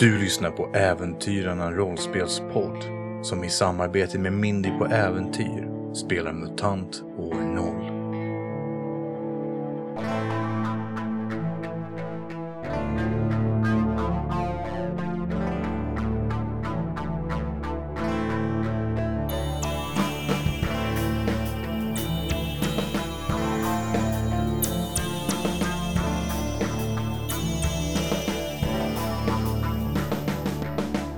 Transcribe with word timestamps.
Du 0.00 0.18
lyssnar 0.18 0.50
på 0.50 0.74
Äventyrarna 0.74 1.70
rollspelspodd 1.70 2.84
som 3.22 3.44
i 3.44 3.48
samarbete 3.50 4.18
med 4.18 4.32
Mindy 4.32 4.70
på 4.78 4.86
Äventyr 4.86 5.94
spelar 5.94 6.32
MUTANT 6.32 7.02
år 7.18 7.34
0. 7.34 7.89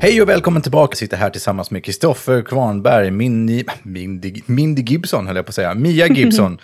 Hej 0.02 0.22
och 0.22 0.28
välkommen 0.28 0.62
tillbaka. 0.62 0.92
Jag 0.92 0.98
sitter 0.98 1.16
här 1.16 1.30
tillsammans 1.30 1.70
med 1.70 1.84
Kristoffer 1.84 2.42
Kvarnberg, 2.42 3.10
Mindy, 3.10 3.64
Mindy, 3.82 4.42
Mindy 4.46 4.82
Gibson 4.82 5.26
höll 5.26 5.36
jag 5.36 5.44
på 5.44 5.50
att 5.50 5.54
säga, 5.54 5.74
Mia 5.74 6.06
Gibson 6.14 6.58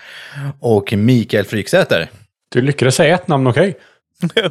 och 0.61 0.93
Mikael 0.93 1.45
Fryksäter. 1.45 2.11
Du 2.49 2.61
lyckades 2.61 2.95
säga 2.95 3.15
ett 3.15 3.29
namn 3.29 3.47
okej. 3.47 3.79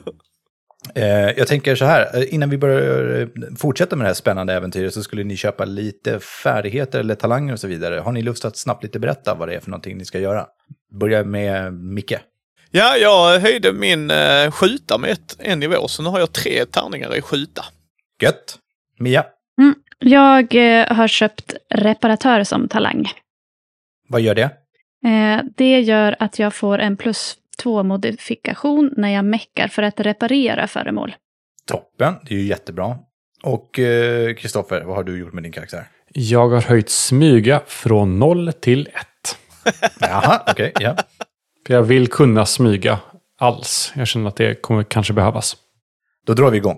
Eh, 0.95 1.31
jag 1.38 1.48
tänker 1.48 1.76
så 1.76 1.86
här, 1.86 2.18
eh, 2.18 2.34
innan 2.34 2.50
vi 2.50 2.58
börjar 2.58 3.22
eh, 3.22 3.28
fortsätta 3.58 3.95
med 3.95 4.05
det 4.05 4.09
här 4.09 4.14
spännande 4.14 4.54
äventyret 4.54 4.94
så 4.94 5.04
skulle 5.04 5.23
ni 5.23 5.38
köpa 5.38 5.66
lite 5.66 6.20
färdigheter 6.20 7.00
eller 7.00 7.16
talanger 7.16 7.54
och 7.54 7.59
så 7.59 7.67
vidare. 7.67 8.00
Har 8.00 8.12
ni 8.12 8.22
lust 8.22 8.45
att 8.45 8.58
snabbt 8.58 8.84
lite 8.84 9.00
berätta 9.00 9.34
vad 9.34 9.48
det 9.48 9.56
är 9.56 9.59
för 9.59 9.70
någonting 9.70 9.98
ni 9.98 10.06
ska 10.06 10.20
göra? 10.20 10.45
Börja 11.00 11.23
med 11.23 11.73
Micke. 11.73 12.14
Ja, 12.72 12.98
jag 12.98 13.40
höjde 13.40 13.73
min 13.73 14.12
skjuta 14.52 14.98
med 14.98 15.12
ett, 15.12 15.36
en 15.40 15.59
nivå, 15.59 15.88
så 15.88 16.04
nu 16.04 16.09
har 16.09 16.20
jag 16.20 16.34
tre 16.34 16.66
tärningar 16.66 17.16
i 17.16 17.22
skjuta. 17.22 17.66
Gött. 18.22 18.59
Mia, 19.00 19.26
Mm. 19.62 19.76
Jag 20.00 20.56
eh, 20.82 20.88
har 20.96 21.08
köpt 21.08 21.53
reparatör 21.70 22.44
som 22.44 22.67
talang. 22.67 23.06
vad 24.09 24.22
gör 24.22 24.36
det? 24.36 24.50
Eh, 25.06 25.42
det 25.58 25.80
gör 25.80 26.16
att 26.20 26.40
jag 26.40 26.53
får 26.53 26.80
en 26.80 26.98
plus 26.98 27.36
två 27.64 27.84
modifikation 27.84 28.94
när 28.98 29.09
jag 29.09 29.25
meckar 29.25 29.68
för 29.68 29.84
att 29.84 30.00
reparera 30.00 30.68
föremål. 30.68 31.16
Toppen, 31.66 32.14
det 32.23 32.34
är 32.36 32.40
ju 32.40 32.45
jättebra. 32.45 32.98
Och 33.44 33.80
eh, 33.80 34.34
Kristoffer, 34.36 34.84
vad 34.84 34.95
har 34.95 35.03
du 35.03 35.20
gjort 35.20 35.34
med 35.34 35.44
din 35.44 35.52
karaktär? 35.52 35.84
Jag 36.14 36.50
har 36.50 36.62
höjt 36.62 36.90
smyga 36.90 37.62
från 37.68 38.20
0 38.20 38.53
till 38.53 38.88
1. 38.88 38.94
Jaha, 40.00 40.42
okej, 40.48 40.72
ja. 40.80 40.95
För 41.68 41.73
jag 41.73 41.84
vill 41.84 42.08
kunna 42.08 42.45
smyga 42.45 43.00
alls. 43.40 43.94
Jag 43.95 44.08
känner 44.08 44.28
att 44.28 44.36
det 44.36 44.62
kommer 44.62 44.84
kanske 44.84 45.14
behövas. 45.14 45.58
Då 46.25 46.34
drar 46.34 46.52
vi 46.52 46.58
igång. 46.58 46.78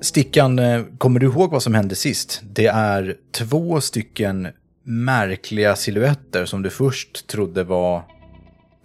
Stickan, 0.00 0.58
eh, 0.58 0.84
kommer 0.98 1.20
du 1.20 1.26
ihåg 1.26 1.50
vad 1.50 1.62
som 1.62 1.74
hände 1.74 1.94
sist? 1.94 2.42
Det 2.42 2.66
är 2.66 3.16
två 3.30 3.80
stycken 3.80 4.48
märkliga 4.82 5.76
silhuetter 5.76 6.44
som 6.44 6.62
du 6.62 6.70
först 6.70 7.26
trodde 7.26 7.64
var 7.64 8.02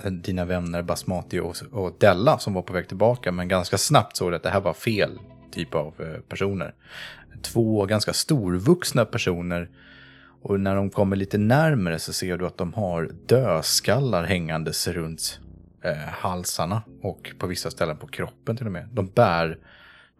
eh, 0.03 0.11
dina 0.11 0.45
vänner 0.45 0.81
Basmati 0.81 1.39
och, 1.39 1.55
och 1.71 1.95
Della 1.99 2.37
som 2.37 2.53
var 2.53 2.61
på 2.61 2.73
väg 2.73 2.87
tillbaka, 2.87 3.31
men 3.31 3.47
ganska 3.47 3.77
snabbt 3.77 4.17
såg 4.17 4.31
du 4.31 4.35
att 4.35 4.43
det 4.43 4.49
här 4.49 4.61
var 4.61 4.73
fel 4.73 5.19
typ 5.51 5.75
av 5.75 5.93
eh, 5.99 6.21
personer. 6.29 6.73
Två 7.41 7.85
ganska 7.85 8.13
storvuxna 8.13 9.05
personer 9.05 9.69
och 10.41 10.59
när 10.59 10.75
de 10.75 10.89
kommer 10.89 11.15
lite 11.15 11.37
närmare 11.37 11.99
så 11.99 12.13
ser 12.13 12.37
du 12.37 12.47
att 12.47 12.57
de 12.57 12.73
har 12.73 13.11
dödskallar 13.25 14.23
hängandes 14.23 14.87
runt 14.87 15.39
eh, 15.83 16.09
halsarna 16.11 16.81
och 17.01 17.31
på 17.37 17.47
vissa 17.47 17.71
ställen 17.71 17.97
på 17.97 18.07
kroppen 18.07 18.57
till 18.57 18.65
och 18.65 18.71
med. 18.71 18.89
De 18.91 19.07
bär 19.07 19.57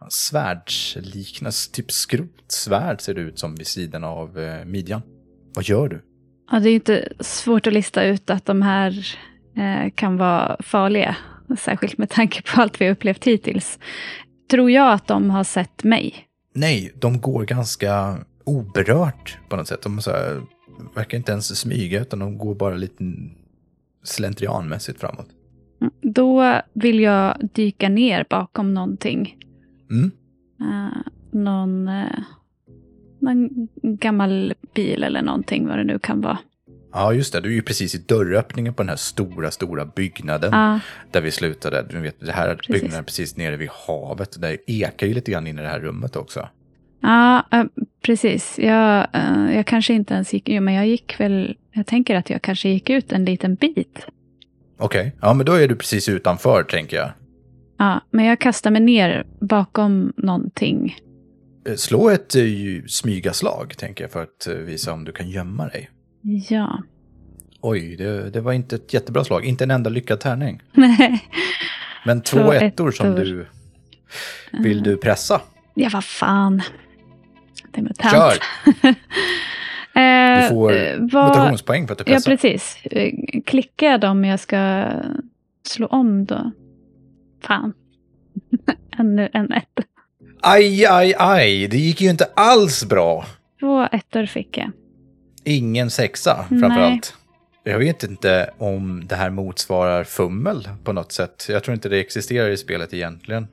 svärdsliknande, 0.08 1.52
typ 1.72 1.92
skrotsvärd 1.92 3.00
ser 3.00 3.14
det 3.14 3.20
ut 3.20 3.38
som 3.38 3.54
vid 3.54 3.66
sidan 3.66 4.04
av 4.04 4.38
eh, 4.38 4.64
midjan. 4.64 5.02
Vad 5.54 5.64
gör 5.64 5.88
du? 5.88 6.02
Ja, 6.50 6.60
det 6.60 6.70
är 6.70 6.74
inte 6.74 7.12
svårt 7.20 7.66
att 7.66 7.72
lista 7.72 8.04
ut 8.04 8.30
att 8.30 8.46
de 8.46 8.62
här 8.62 9.16
eh, 9.56 9.90
kan 9.94 10.16
vara 10.16 10.56
farliga. 10.60 11.16
Särskilt 11.58 11.98
med 11.98 12.10
tanke 12.10 12.42
på 12.42 12.60
allt 12.60 12.80
vi 12.80 12.84
har 12.84 12.92
upplevt 12.92 13.24
hittills. 13.24 13.78
Tror 14.50 14.70
jag 14.70 14.92
att 14.92 15.06
de 15.06 15.30
har 15.30 15.44
sett 15.44 15.84
mig? 15.84 16.14
Nej, 16.54 16.92
de 16.94 17.20
går 17.20 17.44
ganska 17.44 18.18
oberört 18.44 19.38
på 19.48 19.56
något 19.56 19.68
sätt. 19.68 19.82
De 19.82 19.98
här, 20.06 20.42
verkar 20.94 21.18
inte 21.18 21.32
ens 21.32 21.58
smyga 21.58 22.00
utan 22.00 22.18
de 22.18 22.38
går 22.38 22.54
bara 22.54 22.74
lite 22.74 23.04
slentrianmässigt 24.02 25.00
framåt. 25.00 25.26
Mm, 25.80 25.92
Då 26.02 26.60
vill 26.72 27.00
jag 27.00 27.36
dyka 27.54 27.88
ner 27.88 28.26
bakom 28.30 28.74
någonting. 28.74 29.36
Mm. 29.92 30.10
Eh, 30.60 30.96
någon, 31.30 31.88
eh, 31.88 32.18
någon 33.20 33.68
gammal 33.82 34.54
bil 34.74 35.02
eller 35.04 35.22
någonting, 35.22 35.66
vad 35.66 35.78
det 35.78 35.84
nu 35.84 35.98
kan 35.98 36.20
vara. 36.20 36.38
Ja, 36.92 37.12
just 37.12 37.32
det. 37.32 37.40
Du 37.40 37.48
är 37.48 37.54
ju 37.54 37.62
precis 37.62 37.94
i 37.94 37.98
dörröppningen 37.98 38.74
på 38.74 38.82
den 38.82 38.88
här 38.88 38.96
stora, 38.96 39.50
stora 39.50 39.84
byggnaden 39.86 40.50
Ja, 40.52 40.80
där 41.10 41.20
vi 41.20 41.30
slutade. 41.30 41.86
Du 41.90 42.00
vet, 42.00 42.20
det 42.20 42.32
här 42.32 42.54
Precis. 42.54 42.72
byggnaden 42.82 43.04
precis 43.04 43.36
nere 43.36 43.56
vid 43.56 43.68
havet. 43.86 44.40
Det 44.40 44.70
ekar 44.70 45.06
ju 45.06 45.14
lite 45.14 45.30
grann 45.30 45.46
in 45.46 45.58
i 45.58 45.62
det 45.62 45.68
här 45.68 45.80
rummet 45.80 46.16
också. 46.16 46.48
ja 47.00 47.46
eh, 47.52 47.64
precis. 48.02 48.58
Jag, 48.58 49.06
jag 49.54 49.66
kanske 49.66 49.94
inte 49.94 50.14
ens 50.14 50.32
gick, 50.34 50.48
jo, 50.48 50.60
men 50.62 50.74
jag 50.74 50.86
gick 50.86 51.20
väl, 51.20 51.56
jag 51.72 51.86
tänker 51.86 52.16
att 52.16 52.30
jag 52.30 52.42
kanske 52.42 52.68
gick 52.68 52.90
ut 52.90 53.12
en 53.12 53.24
liten 53.24 53.54
bit. 53.54 54.06
Okej, 54.78 55.16
ja 55.20 55.34
men 55.34 55.46
då 55.46 55.52
är 55.52 55.68
du 55.68 55.76
precis 55.76 56.08
utanför 56.08 56.62
tänker 56.62 56.96
jag. 56.96 57.10
Ja, 57.82 58.00
men 58.10 58.24
jag 58.24 58.38
kastar 58.40 58.70
mig 58.70 58.80
ner 58.82 59.26
bakom 59.40 60.12
någonting. 60.16 60.96
Eh, 61.68 61.74
Slå 61.74 62.08
ett 62.10 62.34
eh, 62.36 62.42
smygaslag, 62.88 63.74
tänker 63.78 64.04
jag, 64.04 64.10
för 64.10 64.22
att 64.22 64.46
eh, 64.46 64.54
visa 64.54 64.92
om 64.92 65.04
du 65.04 65.12
kan 65.12 65.30
gömma 65.30 65.68
dig. 65.68 65.90
Ja. 66.48 66.82
Oj, 67.60 67.96
det, 67.96 68.30
det 68.30 68.40
var 68.40 68.52
inte 68.52 68.76
ett 68.76 68.94
jättebra 68.94 69.24
slag. 69.24 69.44
Inte 69.44 69.64
en 69.64 69.70
enda 69.70 69.90
lyckad 69.90 70.20
tärning. 70.20 70.62
Nej. 70.72 71.24
Men 72.06 72.20
två 72.22 72.38
Två 72.38 72.52
ettor 72.52 72.90
som 72.90 73.06
ettor. 73.12 73.24
du... 73.24 73.46
Vill 74.62 74.82
du 74.82 74.96
pressa? 74.96 75.40
Ja, 75.74 75.90
vad 75.92 76.04
fan. 76.04 76.62
Det 77.72 77.80
är 77.80 77.82
mutant. 77.82 78.12
Kör! 78.12 78.34
Du 80.42 80.48
får 80.48 80.72
eh, 80.76 80.96
vad- 80.98 81.28
mutationspoäng 81.28 81.86
för 81.86 81.92
att 81.92 81.98
du 81.98 82.04
Ja, 82.12 82.16
pressar. 82.16 82.30
precis. 82.30 82.76
Eh, 82.84 83.12
Klickar 83.46 83.86
jag 83.86 84.00
dem 84.00 84.24
jag 84.24 84.40
ska 84.40 84.84
slå 85.68 85.86
om 85.86 86.24
då? 86.24 86.50
Fan. 87.46 87.72
Ännu 88.98 89.30
en 89.32 89.52
ett. 89.52 89.86
Aj, 90.40 90.86
aj, 90.86 91.14
aj. 91.18 91.68
Det 91.68 91.76
gick 91.78 92.00
ju 92.00 92.10
inte 92.10 92.24
alls 92.36 92.84
bra. 92.84 93.24
Två 93.60 93.82
ettor 93.92 94.26
fick 94.26 94.58
jag. 94.58 94.70
Ingen 95.44 95.90
sexa, 95.90 96.44
framförallt. 96.48 97.14
Jag 97.64 97.78
vet 97.78 98.02
inte 98.02 98.50
om 98.58 99.02
det 99.06 99.14
här 99.16 99.30
motsvarar 99.30 100.04
fummel 100.04 100.68
på 100.84 100.92
något 100.92 101.12
sätt. 101.12 101.46
Jag 101.48 101.64
tror 101.64 101.74
inte 101.74 101.88
det 101.88 102.00
existerar 102.00 102.48
i 102.48 102.56
spelet 102.56 102.94
egentligen. 102.94 103.46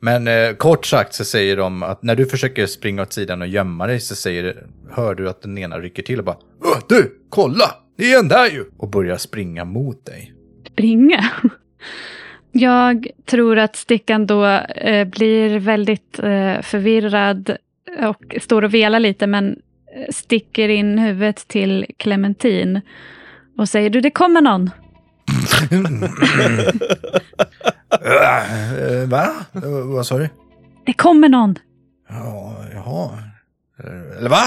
Men 0.00 0.28
eh, 0.28 0.52
kort 0.52 0.86
sagt 0.86 1.14
så 1.14 1.24
säger 1.24 1.56
de 1.56 1.82
att 1.82 2.02
när 2.02 2.16
du 2.16 2.26
försöker 2.26 2.66
springa 2.66 3.02
åt 3.02 3.12
sidan 3.12 3.42
och 3.42 3.48
gömma 3.48 3.86
dig 3.86 4.00
så 4.00 4.14
säger, 4.14 4.66
hör 4.90 5.14
du 5.14 5.28
att 5.28 5.42
den 5.42 5.58
ena 5.58 5.78
rycker 5.78 6.02
till 6.02 6.18
och 6.18 6.24
bara 6.24 6.36
"Åh, 6.64 6.78
Du, 6.88 7.18
kolla! 7.28 7.74
Det 7.96 8.12
är 8.12 8.18
en 8.18 8.28
där 8.28 8.50
ju! 8.50 8.64
Och 8.76 8.88
börjar 8.90 9.16
springa 9.16 9.64
mot 9.64 10.06
dig. 10.06 10.34
Springa. 10.72 11.24
Jag 12.52 13.06
tror 13.26 13.58
att 13.58 13.76
Stickan 13.76 14.26
då 14.26 14.46
eh, 14.46 15.04
blir 15.04 15.58
väldigt 15.58 16.18
eh, 16.18 16.60
förvirrad 16.62 17.56
och 18.08 18.36
står 18.40 18.62
och 18.62 18.74
velar 18.74 19.00
lite 19.00 19.26
men 19.26 19.56
eh, 19.96 20.10
sticker 20.10 20.68
in 20.68 20.98
huvudet 20.98 21.48
till 21.48 21.86
Clementin 21.96 22.80
och 23.58 23.68
säger 23.68 23.90
du 23.90 24.00
det 24.00 24.10
kommer 24.10 24.40
någon. 24.40 24.70
Va? 29.06 29.28
Vad 29.84 30.06
sa 30.06 30.18
du? 30.18 30.28
Det 30.86 30.92
kommer 30.92 31.28
någon. 31.28 31.58
Ja, 32.08 32.64
jaha. 32.74 33.18
Eller 34.18 34.30
va? 34.30 34.42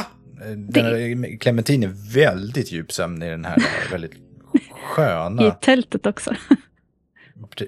Här 0.76 1.38
Clementin 1.38 1.84
är 1.84 2.14
väldigt 2.14 2.72
djup 2.72 2.92
sömn 2.92 3.24
i 3.24 3.30
den 3.30 3.46
här 3.46 3.64
väldigt 3.92 4.14
I 4.14 4.60
sköna... 4.96 5.52
tältet 5.52 6.06
också. 6.06 6.36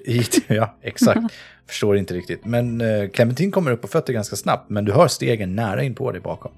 I, 0.04 0.22
ja, 0.54 0.76
exakt. 0.82 1.20
Förstår 1.66 1.96
inte 1.96 2.14
riktigt. 2.14 2.44
Men 2.44 2.80
eh, 2.80 3.08
Clementin 3.08 3.50
kommer 3.50 3.70
upp 3.70 3.82
på 3.82 3.88
fötter 3.88 4.12
ganska 4.12 4.36
snabbt, 4.36 4.70
men 4.70 4.84
du 4.84 4.92
hör 4.92 5.08
stegen 5.08 5.56
nära 5.56 5.82
in 5.82 5.94
på 5.94 6.12
dig 6.12 6.20
bakom. 6.20 6.52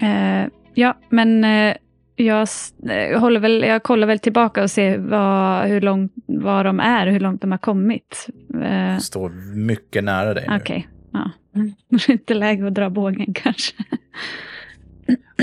Eh, 0.00 0.48
ja, 0.74 0.96
men 1.08 1.44
eh, 1.44 1.76
jag, 2.16 2.48
eh, 2.90 3.20
håller 3.20 3.40
väl, 3.40 3.62
jag 3.62 3.82
kollar 3.82 4.06
väl 4.06 4.18
tillbaka 4.18 4.62
och 4.62 4.70
ser 4.70 4.98
vad, 4.98 5.66
hur 5.68 5.80
långt, 5.80 6.12
var 6.26 6.64
de 6.64 6.80
är, 6.80 7.06
hur 7.06 7.20
långt 7.20 7.40
de 7.40 7.50
har 7.50 7.58
kommit. 7.58 8.26
Eh, 8.62 8.98
Står 8.98 9.30
mycket 9.54 10.04
nära 10.04 10.34
dig 10.34 10.46
nu. 10.48 10.56
Okej, 10.56 10.88
ja. 11.12 11.30
Det 11.88 11.96
är 12.08 12.10
inte 12.10 12.34
läge 12.34 12.66
att 12.66 12.74
dra 12.74 12.90
bågen 12.90 13.34
kanske. 13.34 13.74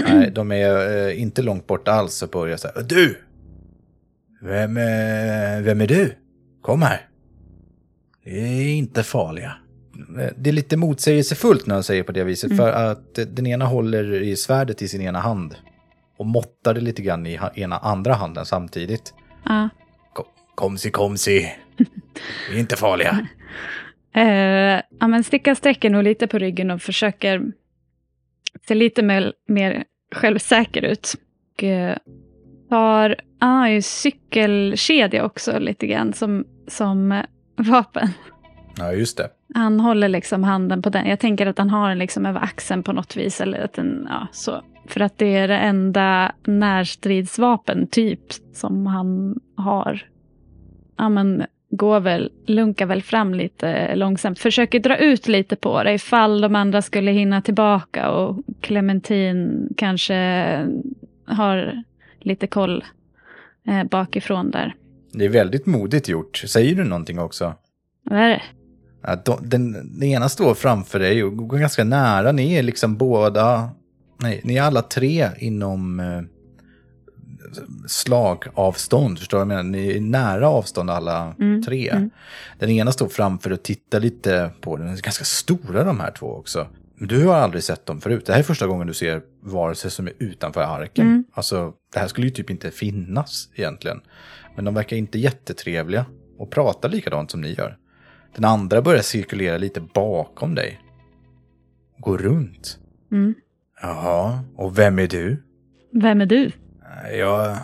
Nej, 0.08 0.32
de 0.32 0.52
är 0.52 1.08
eh, 1.08 1.22
inte 1.22 1.42
långt 1.42 1.68
bort 1.68 1.88
alls 1.88 2.24
och 2.24 2.30
börjar 2.30 2.58
så 2.58 2.68
här. 2.76 2.84
Du! 2.84 3.18
Vem, 4.42 4.78
eh, 4.78 5.64
vem 5.64 5.82
är 5.82 5.88
du? 5.88 6.16
Kom 6.64 6.82
här. 6.82 7.08
Det 8.24 8.40
är 8.40 8.76
inte 8.76 9.04
farliga. 9.04 9.54
det 10.38 10.50
är 10.50 10.54
lite 10.54 10.78
motsägelsefullt 10.78 11.68
när 11.68 11.76
jag 11.76 11.86
säger 11.86 12.04
på 12.04 12.12
det 12.12 12.24
viset. 12.24 12.52
Mm. 12.52 12.58
För 12.58 12.72
att 12.72 13.16
den 13.16 13.48
ena 13.48 13.66
håller 13.66 14.22
i 14.22 14.36
svärdet 14.36 14.82
i 14.82 14.88
sin 14.88 15.02
ena 15.02 15.20
hand. 15.20 15.56
Och 16.18 16.26
måttar 16.26 16.74
det 16.74 16.82
lite 16.82 17.02
grann 17.02 17.26
i 17.26 17.40
ena 17.56 17.78
andra 17.78 18.14
handen 18.14 18.46
samtidigt. 18.46 19.14
Ja. 19.46 19.70
Kom, 20.14 20.26
komsi, 20.56 20.92
komsi. 20.92 21.52
Vi 22.50 22.56
är 22.56 22.60
inte 22.60 22.76
farliga. 22.76 23.28
Eh, 24.16 24.82
ja, 25.00 25.08
men 25.08 25.24
Stickan 25.24 25.56
sträcker 25.56 25.90
nog 25.90 26.04
lite 26.04 26.28
på 26.28 26.38
ryggen 26.40 26.72
och 26.72 26.82
försöker 26.82 27.42
se 28.68 28.76
lite 28.76 29.04
mer, 29.04 29.34
mer 29.48 29.84
självsäker 30.16 30.82
ut. 30.82 31.16
Och, 31.54 31.64
eh, 31.64 31.98
tar, 32.70 33.16
han 33.40 33.60
har 33.60 33.68
ju 33.68 33.82
cykelkedja 33.82 35.26
också 35.26 35.60
lite 35.60 35.88
grann 35.88 36.14
som, 36.14 36.46
som 36.68 37.24
vapen. 37.56 38.10
Ja, 38.78 38.94
just 38.94 39.18
det. 39.18 39.30
Han 39.54 39.80
håller 39.80 40.08
liksom 40.08 40.44
handen 40.44 40.82
på 40.82 40.90
den. 40.90 41.08
Jag 41.08 41.20
tänker 41.20 41.48
att 41.48 41.58
han 41.58 41.70
har 41.70 41.90
den 41.90 42.00
liksom 42.00 42.26
över 42.26 42.40
axeln 42.44 42.84
på 42.84 42.94
något 42.94 43.16
vis. 43.16 43.42
Eller 43.42 43.64
att 43.66 43.74
den, 43.74 44.08
ja, 44.10 44.28
så. 44.32 44.62
För 44.88 45.00
att 45.00 45.18
det 45.18 45.36
är 45.36 45.48
det 45.48 45.58
enda 45.58 46.32
närstridsvapen 46.44 47.88
typ 47.88 48.20
som 48.54 48.88
han 48.88 49.40
har. 49.56 50.06
Ja, 50.98 51.10
men 51.10 51.46
går 51.70 52.00
väl, 52.00 52.32
lunkar 52.46 52.86
väl 52.86 53.02
fram 53.02 53.34
lite 53.34 53.96
långsamt. 53.96 54.40
Försöker 54.40 54.80
dra 54.80 54.98
ut 54.98 55.28
lite 55.28 55.56
på 55.56 55.84
det 55.84 55.94
ifall 55.94 56.42
de 56.42 56.56
andra 56.56 56.82
skulle 56.82 57.12
hinna 57.12 57.42
tillbaka 57.42 58.12
och 58.12 58.44
Clementin 58.62 59.70
kanske 59.78 60.16
har 61.26 61.84
lite 62.20 62.48
koll 62.48 62.84
eh, 63.68 63.84
bakifrån 63.84 64.52
där. 64.52 64.76
Det 65.14 65.26
är 65.26 65.30
väldigt 65.30 65.66
modigt 65.66 66.08
gjort. 66.08 66.38
Säger 66.48 66.76
du 66.76 66.84
någonting 66.84 67.20
också? 67.20 67.54
Vad 68.04 68.20
är 68.20 68.30
det? 68.30 68.42
Ja, 69.04 69.16
de, 69.26 69.50
den, 69.50 69.72
den 69.72 70.04
ena 70.04 70.30
står 70.30 70.54
framför 70.54 71.00
dig 71.00 71.24
och 71.24 71.38
går 71.38 71.58
ganska 71.58 71.84
nära. 71.84 72.32
Ni 72.32 72.54
är 72.54 72.64
liksom 72.64 72.98
båda, 72.98 73.70
nej, 74.18 74.42
ni 74.44 74.58
är 74.58 74.64
alla 74.64 74.82
tre 74.82 75.30
inom 75.38 76.00
eh, 76.00 76.22
slagavstånd, 77.88 79.20
förstår 79.20 79.38
du 79.38 79.46
vad 79.46 79.58
jag 79.58 79.66
menar? 79.66 79.78
Ni 79.80 79.98
är 79.98 80.02
nära 80.02 80.48
avstånd 80.50 80.90
alla 80.90 81.36
Mm, 81.40 81.64
tre. 81.64 81.90
mm. 81.90 82.10
Den 82.60 82.70
ena 82.70 82.92
står 82.92 83.08
framför 83.08 83.52
och 83.52 83.64
tittar 83.64 84.00
lite 84.00 84.50
på 84.62 84.78
den. 84.78 84.86
De 84.86 84.92
är 84.94 84.98
ganska 85.02 85.24
stora 85.26 85.84
de 85.84 86.00
här 86.00 86.12
två 86.12 86.28
också. 86.36 86.68
Men 86.96 87.08
du 87.08 87.26
har 87.26 87.36
aldrig 87.36 87.64
sett 87.64 87.86
dem 87.86 88.02
förut. 88.02 88.26
Det 88.26 88.32
här 88.34 88.40
är 88.40 88.44
första 88.44 88.68
gången 88.68 88.88
du 88.88 88.94
ser 88.94 89.22
varelser 89.44 89.90
som 89.90 90.08
är 90.08 90.14
utanför 90.20 90.62
arken. 90.62 91.06
Mm. 91.08 91.24
Alltså, 91.34 91.74
det 91.94 92.00
här 92.00 92.08
skulle 92.08 92.28
ju 92.28 92.34
typ 92.34 92.50
inte 92.50 92.72
finnas 92.72 93.50
egentligen. 93.56 94.02
Men 94.56 94.66
de 94.66 94.74
verkar 94.74 94.98
inte 94.98 95.20
jättetrevliga 95.20 96.06
och 96.38 96.52
pratar 96.52 96.90
likadant 96.90 97.32
som 97.32 97.42
ni 97.42 97.54
gör. 97.54 97.78
Den 98.36 98.46
andra 98.46 98.82
börjar 98.82 99.02
cirkulera 99.02 99.58
lite 99.58 99.82
bakom 99.82 100.56
dig. 100.56 100.80
Går 101.98 102.18
runt. 102.18 102.80
Mm. 103.12 103.34
Jaha, 103.82 104.40
och 104.56 104.80
vem 104.80 105.00
är 105.00 105.08
du? 105.08 105.44
Vem 105.92 106.22
är 106.22 106.26
du? 106.26 106.52
Jag, 107.12 107.58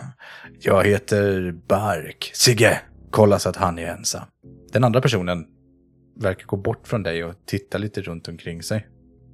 jag 0.60 0.86
heter 0.86 1.54
Bark. 1.68 2.30
Sigge, 2.34 2.80
kolla 3.10 3.38
så 3.38 3.48
att 3.48 3.56
han 3.56 3.78
är 3.78 3.86
ensam. 3.86 4.22
Den 4.72 4.84
andra 4.84 5.00
personen 5.00 5.46
verkar 6.16 6.46
gå 6.46 6.56
bort 6.56 6.88
från 6.88 7.02
dig 7.02 7.24
och 7.24 7.34
titta 7.46 7.78
lite 7.78 8.00
runt 8.00 8.28
omkring 8.28 8.62
sig. 8.62 8.86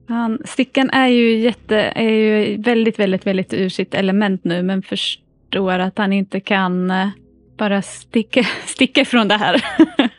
Han, 0.08 0.38
stickan 0.44 0.90
är 0.90 1.08
ju, 1.08 1.38
jätte, 1.38 1.76
är 1.76 2.10
ju 2.10 2.62
väldigt, 2.62 2.98
väldigt, 2.98 3.26
väldigt 3.26 3.52
ur 3.52 3.68
sitt 3.68 3.94
element 3.94 4.44
nu, 4.44 4.62
men 4.62 4.82
förstår 4.82 5.78
att 5.78 5.98
han 5.98 6.12
inte 6.12 6.40
kan 6.40 6.90
eh, 6.90 7.08
bara 7.56 7.82
sticka, 7.82 8.42
sticka 8.66 9.00
ifrån 9.00 9.28
det 9.28 9.36
här. 9.36 9.64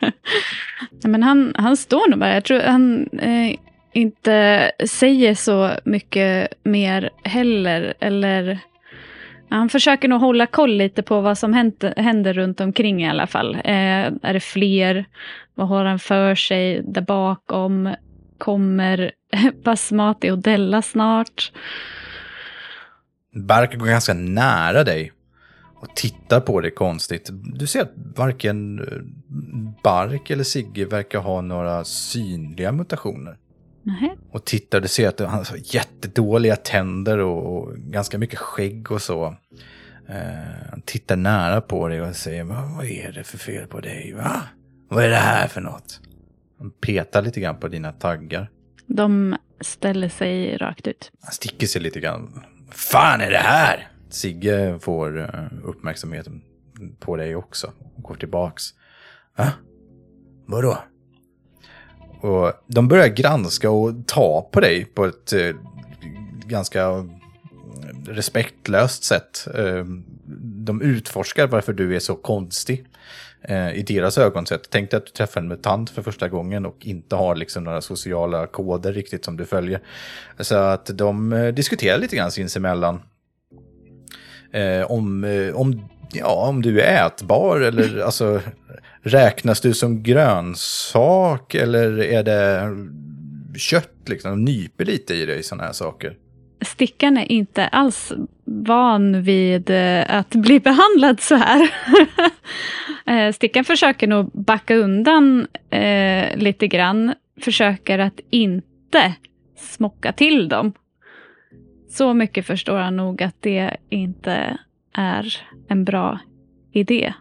Nej, 0.90 1.10
men 1.10 1.22
han, 1.22 1.52
han 1.56 1.76
står 1.76 2.08
nog 2.10 2.18
bara. 2.18 2.34
Jag 2.34 2.44
tror 2.44 2.60
han 2.60 3.08
eh, 3.12 3.54
inte 3.92 4.70
säger 4.86 5.34
så 5.34 5.70
mycket 5.84 6.52
mer 6.62 7.10
heller. 7.24 7.94
Eller, 8.00 8.58
han 9.50 9.68
försöker 9.68 10.08
nog 10.08 10.20
hålla 10.20 10.46
koll 10.46 10.76
lite 10.76 11.02
på 11.02 11.20
vad 11.20 11.38
som 11.38 11.52
händer, 11.52 11.94
händer 11.96 12.32
runt 12.32 12.60
omkring 12.60 13.02
i 13.04 13.08
alla 13.08 13.26
fall. 13.26 13.54
Eh, 13.54 14.06
är 14.22 14.32
det 14.32 14.40
fler? 14.40 15.04
Vad 15.54 15.68
har 15.68 15.84
han 15.84 15.98
för 15.98 16.34
sig 16.34 16.82
där 16.82 17.02
bakom? 17.02 17.94
Kommer 18.38 19.12
Basmati 19.64 20.30
och 20.30 20.38
Della 20.38 20.82
snart? 20.82 21.52
Bark 23.34 23.78
går 23.78 23.86
ganska 23.86 24.14
nära 24.14 24.84
dig 24.84 25.12
och 25.80 25.96
tittar 25.96 26.40
på 26.40 26.60
dig 26.60 26.70
konstigt. 26.70 27.30
Du 27.32 27.66
ser 27.66 27.82
att 27.82 27.92
varken 28.16 28.78
eh, 28.78 28.98
Bark 29.82 30.30
eller 30.30 30.44
Sigge 30.44 30.84
verkar 30.84 31.18
ha 31.18 31.40
några 31.40 31.84
synliga 31.84 32.72
mutationer. 32.72 33.36
Nej. 33.82 34.16
Och 34.30 34.44
tittar, 34.44 34.80
du 34.80 34.88
ser 34.88 35.08
att 35.08 35.20
han 35.20 35.28
har 35.30 35.74
jättedåliga 35.74 36.56
tänder 36.56 37.18
och, 37.18 37.56
och 37.56 37.76
ganska 37.76 38.18
mycket 38.18 38.38
skägg 38.38 38.92
och 38.92 39.02
så. 39.02 39.36
Eh, 40.08 40.68
han 40.70 40.82
tittar 40.84 41.16
nära 41.16 41.60
på 41.60 41.88
dig 41.88 42.02
och 42.02 42.16
säger, 42.16 42.44
"Vad- 42.44 42.84
är 42.84 43.12
det 43.12 43.24
för 43.24 43.38
fel 43.38 43.66
på 43.66 43.80
dig? 43.80 44.14
Va? 44.16 44.42
Vad 44.88 45.04
är 45.04 45.08
det 45.08 45.16
här 45.16 45.48
för 45.48 45.60
något? 45.60 46.00
Han 46.58 46.70
petar 46.70 47.22
lite 47.22 47.40
grann 47.40 47.56
på 47.60 47.68
dina 47.68 47.92
taggar. 47.92 48.50
De 48.86 49.36
ställer 49.60 50.08
sig 50.08 50.56
rakt 50.56 50.86
ut. 50.86 51.12
Han 51.22 51.32
sticker 51.32 51.66
sig 51.66 51.82
lite 51.82 52.00
grann. 52.00 52.42
Fan 52.70 53.20
är 53.20 53.30
det 53.30 53.38
här? 53.38 53.88
Sigge 54.10 54.78
får 54.80 55.20
eh, 55.20 55.44
uppmärksamheten 55.64 56.42
på 56.98 57.16
dig 57.16 57.36
också. 57.36 57.72
Och 57.96 58.02
går 58.02 58.14
tillbaks. 58.14 58.64
Va? 59.36 59.52
Vadå? 60.46 60.78
Och 62.20 62.52
de 62.66 62.88
börjar 62.88 63.08
granska 63.08 63.70
och 63.70 64.06
ta 64.06 64.48
på 64.52 64.60
dig 64.60 64.84
på 64.84 65.04
ett 65.04 65.32
eh, 65.32 65.56
ganska 66.46 66.82
eh, 66.82 67.04
respektlöst 68.06 69.04
sätt. 69.04 69.48
Eh, 69.54 69.84
de 70.66 70.82
utforskar 70.82 71.46
varför 71.46 71.72
du 71.72 71.96
är 71.96 72.00
så 72.00 72.14
konstig. 72.14 72.86
Eh, 73.42 73.72
I 73.72 73.82
deras 73.82 74.18
ögon. 74.18 74.46
Så 74.46 74.58
Tänk 74.70 74.90
dig 74.90 74.98
att 74.98 75.06
du 75.06 75.12
träffar 75.12 75.40
en 75.40 75.48
mutant 75.48 75.90
för 75.90 76.02
första 76.02 76.28
gången 76.28 76.66
och 76.66 76.86
inte 76.86 77.16
har 77.16 77.36
liksom 77.36 77.64
några 77.64 77.80
sociala 77.80 78.46
koder 78.46 78.92
riktigt 78.92 79.24
som 79.24 79.36
du 79.36 79.44
följer. 79.44 79.80
Så 80.40 80.56
att 80.56 80.86
de 80.86 81.32
eh, 81.32 81.54
diskuterar 81.54 81.98
lite 81.98 82.16
grann 82.16 82.30
sinsemellan. 82.30 83.00
Eh, 84.52 84.90
om, 84.90 85.24
eh, 85.24 85.56
om, 85.56 85.88
ja, 86.12 86.48
om 86.48 86.62
du 86.62 86.80
är 86.80 87.06
ätbar 87.06 87.60
eller 87.60 88.00
alltså 88.04 88.40
räknas 89.02 89.60
du 89.60 89.74
som 89.74 90.02
grönsak 90.02 91.54
eller 91.54 92.02
är 92.02 92.22
det 92.22 92.70
kött 93.58 93.92
liksom? 94.06 94.30
De 94.30 94.44
nyper 94.44 94.84
lite 94.84 95.14
i 95.14 95.26
dig 95.26 95.42
sådana 95.42 95.64
här 95.64 95.72
saker. 95.72 96.16
Stickan 96.60 97.16
är 97.16 97.32
inte 97.32 97.68
alls 97.68 98.12
van 98.44 99.22
vid 99.22 99.70
eh, 99.70 100.04
att 100.08 100.30
bli 100.30 100.60
behandlad 100.64 101.20
så 101.20 101.34
här. 101.34 101.70
Eh, 103.06 103.32
Stickan 103.32 103.64
försöker 103.64 104.06
nog 104.06 104.30
backa 104.32 104.74
undan 104.74 105.46
eh, 105.70 106.36
lite 106.36 106.66
grann. 106.66 107.14
Försöker 107.40 107.98
att 107.98 108.20
inte 108.30 109.14
smocka 109.56 110.12
till 110.12 110.48
dem. 110.48 110.72
Så 111.88 112.14
mycket 112.14 112.46
förstår 112.46 112.78
han 112.78 112.96
nog 112.96 113.22
att 113.22 113.36
det 113.40 113.76
inte 113.88 114.58
är 114.92 115.36
en 115.68 115.84
bra 115.84 116.18
idé. 116.72 117.14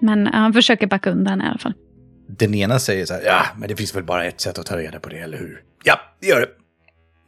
Men 0.00 0.26
han 0.26 0.52
försöker 0.52 0.86
backa 0.86 1.10
undan 1.10 1.40
i 1.42 1.44
alla 1.44 1.58
fall. 1.58 1.74
Den 2.28 2.54
ena 2.54 2.78
säger 2.78 3.06
så 3.06 3.14
här, 3.14 3.22
ja, 3.24 3.42
men 3.56 3.68
det 3.68 3.76
finns 3.76 3.96
väl 3.96 4.04
bara 4.04 4.24
ett 4.24 4.40
sätt 4.40 4.58
att 4.58 4.66
ta 4.66 4.76
reda 4.76 5.00
på 5.00 5.08
det, 5.08 5.18
eller 5.18 5.38
hur? 5.38 5.62
Ja, 5.84 6.00
det 6.20 6.26
gör 6.26 6.40
det. 6.40 6.48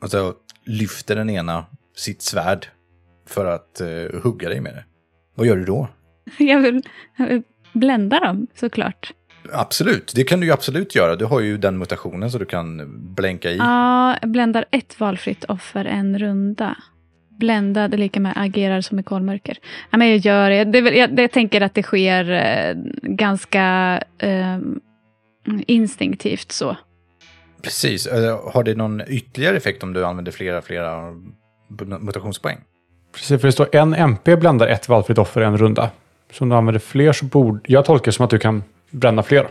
Och 0.01 0.11
så 0.11 0.35
lyfter 0.65 1.17
den 1.17 1.31
ena 1.31 1.67
sitt 1.97 2.23
svärd 2.23 2.67
för 3.27 3.47
att 3.47 3.81
eh, 3.81 4.21
hugga 4.23 4.49
dig 4.49 4.61
med 4.61 4.75
det. 4.75 4.85
Vad 5.35 5.47
gör 5.47 5.57
du 5.57 5.65
då? 5.65 5.89
Jag 6.39 6.61
vill, 6.61 6.83
jag 7.17 7.27
vill 7.27 7.43
blända 7.73 8.21
dem 8.21 8.47
såklart. 8.55 9.13
Absolut, 9.52 10.12
det 10.14 10.25
kan 10.25 10.40
du 10.40 10.47
ju 10.47 10.52
absolut 10.52 10.95
göra. 10.95 11.17
Du 11.17 11.25
har 11.25 11.40
ju 11.40 11.59
den 11.59 11.78
mutationen 11.78 12.31
så 12.31 12.38
du 12.38 12.45
kan 12.45 12.87
blänka 13.14 13.50
i. 13.50 13.57
Ja, 13.57 14.17
jag 14.21 14.31
bländar 14.31 14.64
ett 14.71 15.00
valfritt 15.00 15.45
offer 15.45 15.85
en 15.85 16.19
runda. 16.19 16.76
Bländad 17.38 17.95
är 17.95 17.99
lika 17.99 18.21
med 18.21 18.33
agerar 18.37 18.81
som 18.81 18.99
i 18.99 19.02
kolmörker. 19.02 19.59
Ja, 19.90 19.99
men 19.99 20.09
jag 20.09 20.17
gör 20.17 20.50
det. 20.50 20.64
det 20.64 20.78
är 20.78 20.83
väl, 20.83 20.97
jag, 20.97 21.19
jag 21.21 21.33
tänker 21.33 21.61
att 21.61 21.75
det 21.75 21.83
sker 21.83 22.31
eh, 22.31 22.75
ganska 23.02 23.64
eh, 24.19 24.59
instinktivt 25.67 26.52
så. 26.52 26.76
Precis. 27.62 28.07
Eh, 28.07 28.52
Har 28.52 28.64
det 28.64 28.75
någon 28.75 29.02
ytterligare 29.09 29.57
effekt 29.57 29.83
om 29.83 29.93
du 29.93 30.07
använder 30.07 30.33
flera, 30.33 30.62
flera 30.62 31.14
mutationspoäng? 32.00 32.59
Precis, 33.12 33.40
för 33.40 33.49
det 33.49 33.52
står 33.52 33.76
en 33.76 33.95
MP 33.95 34.37
bländar 34.37 34.67
ett 34.67 34.88
valfritt 34.88 35.19
offer 35.19 35.40
en 35.40 35.59
runda. 35.59 35.90
Så 36.33 36.45
om 36.45 36.49
du 36.49 36.57
använder 36.57 36.81
fler 36.81 37.12
så 37.12 37.25
borde... 37.25 37.61
Jag 37.67 37.85
tolkar 37.85 38.05
det 38.05 38.12
som 38.12 38.25
att 38.25 38.31
du 38.31 38.38
kan 38.38 38.62
bränna 38.90 39.23
fler. 39.23 39.49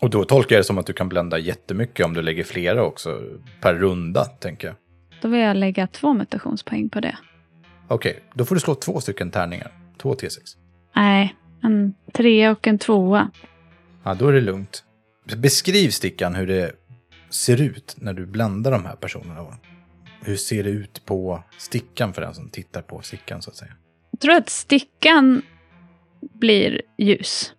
Och 0.00 0.10
då 0.10 0.24
tolkar 0.24 0.56
jag 0.56 0.60
det 0.60 0.66
som 0.66 0.78
att 0.78 0.86
du 0.86 0.92
kan 0.92 1.08
blända 1.08 1.38
jättemycket 1.38 2.06
om 2.06 2.14
du 2.14 2.22
lägger 2.22 2.44
flera 2.44 2.82
också 2.82 3.22
per 3.60 3.74
runda, 3.74 4.24
tänker 4.24 4.66
jag. 4.66 4.76
Då 5.22 5.28
vill 5.28 5.40
jag 5.40 5.56
lägga 5.56 5.86
två 5.86 6.14
mutationspoäng 6.14 6.90
på 6.90 7.00
det. 7.00 7.16
Okej, 7.88 8.22
då 8.34 8.44
får 8.44 8.54
du 8.54 8.60
slå 8.60 8.74
två 8.74 9.00
stycken 9.00 9.30
tärningar. 9.30 9.72
Två 9.98 10.14
T6. 10.14 10.38
Nej, 10.96 11.34
en 11.62 11.94
trea 12.12 12.50
och 12.50 12.66
en 12.66 12.78
tvåa. 12.78 13.30
Ja, 14.04 14.14
då 14.14 14.28
är 14.28 14.32
det 14.32 14.40
lugnt. 14.40 14.84
Beskriv 15.36 15.88
stickan 15.90 16.34
hur 16.34 16.46
det 16.46 16.72
ser 17.30 17.60
ut 17.60 17.96
när 17.98 18.12
du 18.12 18.26
bländar 18.26 18.70
de 18.70 18.84
här 18.84 18.96
personerna? 18.96 19.58
Hur 20.22 20.36
ser 20.36 20.64
det 20.64 20.70
ut 20.70 21.04
på 21.04 21.42
stickan 21.58 22.12
för 22.12 22.22
den 22.22 22.34
som 22.34 22.48
tittar 22.48 22.82
på 22.82 23.00
stickan 23.02 23.42
så 23.42 23.50
att 23.50 23.56
säga? 23.56 23.72
Jag 24.10 24.20
tror 24.20 24.34
att 24.34 24.48
stickan 24.48 25.42
blir 26.20 26.82
ljus. 26.98 27.54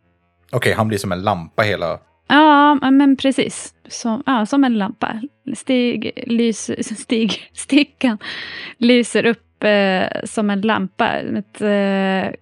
Okej, 0.51 0.73
han 0.73 0.87
blir 0.87 0.97
som 0.97 1.11
en 1.11 1.21
lampa 1.21 1.63
hela... 1.63 1.99
Ja, 2.27 2.91
men 2.91 3.17
precis. 3.17 3.73
Som, 3.87 4.23
ja, 4.25 4.45
som 4.45 4.63
en 4.63 4.77
lampa. 4.77 5.21
Stig, 5.55 6.23
lys, 6.27 6.71
stig, 6.99 7.51
stickan 7.53 8.17
lyser 8.77 9.25
upp 9.25 9.63
eh, 9.63 10.23
som 10.23 10.49
en 10.49 10.61
lampa. 10.61 11.07
Ett 11.19 11.61
eh, 11.61 12.33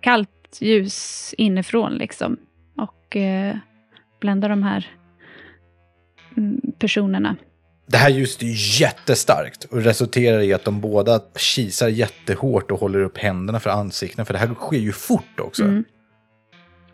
kallt 0.00 0.58
ljus 0.60 1.34
inifrån 1.38 1.94
liksom. 1.94 2.36
Och 2.76 3.16
eh, 3.16 3.56
bländar 4.20 4.48
de 4.48 4.62
här 4.62 4.90
mm, 6.36 6.60
personerna. 6.78 7.36
Det 7.86 7.96
här 7.96 8.10
ljuset 8.10 8.42
är 8.42 8.80
jättestarkt 8.80 9.64
och 9.64 9.82
resulterar 9.82 10.40
i 10.40 10.52
att 10.52 10.64
de 10.64 10.80
båda 10.80 11.20
kisar 11.36 11.88
jättehårt 11.88 12.70
och 12.70 12.80
håller 12.80 13.00
upp 13.00 13.18
händerna 13.18 13.60
för 13.60 13.70
ansiktena. 13.70 14.24
För 14.24 14.32
det 14.32 14.38
här 14.38 14.54
sker 14.54 14.78
ju 14.78 14.92
fort 14.92 15.40
också. 15.40 15.62
Mm. 15.62 15.84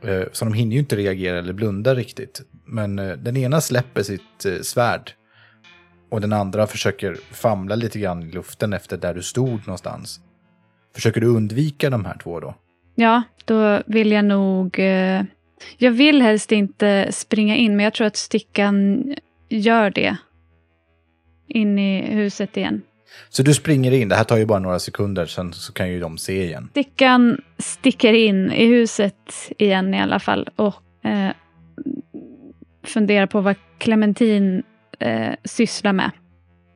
Eh, 0.05 0.25
så 0.33 0.45
de 0.45 0.55
hinner 0.55 0.73
ju 0.73 0.79
inte 0.79 0.97
reagera 0.97 1.39
eller 1.39 1.53
blunda 1.53 1.95
riktigt. 1.95 2.43
Men 2.65 2.99
eh, 2.99 3.13
den 3.13 3.37
ena 3.37 3.61
släpper 3.61 4.03
sitt 4.03 4.45
eh, 4.47 4.61
svärd. 4.63 5.13
Och 6.11 6.21
den 6.21 6.33
andra 6.33 6.67
försöker 6.67 7.15
famla 7.15 7.75
lite 7.75 7.99
grann 7.99 8.23
i 8.23 8.33
luften 8.33 8.73
efter 8.73 8.97
där 8.97 9.15
du 9.15 9.23
stod 9.23 9.67
någonstans. 9.67 10.21
Försöker 10.95 11.21
du 11.21 11.27
undvika 11.27 11.91
de 11.91 12.05
här 12.05 12.19
två 12.23 12.41
då? 12.41 12.55
Ja, 12.95 13.23
då 13.45 13.83
vill 13.87 14.13
jag 14.13 14.25
nog... 14.25 14.79
Jag 15.79 15.91
vill 15.91 16.23
helst 16.23 16.53
inte 16.53 17.09
springa 17.13 17.57
in, 17.57 17.77
men 17.77 17.85
jag 17.85 17.95
tror 17.95 18.07
att 18.07 18.17
stickan 18.17 19.05
gör 19.49 19.91
det. 19.91 20.17
In 21.49 21.79
i 21.79 22.15
huset 22.15 22.57
igen. 22.57 22.83
Så 23.29 23.43
du 23.43 23.55
springer 23.55 23.93
in, 23.93 24.09
det 24.09 24.17
här 24.17 24.25
tar 24.25 24.37
ju 24.37 24.47
bara 24.47 24.59
några 24.59 24.79
sekunder, 24.79 25.27
sen 25.27 25.53
så 25.53 25.73
kan 25.73 25.91
ju 25.91 26.01
de 26.01 26.19
se 26.19 26.45
igen. 26.45 26.69
Stickan 26.71 27.41
sticker 27.59 28.13
in 28.13 28.53
i 28.53 28.67
huset 28.67 29.33
igen 29.59 29.95
i 29.95 30.01
alla 30.01 30.19
fall 30.19 30.49
och 30.57 30.75
eh, 31.05 31.33
funderar 32.85 33.27
på 33.27 33.41
vad 33.41 33.57
Clementin 33.79 34.63
eh, 34.99 35.35
sysslar 35.45 35.93
med. 35.93 36.11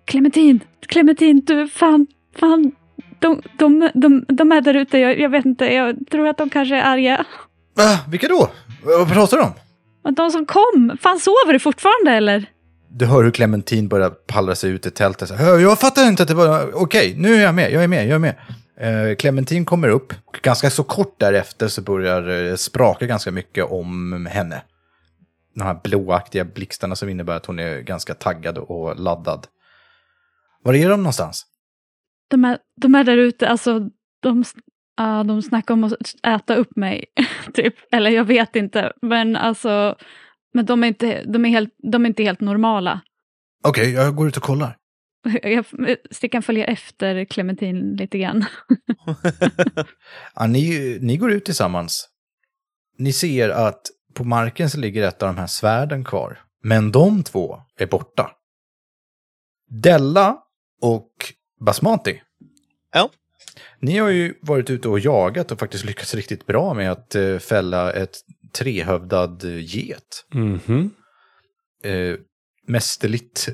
Clementin! 0.04 0.60
Clementin, 0.86 1.42
du 1.44 1.68
fan, 1.68 2.06
fan. 2.36 2.72
De, 3.18 3.42
de, 3.58 3.90
de, 3.94 4.24
de 4.28 4.52
är 4.52 4.60
där 4.60 4.74
ute, 4.74 4.98
jag, 4.98 5.20
jag 5.20 5.28
vet 5.28 5.44
inte, 5.44 5.64
jag 5.64 5.96
tror 6.10 6.28
att 6.28 6.38
de 6.38 6.50
kanske 6.50 6.76
är 6.76 6.82
arga. 6.82 7.24
Va? 7.74 7.98
Vilka 8.08 8.28
då? 8.28 8.50
Vad 8.84 9.12
pratar 9.12 9.36
du 9.36 9.42
om? 9.42 9.52
De 10.14 10.30
som 10.30 10.46
kom, 10.46 10.96
fan 11.00 11.20
sover 11.20 11.52
du 11.52 11.58
fortfarande 11.58 12.10
eller? 12.10 12.46
Du 12.88 13.06
hör 13.06 13.24
hur 13.24 13.30
Clementin 13.30 13.88
börjar 13.88 14.10
pallra 14.10 14.54
sig 14.54 14.70
ut 14.70 14.86
i 14.86 14.90
tältet. 14.90 15.28
Så, 15.28 15.34
Jag 15.34 15.80
fattar 15.80 16.08
inte 16.08 16.22
att 16.22 16.28
det 16.28 16.34
var... 16.34 16.74
Okej, 16.74 17.14
nu 17.16 17.34
är 17.34 17.42
jag 17.42 17.54
med, 17.54 17.72
jag 17.72 17.84
är 17.84 17.88
med, 17.88 18.06
jag 18.06 18.14
är 18.14 18.18
med. 18.18 18.34
Eh, 18.76 19.16
Clementin 19.16 19.64
kommer 19.64 19.88
upp. 19.88 20.12
Ganska 20.42 20.70
så 20.70 20.82
kort 20.82 21.20
därefter 21.20 21.68
så 21.68 21.82
börjar 21.82 22.22
det 22.22 22.56
spraka 22.56 23.06
ganska 23.06 23.30
mycket 23.30 23.64
om 23.64 24.26
henne. 24.26 24.62
De 25.54 25.62
här 25.62 25.80
blåaktiga 25.84 26.44
blixtarna 26.44 26.96
som 26.96 27.08
innebär 27.08 27.36
att 27.36 27.46
hon 27.46 27.58
är 27.58 27.80
ganska 27.80 28.14
taggad 28.14 28.58
och 28.58 29.00
laddad. 29.00 29.46
Var 30.62 30.74
är 30.74 30.88
de 30.88 31.02
någonstans? 31.02 31.46
De 32.28 32.44
är, 32.44 32.58
de 32.80 32.94
är 32.94 33.04
där 33.04 33.16
ute, 33.16 33.48
alltså 33.48 33.80
de, 34.20 34.44
uh, 35.00 35.24
de 35.24 35.42
snackar 35.42 35.74
om 35.74 35.84
att 35.84 35.92
äta 36.26 36.54
upp 36.54 36.76
mig. 36.76 37.04
typ. 37.54 37.74
Eller 37.92 38.10
jag 38.10 38.24
vet 38.24 38.56
inte, 38.56 38.92
men 39.02 39.36
alltså 39.36 39.96
men 40.56 40.66
de 40.66 40.84
är 40.84 40.88
inte, 40.88 41.24
de 41.24 41.44
är 41.44 41.48
helt, 41.48 41.74
de 41.92 42.04
är 42.04 42.08
inte 42.08 42.22
helt 42.22 42.40
normala. 42.40 43.00
Okej, 43.64 43.92
jag 43.92 44.14
går 44.14 44.28
ut 44.28 44.36
och 44.36 44.42
kollar. 44.42 44.76
Jag, 45.42 45.64
stickan 46.10 46.42
följer 46.42 46.66
efter 46.66 47.24
Clementin 47.24 47.96
lite 47.96 48.18
grann. 48.18 48.44
Ja, 50.34 50.46
ni, 50.46 50.98
ni 51.00 51.16
går 51.16 51.32
ut 51.32 51.44
tillsammans. 51.44 52.08
Ni 52.98 53.12
ser 53.12 53.48
att 53.48 53.82
på 54.14 54.24
marken 54.24 54.70
så 54.70 54.78
ligger 54.78 55.02
ett 55.02 55.22
av 55.22 55.34
de 55.34 55.40
här 55.40 55.46
svärden 55.46 56.04
kvar. 56.04 56.38
Men 56.62 56.92
de 56.92 57.22
två 57.22 57.60
är 57.78 57.86
borta. 57.86 58.30
Della 59.68 60.38
och 60.80 61.10
Basmati. 61.60 62.22
Ja. 62.92 63.10
Ni 63.80 63.98
har 63.98 64.08
ju 64.08 64.34
varit 64.40 64.70
ute 64.70 64.88
och 64.88 64.98
jagat 64.98 65.52
och 65.52 65.58
faktiskt 65.58 65.84
lyckats 65.84 66.14
riktigt 66.14 66.46
bra 66.46 66.74
med 66.74 66.92
att 66.92 67.14
eh, 67.14 67.38
fälla 67.38 67.92
ett 67.92 68.16
trehövdad 68.52 69.44
eh, 69.44 69.76
get. 69.76 70.24
Mhm. 70.34 70.90
Eh, 71.84 72.14
mästerligt 72.66 73.48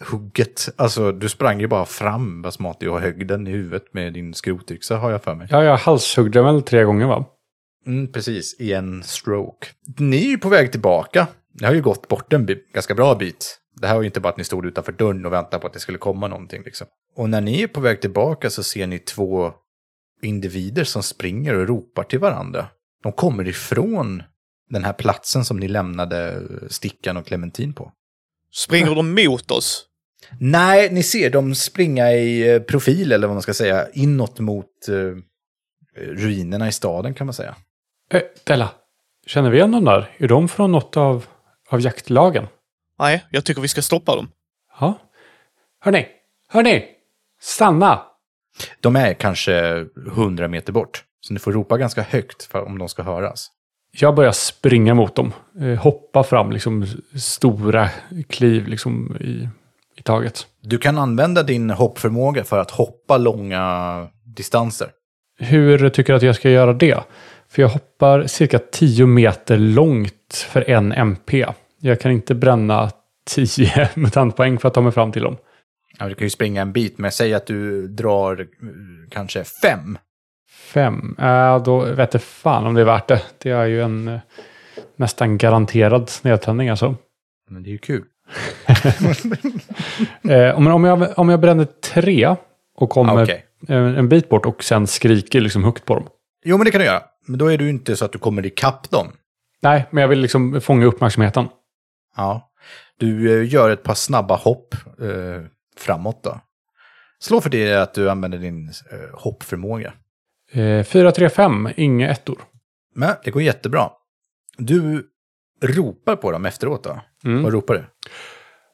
hugget. 0.00 0.68
Alltså, 0.76 1.12
du 1.12 1.28
sprang 1.28 1.60
ju 1.60 1.66
bara 1.66 1.84
fram 1.84 2.42
Basmati 2.42 2.86
och 2.86 3.00
högg 3.00 3.26
den 3.26 3.46
i 3.46 3.50
huvudet 3.50 3.94
med 3.94 4.12
din 4.12 4.34
skrotyxa 4.34 4.96
har 4.96 5.10
jag 5.10 5.22
för 5.22 5.34
mig. 5.34 5.48
Ja, 5.50 5.64
jag 5.64 5.76
halshuggde 5.76 6.42
väl 6.42 6.62
tre 6.62 6.84
gånger 6.84 7.06
va? 7.06 7.24
Mm, 7.86 8.12
precis, 8.12 8.60
i 8.60 8.72
en 8.72 9.02
stroke. 9.02 9.66
Ni 9.98 10.26
är 10.26 10.30
ju 10.30 10.38
på 10.38 10.48
väg 10.48 10.72
tillbaka. 10.72 11.26
Ni 11.60 11.66
har 11.66 11.74
ju 11.74 11.82
gått 11.82 12.08
bort 12.08 12.32
en 12.32 12.48
ganska 12.74 12.94
bra 12.94 13.14
bit. 13.14 13.58
Det 13.80 13.86
här 13.86 13.94
var 13.94 14.02
ju 14.02 14.06
inte 14.06 14.20
bara 14.20 14.28
att 14.28 14.36
ni 14.36 14.44
stod 14.44 14.66
utanför 14.66 14.92
dörren 14.92 15.26
och 15.26 15.32
väntade 15.32 15.60
på 15.60 15.66
att 15.66 15.72
det 15.72 15.80
skulle 15.80 15.98
komma 15.98 16.28
någonting. 16.28 16.62
Liksom. 16.64 16.86
Och 17.16 17.30
när 17.30 17.40
ni 17.40 17.62
är 17.62 17.66
på 17.66 17.80
väg 17.80 18.00
tillbaka 18.00 18.50
så 18.50 18.62
ser 18.62 18.86
ni 18.86 18.98
två 18.98 19.52
individer 20.22 20.84
som 20.84 21.02
springer 21.02 21.54
och 21.54 21.68
ropar 21.68 22.04
till 22.04 22.18
varandra. 22.18 22.68
De 23.02 23.12
kommer 23.12 23.48
ifrån 23.48 24.22
den 24.70 24.84
här 24.84 24.92
platsen 24.92 25.44
som 25.44 25.56
ni 25.56 25.68
lämnade 25.68 26.42
Stickan 26.68 27.16
och 27.16 27.26
Clementin 27.26 27.74
på. 27.74 27.92
Springer 28.52 28.94
de 28.94 29.14
mot 29.14 29.50
oss? 29.50 29.86
Nej, 30.40 30.90
ni 30.90 31.02
ser 31.02 31.30
dem 31.30 31.54
springa 31.54 32.12
i 32.12 32.52
eh, 32.54 32.62
profil, 32.62 33.12
eller 33.12 33.26
vad 33.26 33.34
man 33.34 33.42
ska 33.42 33.54
säga, 33.54 33.88
inåt 33.92 34.40
mot 34.40 34.88
eh, 34.88 35.22
ruinerna 35.96 36.68
i 36.68 36.72
staden 36.72 37.14
kan 37.14 37.26
man 37.26 37.34
säga. 37.34 37.56
Eh, 38.12 38.22
Della, 38.44 38.70
känner 39.26 39.50
vi 39.50 39.56
igen 39.56 39.70
dem 39.70 39.84
där? 39.84 40.10
Är 40.16 40.28
de 40.28 40.48
från 40.48 40.72
något 40.72 40.96
av, 40.96 41.26
av 41.68 41.80
jaktlagen? 41.80 42.46
Nej, 42.98 43.24
jag 43.30 43.44
tycker 43.44 43.62
vi 43.62 43.68
ska 43.68 43.82
stoppa 43.82 44.16
dem. 44.16 44.28
Ja. 44.80 44.98
Hörni, 45.80 46.06
hörni! 46.48 46.95
Stanna! 47.46 48.02
De 48.80 48.96
är 48.96 49.14
kanske 49.14 49.84
hundra 50.10 50.48
meter 50.48 50.72
bort. 50.72 51.04
Så 51.20 51.32
ni 51.32 51.38
får 51.38 51.52
ropa 51.52 51.78
ganska 51.78 52.02
högt 52.02 52.42
för, 52.42 52.66
om 52.66 52.78
de 52.78 52.88
ska 52.88 53.02
höras. 53.02 53.50
Jag 53.92 54.14
börjar 54.14 54.32
springa 54.32 54.94
mot 54.94 55.14
dem. 55.14 55.32
Eh, 55.60 55.78
hoppa 55.78 56.22
fram, 56.22 56.52
liksom 56.52 56.86
stora 57.14 57.88
kliv 58.28 58.68
liksom 58.68 59.16
i, 59.20 59.48
i 59.96 60.02
taget. 60.02 60.46
Du 60.60 60.78
kan 60.78 60.98
använda 60.98 61.42
din 61.42 61.70
hoppförmåga 61.70 62.44
för 62.44 62.58
att 62.58 62.70
hoppa 62.70 63.16
långa 63.16 64.08
distanser. 64.24 64.88
Hur 65.38 65.88
tycker 65.88 66.12
du 66.12 66.16
att 66.16 66.22
jag 66.22 66.36
ska 66.36 66.50
göra 66.50 66.72
det? 66.72 66.98
För 67.48 67.62
jag 67.62 67.68
hoppar 67.68 68.26
cirka 68.26 68.58
10 68.58 69.06
meter 69.06 69.58
långt 69.58 70.46
för 70.50 70.70
en 70.70 70.92
MP. 70.92 71.46
Jag 71.80 72.00
kan 72.00 72.12
inte 72.12 72.34
bränna 72.34 72.90
10 73.30 73.88
mutantpoäng 73.94 74.58
för 74.58 74.68
att 74.68 74.74
ta 74.74 74.80
mig 74.80 74.92
fram 74.92 75.12
till 75.12 75.22
dem. 75.22 75.36
Ja, 75.98 76.08
du 76.08 76.14
kan 76.14 76.26
ju 76.26 76.30
springa 76.30 76.62
en 76.62 76.72
bit, 76.72 76.98
men 76.98 77.12
säg 77.12 77.34
att 77.34 77.46
du 77.46 77.88
drar 77.88 78.40
eh, 78.40 78.46
kanske 79.10 79.44
fem. 79.44 79.98
Fem? 80.50 81.16
Äh, 81.18 81.62
då 81.62 81.80
vet 81.80 82.14
jag 82.14 82.22
fan 82.22 82.66
om 82.66 82.74
det 82.74 82.80
är 82.80 82.84
värt 82.84 83.08
det. 83.08 83.22
Det 83.38 83.50
är 83.50 83.64
ju 83.64 83.82
en 83.82 84.08
eh, 84.08 84.20
nästan 84.96 85.38
garanterad 85.38 86.10
nedtändning 86.22 86.68
alltså. 86.68 86.94
Men 87.50 87.62
det 87.62 87.68
är 87.68 87.72
ju 87.72 87.78
kul. 87.78 88.04
Eh, 90.28 90.56
om, 90.56 90.66
om, 90.66 90.84
jag, 90.84 91.18
om 91.18 91.28
jag 91.28 91.40
bränner 91.40 91.64
tre 91.64 92.36
och 92.76 92.90
kommer 92.90 93.16
Ah, 93.16 93.22
Okej. 93.22 93.44
en, 93.68 93.96
en 93.96 94.08
bit 94.08 94.28
bort 94.28 94.46
och 94.46 94.64
sen 94.64 94.86
skriker 94.86 95.40
liksom 95.40 95.64
högt 95.64 95.84
på 95.84 95.94
dem. 95.94 96.08
Jo, 96.44 96.56
men 96.58 96.64
det 96.64 96.70
kan 96.70 96.78
du 96.80 96.84
göra. 96.84 97.02
Men 97.26 97.38
då 97.38 97.52
är 97.52 97.58
du 97.58 97.68
inte 97.70 97.96
så 97.96 98.04
att 98.04 98.12
du 98.12 98.18
kommer 98.18 98.46
ikapp 98.46 98.90
dem. 98.90 99.08
Nej, 99.62 99.86
men 99.90 100.00
jag 100.02 100.08
vill 100.08 100.18
liksom 100.20 100.60
fånga 100.60 100.86
uppmärksamheten. 100.86 101.48
Ja. 102.16 102.50
Du 102.98 103.40
eh, 103.42 103.52
gör 103.52 103.70
ett 103.70 103.82
par 103.82 103.94
snabba 103.94 104.36
hopp 104.36 104.74
eh, 105.00 105.46
framåt 105.80 106.22
då. 106.22 106.40
Slå 107.18 107.40
för 107.40 107.50
det 107.50 107.74
att 107.74 107.94
du 107.94 108.10
använder 108.10 108.38
din 108.38 108.68
eh, 108.68 109.18
hoppförmåga. 109.18 109.92
Eh, 110.52 110.84
4, 110.84 111.12
3, 111.12 111.28
5, 111.28 111.68
inga 111.76 112.10
ettor. 112.10 112.38
Men 112.94 113.14
det 113.24 113.30
går 113.30 113.42
jättebra. 113.42 113.90
Du 114.58 115.10
ropar 115.62 116.16
på 116.16 116.30
dem 116.30 116.46
efteråt 116.46 116.84
då. 116.84 117.00
Mm. 117.24 117.42
Vad 117.42 117.52
ropar 117.52 117.74
du? 117.74 117.84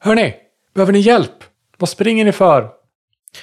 Hörni, 0.01 0.35
behöver 0.75 0.93
ni 0.93 0.99
hjälp? 0.99 1.45
Vad 1.79 1.89
springer 1.89 2.25
ni 2.25 2.33
för? 2.33 2.71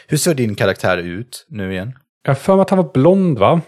Hur 0.07 0.17
ser 0.17 0.33
din 0.33 0.55
karaktär 0.55 0.97
ut 0.97 1.45
nu 1.49 1.71
igen? 1.71 1.93
Jag 2.23 2.29
har 2.29 2.35
för 2.35 2.55
mig 2.55 2.61
att 2.61 2.69
han 2.69 2.77
var 2.77 2.91
blond 2.93 3.39
va? 3.39 3.61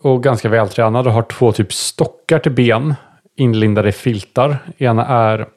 Och 0.00 0.22
ganska 0.22 0.48
vältränad 0.48 1.06
och 1.06 1.12
har 1.12 1.22
två 1.22 1.52
typ 1.52 1.72
stockar 1.72 2.38
till 2.38 2.52
ben. 2.52 2.94
Inlindade 3.36 3.88
i 3.88 3.92
filtar. 3.92 4.58
Ena 4.78 5.06
är 5.06 5.48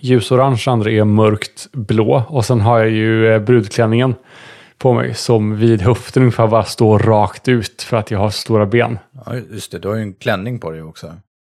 ljusorange, 0.00 0.64
andra 0.66 0.90
är 0.90 1.04
mörkt 1.04 1.68
blå. 1.72 2.24
Och 2.28 2.44
sen 2.44 2.60
har 2.60 2.78
jag 2.78 2.90
ju 2.90 3.32
eh, 3.32 3.40
brudklänningen 3.40 4.14
på 4.78 4.92
mig 4.92 5.14
som 5.14 5.56
vid 5.56 5.82
höften 5.82 6.22
ungefär 6.22 6.46
bara 6.46 6.64
står 6.64 6.98
rakt 6.98 7.48
ut 7.48 7.82
för 7.82 7.96
att 7.96 8.10
jag 8.10 8.18
har 8.18 8.30
stora 8.30 8.66
ben. 8.66 8.98
Ja, 9.26 9.34
just 9.36 9.72
det. 9.72 9.78
Du 9.78 9.88
har 9.88 9.94
ju 9.94 10.02
en 10.02 10.14
klänning 10.14 10.58
på 10.58 10.70
dig 10.70 10.82
också. 10.82 11.14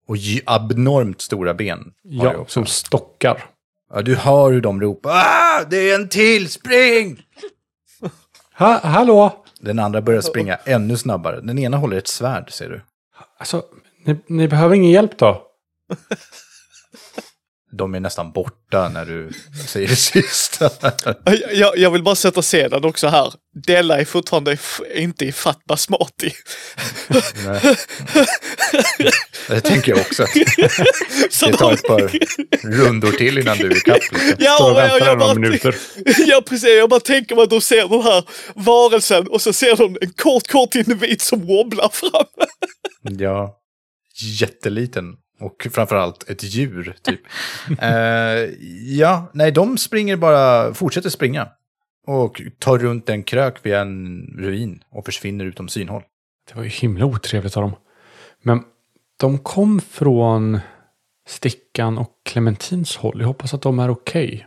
Och 0.09 0.17
abnormt 0.47 1.21
stora 1.21 1.55
ben. 1.55 1.93
Ja, 2.03 2.45
som 2.47 2.67
stockar. 2.67 3.45
Ja, 3.95 4.03
du 4.03 4.17
hör 4.17 4.53
hur 4.53 4.61
de 4.61 4.81
ropar. 4.81 5.11
Ah, 5.11 5.65
det 5.71 5.91
är 5.91 5.95
en 5.95 6.09
till, 6.09 6.49
spring! 6.49 7.23
Ha, 8.55 8.81
hallå? 8.83 9.45
Den 9.61 9.79
andra 9.79 10.01
börjar 10.01 10.21
springa 10.21 10.55
ännu 10.65 10.97
snabbare. 10.97 11.41
Den 11.41 11.59
ena 11.59 11.77
håller 11.77 11.97
ett 11.97 12.09
svärd, 12.09 12.53
ser 12.53 12.69
du. 12.69 12.81
Alltså, 13.39 13.63
ni, 14.05 14.17
ni 14.27 14.49
behöver 14.49 14.75
ingen 14.75 14.91
hjälp 14.91 15.19
då? 15.19 15.43
De 17.73 17.95
är 17.95 18.01
nästan 18.01 18.33
borta 18.33 18.89
när 18.89 19.05
du 19.05 19.31
säger 19.67 19.89
det 19.89 19.97
sista. 19.97 20.71
Jag, 21.25 21.55
jag, 21.55 21.79
jag 21.79 21.91
vill 21.91 22.03
bara 22.03 22.15
sätta 22.15 22.43
scenen 22.43 22.85
också 22.85 23.09
här. 23.09 23.33
Della 23.67 24.01
är 24.01 24.05
fortfarande 24.05 24.57
inte 24.95 25.25
i 25.25 25.33
fatt 25.33 25.65
basmati. 25.65 26.33
Nej. 27.47 27.77
Det 29.49 29.61
tänker 29.61 29.93
jag 29.93 30.01
också. 30.01 30.27
Så 31.31 31.47
Det 31.47 31.53
tar 31.53 31.73
ett 31.73 31.83
par 31.83 32.11
rundor 32.79 33.11
till 33.13 33.39
innan 33.39 33.59
du 33.59 33.67
är 33.67 33.77
ikapp. 33.77 33.97
Liksom. 34.13 34.19
Står 34.21 34.37
Ja, 34.45 34.65
och 34.65 34.71
och 34.73 34.81
jag, 34.81 34.89
väntar 34.89 35.07
jag, 35.07 35.19
några 35.19 35.35
bara, 35.35 35.41
minuter. 35.41 35.77
ja, 36.27 36.43
precis. 36.49 36.69
Jag 36.69 36.89
bara 36.91 37.01
tänker 37.01 37.35
mig 37.35 37.43
att 37.45 37.51
de 37.51 37.61
ser 37.61 37.89
den 37.89 38.03
här 38.03 38.25
varelsen 38.55 39.29
och 39.29 39.43
så 39.43 39.53
ser 39.53 39.77
de 39.77 39.97
en 40.01 40.13
kort, 40.13 40.49
kort 40.49 40.75
individ 40.75 41.21
som 41.21 41.47
wobblar 41.47 41.89
fram. 41.93 42.27
Ja, 43.03 43.55
jätteliten. 44.41 45.05
Och 45.41 45.67
framförallt 45.71 46.31
ett 46.31 46.43
djur, 46.43 46.95
typ. 47.03 47.21
Eh, 47.83 48.51
ja, 48.99 49.31
nej, 49.33 49.53
de 49.53 49.79
springer 49.79 50.17
bara, 50.17 50.75
fortsätter 50.75 51.11
springa. 51.11 51.49
Och 52.07 52.43
tar 52.59 52.79
runt 52.79 53.09
en 53.09 53.23
krök 53.23 53.67
vid 53.67 53.75
en 53.75 54.23
ruin 54.39 54.83
och 54.91 55.05
försvinner 55.05 55.45
utom 55.45 55.69
synhåll. 55.69 56.03
Det 56.49 56.57
var 56.57 56.63
ju 56.63 56.69
himla 56.69 57.05
otrevligt 57.05 57.57
av 57.57 57.63
dem. 57.63 57.77
Men 58.43 58.63
de 59.21 59.39
kom 59.39 59.81
från 59.81 60.61
Stickan 61.29 61.99
och 61.99 62.11
Clementins 62.25 62.97
håll. 62.97 63.21
Jag 63.21 63.27
hoppas 63.27 63.55
att 63.55 63.63
de 63.63 63.79
är 63.79 63.91
okej. 63.91 64.47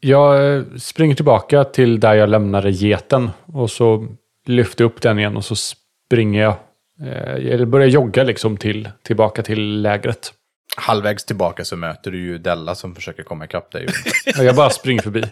Jag 0.00 0.56
eh, 0.56 0.64
springer 0.76 1.14
tillbaka 1.14 1.64
till 1.64 2.00
där 2.00 2.14
jag 2.14 2.28
lämnade 2.28 2.70
geten 2.70 3.30
och 3.46 3.70
så 3.70 4.08
lyfter 4.46 4.84
upp 4.84 5.02
den 5.02 5.18
igen 5.18 5.36
och 5.36 5.44
så 5.44 5.56
springer 5.56 6.42
jag. 6.42 6.54
Eh, 7.00 7.52
eller 7.52 7.64
börjar 7.66 7.86
jogga 7.88 8.22
liksom 8.22 8.56
till, 8.56 8.88
tillbaka 9.02 9.42
till 9.42 9.82
lägret. 9.82 10.32
Halvvägs 10.76 11.24
tillbaka 11.24 11.64
så 11.64 11.76
möter 11.76 12.10
du 12.10 12.18
ju 12.18 12.38
Della 12.38 12.74
som 12.74 12.94
försöker 12.94 13.22
komma 13.22 13.44
ikapp 13.44 13.72
dig. 13.72 13.86
Ja, 14.26 14.42
Jag 14.42 14.54
bara 14.56 14.70
springer 14.70 15.02
förbi. 15.02 15.24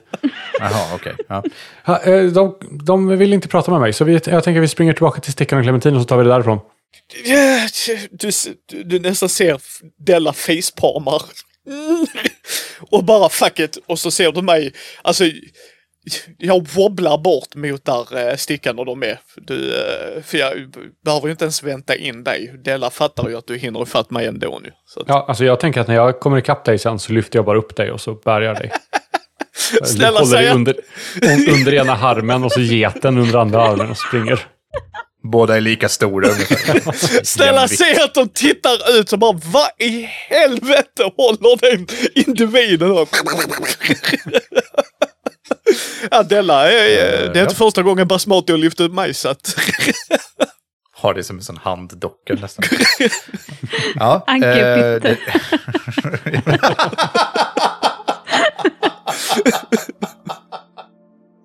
Jaha, 0.59 0.95
okej. 0.95 1.14
Ja. 1.29 1.45
Ha, 1.85 2.02
eh, 2.02 2.25
de, 2.25 2.57
de 2.85 3.09
vill 3.19 3.33
inte 3.33 3.49
prata 3.49 3.71
med 3.71 3.81
mig 3.81 3.93
så 3.93 4.05
vi, 4.05 4.12
jag 4.12 4.23
tänker 4.45 4.57
att 4.61 4.64
vi 4.64 4.69
springer 4.69 4.93
tillbaka 4.93 5.21
till 5.21 5.33
Stickan 5.33 5.59
och 5.59 5.64
Clementin 5.64 5.95
och 5.95 6.02
så 6.02 6.07
tar 6.07 6.17
vi 6.19 6.25
det 6.25 6.31
därifrån. 6.31 6.59
Ja, 7.25 7.69
Du, 8.11 8.31
du, 8.67 8.83
du 8.83 8.99
nästan 8.99 9.29
ser 9.29 9.61
Della 9.99 10.33
facepalmar. 10.33 11.23
Mm. 11.67 12.07
Och 12.90 13.05
bara 13.05 13.29
fuck 13.29 13.59
it. 13.59 13.79
Och 13.87 13.99
så 13.99 14.11
ser 14.11 14.33
du 14.33 14.43
mig. 14.43 14.73
Alltså, 15.02 15.25
jag 16.38 16.69
wobblar 16.69 17.19
bort 17.19 17.54
mot 17.54 17.85
där 17.85 18.28
eh, 18.30 18.37
stickan 18.37 18.78
och 18.78 18.87
de 18.87 19.02
är. 19.02 19.19
Du, 19.37 19.75
eh, 19.75 20.23
för 20.23 20.38
jag 20.38 20.52
behöver 21.04 21.26
ju 21.26 21.30
inte 21.30 21.45
ens 21.45 21.62
vänta 21.62 21.95
in 21.97 22.25
dig. 22.25 22.54
Della 22.64 22.90
fattar 22.90 23.28
ju 23.28 23.37
att 23.37 23.47
du 23.47 23.57
hinner 23.57 23.83
ifatt 23.83 24.11
mig 24.11 24.26
ändå 24.26 24.61
nu. 24.62 24.71
Så 24.87 25.00
att, 25.00 25.09
Ja, 25.09 25.25
alltså 25.28 25.45
jag 25.45 25.61
tänker 25.61 25.80
att 25.80 25.88
när 25.88 25.95
jag 25.95 26.21
kommer 26.21 26.38
ikapp 26.38 26.64
dig 26.64 26.78
sen 26.78 26.99
så 26.99 27.12
lyfter 27.12 27.38
jag 27.38 27.45
bara 27.47 27.59
upp 27.59 27.76
dig 27.76 27.90
och 27.90 28.00
så 28.00 28.14
bär 28.14 28.40
jag 28.40 28.57
dig. 28.57 28.71
Snälla 29.85 30.19
håller 30.21 30.37
dig 30.37 30.45
säg 30.45 30.54
under, 30.54 30.75
un- 31.21 31.50
under 31.52 31.75
ena 31.75 31.92
armen 31.92 32.45
och 32.45 32.52
så 32.52 32.61
geten 32.61 33.19
under 33.19 33.38
andra 33.38 33.62
armen 33.62 33.90
och 33.90 33.99
springer. 33.99 34.47
Båda 35.33 35.57
är 35.57 35.61
lika 35.61 35.88
stora 35.88 36.28
ungefär. 36.28 37.25
Snälla 37.25 37.69
se 37.69 38.00
att 38.02 38.14
de 38.14 38.28
tittar 38.28 38.99
ut 39.00 39.12
och 39.12 39.19
bara 39.19 39.40
vad 39.45 39.69
i 39.78 40.02
helvete 40.30 41.11
håller 41.16 41.57
den 41.61 41.87
individen 42.26 42.90
Ja, 46.11 46.23
Della, 46.23 46.73
är, 46.73 47.33
det 47.33 47.40
är 47.40 47.42
inte 47.42 47.54
första 47.54 47.83
gången 47.83 48.09
Basmati 48.09 48.53
har 48.53 48.59
lyft 48.59 48.81
upp 48.81 48.92
mig 48.92 49.14
så 49.14 49.29
att... 49.29 49.57
Har 50.92 51.14
det 51.14 51.24
som 51.24 51.37
en 51.37 51.42
sån 51.42 51.57
handdocka 51.57 52.35
nästan. 52.35 52.64
ja, 53.94 54.24
Anke 54.27 54.96
eh. 54.96 55.16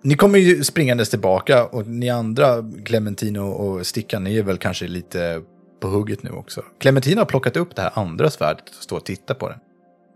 Ni 0.03 0.15
kommer 0.15 0.39
ju 0.39 0.63
springandes 0.63 1.10
tillbaka 1.10 1.65
och 1.65 1.88
ni 1.88 2.10
andra, 2.10 2.63
Clementino 2.86 3.39
och 3.39 3.88
Stickan, 3.88 4.23
ni 4.23 4.38
är 4.38 4.43
väl 4.43 4.58
kanske 4.58 4.88
lite 4.88 5.41
på 5.82 5.88
hugget 5.88 6.23
nu 6.23 6.29
också. 6.29 6.63
Clementino 6.79 7.21
har 7.21 7.25
plockat 7.25 7.58
upp 7.58 7.75
det 7.75 7.82
här 7.82 7.91
andra 7.93 8.29
svärdet 8.29 8.69
och 8.77 8.84
står 8.84 8.97
och 8.97 9.06
tittar 9.06 9.36
på 9.36 9.49
det. 9.49 9.60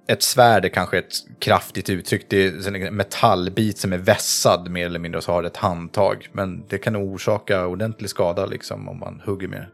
Ett 0.09 0.23
svärd 0.23 0.65
är 0.65 0.69
kanske 0.69 0.97
ett 0.97 1.13
kraftigt 1.39 1.89
uttryck. 1.89 2.25
Det 2.29 2.45
är 2.45 2.75
en 2.75 2.95
metallbit 2.95 3.77
som 3.77 3.93
är 3.93 3.97
vässad 3.97 4.71
mer 4.71 4.85
eller 4.85 4.99
mindre 4.99 5.17
och 5.17 5.23
så 5.23 5.31
har 5.31 5.41
det 5.41 5.47
ett 5.47 5.57
handtag. 5.57 6.29
Men 6.31 6.63
det 6.67 6.77
kan 6.77 6.95
orsaka 6.95 7.67
ordentlig 7.67 8.09
skada 8.09 8.45
liksom 8.45 8.89
om 8.89 8.99
man 8.99 9.21
hugger 9.25 9.47
med 9.47 9.59
det. 9.59 9.69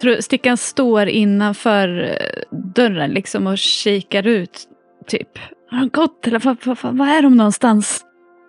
Tror 0.00 0.20
Stickan 0.20 0.56
står 0.56 1.08
innanför 1.08 2.02
eh, 2.02 2.58
dörren 2.74 3.10
liksom 3.10 3.46
och 3.46 3.58
kikar 3.58 4.26
ut. 4.26 4.68
Typ. 5.06 5.28
Har 5.70 5.78
de 5.78 5.88
gått 5.88 6.26
eller 6.26 6.38
vad, 6.38 6.56
vad, 6.64 6.96
vad, 6.96 7.08
är 7.08 7.22
de 7.22 7.36
någonstans? 7.36 8.04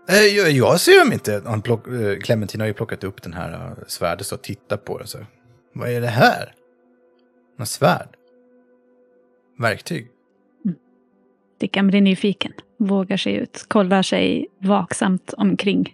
Eh, 0.09 0.15
jag, 0.15 0.51
jag 0.51 0.79
ser 0.79 0.99
dem 0.99 1.13
inte. 1.13 1.41
Han 1.45 1.61
plock, 1.61 1.87
eh, 1.87 2.19
Clementine 2.19 2.63
har 2.63 2.67
ju 2.67 2.73
plockat 2.73 3.03
upp 3.03 3.21
den 3.21 3.33
här 3.33 3.75
svärdet 3.87 4.31
och 4.31 4.41
tittar 4.41 4.77
på 4.77 4.97
det. 4.97 5.07
Så. 5.07 5.17
Vad 5.73 5.89
är 5.89 6.01
det 6.01 6.07
här? 6.07 6.53
Något 7.57 7.67
svärd? 7.67 8.09
Verktyg? 9.59 10.11
Stickan 11.55 11.87
blir 11.87 12.01
nyfiken. 12.01 12.51
Vågar 12.79 13.17
sig 13.17 13.33
ut. 13.33 13.65
Kollar 13.67 14.01
sig 14.01 14.47
vaksamt 14.59 15.33
omkring. 15.37 15.93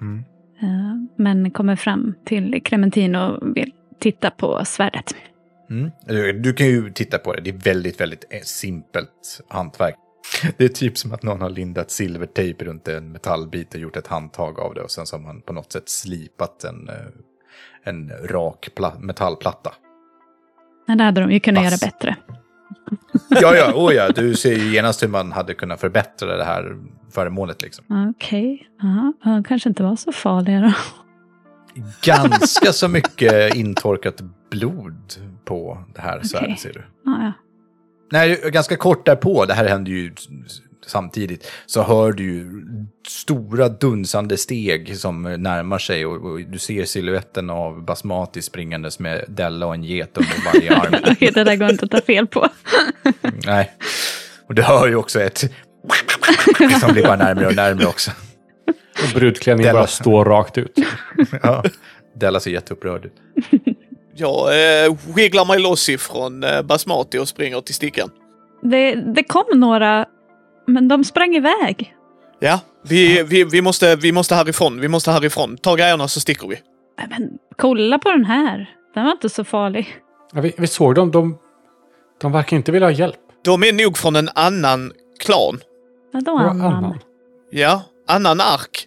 Mm. 0.00 0.24
Eh, 0.62 0.96
Men 1.16 1.50
kommer 1.50 1.76
fram 1.76 2.14
till 2.24 2.60
Clementine 2.64 3.26
och 3.26 3.56
vill 3.56 3.72
titta 3.98 4.30
på 4.30 4.64
svärdet. 4.64 5.14
Mm. 5.70 5.90
Du, 6.42 6.52
kan 6.52 6.66
ju 6.66 6.90
titta 6.90 7.18
på 7.18 7.32
det. 7.34 7.40
Det 7.40 7.50
är 7.50 7.54
väldigt, 7.64 8.00
väldigt 8.00 8.24
eh, 8.30 8.40
simpelt 8.42 9.40
hantverk. 9.48 9.94
Det 10.56 10.64
är 10.64 10.68
typ 10.68 10.98
som 10.98 11.12
att 11.12 11.22
någon 11.22 11.40
har 11.40 11.50
lindat 11.50 11.90
silvertejp 11.90 12.64
runt 12.64 12.88
en 12.88 13.12
metallbit 13.12 13.74
och 13.74 13.80
gjort 13.80 13.96
ett 13.96 14.06
handtag 14.06 14.60
av 14.60 14.74
det. 14.74 14.80
Och 14.82 14.90
sen 14.90 15.06
så 15.06 15.16
har 15.16 15.22
man 15.22 15.40
på 15.40 15.52
något 15.52 15.72
sätt 15.72 15.88
slipat 15.88 16.64
en, 16.64 16.88
eh, 16.88 16.94
en 17.84 18.10
rak 18.24 18.68
pla- 18.76 19.00
metallplatta. 19.00 19.74
Men 20.86 20.98
det 20.98 21.04
hade 21.04 21.20
de 21.20 21.32
ju 21.32 21.40
kunnat 21.40 21.64
Vass. 21.64 21.82
göra 21.82 21.90
bättre. 21.92 22.16
Ja, 23.28 23.56
ja, 23.56 23.72
oh 23.74 23.94
ja, 23.94 24.08
du 24.08 24.34
ser 24.34 24.56
ju 24.56 24.72
genast 24.72 25.02
hur 25.02 25.08
man 25.08 25.32
hade 25.32 25.54
kunnat 25.54 25.80
förbättra 25.80 26.36
det 26.36 26.44
här 26.44 26.76
föremålet 27.10 27.62
liksom. 27.62 28.12
Okej, 28.16 28.68
de 29.24 29.44
kanske 29.44 29.68
inte 29.68 29.82
var 29.82 29.96
så 29.96 30.12
farliga 30.12 30.60
då. 30.60 30.72
Ganska 32.02 32.72
så 32.72 32.88
mycket 32.88 33.54
intorkat 33.54 34.20
blod 34.50 35.14
på 35.44 35.78
det 35.94 36.00
här 36.00 36.22
svärdet 36.22 36.60
ser 36.60 36.72
du. 36.72 36.84
Ja, 37.04 37.22
ja. 37.22 37.32
Nej, 38.12 38.40
ganska 38.52 38.76
kort 38.76 39.06
därpå, 39.06 39.44
det 39.44 39.54
här 39.54 39.68
händer 39.68 39.92
ju 39.92 40.14
samtidigt, 40.86 41.50
så 41.66 41.82
hör 41.82 42.12
du 42.12 42.22
ju 42.24 42.62
stora 43.08 43.68
dunsande 43.68 44.36
steg 44.36 44.98
som 44.98 45.22
närmar 45.22 45.78
sig 45.78 46.06
och, 46.06 46.30
och 46.30 46.40
du 46.40 46.58
ser 46.58 46.84
siluetten 46.84 47.50
av 47.50 47.84
Basmati 47.84 48.42
springandes 48.42 48.98
med 48.98 49.24
Della 49.28 49.66
och 49.66 49.74
en 49.74 49.84
get 49.84 50.16
under 50.16 50.44
varje 50.52 50.76
arm. 50.76 51.16
Det 51.34 51.44
där 51.44 51.56
går 51.56 51.70
inte 51.70 51.84
att 51.84 51.90
ta 51.90 52.00
fel 52.00 52.26
på. 52.26 52.48
Nej. 53.46 53.70
Och 54.48 54.54
du 54.54 54.62
hör 54.62 54.88
ju 54.88 54.96
också 54.96 55.20
ett 55.20 55.38
som 56.80 56.92
blir 56.92 57.02
bara 57.02 57.16
närmare 57.16 57.46
och 57.46 57.56
närmare 57.56 57.86
också. 57.86 58.10
Och 59.02 59.14
brudklänningen 59.14 59.68
Della. 59.68 59.78
bara 59.80 59.86
står 59.86 60.24
rakt 60.24 60.58
ut. 60.58 60.78
Ja. 61.42 61.64
Della 62.16 62.40
ser 62.40 62.50
jätteupprörd 62.50 63.04
ut. 63.04 63.12
Jag 64.16 64.84
eh, 64.84 64.96
wigglar 65.16 65.44
mig 65.44 65.58
loss 65.58 65.88
ifrån 65.88 66.44
eh, 66.44 66.62
Basmati 66.62 67.18
och 67.18 67.28
springer 67.28 67.60
till 67.60 67.74
stickan. 67.74 68.10
Det, 68.62 68.94
det 68.94 69.22
kom 69.22 69.44
några, 69.54 70.06
men 70.66 70.88
de 70.88 71.04
sprang 71.04 71.34
iväg. 71.34 71.94
Ja, 72.38 72.60
vi, 72.82 73.22
vi, 73.22 73.44
vi, 73.44 73.62
måste, 73.62 73.96
vi 73.96 74.12
måste 74.12 74.34
härifrån. 74.34 74.80
Vi 74.80 74.88
måste 74.88 75.10
härifrån. 75.10 75.56
Ta 75.56 75.74
grejerna 75.74 76.08
så 76.08 76.20
sticker 76.20 76.48
vi. 76.48 76.56
Men 77.08 77.38
kolla 77.56 77.98
på 77.98 78.10
den 78.10 78.24
här. 78.24 78.70
Den 78.94 79.04
var 79.04 79.12
inte 79.12 79.28
så 79.28 79.44
farlig. 79.44 79.96
Ja, 80.32 80.40
vi, 80.40 80.54
vi 80.58 80.66
såg 80.66 80.94
dem. 80.94 81.10
De, 81.10 81.38
de 82.20 82.32
verkar 82.32 82.56
inte 82.56 82.72
vilja 82.72 82.86
ha 82.88 82.92
hjälp. 82.92 83.16
De 83.44 83.62
är 83.62 83.72
nog 83.84 83.98
från 83.98 84.16
en 84.16 84.28
annan 84.34 84.92
klan. 85.20 85.60
Vadå 86.12 86.32
Vad 86.32 86.46
annan? 86.46 86.74
annan? 86.74 86.98
Ja, 87.50 87.82
annan 88.08 88.40
ark. 88.40 88.86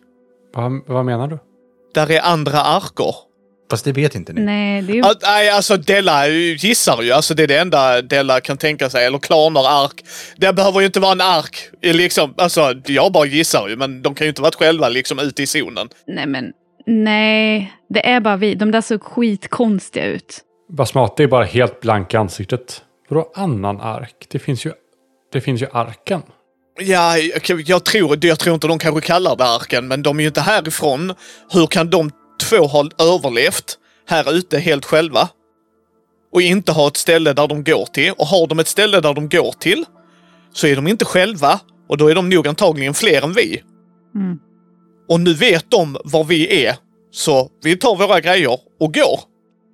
Vad, 0.53 0.81
vad 0.87 1.05
menar 1.05 1.27
du? 1.27 1.39
Där 1.93 2.11
är 2.11 2.21
andra 2.21 2.61
arkor. 2.61 3.15
Fast 3.69 3.85
det 3.85 3.91
vet 3.91 4.15
inte 4.15 4.33
ni. 4.33 4.41
Nej, 4.41 4.81
det 4.81 4.93
är 4.93 4.95
ju... 4.95 5.01
Ah, 5.03 5.13
nej, 5.21 5.49
alltså 5.49 5.77
Della 5.77 6.27
gissar 6.27 7.01
ju. 7.01 7.11
Alltså 7.11 7.33
det 7.33 7.43
är 7.43 7.47
det 7.47 7.57
enda 7.57 8.01
Della 8.01 8.41
kan 8.41 8.57
tänka 8.57 8.89
sig. 8.89 9.05
Eller 9.05 9.19
klaner, 9.19 9.83
ark. 9.85 10.03
Det 10.37 10.53
behöver 10.53 10.79
ju 10.79 10.85
inte 10.85 10.99
vara 10.99 11.11
en 11.11 11.21
ark. 11.21 11.57
Liksom, 11.81 12.33
alltså, 12.37 12.73
jag 12.85 13.11
bara 13.11 13.25
gissar 13.25 13.67
ju, 13.67 13.75
men 13.75 14.01
de 14.01 14.15
kan 14.15 14.25
ju 14.25 14.29
inte 14.29 14.41
varit 14.41 14.55
själva 14.55 14.89
liksom 14.89 15.19
ute 15.19 15.43
i 15.43 15.47
zonen. 15.47 15.89
Nej, 16.07 16.27
men 16.27 16.51
nej. 16.85 17.73
Det 17.89 18.07
är 18.07 18.19
bara 18.19 18.37
vi. 18.37 18.55
De 18.55 18.71
där 18.71 18.81
såg 18.81 19.03
skitkonstiga 19.03 20.05
ut. 20.05 20.41
Basmati 20.69 21.23
är 21.23 21.27
bara 21.27 21.45
helt 21.45 21.81
blank 21.81 22.13
i 22.13 22.17
ansiktet. 22.17 22.81
Vadå 23.09 23.31
annan 23.35 23.81
ark? 23.81 24.27
Det 24.31 24.39
finns 24.39 24.65
ju, 24.65 24.71
det 25.33 25.41
finns 25.41 25.61
ju 25.61 25.67
arken. 25.73 26.21
Ja, 26.79 27.17
jag, 27.17 27.61
jag, 27.61 27.85
tror, 27.85 28.25
jag 28.25 28.39
tror 28.39 28.53
inte 28.53 28.67
de 28.67 28.79
kanske 28.79 29.01
kallar 29.01 29.35
det 29.35 29.43
arken, 29.45 29.87
men 29.87 30.03
de 30.03 30.17
är 30.17 30.21
ju 30.21 30.27
inte 30.27 30.41
härifrån. 30.41 31.13
Hur 31.51 31.67
kan 31.67 31.89
de 31.89 32.11
två 32.39 32.57
ha 32.57 32.89
överlevt 32.99 33.77
här 34.07 34.33
ute 34.33 34.59
helt 34.59 34.85
själva? 34.85 35.29
Och 36.33 36.41
inte 36.41 36.71
ha 36.71 36.87
ett 36.87 36.97
ställe 36.97 37.33
där 37.33 37.47
de 37.47 37.63
går 37.63 37.85
till. 37.85 38.13
Och 38.17 38.27
har 38.27 38.47
de 38.47 38.59
ett 38.59 38.67
ställe 38.67 39.01
där 39.01 39.13
de 39.13 39.29
går 39.29 39.51
till 39.59 39.85
så 40.53 40.67
är 40.67 40.75
de 40.75 40.87
inte 40.87 41.05
själva 41.05 41.59
och 41.89 41.97
då 41.97 42.07
är 42.07 42.15
de 42.15 42.29
nog 42.29 42.47
antagligen 42.47 42.93
fler 42.93 43.21
än 43.23 43.33
vi. 43.33 43.63
Mm. 44.15 44.39
Och 45.09 45.19
nu 45.19 45.33
vet 45.33 45.71
de 45.71 45.97
var 46.03 46.23
vi 46.23 46.65
är, 46.65 46.75
så 47.11 47.49
vi 47.63 47.77
tar 47.77 47.95
våra 47.95 48.19
grejer 48.19 48.59
och 48.79 48.93
går. 48.93 49.19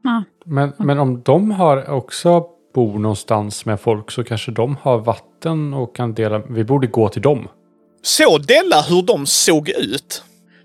Ja. 0.03 0.23
Men, 0.45 0.73
men 0.77 0.99
om 0.99 1.21
de 1.23 1.51
har 1.51 1.89
också 1.89 2.43
bor 2.75 2.99
någonstans 2.99 3.65
med 3.65 3.79
folk 3.79 4.11
så 4.11 4.23
kanske 4.23 4.51
de 4.51 4.77
har 4.81 4.97
vatten 4.97 5.73
och 5.73 5.95
kan 5.95 6.13
dela. 6.13 6.39
Vi 6.49 6.63
borde 6.63 6.87
gå 6.87 7.09
till 7.09 7.21
dem. 7.21 7.47
Såg 8.01 8.47
Della 8.47 8.81
hur 8.81 9.01
de 9.01 9.25
såg 9.25 9.69
ut? 9.69 10.23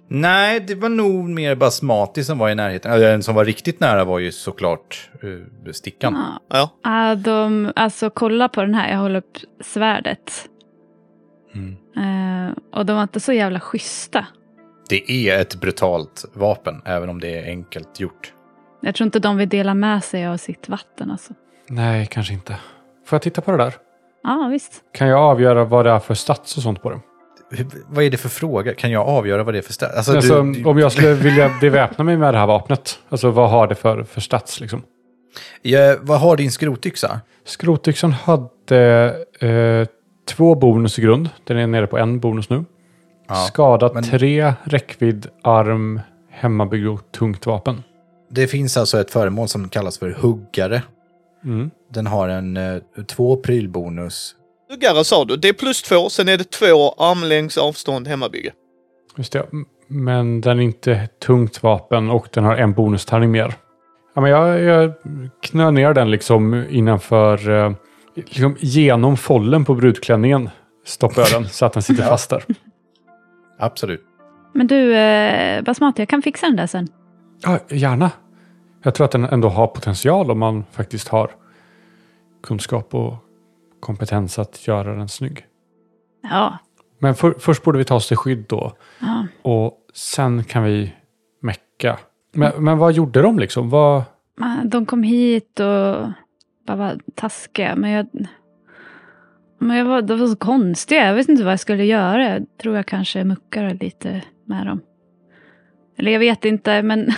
Nej, 0.08 0.60
det 0.60 0.74
var 0.74 0.88
nog 0.88 1.28
mer 1.28 1.54
Basmati 1.54 2.24
som 2.24 2.38
var 2.38 2.50
i 2.50 2.54
närheten. 2.54 2.92
Eller 2.92 3.10
den 3.10 3.22
som 3.22 3.34
var 3.34 3.44
riktigt 3.44 3.80
nära 3.80 4.04
var 4.04 4.18
ju 4.18 4.32
såklart 4.32 5.10
uh, 5.24 5.72
Stickan. 5.72 6.14
Ja. 6.14 6.58
Ja. 6.58 6.70
Ah, 6.82 7.14
de, 7.14 7.72
alltså 7.76 8.10
kolla 8.10 8.48
på 8.48 8.60
den 8.60 8.74
här, 8.74 8.90
jag 8.90 8.98
håller 8.98 9.18
upp 9.18 9.36
svärdet. 9.64 10.48
Mm. 11.54 11.76
Eh, 11.96 12.56
och 12.72 12.86
de 12.86 12.96
var 12.96 13.02
inte 13.02 13.20
så 13.20 13.32
jävla 13.32 13.60
schyssta. 13.60 14.26
Det 14.88 15.10
är 15.10 15.40
ett 15.40 15.54
brutalt 15.54 16.24
vapen, 16.34 16.82
även 16.84 17.08
om 17.08 17.20
det 17.20 17.38
är 17.38 17.44
enkelt 17.44 18.00
gjort. 18.00 18.32
Jag 18.80 18.94
tror 18.94 19.04
inte 19.04 19.18
de 19.18 19.36
vill 19.36 19.48
dela 19.48 19.74
med 19.74 20.04
sig 20.04 20.26
av 20.26 20.36
sitt 20.36 20.68
vatten 20.68 21.10
alltså. 21.10 21.34
Nej, 21.68 22.06
kanske 22.06 22.34
inte. 22.34 22.56
Får 23.06 23.16
jag 23.16 23.22
titta 23.22 23.40
på 23.40 23.50
det 23.50 23.56
där? 23.56 23.74
Ja, 24.22 24.48
visst. 24.52 24.82
Kan 24.92 25.08
jag 25.08 25.20
avgöra 25.20 25.64
vad 25.64 25.84
det 25.84 25.90
är 25.90 25.98
för 25.98 26.14
stats 26.14 26.56
och 26.56 26.62
sånt 26.62 26.82
på 26.82 26.90
det? 26.90 27.00
Vad 27.88 28.04
är 28.04 28.10
det 28.10 28.16
för 28.16 28.28
fråga? 28.28 28.74
Kan 28.74 28.90
jag 28.90 29.06
avgöra 29.08 29.44
vad 29.44 29.54
det 29.54 29.58
är 29.58 29.62
för 29.62 29.72
ställe? 29.72 29.92
Alltså, 29.92 30.16
Alltså, 30.16 30.42
du, 30.42 30.52
du, 30.52 30.64
om 30.68 30.78
jag 30.78 30.92
skulle 30.92 31.14
vilja 31.14 31.50
beväpna 31.60 32.04
mig 32.04 32.16
med 32.16 32.34
det 32.34 32.38
här 32.38 32.46
vapnet. 32.46 32.98
Alltså 33.08 33.30
vad 33.30 33.50
har 33.50 33.66
det 33.66 33.74
för, 33.74 34.02
för 34.04 34.20
stats 34.20 34.60
liksom? 34.60 34.82
ja, 35.62 35.96
vad 36.00 36.20
har 36.20 36.36
din 36.36 36.50
skrotyxa? 36.50 37.20
Skrotyxan 37.44 38.12
hade 38.12 39.14
eh, 39.40 39.86
två 40.28 40.54
bonus 40.54 40.98
i 40.98 41.02
grund. 41.02 41.28
Den 41.44 41.56
är 41.56 41.66
nere 41.66 41.86
på 41.86 41.98
en 41.98 42.20
bonus 42.20 42.50
nu. 42.50 42.64
Ja, 43.28 43.34
Skada 43.34 43.90
men- 43.94 44.04
tre, 44.04 44.52
räckvidd, 44.64 45.26
arm, 45.42 46.00
hemmabyggd 46.30 46.86
och 46.86 47.00
tungt 47.12 47.46
vapen. 47.46 47.82
Det 48.30 48.46
finns 48.46 48.76
alltså 48.76 49.00
ett 49.00 49.10
föremål 49.10 49.48
som 49.48 49.68
kallas 49.68 49.98
för 49.98 50.10
huggare. 50.10 50.82
Mm. 51.44 51.70
Den 51.90 52.06
har 52.06 52.28
en 52.28 52.56
eh, 52.56 52.76
två 53.06 53.36
prylbonus. 53.36 54.34
Huggare 54.70 55.04
sa 55.04 55.24
du. 55.24 55.36
Det 55.36 55.48
är 55.48 55.52
plus 55.52 55.82
två, 55.82 56.10
sen 56.10 56.28
är 56.28 56.36
det 56.36 56.50
två 56.50 56.94
armlängds 56.96 57.58
avstånd 57.58 58.08
hemmabygge. 58.08 58.52
Just 59.16 59.32
det. 59.32 59.46
Men 59.86 60.40
den 60.40 60.58
är 60.58 60.62
inte 60.62 61.08
tungt 61.26 61.62
vapen 61.62 62.10
och 62.10 62.28
den 62.32 62.44
har 62.44 62.56
en 62.56 62.72
bonustärning 62.72 63.30
mer. 63.30 63.54
Ja, 64.14 64.20
men 64.20 64.30
jag, 64.30 64.60
jag 64.60 64.92
knö 65.42 65.70
ner 65.70 65.94
den 65.94 66.10
liksom 66.10 66.66
innanför, 66.70 67.50
eh, 67.50 67.72
liksom 68.14 68.56
genom 68.60 69.16
follen 69.16 69.64
på 69.64 69.74
brudklänningen. 69.74 70.50
Stoppar 70.86 71.22
jag 71.22 71.42
den 71.42 71.48
så 71.48 71.66
att 71.66 71.72
den 71.72 71.82
sitter 71.82 72.02
fast 72.08 72.30
där. 72.30 72.44
Absolut. 73.58 74.04
Men 74.54 74.66
du, 74.66 74.96
eh, 74.96 75.62
Basmati, 75.62 76.02
jag 76.02 76.08
kan 76.08 76.22
fixa 76.22 76.46
den 76.46 76.56
där 76.56 76.66
sen. 76.66 76.88
Ja, 77.42 77.58
gärna. 77.68 78.10
Jag 78.82 78.94
tror 78.94 79.04
att 79.04 79.10
den 79.10 79.24
ändå 79.24 79.48
har 79.48 79.66
potential 79.66 80.30
om 80.30 80.38
man 80.38 80.64
faktiskt 80.72 81.08
har 81.08 81.30
kunskap 82.42 82.94
och 82.94 83.14
kompetens 83.80 84.38
att 84.38 84.66
göra 84.66 84.94
den 84.94 85.08
snygg. 85.08 85.46
Ja. 86.22 86.58
Men 86.98 87.14
för, 87.14 87.34
först 87.38 87.62
borde 87.62 87.78
vi 87.78 87.84
ta 87.84 87.94
oss 87.94 88.08
till 88.08 88.16
skydd 88.16 88.44
då. 88.48 88.72
ja. 89.00 89.26
Och 89.42 89.74
sen 89.94 90.44
kan 90.44 90.62
vi 90.62 90.94
mecka. 91.42 91.98
Men, 92.34 92.64
men 92.64 92.78
vad 92.78 92.92
gjorde 92.92 93.22
de 93.22 93.38
liksom? 93.38 93.70
Vad... 93.70 94.02
De 94.64 94.86
kom 94.86 95.02
hit 95.02 95.60
och 95.60 96.06
bara 96.66 96.76
var 96.76 96.98
taskiga. 97.14 97.76
Men 97.76 97.90
jag, 97.90 98.06
men 99.58 99.76
jag 99.76 99.84
var, 99.84 100.02
de 100.02 100.20
var 100.20 100.26
så 100.26 100.36
konstiga. 100.36 101.06
Jag 101.06 101.14
visste 101.14 101.32
inte 101.32 101.44
vad 101.44 101.52
jag 101.52 101.60
skulle 101.60 101.84
göra. 101.84 102.30
Jag 102.30 102.46
tror 102.62 102.76
jag 102.76 102.86
kanske 102.86 103.24
muckade 103.24 103.74
lite 103.74 104.22
med 104.44 104.66
dem. 104.66 104.80
Eller 105.98 106.12
jag 106.12 106.18
vet 106.18 106.44
inte, 106.44 106.82
men... 106.82 107.12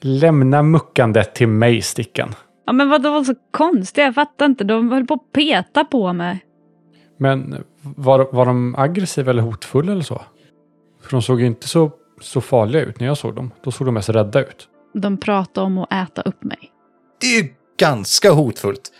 Lämna 0.00 0.62
muckandet 0.62 1.34
till 1.34 1.48
mig, 1.48 1.82
Stickan. 1.82 2.34
Ja, 2.66 2.72
men 2.72 2.88
vad, 2.88 3.02
de 3.02 3.12
var 3.12 3.24
så 3.24 3.34
konstiga. 3.50 4.04
Jag 4.06 4.14
fattar 4.14 4.46
inte. 4.46 4.64
De 4.64 4.92
höll 4.92 5.06
på 5.06 5.14
att 5.14 5.32
peta 5.32 5.84
på 5.84 6.12
mig. 6.12 6.44
Men 7.18 7.64
var, 7.82 8.28
var 8.32 8.46
de 8.46 8.74
aggressiva 8.78 9.30
eller 9.30 9.42
hotfulla 9.42 9.92
eller 9.92 10.02
så? 10.02 10.22
För 11.02 11.10
de 11.10 11.22
såg 11.22 11.40
ju 11.40 11.46
inte 11.46 11.68
så, 11.68 11.90
så 12.20 12.40
farliga 12.40 12.82
ut 12.82 13.00
när 13.00 13.06
jag 13.06 13.18
såg 13.18 13.34
dem. 13.34 13.50
Då 13.64 13.70
såg 13.70 13.86
de 13.86 13.94
mest 13.94 14.08
rädda 14.08 14.40
ut. 14.40 14.68
De 14.94 15.16
pratade 15.16 15.66
om 15.66 15.78
att 15.78 15.92
äta 15.92 16.22
upp 16.22 16.44
mig. 16.44 16.58
Det 17.20 17.26
är 17.26 17.42
ju 17.42 17.48
ganska 17.78 18.32
hotfullt. 18.32 18.92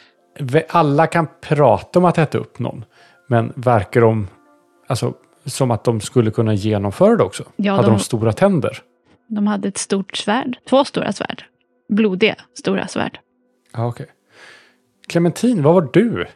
Alla 0.68 1.06
kan 1.06 1.26
prata 1.40 1.98
om 1.98 2.04
att 2.04 2.18
äta 2.18 2.38
upp 2.38 2.58
någon. 2.58 2.84
Men 3.28 3.52
verkar 3.56 4.00
de 4.00 4.28
alltså, 4.88 5.14
som 5.44 5.70
att 5.70 5.84
de 5.84 6.00
skulle 6.00 6.30
kunna 6.30 6.54
genomföra 6.54 7.16
det 7.16 7.24
också? 7.24 7.44
Ja, 7.56 7.72
Hade 7.74 7.88
de- 7.88 7.94
de 7.96 7.98
stora 8.00 8.32
tänder? 8.32 8.78
De 9.28 9.46
hade 9.46 9.68
ett 9.68 9.78
stort 9.78 10.16
svärd. 10.16 10.56
Två 10.68 10.84
stora 10.84 11.12
svärd. 11.12 11.44
Blodiga 11.88 12.34
stora 12.58 12.86
svärd. 12.86 13.18
Ja, 13.76 13.86
okej. 13.86 14.06
Clementin, 15.08 15.62
vad 15.62 15.74
var 15.74 15.88
du? 15.92 16.26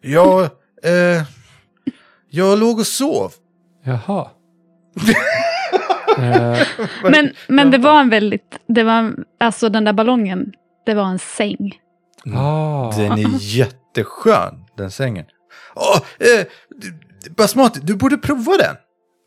Jag, 0.00 0.40
eh, 0.82 1.22
jag 2.30 2.58
låg 2.58 2.78
och 2.78 2.86
sov. 2.86 3.32
Jaha. 3.84 4.30
eh, 6.18 6.58
Men, 7.02 7.32
men 7.48 7.70
det 7.70 7.78
var 7.78 8.00
en 8.00 8.10
väldigt... 8.10 8.58
Det 8.66 8.82
var, 8.84 9.14
alltså 9.40 9.68
den 9.68 9.84
där 9.84 9.92
ballongen, 9.92 10.52
det 10.86 10.94
var 10.94 11.04
en 11.04 11.18
säng. 11.18 11.80
ah. 12.36 12.92
Den 12.96 13.12
är 13.12 13.38
jätteskön, 13.40 14.64
den 14.76 14.90
sängen. 14.90 15.24
Åh, 15.74 15.96
eh, 16.18 16.46
du- 16.68 16.94
Basmati, 17.30 17.80
du 17.82 17.96
borde 17.96 18.16
prova 18.18 18.56
den. 18.56 18.76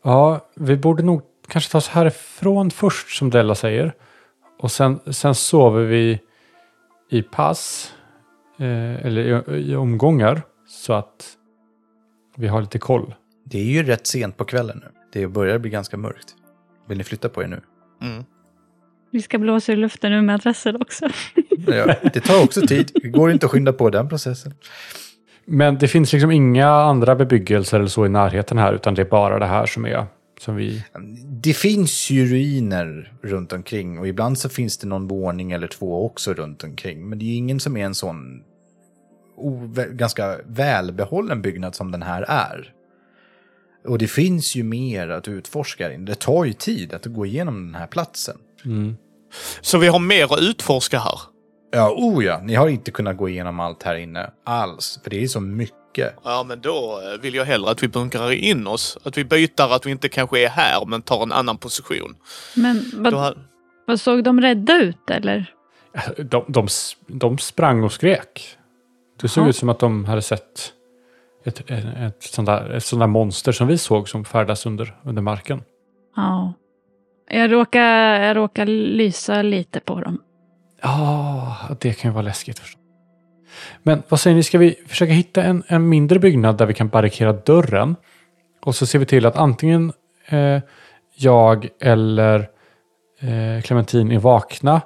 Ja, 0.04 0.46
vi 0.56 0.76
borde 0.76 1.02
nog 1.02 1.22
kanske 1.48 1.72
ta 1.72 1.78
oss 1.78 1.88
härifrån 1.88 2.70
först 2.70 3.16
som 3.16 3.30
Della 3.30 3.54
säger. 3.54 3.94
Och 4.60 4.72
sen, 4.72 5.00
sen 5.12 5.34
sover 5.34 5.82
vi 5.84 6.18
i 7.12 7.22
pass. 7.22 7.92
Eh, 8.58 9.06
eller 9.06 9.50
i, 9.50 9.72
i 9.72 9.76
omgångar. 9.76 10.42
Så 10.66 10.92
att 10.92 11.36
vi 12.36 12.48
har 12.48 12.60
lite 12.60 12.78
koll. 12.78 13.14
Det 13.44 13.58
är 13.58 13.64
ju 13.64 13.82
rätt 13.82 14.06
sent 14.06 14.36
på 14.36 14.44
kvällen 14.44 14.80
nu. 14.82 14.88
Det 15.12 15.28
börjar 15.28 15.58
bli 15.58 15.70
ganska 15.70 15.96
mörkt. 15.96 16.34
Vill 16.88 16.98
ni 16.98 17.04
flytta 17.04 17.28
på 17.28 17.42
er 17.42 17.46
nu? 17.46 17.60
Mm. 18.02 18.24
Vi 19.10 19.22
ska 19.22 19.38
blåsa 19.38 19.72
i 19.72 19.76
luften 19.76 20.12
nu 20.12 20.22
med 20.22 20.34
adressen 20.34 20.82
också. 20.82 21.08
Ja, 21.66 21.94
det 22.02 22.20
tar 22.20 22.44
också 22.44 22.60
tid. 22.60 22.90
Det 22.94 23.08
går 23.08 23.30
inte 23.30 23.46
att 23.46 23.52
skynda 23.52 23.72
på 23.72 23.90
den 23.90 24.08
processen. 24.08 24.54
Men 25.44 25.78
det 25.78 25.88
finns 25.88 26.12
liksom 26.12 26.30
inga 26.30 26.68
andra 26.68 27.14
bebyggelser 27.14 27.78
eller 27.78 27.88
så 27.88 28.06
i 28.06 28.08
närheten 28.08 28.58
här. 28.58 28.72
Utan 28.72 28.94
det 28.94 29.02
är 29.02 29.06
bara 29.06 29.38
det 29.38 29.46
här 29.46 29.66
som 29.66 29.86
är 29.86 30.06
som 30.42 30.56
vi... 30.56 30.84
Det 31.42 31.54
finns 31.54 32.10
ju 32.10 32.26
ruiner 32.26 33.12
runt 33.22 33.52
omkring 33.52 33.98
och 33.98 34.08
ibland 34.08 34.38
så 34.38 34.48
finns 34.48 34.78
det 34.78 34.86
någon 34.86 35.08
våning 35.08 35.52
eller 35.52 35.66
två 35.66 36.06
också 36.06 36.34
runt 36.34 36.64
omkring. 36.64 37.08
Men 37.08 37.18
det 37.18 37.24
är 37.24 37.26
ju 37.26 37.34
ingen 37.34 37.60
som 37.60 37.76
är 37.76 37.84
en 37.84 37.94
sån 37.94 38.42
ganska 39.90 40.38
välbehållen 40.46 41.42
byggnad 41.42 41.74
som 41.74 41.90
den 41.90 42.02
här 42.02 42.24
är. 42.28 42.72
Och 43.84 43.98
det 43.98 44.06
finns 44.06 44.54
ju 44.54 44.62
mer 44.62 45.08
att 45.08 45.28
utforska. 45.28 45.88
Det 45.88 46.14
tar 46.14 46.44
ju 46.44 46.52
tid 46.52 46.94
att 46.94 47.06
gå 47.06 47.26
igenom 47.26 47.66
den 47.66 47.74
här 47.74 47.86
platsen. 47.86 48.36
Mm. 48.64 48.96
Så 49.60 49.78
vi 49.78 49.86
har 49.86 49.98
mer 49.98 50.24
att 50.24 50.40
utforska 50.40 50.98
här. 50.98 51.20
Ja, 51.72 51.90
oh 51.90 52.24
ja, 52.24 52.40
ni 52.44 52.54
har 52.54 52.68
inte 52.68 52.90
kunnat 52.90 53.16
gå 53.16 53.28
igenom 53.28 53.60
allt 53.60 53.82
här 53.82 53.94
inne 53.94 54.30
alls. 54.44 55.00
För 55.02 55.10
det 55.10 55.22
är 55.22 55.28
så 55.28 55.40
mycket. 55.40 55.81
Ja, 55.98 56.44
men 56.48 56.60
då 56.60 57.00
eh, 57.00 57.20
vill 57.20 57.34
jag 57.34 57.44
hellre 57.44 57.70
att 57.70 57.82
vi 57.82 57.88
bunkrar 57.88 58.32
in 58.32 58.66
oss. 58.66 58.98
Att 59.02 59.18
vi 59.18 59.24
byter, 59.24 59.74
att 59.74 59.86
vi 59.86 59.90
inte 59.90 60.08
kanske 60.08 60.44
är 60.44 60.48
här, 60.48 60.86
men 60.86 61.02
tar 61.02 61.22
en 61.22 61.32
annan 61.32 61.58
position. 61.58 62.14
Men 62.56 62.90
vad, 62.94 63.12
Då 63.12 63.18
har... 63.18 63.38
vad 63.86 64.00
såg 64.00 64.24
de 64.24 64.40
rädda 64.40 64.76
ut 64.78 65.10
eller? 65.10 65.54
De, 66.16 66.44
de, 66.48 66.68
de 67.06 67.38
sprang 67.38 67.84
och 67.84 67.92
skrek. 67.92 68.56
Det 69.20 69.28
såg 69.28 69.42
Jaha. 69.42 69.48
ut 69.48 69.56
som 69.56 69.68
att 69.68 69.78
de 69.78 70.04
hade 70.04 70.22
sett 70.22 70.72
ett, 71.44 71.60
ett, 71.70 71.84
ett, 71.96 72.22
sånt 72.22 72.46
där, 72.46 72.70
ett 72.70 72.84
sånt 72.84 73.00
där 73.00 73.06
monster 73.06 73.52
som 73.52 73.66
vi 73.66 73.78
såg 73.78 74.08
som 74.08 74.24
färdas 74.24 74.66
under, 74.66 74.96
under 75.04 75.22
marken. 75.22 75.62
Ja. 76.16 76.52
Jag 77.30 77.52
råkar, 77.52 78.20
jag 78.20 78.36
råkar 78.36 78.66
lysa 78.66 79.42
lite 79.42 79.80
på 79.80 80.00
dem. 80.00 80.20
Ja, 80.82 81.56
det 81.80 81.92
kan 81.92 82.10
ju 82.10 82.12
vara 82.14 82.22
läskigt. 82.22 82.58
förstås. 82.58 82.81
Men 83.82 84.02
vad 84.08 84.20
säger 84.20 84.36
ni, 84.36 84.42
ska 84.42 84.58
vi 84.58 84.74
försöka 84.86 85.12
hitta 85.12 85.42
en, 85.42 85.62
en 85.66 85.88
mindre 85.88 86.18
byggnad 86.18 86.58
där 86.58 86.66
vi 86.66 86.74
kan 86.74 86.88
barrikera 86.88 87.32
dörren? 87.32 87.96
Och 88.64 88.74
så 88.74 88.86
ser 88.86 88.98
vi 88.98 89.06
till 89.06 89.26
att 89.26 89.36
antingen 89.36 89.92
eh, 90.26 90.60
jag 91.16 91.68
eller 91.80 92.48
eh, 93.20 93.62
Clementin 93.62 94.12
är 94.12 94.18
vakna. 94.18 94.80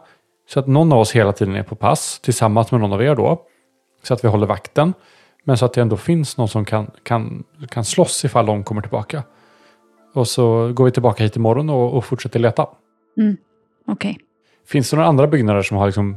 Så 0.48 0.60
att 0.60 0.66
någon 0.66 0.92
av 0.92 0.98
oss 0.98 1.12
hela 1.12 1.32
tiden 1.32 1.56
är 1.56 1.62
på 1.62 1.74
pass 1.74 2.20
tillsammans 2.20 2.72
med 2.72 2.80
någon 2.80 2.92
av 2.92 3.02
er 3.02 3.14
då. 3.14 3.42
Så 4.02 4.14
att 4.14 4.24
vi 4.24 4.28
håller 4.28 4.46
vakten. 4.46 4.94
Men 5.44 5.58
så 5.58 5.64
att 5.64 5.72
det 5.72 5.80
ändå 5.80 5.96
finns 5.96 6.36
någon 6.36 6.48
som 6.48 6.64
kan, 6.64 6.90
kan, 7.02 7.44
kan 7.68 7.84
slåss 7.84 8.24
ifall 8.24 8.46
de 8.46 8.64
kommer 8.64 8.80
tillbaka. 8.82 9.22
Och 10.14 10.28
så 10.28 10.72
går 10.72 10.84
vi 10.84 10.90
tillbaka 10.90 11.22
hit 11.22 11.36
imorgon 11.36 11.70
och, 11.70 11.94
och 11.96 12.04
fortsätter 12.04 12.38
leta. 12.40 12.66
Okej. 13.86 14.18
Finns 14.66 14.90
det 14.90 14.96
några 14.96 15.08
andra 15.08 15.26
byggnader 15.26 15.62
som 15.62 15.76
har 15.76 15.86
liksom 15.86 16.16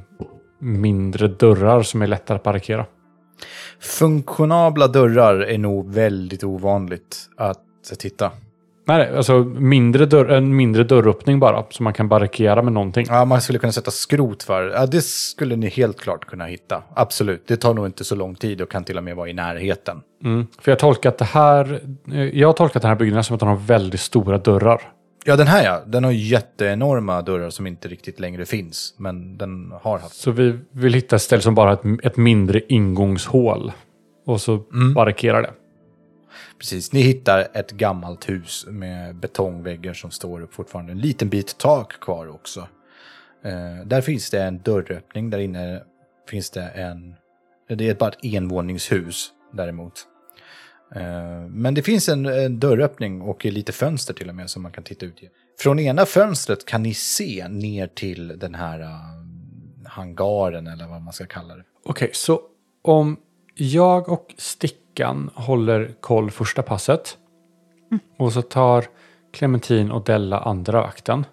mindre 0.59 1.27
dörrar 1.27 1.81
som 1.81 2.01
är 2.01 2.07
lättare 2.07 2.35
att 2.35 2.43
parkera? 2.43 2.85
Funktionabla 3.79 4.87
dörrar 4.87 5.39
är 5.39 5.57
nog 5.57 5.93
väldigt 5.93 6.43
ovanligt 6.43 7.29
att 7.37 7.59
titta. 7.99 8.31
Nej, 8.89 9.17
alltså 9.17 9.39
mindre 9.43 10.05
dörr, 10.05 10.29
en 10.29 10.55
mindre 10.55 10.83
dörröppning 10.83 11.39
bara, 11.39 11.65
som 11.69 11.83
man 11.83 11.93
kan 11.93 12.09
barrikera 12.09 12.61
med 12.61 12.73
någonting. 12.73 13.05
Ja, 13.09 13.25
man 13.25 13.41
skulle 13.41 13.59
kunna 13.59 13.71
sätta 13.71 13.91
skrot 13.91 14.43
för. 14.43 14.63
Ja, 14.63 14.85
det 14.85 15.01
skulle 15.01 15.55
ni 15.55 15.67
helt 15.67 15.99
klart 15.99 16.25
kunna 16.25 16.45
hitta. 16.45 16.83
Absolut. 16.93 17.47
Det 17.47 17.57
tar 17.57 17.73
nog 17.73 17.85
inte 17.85 18.03
så 18.03 18.15
lång 18.15 18.35
tid 18.35 18.61
och 18.61 18.71
kan 18.71 18.83
till 18.83 18.97
och 18.97 19.03
med 19.03 19.15
vara 19.15 19.29
i 19.29 19.33
närheten. 19.33 20.01
Mm. 20.23 20.47
För 20.61 20.71
jag 20.71 20.79
tolkar 20.79 21.09
att 21.09 21.17
det 21.17 21.25
här, 21.25 21.81
eh, 22.11 22.39
jag 22.39 22.47
har 22.47 22.53
tolkat 22.53 22.81
den 22.81 22.89
här 22.89 22.95
byggnaden 22.95 23.23
som 23.23 23.33
att 23.33 23.39
den 23.39 23.49
har 23.49 23.55
väldigt 23.55 24.01
stora 24.01 24.37
dörrar. 24.37 24.81
Ja, 25.25 25.35
den 25.35 25.47
här 25.47 25.63
ja. 25.65 25.83
Den 25.87 26.03
har 26.03 26.11
jätteenorma 26.11 27.21
dörrar 27.21 27.49
som 27.49 27.67
inte 27.67 27.87
riktigt 27.87 28.19
längre 28.19 28.45
finns. 28.45 28.93
Men 28.97 29.37
den 29.37 29.71
har 29.81 29.99
haft. 29.99 30.15
Så 30.15 30.31
vi 30.31 30.59
vill 30.71 30.93
hitta 30.93 31.15
ett 31.15 31.21
ställe 31.21 31.41
som 31.41 31.55
bara 31.55 31.69
har 31.69 31.93
ett, 31.97 32.05
ett 32.05 32.17
mindre 32.17 32.61
ingångshål. 32.67 33.71
Och 34.25 34.41
så 34.41 34.63
Mm. 34.73 34.93
barrikera 34.93 35.41
det. 35.41 35.51
Precis. 36.59 36.93
Ni 36.93 37.01
hittar 37.01 37.47
ett 37.53 37.71
gammalt 37.71 38.29
hus 38.29 38.65
med 38.69 39.15
betongväggar 39.15 39.93
som 39.93 40.11
står 40.11 40.41
upp 40.41 40.53
fortfarande. 40.53 40.91
En 40.91 40.99
liten 40.99 41.29
bit 41.29 41.57
tak 41.57 41.99
kvar 41.99 42.27
också. 42.27 42.59
Eh, 43.45 43.85
där 43.85 44.01
finns 44.01 44.29
det 44.29 44.43
en 44.43 44.61
dörröppning. 44.61 45.29
Där 45.29 45.39
inne 45.39 45.83
finns 46.29 46.49
det 46.49 46.61
en... 46.63 47.15
Det 47.77 47.89
är 47.89 47.95
bara 47.95 48.09
ett 48.09 48.23
envåningshus 48.23 49.29
däremot. 49.53 49.93
Eh, 50.95 51.47
men 51.49 51.73
det 51.73 51.81
finns 51.81 52.09
en, 52.09 52.25
en 52.25 52.59
dörröppning 52.59 53.21
och 53.21 53.45
lite 53.45 53.71
fönster 53.71 54.13
till 54.13 54.29
och 54.29 54.35
med 54.35 54.49
som 54.49 54.61
man 54.61 54.71
kan 54.71 54.83
titta 54.83 55.05
ut 55.05 55.23
i. 55.23 55.29
Från 55.59 55.79
ena 55.79 56.05
fönstret 56.05 56.65
kan 56.65 56.83
ni 56.83 56.93
se 56.93 57.47
ner 57.47 57.87
till 57.87 58.39
den 58.39 58.55
här 58.55 58.79
uh, 58.79 58.87
hangaren 59.85 60.67
eller 60.67 60.87
vad 60.87 61.01
man 61.01 61.13
ska 61.13 61.25
kalla 61.25 61.55
det. 61.55 61.63
Okej, 61.85 62.09
så 62.13 62.41
om 62.81 63.17
jag 63.55 64.09
och 64.09 64.33
Stickan 64.37 65.29
håller 65.33 65.95
koll 65.99 66.31
första 66.31 66.61
passet. 66.61 67.17
Och 68.17 68.33
så 68.33 68.41
tar 68.41 68.85
Clementin 69.33 69.91
och 69.91 70.03
Della 70.03 70.39
andra 70.39 70.81
vakten. 70.81 71.25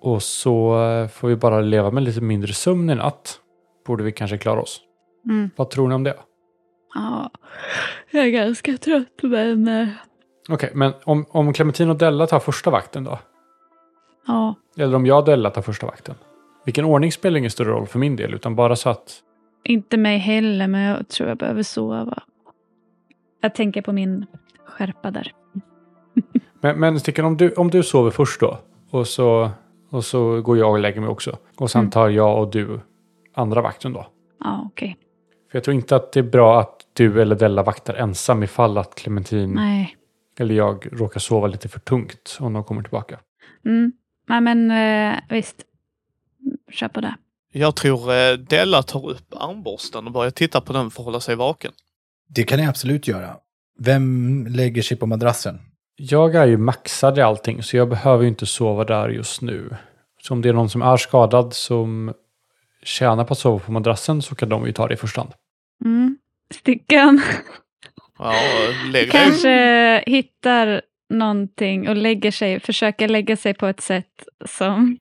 Och 0.00 0.22
så 0.22 0.84
eh, 0.84 1.08
får 1.08 1.28
vi 1.28 1.36
bara 1.36 1.60
leva 1.60 1.90
med 1.90 2.02
lite 2.02 2.20
mindre 2.20 2.52
sömn 2.52 2.90
i 2.90 2.94
natt. 2.94 3.38
Borde 3.86 4.04
vi 4.04 4.12
kanske 4.12 4.38
klara 4.38 4.62
oss. 4.62 4.80
Mm. 5.24 5.50
Vad 5.56 5.70
tror 5.70 5.88
ni 5.88 5.94
om 5.94 6.04
det? 6.04 6.16
Ja, 6.94 7.30
jag 8.10 8.24
är 8.26 8.30
ganska 8.30 8.76
trött 8.76 9.22
men... 9.22 9.68
eh, 9.68 9.88
Okej, 10.48 10.70
men 10.74 10.92
om, 11.04 11.26
om 11.28 11.52
Clementin 11.52 11.90
och 11.90 11.96
Della 11.96 12.26
tar 12.26 12.40
första 12.40 12.70
vakten 12.70 13.04
då? 13.04 13.18
Ja, 14.26 14.54
Eller 14.76 14.96
om 14.96 15.06
jag 15.06 15.18
och 15.18 15.24
Della 15.24 15.50
tar 15.50 15.62
första 15.62 15.86
vakten? 15.86 16.14
Vilken 16.64 16.84
ordning 16.84 17.12
spelar 17.12 17.38
ingen 17.38 17.50
större 17.50 17.68
roll 17.70 17.86
för 17.86 17.98
min 17.98 18.16
del, 18.16 18.34
utan 18.34 18.56
bara 18.56 18.76
så 18.76 18.88
att... 18.90 19.20
inte 19.64 19.96
mig 19.96 20.18
heller 20.18 20.66
men 20.68 20.80
jag 20.80 21.08
tror 21.08 21.28
jag 21.28 21.38
behöver 21.38 21.62
sova. 21.62 22.22
Jag 23.40 23.54
tänker 23.54 23.82
på 23.82 23.92
min 23.92 24.26
skärpa 24.66 25.10
där. 25.10 25.32
Men, 26.60 26.80
men 26.80 27.00
Stickan, 27.00 27.24
om 27.24 27.36
du, 27.36 27.52
om 27.52 27.70
du 27.70 27.82
sover 27.82 28.10
först 28.10 28.40
då, 28.40 28.58
och 28.90 29.06
så, 29.08 29.50
och 29.90 30.04
så 30.04 30.40
går 30.42 30.58
jag 30.58 30.70
och 30.70 30.78
lägger 30.78 31.00
mig 31.00 31.08
också. 31.10 31.36
Och 31.56 31.70
sen 31.70 31.80
Mm. 31.80 31.90
tar 31.90 32.08
jag 32.08 32.38
och 32.38 32.50
du 32.50 32.80
andra 33.34 33.62
vakten 33.62 33.92
då. 33.92 34.06
Ja, 34.44 34.62
okej. 34.66 34.96
För 35.50 35.58
jag 35.58 35.64
tror 35.64 35.74
inte 35.74 35.96
att 35.96 36.12
det 36.12 36.20
är 36.20 36.24
bra 36.24 36.60
att 36.60 36.76
du 36.94 37.22
eller 37.22 37.36
Della 37.36 37.62
vaktar 37.62 37.94
ensam 37.94 38.42
ifall 38.42 38.78
att 38.78 38.94
Clementin 38.94 39.54
Nej. 39.54 39.96
eller 40.38 40.54
jag 40.54 40.88
råkar 40.92 41.20
sova 41.20 41.46
lite 41.46 41.68
för 41.68 41.80
tungt 41.80 42.36
om 42.40 42.52
de 42.52 42.64
kommer 42.64 42.82
tillbaka. 42.82 43.18
Mm. 43.66 43.92
Nej 44.28 44.40
men 44.40 44.70
eh, 44.70 45.20
visst. 45.28 45.56
Kör 46.70 46.88
på 46.88 47.00
det. 47.00 47.14
Jag 47.52 47.76
tror 47.76 48.12
eh, 48.12 48.32
Della 48.32 48.82
tar 48.82 49.10
upp 49.10 49.34
armborsten 49.34 50.06
och 50.06 50.12
börjar 50.12 50.30
titta 50.30 50.60
på 50.60 50.72
den 50.72 50.90
för 50.90 51.02
att 51.02 51.04
hålla 51.04 51.20
sig 51.20 51.36
vaken. 51.36 51.72
Det 52.28 52.44
kan 52.44 52.58
ni 52.58 52.66
absolut 52.66 53.08
göra. 53.08 53.36
Vem 53.78 54.46
lägger 54.46 54.82
sig 54.82 54.96
på 54.96 55.06
madrassen? 55.06 55.60
Jag 55.96 56.34
är 56.34 56.46
ju 56.46 56.56
maxad 56.56 57.18
i 57.18 57.20
allting 57.20 57.62
så 57.62 57.76
jag 57.76 57.88
behöver 57.88 58.22
ju 58.22 58.28
inte 58.28 58.46
sova 58.46 58.84
där 58.84 59.08
just 59.08 59.42
nu. 59.42 59.76
Så 60.22 60.34
om 60.34 60.42
det 60.42 60.48
är 60.48 60.52
någon 60.52 60.70
som 60.70 60.82
är 60.82 60.96
skadad 60.96 61.54
som 61.54 62.14
tjänar 62.82 63.24
på 63.24 63.32
att 63.32 63.38
sova 63.38 63.58
på 63.58 63.72
madrassen 63.72 64.22
så 64.22 64.34
kan 64.34 64.48
de 64.48 64.66
ju 64.66 64.72
ta 64.72 64.88
det 64.88 64.94
i 64.94 64.96
första 64.96 65.20
hand. 65.20 65.32
Mm. 65.84 66.18
Stickan 66.54 67.22
Ja, 68.18 68.34
kanske 69.10 70.02
hittar 70.06 70.82
någonting 71.10 71.88
och 71.88 71.96
lägger 71.96 72.30
sig, 72.30 72.60
försöker 72.60 73.08
lägga 73.08 73.36
sig 73.36 73.54
på 73.54 73.66
ett 73.66 73.80
sätt 73.80 74.28
som 74.46 74.98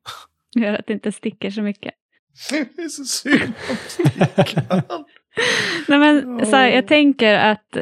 gör 0.56 0.74
att 0.74 0.88
det 0.88 0.94
inte 0.94 1.12
sticker 1.12 1.52
så 1.52 1.62
mycket. 1.62 1.94
Det 2.50 2.58
är 2.84 2.88
så 2.88 3.04
synd 3.04 3.54
om 3.70 3.76
Stickan. 3.76 4.82
Nej, 5.88 6.00
men, 6.00 6.46
så 6.46 6.56
här, 6.56 6.68
jag 6.68 6.88
tänker 6.88 7.34
att 7.34 7.78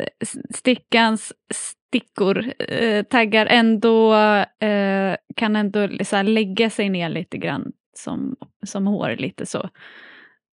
stickans 0.56 1.34
stickor 1.54 2.54
eh, 2.60 3.04
taggar 3.04 3.46
ändå, 3.46 4.16
eh, 4.60 5.16
kan 5.36 5.56
ändå 5.56 5.90
så 6.04 6.16
här, 6.16 6.24
lägga 6.24 6.70
sig 6.70 6.90
ner 6.90 7.10
lite 7.10 7.38
grann 7.38 7.72
som, 7.98 8.36
som 8.66 8.88
hår 8.88 9.16
lite 9.18 9.46
så. 9.46 9.70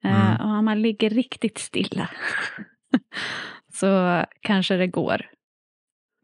Eh, 0.06 0.36
Mm. 0.36 0.42
Och 0.42 0.58
om 0.58 0.66
man 0.66 0.82
ligger 0.82 1.10
riktigt 1.10 1.58
stilla 1.58 2.10
så 3.74 4.24
kanske 4.42 4.78
det 4.78 4.88
går. 4.88 5.26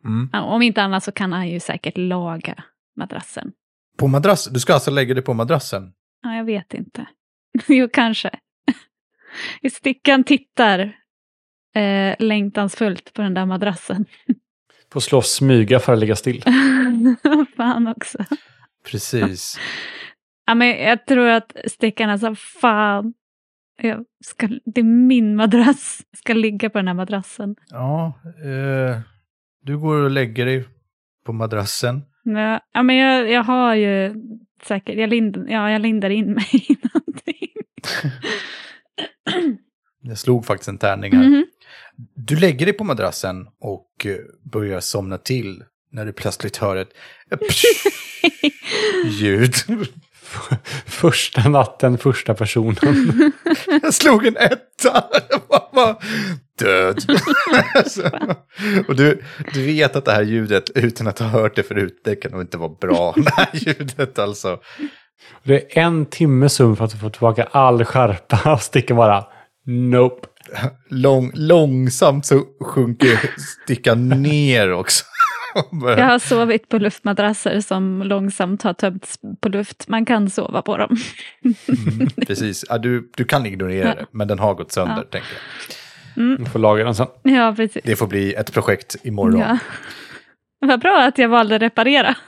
Mm. 0.06 0.30
Ja, 0.34 0.42
Om 0.42 0.62
inte 0.62 0.82
annat 0.82 1.04
så 1.04 1.12
kan 1.12 1.34
han 1.34 1.50
ju 1.50 1.60
säkert 1.60 1.98
laga 1.98 2.64
madrassen. 2.96 3.52
På 3.98 4.08
madrass? 4.08 4.46
Du 4.46 4.60
ska 4.60 4.74
alltså 4.74 4.92
lägga 4.92 5.14
dig 5.14 5.24
på 5.24 5.34
madrassen? 5.34 5.94
Ja, 6.24 6.36
jag 6.36 6.44
vet 6.44 6.74
inte. 6.74 7.06
jo, 7.68 7.88
kanske. 7.94 8.30
Stickan 9.72 10.24
tittar 10.24 10.80
eh, 11.76 12.16
längtansfullt 12.20 13.14
på 13.14 13.22
den 13.22 13.34
där 13.34 13.46
madrassen. 13.46 14.06
Får 14.92 15.00
slå 15.00 15.22
smyga 15.22 15.80
för 15.80 15.94
att 15.94 16.00
ligga 16.00 16.16
still. 16.16 16.44
Fan 17.58 17.88
också. 17.88 18.26
Precis. 18.86 19.60
Ja, 20.46 20.56
men 20.56 20.68
jag 20.68 21.06
tror 21.06 21.28
att 21.28 21.52
stickarna 21.66 22.18
sa 22.18 22.36
fan, 22.36 23.14
jag 23.82 24.06
ska, 24.26 24.48
det 24.66 24.82
är 24.82 24.84
min 24.84 25.36
madrass. 25.36 26.02
Jag 26.12 26.20
ska 26.20 26.34
ligga 26.34 26.70
på 26.70 26.78
den 26.78 26.88
här 26.88 26.96
madrassen. 26.96 27.56
Ja, 27.70 28.20
eh, 28.26 29.00
du 29.62 29.78
går 29.78 29.96
och 29.96 30.12
lägger 30.12 30.46
dig 30.46 30.66
på 31.26 31.34
madrassen. 31.34 32.02
Ja, 32.24 32.60
ja, 32.74 32.84
men 32.84 32.96
jag, 32.96 33.32
jag 33.32 33.44
har 33.44 33.76
ju 33.76 34.16
säkert, 34.64 34.98
jag, 34.98 35.10
lind, 35.10 35.46
ja, 35.50 35.72
jag 35.72 35.82
lindar 35.82 36.10
in 36.10 36.34
mig 36.34 36.48
i 36.52 36.78
någonting. 36.94 37.48
Jag 40.02 40.18
slog 40.18 40.46
faktiskt 40.46 40.70
en 40.70 40.78
tärning 40.78 41.16
här. 41.16 41.24
Mhm. 41.24 41.46
Du 42.16 42.36
lägger 42.36 42.66
dig 42.66 42.74
på 42.74 42.84
madrassen 42.84 43.48
och 43.60 44.06
eh, 44.06 44.16
börjar 44.52 44.80
somna 44.80 45.18
till 45.18 45.64
när 45.92 46.06
du 46.06 46.14
plötsligt 46.14 46.58
hör 46.58 46.76
ett 46.76 46.94
ljud. 49.06 49.54
Första 50.86 51.50
natten, 51.50 51.98
första 51.98 52.34
personen. 52.34 53.32
Jag 53.82 53.94
slog 53.94 54.26
en 54.26 54.38
etta. 54.38 55.04
Jag 55.30 55.42
var 55.48 55.76
bara 55.76 55.96
död. 56.60 57.02
Så, 57.88 58.02
och 58.88 58.96
du, 58.96 59.24
du 59.54 59.66
vet 59.66 59.96
att 59.96 60.06
det 60.06 60.12
här 60.12 60.22
ljudet, 60.22 60.70
utan 60.76 61.08
att 61.08 61.20
ha 61.20 61.28
hört 61.28 61.56
det 61.56 61.64
förut, 61.64 62.02
det 62.04 62.16
kan 62.16 62.32
nog 62.32 62.42
inte 62.42 62.58
vara 62.58 62.76
bra. 62.82 63.14
Det 63.16 63.34
här 63.36 63.50
ljudet 63.54 64.20
alltså. 64.20 64.60
Det 65.44 65.78
är 65.78 65.82
en 65.84 66.06
timme 66.06 66.50
sömn 66.50 66.76
för 66.76 66.86
att 66.86 67.00
få 67.00 67.10
tillbaka 67.10 67.44
all 67.52 67.86
skärpa 67.86 68.54
och 68.54 68.62
sticker 68.62 68.94
bara 68.94 69.26
nope. 69.66 70.28
Lång, 70.90 71.32
långsamt 71.34 72.26
så 72.26 72.44
sjunker 72.62 73.32
stickan 73.64 74.10
ner 74.10 74.72
också. 74.72 75.06
Jag 75.82 76.06
har 76.06 76.20
sovit 76.20 76.70
på 76.70 76.78
luftmadrasser 76.78 77.60
som 77.60 78.04
långsamt 78.04 78.64
har 78.64 78.74
tömts 78.74 79.20
på 79.42 79.50
luft. 79.50 79.88
Man 79.88 80.06
kan 80.06 80.30
sova 80.30 80.62
på 80.62 80.78
dem. 80.78 80.98
Mm, 81.44 82.10
precis, 82.28 82.66
ja, 82.70 82.78
du, 82.78 83.12
du 83.18 83.26
kan 83.26 83.46
ignorera 83.46 83.96
det, 83.96 84.06
men 84.12 84.28
den 84.28 84.40
har 84.40 84.54
gått 84.54 84.72
sönder, 84.72 84.96
Ja. 84.96 85.04
tänker 85.04 85.30
jag. 86.16 86.38
Vi 86.40 86.46
får 86.46 86.60
laga 86.60 86.84
den 86.84 86.96
sen. 86.96 87.08
Ja, 87.24 87.54
precis. 87.56 87.82
Det 87.86 87.96
får 87.96 88.08
bli 88.08 88.34
ett 88.34 88.54
projekt 88.54 88.96
imorgon. 89.04 89.40
Ja. 89.40 89.58
Vad 90.60 90.80
bra 90.80 91.04
att 91.04 91.18
jag 91.18 91.30
valde 91.30 91.58
reparera. 91.58 92.16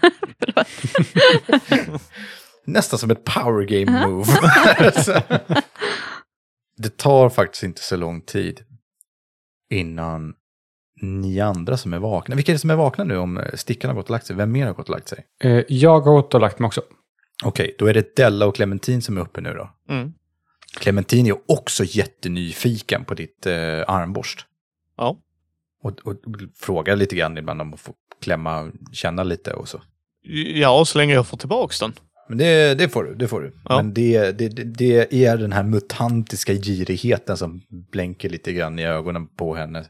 Nästan 2.66 3.00
som 3.00 3.12
ett 3.12 3.24
power 3.24 3.64
game 3.66 4.08
move. 4.08 4.26
Det 6.78 6.98
tar 6.98 7.30
faktiskt 7.30 7.64
inte 7.64 7.82
så 7.82 7.96
lång 7.96 8.22
tid 8.22 8.60
innan 9.72 10.34
ni 11.02 11.40
andra 11.40 11.78
som 11.78 11.94
är 11.94 12.00
vakna. 12.00 12.36
Vilka 12.36 12.52
är 12.52 12.54
det 12.54 12.60
som 12.60 12.70
är 12.70 12.76
vakna 12.76 13.04
nu 13.04 13.18
om 13.18 13.38
eh, 13.38 13.44
Stickan 13.54 13.90
har 13.90 13.96
gått 13.96 14.06
och 14.06 14.12
lagt 14.12 14.26
sig? 14.26 14.36
Vem 14.36 14.52
mer 14.52 14.66
har 14.66 14.74
gått 14.74 14.90
och 14.90 14.96
lagt 14.96 15.08
sig? 15.08 15.26
Eh, 15.44 15.64
jag 15.68 15.92
har 15.92 16.00
gått 16.02 16.34
och 16.34 16.42
lagt 16.42 16.60
mig 16.60 16.68
också. 16.68 16.82
Okej, 17.44 17.76
då 17.80 17.86
är 17.86 17.94
det 17.94 18.16
Della 18.16 18.46
och 18.46 18.56
Clementin 18.56 19.02
som 19.02 19.18
är 19.18 19.22
uppe 19.22 19.42
nu 19.42 19.54
då. 19.54 19.70
Mm. 19.94 20.14
Clementin 20.80 21.28
är 21.28 21.36
också 21.52 21.84
jättenyfiken 21.88 23.06
på 23.06 23.14
ditt 23.14 23.46
eh, 23.46 23.54
armborst. 23.88 24.46
Ja. 24.98 25.18
Och, 25.84 26.00
och 26.04 26.16
frågar 26.60 26.96
lite 26.96 27.16
grann 27.16 27.38
ibland 27.38 27.62
om 27.62 27.74
att 27.74 27.80
få 27.80 27.94
klämma, 28.22 28.72
känna 28.92 29.24
lite 29.24 29.54
och 29.54 29.68
så. 29.68 29.82
Ja, 30.54 30.86
så 30.86 30.98
länge 30.98 31.14
jag 31.14 31.28
får 31.28 31.38
tillbaks 31.38 31.80
den. 31.80 31.94
Men 32.30 32.38
det, 32.38 32.76
det 32.76 32.90
får 32.90 33.04
du, 33.04 33.16
det 33.16 33.28
får 33.28 33.42
du. 33.42 33.52
Ja. 33.70 33.78
Men 33.78 33.94
det, 33.94 34.32
det, 34.32 34.50
det- 34.50 34.64
det 34.64 35.26
är 35.26 35.38
den 35.38 35.52
här 35.52 35.64
mutantiska 35.64 36.54
girigheten 36.54 37.38
som 37.38 37.62
blänker 37.92 38.30
lite 38.30 38.54
grann 38.54 38.80
i 38.80 38.86
ögonen 38.86 39.28
på 39.28 39.56
henne. 39.56 39.86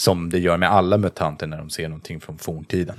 Som 0.00 0.30
det 0.30 0.38
gör 0.38 0.56
med 0.56 0.70
alla 0.72 0.98
mutanter 0.98 1.46
när 1.46 1.58
de 1.58 1.70
ser 1.70 1.88
någonting 1.88 2.20
från 2.20 2.38
forntiden. 2.38 2.96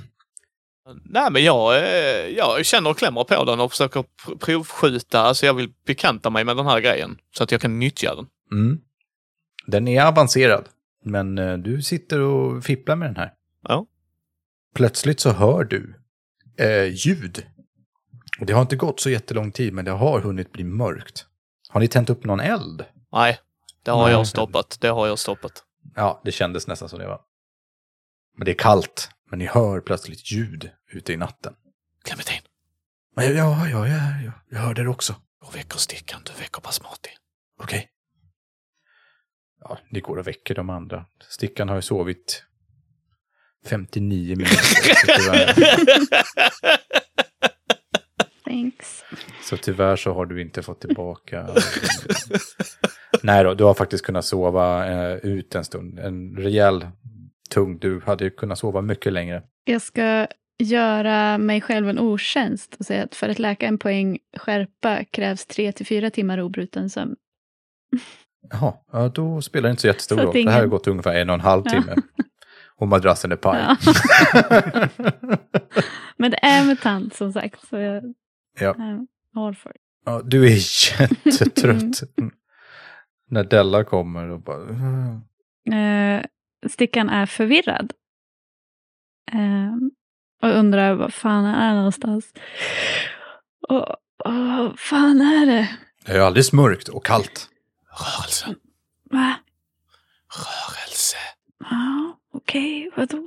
Nej, 1.04 1.30
men 1.30 1.44
jag, 1.44 1.76
eh, 1.76 2.26
jag 2.36 2.66
känner 2.66 2.90
och 2.90 2.98
klämmer 2.98 3.24
på 3.24 3.44
den 3.44 3.60
och 3.60 3.70
försöker 3.70 4.00
pr- 4.00 4.38
provskjuta. 4.38 5.20
Alltså 5.20 5.46
jag 5.46 5.54
vill 5.54 5.72
bekanta 5.86 6.30
mig 6.30 6.44
med 6.44 6.56
den 6.56 6.66
här 6.66 6.80
grejen 6.80 7.18
så 7.36 7.44
att 7.44 7.52
jag 7.52 7.60
kan 7.60 7.78
nyttja 7.78 8.14
den. 8.14 8.26
Mm. 8.52 8.80
Den 9.66 9.88
är 9.88 10.04
avancerad, 10.04 10.68
men 11.04 11.38
eh, 11.38 11.56
du 11.58 11.82
sitter 11.82 12.20
och 12.20 12.64
fipplar 12.64 12.96
med 12.96 13.08
den 13.08 13.16
här. 13.16 13.32
Ja. 13.68 13.86
Plötsligt 14.74 15.20
så 15.20 15.30
hör 15.30 15.64
du 15.64 15.94
eh, 16.58 16.94
ljud. 16.94 17.46
Det 18.40 18.52
har 18.52 18.62
inte 18.62 18.76
gått 18.76 19.00
så 19.00 19.10
jättelång 19.10 19.52
tid, 19.52 19.72
men 19.72 19.84
det 19.84 19.90
har 19.90 20.20
hunnit 20.20 20.52
bli 20.52 20.64
mörkt. 20.64 21.26
Har 21.68 21.80
ni 21.80 21.88
tänt 21.88 22.10
upp 22.10 22.24
någon 22.24 22.40
eld? 22.40 22.84
Nej, 23.12 23.38
det 23.84 23.90
har 23.90 24.04
Nej. 24.04 24.12
jag 24.12 24.26
stoppat. 24.26 24.78
Det 24.80 24.88
har 24.88 25.06
jag 25.06 25.18
stoppat. 25.18 25.64
Ja, 25.94 26.20
det 26.24 26.32
kändes 26.32 26.66
nästan 26.66 26.88
som 26.88 26.98
det 26.98 27.06
var. 27.06 27.20
Men 28.36 28.44
det 28.44 28.50
är 28.50 28.58
kallt, 28.58 29.10
men 29.30 29.38
ni 29.38 29.46
hör 29.46 29.80
plötsligt 29.80 30.32
ljud 30.32 30.70
ute 30.92 31.12
i 31.12 31.16
natten. 31.16 31.54
Clementin, 32.04 32.40
Men 33.16 33.24
ja, 33.24 33.68
ja, 33.68 33.68
ja, 33.68 33.88
ja, 33.88 34.20
ja 34.24 34.32
jag 34.50 34.58
hörde 34.58 34.82
det 34.82 34.88
också. 34.88 35.14
jag 35.40 35.52
väcker 35.52 35.78
stickan, 35.78 36.20
du 36.24 36.32
väcker 36.42 36.60
Basmati. 36.60 37.10
Okej. 37.60 37.88
Ja, 39.60 39.78
ni 39.90 40.00
går 40.00 40.16
och 40.16 40.26
väcker 40.26 40.54
de 40.54 40.70
andra. 40.70 41.06
Stickan 41.28 41.68
har 41.68 41.76
ju 41.76 41.82
sovit 41.82 42.44
59 43.66 44.36
minuter. 44.36 44.56
Thanks. 48.52 49.04
Så 49.42 49.56
tyvärr 49.56 49.96
så 49.96 50.12
har 50.12 50.26
du 50.26 50.42
inte 50.42 50.62
fått 50.62 50.80
tillbaka... 50.80 51.46
Nej 53.22 53.44
då, 53.44 53.54
du 53.54 53.64
har 53.64 53.74
faktiskt 53.74 54.04
kunnat 54.04 54.24
sova 54.24 54.86
eh, 54.86 55.16
ut 55.16 55.54
en 55.54 55.64
stund. 55.64 55.98
En 55.98 56.36
rejäl 56.36 56.86
tung. 57.50 57.78
Du 57.78 58.00
hade 58.06 58.24
ju 58.24 58.30
kunnat 58.30 58.58
sova 58.58 58.80
mycket 58.80 59.12
längre. 59.12 59.42
Jag 59.64 59.82
ska 59.82 60.26
göra 60.58 61.38
mig 61.38 61.60
själv 61.60 61.88
en 61.88 61.98
otjänst 61.98 62.76
och 62.78 62.86
säga 62.86 63.04
att 63.04 63.14
för 63.14 63.28
att 63.28 63.38
läka 63.38 63.66
en 63.66 63.78
poäng 63.78 64.18
skärpa 64.36 65.04
krävs 65.04 65.46
tre 65.46 65.72
till 65.72 65.86
fyra 65.86 66.10
timmar 66.10 66.40
obruten 66.40 66.90
sömn. 66.90 67.16
Jaha, 68.50 68.74
ja, 68.92 69.08
då 69.08 69.42
spelar 69.42 69.68
det 69.68 69.70
inte 69.70 69.80
så 69.80 69.86
jättestor 69.86 70.16
roll. 70.16 70.32
Det 70.34 70.40
här 70.44 70.52
har 70.52 70.58
ingen- 70.58 70.70
gått 70.70 70.86
ungefär 70.86 71.14
en 71.14 71.30
och 71.30 71.34
en 71.34 71.40
halv 71.40 71.62
Ja. 71.64 71.70
timme. 71.70 71.96
Och 72.76 72.88
madrassen 72.88 73.32
är 73.32 73.36
paj. 73.36 73.60
Ja. 73.62 73.76
Men 76.16 76.30
det 76.30 76.44
är 76.44 76.64
mutant 76.64 77.14
som 77.14 77.32
sagt, 77.32 77.68
så 77.68 77.76
jag 77.76 78.14
Ja. 78.58 78.70
it. 78.70 79.76
Ja, 80.04 80.22
du 80.24 80.46
är 80.46 80.50
jättetrött. 81.00 82.02
När 83.28 83.44
Della 83.44 83.84
kommer 83.84 84.28
och 84.28 84.40
bara... 84.40 84.68
Eh, 85.76 86.24
Stickan 86.68 87.08
är 87.08 87.26
förvirrad. 87.26 87.92
Eh, 89.32 89.74
och 90.42 90.58
undrar 90.58 90.94
vad 90.94 91.14
fan 91.14 91.44
är 91.44 91.68
det 91.70 91.76
någonstans. 91.76 92.32
Och, 93.68 93.88
och 94.24 94.34
vad 94.34 94.78
fan 94.78 95.20
är 95.20 95.46
det? 95.46 95.68
Det 96.04 96.12
är 96.12 96.16
ju 96.16 96.22
alldeles 96.22 96.52
mörkt 96.52 96.88
och 96.88 97.04
kallt. 97.04 97.48
Rörelse, 97.90 98.54
Va? 99.10 99.34
rörelse. 100.28 101.16
Ja, 101.70 102.18
okej, 102.32 102.90
vadå? 102.96 103.26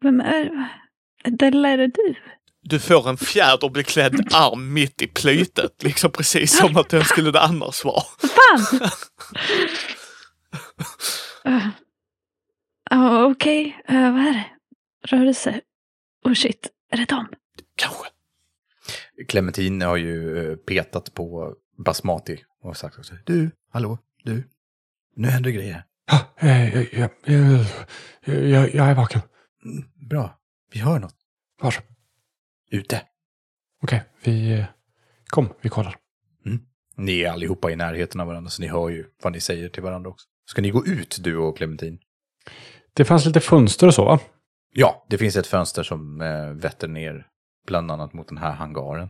Vem 0.00 0.20
är 0.20 0.44
det? 0.44 1.30
Della, 1.30 1.68
är 1.68 1.76
det 1.78 1.86
du? 1.86 2.14
Du 2.62 2.78
får 2.78 3.08
en 3.08 3.16
fjäderbeklädd 3.16 4.34
arm 4.34 4.72
mitt 4.72 5.02
i 5.02 5.06
plytet, 5.06 5.82
liksom 5.82 6.12
precis 6.12 6.58
som 6.58 6.76
att 6.76 6.88
den 6.88 7.04
skulle 7.04 7.30
det 7.30 7.40
annars 7.40 7.84
vara. 7.84 8.02
Fan? 8.18 8.90
Ja, 12.90 13.24
okej. 13.24 13.82
Eh, 13.88 14.12
vad 14.12 14.20
är 14.20 14.32
det? 14.32 14.44
Rörelse? 15.02 15.60
Oh 16.24 16.34
shit, 16.34 16.68
är 16.90 16.96
det 16.96 17.04
dem? 17.04 17.28
Kanske. 17.76 18.04
Clementine 19.28 19.84
har 19.84 19.96
ju 19.96 20.38
eh, 20.50 20.56
petat 20.56 21.14
på 21.14 21.54
Basmati 21.78 22.44
och 22.62 22.76
sagt 22.76 22.98
också. 22.98 23.14
Du, 23.24 23.50
hallå, 23.70 23.98
du. 24.24 24.48
Nu 25.16 25.28
händer 25.28 25.50
grejer. 25.50 25.84
Ja, 26.06 26.34
jag, 26.40 26.88
jag, 26.92 27.10
jag, 28.24 28.74
jag, 28.74 28.90
är 28.90 28.94
vaken. 28.94 29.20
Mm, 29.64 29.84
bra, 30.08 30.38
vi 30.72 30.80
hör 30.80 30.98
något. 30.98 31.16
Var? 31.60 31.74
Ute. 32.72 33.02
Okej, 33.82 34.02
vi... 34.24 34.52
eh, 34.52 34.64
Kom, 35.26 35.48
vi 35.60 35.68
kollar. 35.68 35.96
Ni 36.96 37.20
är 37.20 37.30
allihopa 37.30 37.70
i 37.70 37.76
närheten 37.76 38.20
av 38.20 38.26
varandra 38.26 38.50
så 38.50 38.62
ni 38.62 38.68
hör 38.68 38.88
ju 38.88 39.04
vad 39.22 39.32
ni 39.32 39.40
säger 39.40 39.68
till 39.68 39.82
varandra 39.82 40.10
också. 40.10 40.26
Ska 40.50 40.62
ni 40.62 40.70
gå 40.70 40.86
ut, 40.86 41.18
du 41.20 41.36
och 41.36 41.56
Clementine? 41.56 41.98
Det 42.94 43.04
fanns 43.04 43.26
lite 43.26 43.40
fönster 43.40 43.86
och 43.86 43.94
så, 43.94 44.04
va? 44.04 44.20
Ja, 44.74 45.06
det 45.08 45.18
finns 45.18 45.36
ett 45.36 45.46
fönster 45.46 45.82
som 45.82 46.20
eh, 46.20 46.48
vetter 46.48 46.88
ner 46.88 47.26
bland 47.66 47.90
annat 47.90 48.12
mot 48.12 48.28
den 48.28 48.38
här 48.38 48.52
hangaren. 48.52 49.08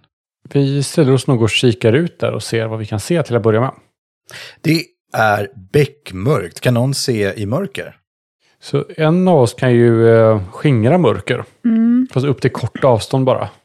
Vi 0.52 0.82
ställer 0.82 1.12
oss 1.12 1.26
nog 1.26 1.42
och 1.42 1.50
kikar 1.50 1.92
ut 1.92 2.18
där 2.20 2.32
och 2.32 2.42
ser 2.42 2.66
vad 2.66 2.78
vi 2.78 2.86
kan 2.86 3.00
se 3.00 3.22
till 3.22 3.36
att 3.36 3.42
börja 3.42 3.60
med. 3.60 3.72
Det 4.60 4.84
är 5.12 5.50
beckmörkt. 5.72 6.60
Kan 6.60 6.74
någon 6.74 6.94
se 6.94 7.34
i 7.34 7.46
mörker? 7.46 7.96
Så 8.62 8.84
en 8.96 9.28
av 9.28 9.38
oss 9.40 9.54
kan 9.54 9.72
ju 9.72 10.08
eh, 10.08 10.42
skingra 10.50 10.98
mörker. 10.98 11.44
Mm, 11.64 12.08
Fast 12.12 12.26
upp 12.26 12.40
till 12.40 12.50
kort 12.52 12.84
avstånd 12.84 13.24
bara. 13.24 13.48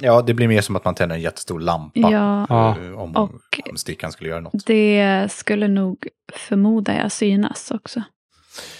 Ja, 0.00 0.22
det 0.22 0.34
blir 0.34 0.48
mer 0.48 0.60
som 0.60 0.76
att 0.76 0.84
man 0.84 0.94
tänder 0.94 1.16
en 1.16 1.22
jättestor 1.22 1.60
lampa. 1.60 2.00
ja, 2.00 2.76
eh, 2.78 2.98
Om, 3.00 3.16
och 3.16 3.30
om 3.70 3.76
stickan 3.76 4.12
skulle 4.12 4.30
göra 4.30 4.40
något. 4.40 4.66
det 4.66 5.28
skulle 5.32 5.68
nog 5.68 6.08
förmodar 6.32 6.94
jag 6.94 7.12
synas 7.12 7.70
också. 7.70 8.02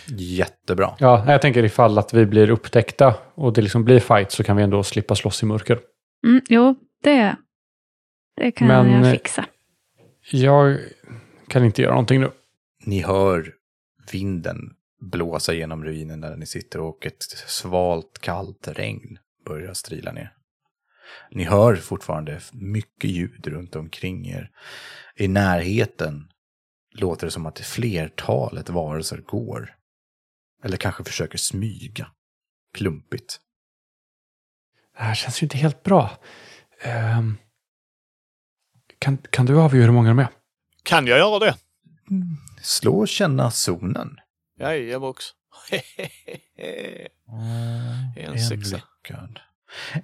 Jättebra. 0.08 0.94
Ja, 0.98 1.24
jag 1.32 1.42
tänker 1.42 1.64
ifall 1.64 1.98
att 1.98 2.14
vi 2.14 2.26
blir 2.26 2.50
upptäckta 2.50 3.14
och 3.34 3.52
det 3.52 3.62
liksom 3.62 3.84
blir 3.84 4.00
fight 4.00 4.32
så 4.32 4.44
kan 4.44 4.56
vi 4.56 4.62
ändå 4.62 4.82
slippa 4.82 5.14
slåss 5.14 5.42
i 5.42 5.46
mörker. 5.46 5.78
Mm, 6.26 6.40
jo, 6.48 6.74
det, 7.02 7.36
det 8.36 8.50
kan 8.50 8.68
Men, 8.68 8.90
jag 8.92 9.06
eh, 9.06 9.12
fixa. 9.12 9.44
Jag 10.30 10.78
kan 11.48 11.64
inte 11.64 11.82
göra 11.82 11.92
någonting 11.92 12.20
nu. 12.20 12.30
Ni 12.84 13.02
hör 13.02 13.52
vinden 14.12 14.58
blåsa 15.00 15.52
genom 15.52 15.84
ruinen 15.84 16.20
där 16.20 16.36
ni 16.36 16.46
sitter 16.46 16.80
och 16.80 17.06
ett 17.06 17.22
svalt 17.46 18.18
kallt 18.18 18.68
regn 18.68 19.18
börjar 19.44 19.74
strila 19.74 20.12
ner. 20.12 20.32
Ni 21.30 21.44
hör 21.44 21.76
fortfarande 21.76 22.40
mycket 22.52 23.10
ljud 23.10 23.46
runt 23.46 23.76
omkring 23.76 24.28
er. 24.28 24.50
I 25.16 25.28
närheten 25.28 26.30
låter 26.92 27.26
det 27.26 27.30
som 27.30 27.46
att 27.46 27.58
flertalet 27.58 28.68
varelser 28.68 29.18
går. 29.18 29.76
Eller 30.64 30.76
kanske 30.76 31.04
försöker 31.04 31.38
smyga. 31.38 32.10
Klumpigt. 32.74 33.40
Det 34.96 35.02
här 35.02 35.14
känns 35.14 35.42
ju 35.42 35.44
inte 35.44 35.58
helt 35.58 35.82
bra. 35.82 36.10
Ehm, 36.82 37.36
kan, 38.98 39.18
kan 39.18 39.46
du 39.46 39.60
avgöra 39.60 39.84
hur 39.84 39.92
många 39.92 40.08
de 40.08 40.18
är? 40.18 40.28
Kan 40.82 41.06
jag 41.06 41.18
göra 41.18 41.38
det? 41.38 41.56
Slå 42.62 42.98
och 42.98 43.08
känna 43.08 43.50
zonen. 43.50 44.20
Jajebox. 44.60 45.24
En 48.16 48.38
sexa. 48.40 48.76
lyckad. 48.76 49.38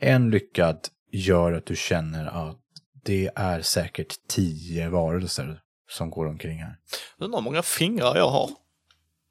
En 0.01 0.31
lyckad 0.31 0.88
gör 1.12 1.53
att 1.53 1.66
du 1.66 1.77
känner 1.77 2.27
att 2.51 2.57
det 3.05 3.31
är 3.37 3.62
säkert 3.62 4.14
tio 4.29 4.88
varelser 4.88 5.61
som 5.90 6.11
går 6.11 6.27
omkring 6.27 6.59
här. 6.59 6.77
Undrar 7.19 7.38
hur 7.38 7.44
många 7.44 7.63
fingrar 7.63 8.17
jag 8.17 8.29
har. 8.29 8.50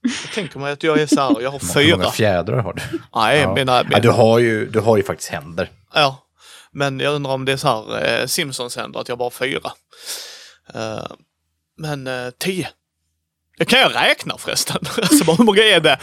Jag 0.02 0.34
tänker 0.34 0.60
mig 0.60 0.72
att 0.72 0.84
jag 0.84 1.00
är 1.02 1.08
så 1.08 1.22
här, 1.22 1.42
jag 1.42 1.52
har 1.52 1.60
Hur 1.84 1.92
många 1.92 2.04
fyra. 2.04 2.12
fjädrar 2.12 2.58
har 2.58 2.74
du? 2.74 2.82
Nej, 3.16 3.40
Ja. 3.42 3.54
mina, 3.56 3.78
Ja, 3.78 3.84
mina, 3.84 4.00
du, 4.00 4.10
har 4.10 4.40
ju, 4.40 4.70
du 4.70 4.80
har 4.80 4.98
ju 4.98 5.04
faktiskt 5.04 5.30
händer. 5.32 5.72
Ja, 5.94 6.28
men 6.72 7.00
jag 7.00 7.14
undrar 7.14 7.32
om 7.32 7.46
det 7.46 7.52
är 7.52 7.58
så 7.58 7.68
här 7.68 8.20
eh, 8.22 8.26
Simpsons 8.28 8.76
händer, 8.78 9.00
att 9.00 9.10
jag 9.10 9.18
bara 9.18 9.26
har 9.26 9.32
fyra. 9.32 9.72
Eh, 10.74 11.08
men 11.78 12.08
eh, 12.08 12.30
tio. 12.38 12.70
Det 13.58 13.66
kan 13.66 13.80
jag 13.80 13.96
räkna 13.96 14.38
förresten. 14.38 14.78
alltså 14.98 15.32
hur 15.32 15.44
många 15.44 15.64
är 15.64 15.80
det? 15.80 16.00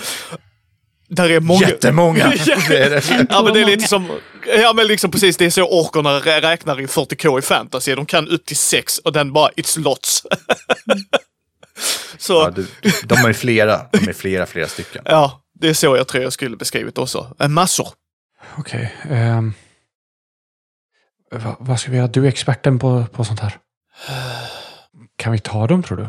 Där 1.09 1.31
är 1.31 1.41
många. 1.41 1.69
Jättemånga! 1.69 2.29
Det 2.69 2.79
är 2.79 2.91
det. 2.91 3.27
Ja 3.31 3.43
men 3.43 3.55
det 3.55 3.61
är 3.61 3.67
lite 3.67 3.89
som, 3.89 4.19
ja 4.47 4.73
men 4.73 4.87
liksom 4.87 5.11
precis 5.11 5.37
det 5.37 5.45
är 5.45 5.51
så 5.51 5.81
orkerna 5.81 6.21
rä- 6.21 6.41
räknar 6.41 6.81
i 6.81 6.87
40k 6.87 7.39
i 7.39 7.43
fantasy. 7.43 7.95
De 7.95 8.07
kan 8.07 8.29
upp 8.29 8.47
till 8.47 8.57
sex 8.57 8.99
och 8.99 9.13
den 9.13 9.33
bara, 9.33 9.51
it's 9.51 9.79
lots. 9.81 10.23
så, 12.19 12.33
Ja, 12.33 12.45
ja, 12.45 12.51
du, 12.51 12.67
de 13.05 13.15
är 13.29 13.33
flera, 13.33 13.87
de 13.93 14.09
är 14.09 14.13
flera, 14.13 14.47
flera 14.47 14.69
stycken. 14.69 15.03
det 15.61 15.69
är 15.69 15.75
så 15.75 15.97
jag 15.97 16.09
tror 16.09 16.23
jag 16.25 16.33
skulle 16.33 16.57
beskrivit 16.57 16.99
också. 16.99 17.37
Eh, 17.41 17.49
massor. 17.49 17.89
Okej. 18.59 18.95
ehm, 19.11 19.55
va, 21.33 21.57
vad 21.61 21.81
ska 21.81 21.91
vi 21.91 21.97
göra? 21.97 22.07
Du 22.09 22.25
är 22.25 22.29
experten 22.29 22.79
på, 22.79 23.05
på 23.13 23.25
sånt 23.25 23.41
här. 23.41 23.59
Kan 25.17 25.33
vi 25.33 25.39
ta 25.39 25.67
dem 25.67 25.83
tror 25.83 25.97
du? 25.97 26.09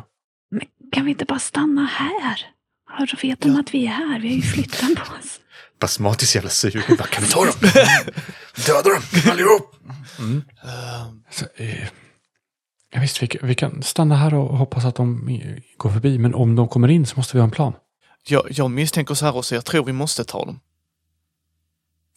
Kan 0.93 1.05
vi 1.05 1.11
inte 1.11 1.25
bara 1.25 1.39
stanna 1.39 1.85
här? 1.85 2.47
Ja, 2.89 3.05
då 3.11 3.17
vet 3.27 3.41
de 3.41 3.55
att 3.59 3.73
vi 3.73 3.85
är 3.85 3.91
här. 3.91 4.19
Vi 4.19 4.27
har 4.29 4.35
ju 4.35 4.41
flyttat 4.41 4.95
på 4.95 5.13
oss. 5.19 5.39
Basmatis 5.79 6.35
jävla 6.35 6.49
sugen. 6.49 6.83
Bara, 6.97 7.07
Kan 7.07 7.23
vi 7.23 7.29
ta 7.29 7.45
dem? 7.45 7.53
Döda 8.65 8.89
dem 8.89 9.01
allihop! 9.31 9.75
Så, 11.29 11.45
eh, 11.55 11.83
ja, 12.93 12.99
visst, 13.01 13.23
vi, 13.23 13.27
kan- 13.27 13.47
vi 13.47 13.55
kan 13.55 13.83
stanna 13.83 14.15
här 14.15 14.33
och 14.33 14.57
hoppas 14.57 14.85
att 14.85 14.95
de 14.95 15.29
går 15.77 15.89
förbi. 15.89 16.17
Men 16.17 16.35
om 16.35 16.55
de 16.55 16.67
kommer 16.67 16.87
in 16.87 17.05
så 17.05 17.15
måste 17.15 17.37
vi 17.37 17.39
ha 17.39 17.45
en 17.45 17.51
plan. 17.51 17.73
Jag, 18.27 18.47
jag 18.49 18.71
misstänker 18.71 19.13
så 19.15 19.25
här 19.25 19.35
också, 19.37 19.55
jag 19.55 19.65
tror 19.65 19.85
vi 19.85 19.93
måste 19.93 20.23
ta 20.23 20.45
dem. 20.45 20.59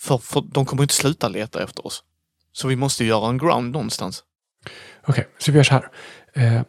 För, 0.01 0.19
för 0.19 0.41
de 0.53 0.67
kommer 0.67 0.83
inte 0.83 0.95
sluta 0.95 1.29
leta 1.29 1.63
efter 1.65 1.87
oss. 1.87 2.03
Så 2.53 2.69
vi 2.69 2.77
måste 2.77 3.05
göra 3.05 3.29
en 3.29 3.39
ground 3.39 3.73
någonstans. 3.73 4.23
Okej, 5.07 5.29
så 5.39 5.53
vi 5.53 5.57
gör 5.57 5.65
så 5.65 5.73
här. 5.75 5.89
Eh, 6.35 6.63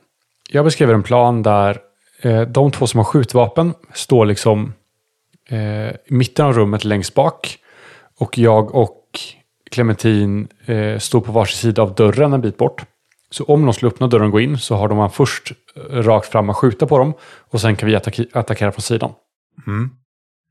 jag 0.50 0.66
beskriver 0.66 0.94
en 0.94 1.04
plan 1.04 1.44
där 1.44 1.80
de 2.48 2.72
två 2.72 2.88
som 2.88 2.98
har 2.98 3.06
skjutvapen 3.06 3.74
står 3.94 4.26
liksom 4.26 4.74
eh, 5.50 5.90
i 5.90 5.96
mitten 6.10 6.46
av 6.46 6.54
rummet 6.54 6.86
längst 6.86 7.14
bak. 7.14 7.58
Och 8.20 8.38
jag 8.38 8.76
och 8.76 9.04
Clementin 9.72 10.48
eh, 10.66 11.00
står 11.00 11.22
på 11.22 11.32
varsin 11.32 11.58
sida 11.58 11.82
av 11.82 11.96
dörren 11.96 12.34
en 12.34 12.42
bit 12.42 12.58
bort. 12.58 12.86
Så 13.30 13.44
om 13.44 13.66
de 13.66 13.74
skulle 13.74 13.92
öppna 13.92 14.08
dörren 14.08 14.26
och 14.26 14.32
gå 14.32 14.40
in 14.40 14.58
så 14.58 14.76
har 14.76 14.88
de 14.88 15.10
först 15.12 15.52
eh, 15.76 15.82
rakt 15.82 16.28
fram 16.32 16.50
att 16.50 16.56
skjuta 16.58 16.88
på 16.88 16.98
dem. 16.98 17.14
Och 17.22 17.62
sen 17.62 17.76
kan 17.76 17.90
vi 17.90 17.96
attacki- 17.96 18.30
attackera 18.34 18.72
från 18.72 18.82
sidan. 18.82 19.12
Mm. 19.68 19.90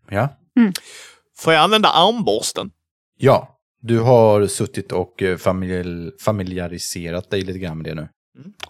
Ja. 0.09 0.29
Får 1.39 1.53
jag 1.53 1.63
använda 1.63 1.89
armborsten? 1.89 2.71
Ja, 3.19 3.59
du 3.81 4.01
har 4.01 4.47
suttit 4.47 4.93
och 4.93 5.23
eh, 5.23 5.37
familj, 5.37 6.11
familjariserat 6.25 7.31
dig 7.31 7.43
lite 7.43 7.59
grann 7.59 7.77
med 7.79 7.85
det 7.87 7.95
nu. 7.95 8.09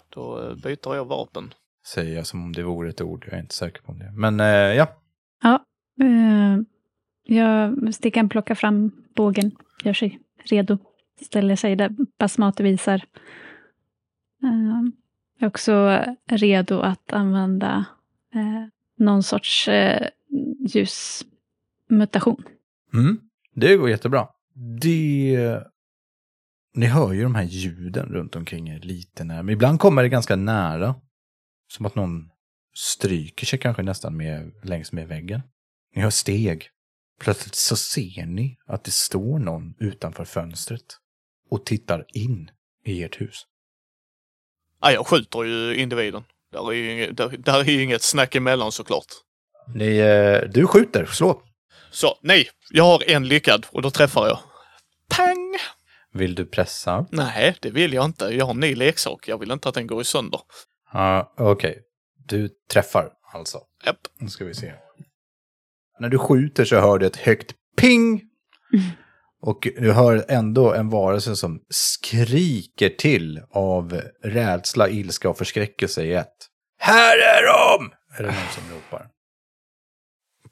Då 0.09 0.43
eh, 0.49 0.55
byter 0.55 0.95
jag 0.95 1.05
vapen. 1.05 1.53
Säger 1.93 2.15
jag 2.15 2.27
som 2.27 2.43
om 2.43 2.53
det 2.53 2.63
vore 2.63 2.89
ett 2.89 3.01
ord, 3.01 3.25
jag 3.27 3.33
är 3.33 3.41
inte 3.41 3.55
säker 3.55 3.81
på 3.81 3.93
det. 3.93 4.11
Men 4.11 4.39
eh, 4.39 4.45
ja, 4.45 4.87
Eh, 6.01 6.59
jag 7.23 7.75
Stickan 7.93 8.29
plockar 8.29 8.55
fram 8.55 8.91
bågen, 9.15 9.51
gör 9.83 9.93
sig 9.93 10.19
redo. 10.43 10.77
Ställer 11.21 11.55
sig 11.55 11.75
där 11.75 11.95
Basmati 12.19 12.63
visar. 12.63 13.05
Eh, 14.43 14.83
är 15.39 15.47
också 15.47 16.03
redo 16.25 16.79
att 16.79 17.13
använda 17.13 17.85
eh, 18.33 18.65
någon 18.97 19.23
sorts 19.23 19.67
eh, 19.67 20.07
ljusmutation. 20.59 22.43
mm, 22.93 23.19
det 23.53 23.75
går 23.75 23.89
jättebra. 23.89 24.27
Det... 24.81 25.63
Ni 26.73 26.85
hör 26.85 27.13
ju 27.13 27.23
de 27.23 27.35
här 27.35 27.43
ljuden 27.43 28.09
runt 28.09 28.35
omkring 28.35 28.69
er 28.69 28.79
lite 28.79 29.23
nära. 29.23 29.43
Men 29.43 29.53
ibland 29.53 29.79
kommer 29.79 30.03
det 30.03 30.09
ganska 30.09 30.35
nära. 30.35 30.95
Som 31.67 31.85
att 31.85 31.95
någon 31.95 32.29
stryker 32.75 33.45
sig 33.45 33.59
kanske 33.59 33.83
nästan 33.83 34.17
med, 34.17 34.51
längs 34.63 34.91
med 34.91 35.07
väggen. 35.07 35.41
Ni 35.95 36.01
hör 36.01 36.09
steg. 36.09 36.69
Plötsligt 37.19 37.55
så 37.55 37.75
ser 37.75 38.25
ni 38.25 38.57
att 38.67 38.83
det 38.83 38.91
står 38.91 39.39
någon 39.39 39.73
utanför 39.79 40.25
fönstret. 40.25 40.97
Och 41.49 41.65
tittar 41.65 42.05
in 42.13 42.51
i 42.85 43.03
ert 43.03 43.21
hus. 43.21 43.45
Ja, 44.81 44.91
jag 44.91 45.07
skjuter 45.07 45.43
ju 45.43 45.75
individen. 45.75 46.23
Där 46.51 46.71
är 46.71 46.75
ju 46.75 46.91
inget, 46.91 47.17
där, 47.17 47.29
där 47.29 47.59
är 47.59 47.63
ju 47.63 47.83
inget 47.83 48.01
snack 48.01 48.35
emellan 48.35 48.71
såklart. 48.71 49.05
Ni, 49.75 49.97
eh, 49.97 50.49
du 50.49 50.67
skjuter, 50.67 51.05
slå. 51.05 51.41
Så, 51.91 52.19
nej. 52.21 52.49
Jag 52.69 52.83
har 52.83 53.09
en 53.09 53.27
lyckad 53.27 53.65
och 53.71 53.81
då 53.81 53.91
träffar 53.91 54.27
jag. 54.27 54.39
Pang! 55.09 55.57
Vill 56.13 56.35
du 56.35 56.45
pressa? 56.45 57.05
Nej, 57.11 57.55
det 57.61 57.69
vill 57.69 57.93
jag 57.93 58.05
inte. 58.05 58.25
Jag 58.25 58.45
har 58.45 58.53
en 58.53 58.59
ny 58.59 58.75
leksak. 58.75 59.27
Jag 59.27 59.37
vill 59.37 59.51
inte 59.51 59.69
att 59.69 59.75
den 59.75 59.87
går 59.87 60.01
i 60.01 60.05
sönder. 60.05 60.41
Ja, 60.93 61.33
okej. 61.37 61.79
Du 62.25 62.49
träffar 62.73 63.09
alltså. 63.33 63.59
Japp. 63.85 63.97
Nu 64.19 64.29
ska 64.29 64.45
vi 64.45 64.53
se. 64.53 64.73
När 65.99 66.09
du 66.09 66.17
skjuter 66.17 66.65
så 66.65 66.79
hör 66.79 66.97
du 66.99 67.05
ett 67.05 67.15
högt 67.15 67.53
ping. 67.77 68.21
Och 69.41 69.67
du 69.77 69.91
hör 69.91 70.25
ändå 70.27 70.73
en 70.73 70.89
varelse 70.89 71.35
som 71.35 71.61
skriker 71.69 72.89
till 72.89 73.41
av 73.51 74.01
rädsla, 74.23 74.89
ilska 74.89 75.29
och 75.29 75.37
förskräckelse 75.37 76.03
i 76.03 76.13
ett. 76.13 76.47
Här 76.79 77.17
är 77.17 77.43
de! 77.47 77.91
Är 78.17 78.23
det 78.23 78.29
någon 78.29 78.51
som 78.51 78.63
ropar? 78.75 79.07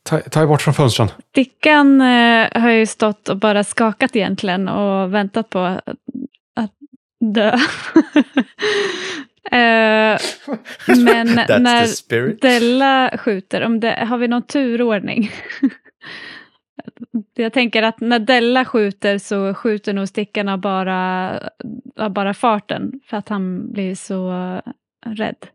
Ta, 0.04 0.20
ta 0.20 0.48
bort 0.48 0.62
från 0.62 0.74
fönstren. 0.74 1.08
Stickan 1.30 2.02
eh, 2.02 2.62
har 2.62 2.70
ju 2.70 2.86
stått 2.86 3.30
och 3.30 3.38
bara 3.38 3.64
skakat 3.64 4.16
egentligen 4.16 4.68
och 4.68 5.14
väntat 5.14 5.50
på 5.50 5.60
att, 5.60 5.84
att 6.56 6.72
dö. 7.34 7.58
eh, 9.52 10.20
men 10.88 11.28
när. 11.64 12.41
Della 12.41 13.18
skjuter, 13.18 13.62
om 13.66 13.80
det, 13.80 14.06
har 14.06 14.18
vi 14.18 14.28
någon 14.28 14.43
turordning? 14.43 15.32
Jag 17.34 17.54
tänker 17.54 17.84
att 17.84 18.00
när 18.00 18.20
Della 18.20 18.66
skjuter 18.66 19.18
så 19.18 19.54
skjuter 19.54 19.93
nog 19.93 20.08
stickarna 20.08 20.58
bara, 20.58 21.32
av 21.96 22.10
bara 22.10 22.34
farten 22.34 23.00
för 23.06 23.18
att 23.18 23.30
han 23.30 23.72
blir 23.72 23.96
så 23.96 24.32
rädd. 25.06 25.48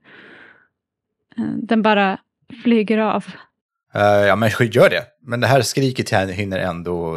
Eh, 1.37 1.45
Den 1.45 1.83
bara 1.83 2.19
flyger 2.63 2.99
av. 2.99 3.25
Eh, 3.95 4.03
ja, 4.03 4.37
men 4.37 4.51
gör 4.61 4.91
det. 4.91 5.05
Men 5.21 5.41
det 5.41 5.47
här 5.47 5.63
skriket 5.63 6.11
här 6.11 6.27
hinner 6.27 6.59
ändå 6.59 7.17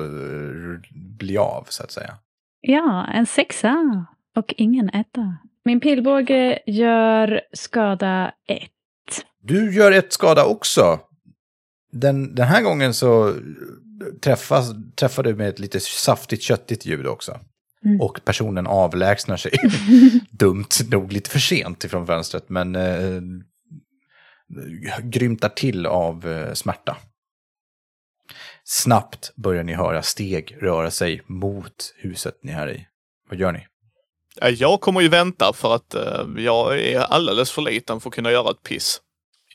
bli 0.94 1.38
av, 1.38 1.66
så 1.70 1.84
att 1.84 1.92
säga. 1.92 2.14
Ja, 2.62 3.08
en 3.14 3.26
sexa 3.26 4.06
och 4.36 4.54
ingen 4.58 4.90
etta. 4.90 5.38
Min 5.66 5.80
pilbåge 5.80 6.60
gör 6.66 7.42
skada 7.54 8.34
ett. 8.48 9.26
Du 9.42 9.74
gör 9.74 9.92
ett 9.92 10.14
skada 10.14 10.46
också. 10.46 11.00
Den, 11.92 12.36
den 12.36 12.48
här 12.48 12.62
gången 12.62 12.94
så 12.94 13.36
träffas, 14.22 14.66
träffar 14.96 15.24
du 15.24 15.36
med 15.36 15.50
ett 15.50 15.60
lite 15.60 15.80
saftigt, 15.80 16.44
köttigt 16.44 16.86
ljud 16.86 17.08
också. 17.08 17.40
Mm. 17.86 18.02
Och 18.02 18.22
personen 18.26 18.68
avlägsnar 18.68 19.38
sig. 19.38 19.52
Dumt 20.32 20.70
nog 20.92 21.12
lite 21.12 21.30
för 21.30 21.40
sent 21.40 21.84
ifrån 21.84 22.08
fönstret, 22.08 22.50
men 22.50 22.76
eh, 22.76 23.22
grymtar 25.04 25.50
till 25.50 25.86
av 25.86 26.28
eh, 26.28 26.54
smärta. 26.54 26.98
Snabbt 28.64 29.34
börjar 29.36 29.64
ni 29.64 29.74
höra 29.74 30.02
steg 30.02 30.58
röra 30.62 30.92
sig 30.92 31.22
mot 31.26 31.94
huset 31.98 32.40
ni 32.44 32.52
är 32.52 32.70
i. 32.70 32.88
Vad 33.30 33.40
gör 33.40 33.52
ni? 33.52 33.68
Ja, 34.42 34.50
Jag 34.50 34.82
kommer 34.82 35.02
ju 35.02 35.08
vänta 35.08 35.54
för 35.54 35.76
att 35.76 35.96
eh, 35.96 36.02
jag 36.44 36.80
är 36.80 37.00
alldeles 37.00 37.52
för 37.52 37.62
liten 37.62 38.00
för 38.00 38.10
att 38.10 38.16
kunna 38.16 38.32
göra 38.32 38.52
ett 38.52 38.64
piss. 38.64 39.02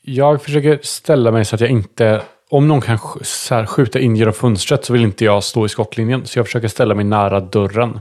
Jag 0.03 0.41
försöker 0.43 0.79
ställa 0.83 1.31
mig 1.31 1.45
så 1.45 1.55
att 1.55 1.61
jag 1.61 1.69
inte... 1.69 2.21
Om 2.51 2.67
någon 2.67 2.81
kan 2.81 2.97
sk- 2.97 3.23
så 3.23 3.55
här, 3.55 3.65
skjuta 3.65 3.99
in 3.99 4.15
genom 4.15 4.33
fönstret 4.33 4.85
så 4.85 4.93
vill 4.93 5.01
inte 5.01 5.25
jag 5.25 5.43
stå 5.43 5.65
i 5.65 5.69
skottlinjen. 5.69 6.25
Så 6.25 6.39
jag 6.39 6.45
försöker 6.45 6.67
ställa 6.67 6.95
mig 6.95 7.05
nära 7.05 7.39
dörren. 7.39 7.99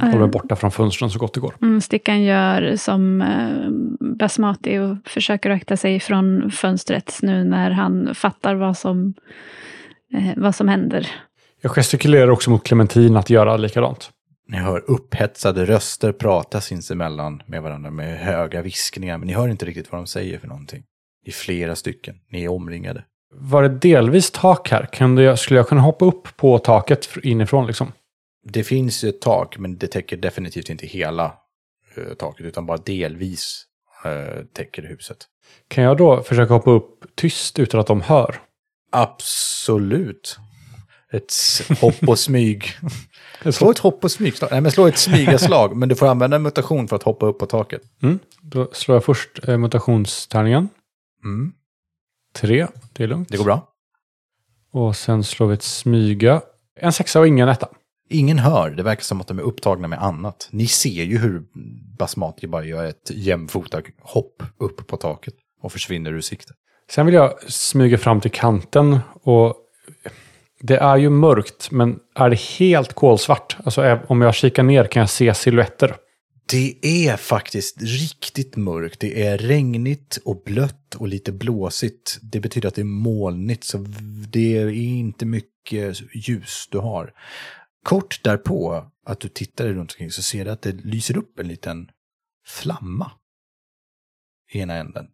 Hålla 0.00 0.18
mig 0.18 0.28
borta 0.28 0.56
från 0.56 0.70
fönstren 0.70 1.10
så 1.10 1.18
gott 1.18 1.34
det 1.34 1.40
går. 1.40 1.54
Mm, 1.62 1.80
Stickan 1.80 2.22
gör 2.22 2.76
som 2.76 3.22
eh, 3.22 3.70
Basmati 4.18 4.78
och 4.78 4.96
försöker 5.10 5.50
akta 5.50 5.76
sig 5.76 6.00
från 6.00 6.50
fönstret 6.50 7.18
nu 7.22 7.44
när 7.44 7.70
han 7.70 8.14
fattar 8.14 8.54
vad 8.54 8.76
som, 8.78 9.14
eh, 10.14 10.32
vad 10.36 10.54
som 10.54 10.68
händer. 10.68 11.08
Jag 11.60 11.72
gestikulerar 11.72 12.30
också 12.30 12.50
mot 12.50 12.64
Clementin 12.66 13.16
att 13.16 13.30
göra 13.30 13.56
likadant. 13.56 14.10
Ni 14.50 14.56
hör 14.56 14.84
upphetsade 14.90 15.64
röster 15.64 16.12
prata 16.12 16.60
sinsemellan 16.60 17.42
med 17.46 17.62
varandra 17.62 17.90
med 17.90 18.18
höga 18.18 18.62
viskningar, 18.62 19.18
men 19.18 19.26
ni 19.26 19.34
hör 19.34 19.48
inte 19.48 19.66
riktigt 19.66 19.92
vad 19.92 20.00
de 20.00 20.06
säger 20.06 20.38
för 20.38 20.48
någonting. 20.48 20.82
Är 21.26 21.32
flera 21.32 21.76
stycken, 21.76 22.16
ni 22.28 22.44
är 22.44 22.48
omringade. 22.48 23.04
Var 23.34 23.62
det 23.62 23.68
delvis 23.68 24.30
tak 24.30 24.70
här? 24.70 24.86
Kunde 24.92 25.22
jag, 25.22 25.38
skulle 25.38 25.58
jag 25.58 25.68
kunna 25.68 25.80
hoppa 25.80 26.04
upp 26.04 26.36
på 26.36 26.58
taket 26.58 27.06
fr- 27.06 27.26
inifrån 27.26 27.66
liksom? 27.66 27.92
Det 28.44 28.64
finns 28.64 29.04
ett 29.04 29.20
tak, 29.20 29.58
men 29.58 29.78
det 29.78 29.86
täcker 29.86 30.16
definitivt 30.16 30.70
inte 30.70 30.86
hela 30.86 31.34
eh, 31.96 32.14
taket, 32.14 32.46
utan 32.46 32.66
bara 32.66 32.78
delvis 32.78 33.64
eh, 34.04 34.44
täcker 34.52 34.82
huset. 34.82 35.16
Kan 35.68 35.84
jag 35.84 35.96
då 35.96 36.22
försöka 36.22 36.54
hoppa 36.54 36.70
upp 36.70 37.04
tyst 37.14 37.58
utan 37.58 37.80
att 37.80 37.86
de 37.86 38.00
hör? 38.00 38.36
Absolut. 38.92 40.38
Ett 41.16 41.32
hopp 41.80 42.08
och 42.08 42.18
smyg. 42.18 42.64
Slå 43.52 43.70
ett 43.70 43.78
hopp 43.78 44.04
och 44.04 44.10
smygslag. 44.10 44.48
Nej, 44.50 44.60
men 44.60 44.72
slå 44.72 44.86
ett 44.86 44.98
smygaslag, 44.98 45.76
men 45.76 45.88
du 45.88 45.94
får 45.94 46.06
använda 46.06 46.36
en 46.36 46.42
mutation 46.42 46.88
för 46.88 46.96
att 46.96 47.02
hoppa 47.02 47.26
upp 47.26 47.38
på 47.38 47.46
taket. 47.46 47.82
Mm. 48.02 48.18
Då 48.42 48.68
slår 48.72 48.96
jag 48.96 49.04
först 49.04 49.48
eh, 49.48 49.58
mutationstärningen. 49.58 50.68
Mm. 51.24 51.52
Tre, 52.34 52.66
det 52.92 53.02
är 53.04 53.08
lugnt. 53.08 53.28
Det 53.28 53.36
går 53.36 53.44
bra. 53.44 53.68
Och 54.72 54.96
sen 54.96 55.24
slår 55.24 55.46
vi 55.46 55.54
ett 55.54 55.62
smyga. 55.62 56.42
En 56.80 56.92
sexa 56.92 57.20
och 57.20 57.28
ingen 57.28 57.48
etta. 57.48 57.68
Ingen 58.08 58.38
hör, 58.38 58.70
det 58.70 58.82
verkar 58.82 59.02
som 59.02 59.20
att 59.20 59.26
de 59.26 59.38
är 59.38 59.42
upptagna 59.42 59.88
med 59.88 60.02
annat. 60.02 60.48
Ni 60.50 60.66
ser 60.66 61.02
ju 61.02 61.18
hur 61.18 61.42
Basmati 61.98 62.46
bara 62.46 62.64
gör 62.64 62.84
ett 62.84 63.10
jämfota 63.10 63.82
hopp 64.00 64.42
upp 64.58 64.86
på 64.86 64.96
taket 64.96 65.34
och 65.62 65.72
försvinner 65.72 66.12
ur 66.12 66.20
sikte. 66.20 66.52
Sen 66.90 67.06
vill 67.06 67.14
jag 67.14 67.42
smyga 67.52 67.98
fram 67.98 68.20
till 68.20 68.30
kanten 68.30 68.98
och 69.22 69.54
det 70.60 70.76
är 70.76 70.96
ju 70.96 71.10
mörkt, 71.10 71.70
men 71.70 71.98
är 72.14 72.30
det 72.30 72.40
helt 72.40 72.92
kolsvart? 72.92 73.56
Alltså 73.64 74.00
om 74.08 74.20
jag 74.20 74.34
kikar 74.34 74.62
ner 74.62 74.84
kan 74.84 75.00
jag 75.00 75.10
se 75.10 75.34
silhuetter. 75.34 75.96
Det 76.50 76.78
är 76.82 77.16
faktiskt 77.16 77.82
riktigt 77.82 78.56
mörkt. 78.56 79.00
Det 79.00 79.26
är 79.26 79.38
regnigt 79.38 80.18
och 80.24 80.42
blött 80.44 80.94
och 80.94 81.08
lite 81.08 81.32
blåsigt. 81.32 82.18
Det 82.22 82.40
betyder 82.40 82.68
att 82.68 82.74
det 82.74 82.82
är 82.82 82.84
molnigt, 82.84 83.64
så 83.64 83.86
det 84.28 84.56
är 84.56 84.68
inte 84.68 85.26
mycket 85.26 86.00
ljus 86.28 86.68
du 86.70 86.78
har. 86.78 87.12
Kort 87.84 88.20
därpå, 88.24 88.84
att 89.06 89.20
du 89.20 89.28
tittar 89.28 89.64
dig 89.64 89.74
runt 89.74 89.92
omkring, 89.92 90.10
så 90.10 90.22
ser 90.22 90.44
du 90.44 90.50
att 90.50 90.62
det 90.62 90.72
lyser 90.72 91.16
upp 91.16 91.38
en 91.38 91.48
liten 91.48 91.88
flamma 92.46 93.12
i 94.52 94.58
ena 94.58 94.74
änden. 94.74 95.06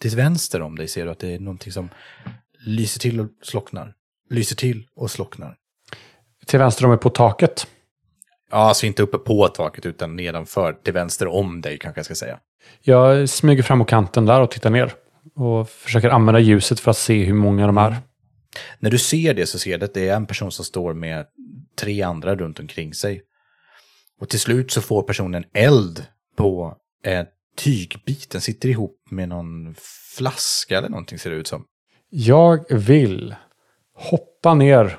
Till 0.00 0.16
vänster 0.16 0.62
om 0.62 0.76
dig 0.76 0.88
ser 0.88 1.04
du 1.04 1.10
att 1.10 1.18
det 1.18 1.34
är 1.34 1.38
någonting 1.38 1.72
som 1.72 1.88
lyser 2.66 3.00
till 3.00 3.20
och 3.20 3.28
slocknar. 3.42 3.94
Lyser 4.30 4.56
till 4.56 4.86
och 4.96 5.10
slocknar. 5.10 5.56
Till 6.46 6.58
vänster 6.58 6.84
om 6.84 6.90
mig 6.90 6.98
på 6.98 7.10
taket. 7.10 7.66
Ja, 8.50 8.56
alltså 8.56 8.86
inte 8.86 9.02
uppe 9.02 9.18
på 9.18 9.48
taket 9.48 9.86
utan 9.86 10.16
nedanför, 10.16 10.72
till 10.72 10.92
vänster 10.92 11.26
om 11.26 11.60
dig 11.60 11.78
kanske 11.78 11.98
jag 11.98 12.04
ska 12.04 12.14
säga. 12.14 12.38
Jag 12.80 13.28
smyger 13.28 13.62
fram 13.62 13.78
mot 13.78 13.88
kanten 13.88 14.26
där 14.26 14.40
och 14.40 14.50
tittar 14.50 14.70
ner. 14.70 14.92
Och 15.34 15.70
försöker 15.70 16.10
använda 16.10 16.40
ljuset 16.40 16.80
för 16.80 16.90
att 16.90 16.96
se 16.96 17.24
hur 17.24 17.34
många 17.34 17.66
de 17.66 17.78
är. 17.78 17.96
När 18.78 18.90
du 18.90 18.98
ser 18.98 19.34
det 19.34 19.46
så 19.46 19.58
ser 19.58 19.78
du 19.78 19.84
att 19.84 19.94
det 19.94 20.08
är 20.08 20.16
en 20.16 20.26
person 20.26 20.52
som 20.52 20.64
står 20.64 20.94
med 20.94 21.26
tre 21.78 22.02
andra 22.02 22.36
runt 22.36 22.60
omkring 22.60 22.94
sig. 22.94 23.22
Och 24.20 24.28
till 24.28 24.40
slut 24.40 24.70
så 24.70 24.80
får 24.80 25.02
personen 25.02 25.44
eld 25.54 26.06
på 26.36 26.76
en 27.04 27.26
tygbit. 27.56 28.30
Den 28.30 28.40
sitter 28.40 28.68
ihop 28.68 28.96
med 29.10 29.28
någon 29.28 29.74
flaska 30.16 30.78
eller 30.78 30.88
någonting 30.88 31.18
ser 31.18 31.30
det 31.30 31.36
ut 31.36 31.46
som. 31.46 31.64
Jag 32.10 32.72
vill 32.72 33.34
hoppa 33.98 34.54
ner 34.54 34.98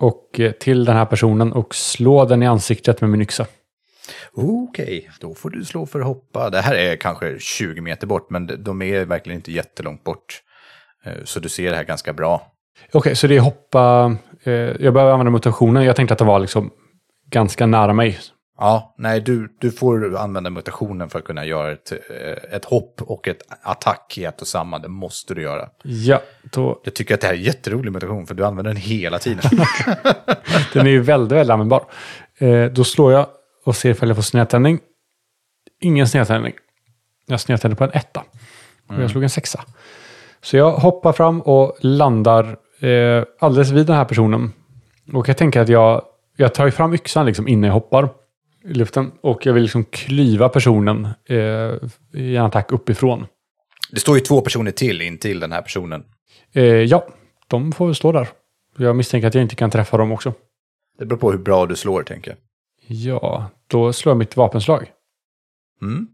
och 0.00 0.40
eh, 0.40 0.52
till 0.52 0.84
den 0.84 0.96
här 0.96 1.04
personen 1.06 1.52
och 1.52 1.74
slå 1.74 2.24
den 2.24 2.42
i 2.42 2.46
ansiktet 2.46 3.00
med 3.00 3.10
min 3.10 3.22
yxa. 3.22 3.46
Okej, 4.34 5.10
då 5.20 5.34
får 5.34 5.50
du 5.50 5.64
slå 5.64 5.86
för 5.86 6.00
att 6.00 6.06
hoppa. 6.06 6.50
Det 6.50 6.60
här 6.60 6.74
är 6.74 6.96
kanske 6.96 7.38
20 7.38 7.80
meter 7.80 8.06
bort, 8.06 8.30
men 8.30 8.64
de 8.64 8.82
är 8.82 9.04
verkligen 9.04 9.38
inte 9.38 9.52
jättelångt 9.52 10.04
bort. 10.04 10.42
Eh, 11.04 11.12
Så 11.24 11.40
du 11.40 11.48
ser 11.48 11.70
det 11.70 11.76
här 11.76 11.84
ganska 11.84 12.12
bra. 12.12 12.52
Okej, 12.92 13.16
så 13.16 13.26
det 13.26 13.36
är 13.36 13.40
hoppa... 13.40 14.16
Eh, 14.42 14.52
jag 14.52 14.94
behöver 14.94 15.12
använda 15.12 15.30
mutationen. 15.30 15.84
Jag 15.84 15.96
tänkte 15.96 16.12
att 16.12 16.18
det 16.18 16.24
var 16.24 16.38
liksom 16.38 16.70
ganska 17.30 17.66
nära 17.66 17.92
mig. 17.92 18.18
Ja, 18.58 18.94
nej, 18.98 19.20
du, 19.20 19.56
du 19.60 19.70
får 19.70 20.16
använda 20.16 20.50
mutationen 20.50 21.10
för 21.10 21.18
att 21.18 21.24
kunna 21.24 21.44
göra 21.44 21.72
ett, 21.72 21.92
eh, 21.92 22.54
ett 22.56 22.64
hopp 22.64 23.02
och 23.02 23.28
ett 23.28 23.42
attack 23.62 24.18
i 24.18 24.24
ett 24.24 24.40
och 24.40 24.46
samma. 24.46 24.78
Det 24.78 24.88
måste 24.88 25.34
du 25.34 25.42
göra. 25.42 25.68
Ja, 25.82 26.22
då, 26.52 26.80
Jag 26.84 26.94
tycker 26.94 27.14
att 27.14 27.20
det 27.20 27.26
här 27.26 27.34
är 27.34 27.38
en 27.38 27.44
jätterolig 27.44 27.92
mutation, 27.92 28.26
för 28.26 28.34
du 28.34 28.44
använder 28.44 28.72
den 28.72 28.82
hela 28.82 29.18
tiden. 29.18 29.42
den 30.72 30.86
är 30.86 30.90
ju 30.90 31.00
väldigt, 31.00 31.32
väldigt 31.32 31.52
användbar. 31.52 31.84
Eh, 32.38 32.64
då 32.64 32.84
slår 32.84 33.12
jag 33.12 33.26
och 33.64 33.76
ser 33.76 33.90
ifall 33.90 34.08
jag 34.08 34.16
får 34.16 34.22
snedtändning. 34.22 34.78
Ingen 35.80 36.08
snedtändning. 36.08 36.54
Jag 37.26 37.40
snedtänder 37.40 37.76
på 37.76 37.84
en 37.84 37.90
etta. 37.94 38.24
Och 38.88 39.02
jag 39.02 39.10
slog 39.10 39.22
en 39.22 39.30
sexa. 39.30 39.64
Så 40.40 40.56
jag 40.56 40.72
hoppar 40.72 41.12
fram 41.12 41.40
och 41.40 41.76
landar 41.80 42.56
eh, 42.80 43.24
alldeles 43.40 43.70
vid 43.70 43.86
den 43.86 43.96
här 43.96 44.04
personen. 44.04 44.52
Och 45.12 45.28
jag 45.28 45.36
tänker 45.36 45.60
att 45.60 45.68
jag, 45.68 46.02
jag 46.36 46.54
tar 46.54 46.70
fram 46.70 46.94
yxan 46.94 47.26
liksom 47.26 47.48
innan 47.48 47.66
jag 47.66 47.74
hoppar 47.74 48.08
i 48.68 48.74
luften. 48.74 49.12
Och 49.20 49.46
jag 49.46 49.52
vill 49.52 49.62
liksom 49.62 49.84
klyva 49.84 50.48
personen 50.48 51.08
eh, 51.28 51.74
i 52.14 52.36
en 52.36 52.44
attack 52.44 52.72
uppifrån. 52.72 53.26
Det 53.90 54.00
står 54.00 54.16
ju 54.16 54.20
två 54.20 54.40
personer 54.40 54.70
till 54.70 55.02
in 55.02 55.18
till 55.18 55.40
den 55.40 55.52
här 55.52 55.62
personen. 55.62 56.04
Eh, 56.52 56.64
ja, 56.64 57.06
de 57.46 57.72
får 57.72 57.92
stå 57.92 58.12
där. 58.12 58.28
Jag 58.76 58.96
misstänker 58.96 59.28
att 59.28 59.34
jag 59.34 59.42
inte 59.42 59.54
kan 59.54 59.70
träffa 59.70 59.96
dem 59.96 60.12
också. 60.12 60.32
Det 60.98 61.06
beror 61.06 61.18
på 61.18 61.30
hur 61.30 61.38
bra 61.38 61.66
du 61.66 61.76
slår, 61.76 62.02
tänker 62.02 62.30
jag. 62.30 62.38
Ja, 62.88 63.50
då 63.66 63.92
slår 63.92 64.10
jag 64.10 64.18
mitt 64.18 64.36
vapenslag. 64.36 64.92
Mm. 65.82 66.08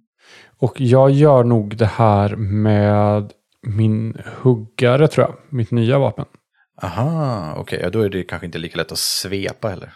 Och 0.58 0.80
jag 0.80 1.10
gör 1.10 1.44
nog 1.44 1.76
det 1.76 1.86
här 1.86 2.36
med 2.36 3.32
min 3.62 4.16
huggare 4.24 5.08
tror 5.08 5.26
jag. 5.26 5.34
Mitt 5.48 5.70
nya 5.70 5.98
vapen. 5.98 6.24
Aha, 6.82 7.54
okej. 7.56 7.80
Ja, 7.82 7.90
då 7.90 8.00
är 8.00 8.08
det 8.08 8.22
kanske 8.22 8.46
inte 8.46 8.58
lika 8.58 8.76
lätt 8.76 8.92
att 8.92 8.98
svepa 8.98 9.68
heller. 9.68 9.92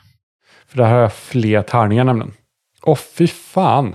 För 0.66 0.76
där 0.76 0.84
har 0.84 0.98
jag 0.98 1.12
fler 1.12 1.62
tärningar 1.62 2.04
nämligen. 2.04 2.32
Åh 2.86 2.96
fy 2.96 3.26
fan. 3.26 3.94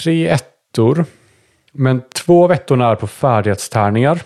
Tre 0.00 0.28
ettor. 0.28 1.04
Men 1.72 2.02
två 2.14 2.44
av 2.44 2.52
ettorna 2.52 2.88
är 2.90 2.94
på 2.94 3.06
färdighetstärningar. 3.06 4.22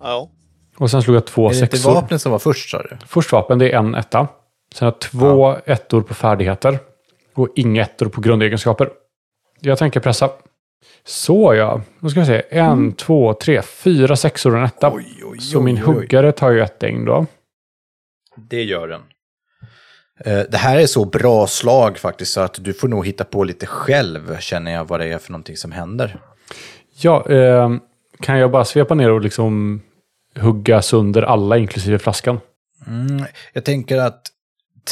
Ja. 0.00 0.30
Och 0.76 0.90
sen 0.90 1.02
slog 1.02 1.16
jag 1.16 1.26
två 1.26 1.46
är 1.46 1.50
det 1.50 1.60
inte 1.60 1.76
sexor. 1.76 1.94
vapnen 1.94 2.18
som 2.18 2.32
var 2.32 2.38
först, 2.38 2.70
sa 2.70 2.82
du? 2.82 2.96
Först 3.06 3.32
vapen, 3.32 3.58
det 3.58 3.72
är 3.72 3.78
en 3.78 3.94
etta. 3.94 4.28
Sen 4.74 4.86
har 4.86 4.92
jag 4.92 5.00
två 5.00 5.56
ettor 5.66 6.00
på 6.02 6.14
färdigheter. 6.14 6.78
Och 7.34 7.48
inga 7.54 7.82
ettor 7.82 8.08
på 8.08 8.20
grundegenskaper. 8.20 8.90
Jag 9.60 9.78
tänker 9.78 10.00
pressa. 10.00 10.30
Så 11.04 11.54
ja. 11.54 11.80
Då 12.00 12.08
ska 12.08 12.20
vi 12.20 12.26
se. 12.26 12.42
En, 12.50 12.92
två, 12.92 13.34
tre, 13.34 13.62
fyra 13.62 14.16
sexor 14.16 14.52
och 14.52 14.58
en 14.58 14.64
etta. 14.64 14.92
Oj, 14.94 15.22
oj, 15.24 15.38
Så 15.40 15.58
oj, 15.58 15.64
min 15.64 15.76
oj, 15.76 15.82
oj. 15.86 15.94
huggare 15.94 16.32
tar 16.32 16.50
ju 16.50 16.60
ett 16.60 16.80
däng 16.80 17.04
då. 17.04 17.26
Det 18.36 18.62
gör 18.62 18.88
den. 18.88 19.00
Eh, 20.20 20.40
Det 20.50 20.56
här 20.56 20.78
är 20.78 20.86
så 20.86 21.04
bra 21.04 21.46
slag 21.46 21.98
faktiskt 21.98 22.32
så 22.32 22.40
att 22.40 22.64
du 22.64 22.72
får 22.72 22.88
nog 22.88 23.06
hitta 23.06 23.24
på 23.24 23.44
lite 23.44 23.66
själv, 23.66 24.38
känner 24.40 24.72
jag, 24.72 24.84
vad 24.88 25.00
det 25.00 25.06
är 25.06 25.18
för 25.18 25.32
någonting 25.32 25.56
som 25.56 25.72
händer. 25.72 26.20
Ja, 27.00 27.30
eh, 27.30 27.70
kan 28.20 28.38
jag 28.38 28.50
bara 28.50 28.64
svepa 28.64 28.94
ner 28.94 29.10
och 29.10 29.20
liksom 29.20 29.82
hugga 30.36 30.82
sönder 30.82 31.22
alla 31.22 31.58
inklusive 31.58 31.98
flaskan? 31.98 32.40
Mm, 32.86 33.24
jag 33.52 33.64
tänker 33.64 33.98
att 33.98 34.22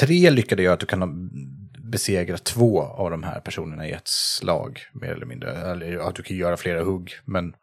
tre 0.01 0.31
lyckade 0.31 0.63
göra 0.63 0.75
att 0.75 0.81
du 0.81 0.87
kan 0.87 1.31
besegra 1.79 2.37
två 2.39 2.83
av 2.83 3.11
de 3.11 3.23
här 3.23 3.41
personerna 3.41 3.89
i 3.89 3.93
ett 3.93 4.09
slag, 4.09 4.81
mer 4.93 5.09
eller 5.09 5.27
mindre. 5.27 5.51
Eller 5.53 5.99
att 6.09 6.15
du 6.15 6.23
kan 6.23 6.37
göra 6.37 6.57
flera 6.57 6.83
hugg, 6.83 7.13
men 7.25 7.55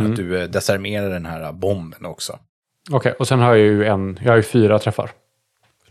att 0.00 0.16
du 0.16 0.42
eh, 0.42 0.48
desarmerar 0.48 1.10
den 1.10 1.26
här 1.26 1.52
bomben 1.52 2.06
också. 2.06 2.38
Okej, 2.90 3.12
och 3.12 3.28
sen 3.28 3.38
har 3.38 3.48
jag 3.48 3.58
ju 3.58 3.84
en, 3.84 4.18
jag 4.22 4.32
har 4.32 4.36
ju 4.36 4.42
fyra 4.42 4.78
träffar. 4.78 5.10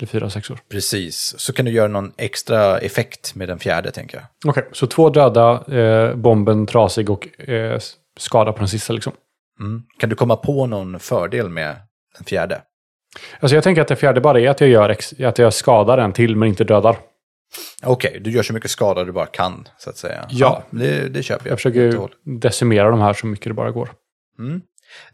Eller 0.01 0.07
fyra 0.07 0.29
sexor. 0.29 0.59
Precis, 0.69 1.35
så 1.37 1.53
kan 1.53 1.65
du 1.65 1.71
göra 1.71 1.87
någon 1.87 2.11
extra 2.17 2.79
effekt 2.79 3.35
med 3.35 3.47
den 3.47 3.59
fjärde, 3.59 3.91
tänker 3.91 4.17
jag. 4.17 4.51
Okej, 4.51 4.67
så 4.71 4.87
två 4.87 5.09
döda, 5.09 5.75
eh, 5.77 6.15
bomben 6.15 6.65
trasig 6.65 7.09
och 7.09 7.39
eh, 7.49 7.79
skada 8.17 8.53
på 8.53 8.59
den 8.59 8.67
sista 8.67 8.93
liksom. 8.93 9.13
Mm. 9.59 9.83
Kan 9.99 10.09
du 10.09 10.15
komma 10.15 10.35
på 10.35 10.65
någon 10.65 10.99
fördel 10.99 11.49
med 11.49 11.75
den 12.17 12.25
fjärde? 12.25 12.61
Alltså 13.39 13.55
jag 13.55 13.63
tänker 13.63 13.81
att 13.81 13.87
det 13.87 13.95
fjärde 13.95 14.21
bara 14.21 14.39
är 14.39 14.49
att 14.49 14.61
jag, 14.61 14.69
gör 14.69 14.97
att 15.23 15.37
jag 15.37 15.53
skadar 15.53 15.97
en 15.97 16.13
till 16.13 16.35
men 16.35 16.49
inte 16.49 16.63
dödar. 16.63 16.97
Okej, 17.83 18.19
du 18.23 18.31
gör 18.31 18.43
så 18.43 18.53
mycket 18.53 18.71
skada 18.71 19.03
du 19.03 19.11
bara 19.11 19.25
kan, 19.25 19.67
så 19.77 19.89
att 19.89 19.97
säga. 19.97 20.25
Ja. 20.29 20.63
det, 20.69 21.07
det 21.07 21.23
köper 21.23 21.45
jag. 21.45 21.51
Jag 21.51 21.59
försöker 21.59 22.09
decimera 22.39 22.89
de 22.89 22.99
här 22.99 23.13
så 23.13 23.27
mycket 23.27 23.47
det 23.47 23.53
bara 23.53 23.71
går. 23.71 23.89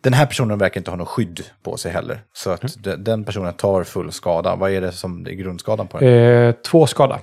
Den 0.01 0.13
här 0.13 0.25
personen 0.25 0.57
verkar 0.57 0.81
inte 0.81 0.91
ha 0.91 0.95
något 0.97 1.07
skydd 1.07 1.43
på 1.63 1.77
sig 1.77 1.91
heller. 1.91 2.21
Så 2.33 2.49
att 2.49 2.63
Mm. 2.63 2.71
de- 2.81 3.03
den 3.11 3.23
personen 3.23 3.53
tar 3.53 3.83
full 3.83 4.11
skada. 4.11 4.55
Vad 4.55 4.71
är 4.71 4.81
det 4.81 4.91
som 4.91 5.27
är 5.27 5.31
grundskadan 5.31 5.87
på 5.87 5.99
den? 5.99 6.07
Eh, 6.09 6.51
två 6.71 6.87
skada. 6.87 7.19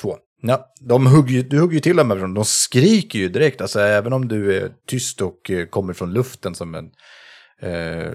Två. 0.00 0.16
Ja, 0.42 0.66
de 0.80 1.06
hugger, 1.06 1.42
du 1.42 1.60
hugger 1.60 1.74
ju 1.74 1.80
till 1.80 1.96
de 1.96 2.10
här 2.10 2.16
personerna. 2.16 2.34
De 2.34 2.44
skriker 2.44 3.18
ju 3.18 3.28
direkt. 3.28 3.60
Alltså, 3.60 3.80
även 3.80 4.12
om 4.12 4.28
du 4.28 4.56
är 4.56 4.70
tyst 4.86 5.20
och 5.20 5.50
eh, 5.50 5.66
kommer 5.66 5.92
från 5.92 6.12
luften 6.12 6.54
som 6.54 6.74
en 6.74 6.90
eh, 7.62 8.10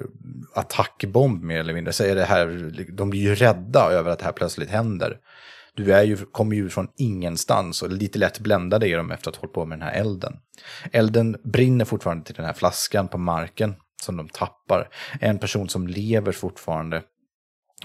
attackbomb 0.55 1.43
mer 1.43 1.59
eller 1.59 1.73
mindre. 1.73 1.93
Så 1.93 2.03
är 2.03 2.15
det 2.15 2.23
här, 2.23 2.71
de 2.93 3.09
blir 3.09 3.21
ju 3.21 3.36
rädda 3.36 3.91
över 3.91 4.11
att 4.11 4.19
det 4.19 4.26
här 4.26 4.32
plötsligt 4.32 4.69
händer. 4.69 5.17
Du 5.76 5.93
är 5.93 6.03
ju, 6.03 6.17
kommer 6.17 6.55
ju 6.55 6.69
från 6.69 6.88
ingenstans 6.97 7.82
och 7.82 7.91
lite 7.91 8.19
lätt 8.19 8.39
bländade 8.39 8.89
är 8.89 8.97
de 8.97 9.11
efter 9.11 9.30
att 9.30 9.36
ha 9.36 9.41
hållit 9.41 9.53
på 9.53 9.65
med 9.65 9.80
den 9.80 9.88
här 9.88 9.93
elden. 9.99 10.34
Elden 10.91 11.38
brinner 11.43 11.86
fortfarande 11.86 12.26
till 12.26 12.36
den 12.36 12.45
här 12.45 12.53
flaskan 12.53 13.07
på 13.07 13.17
marken 13.17 13.76
som 14.03 14.17
de 14.17 14.30
tappar. 14.30 14.89
En 15.21 15.38
person 15.39 15.69
som 15.69 15.88
lever 15.88 16.32
fortfarande 16.32 17.01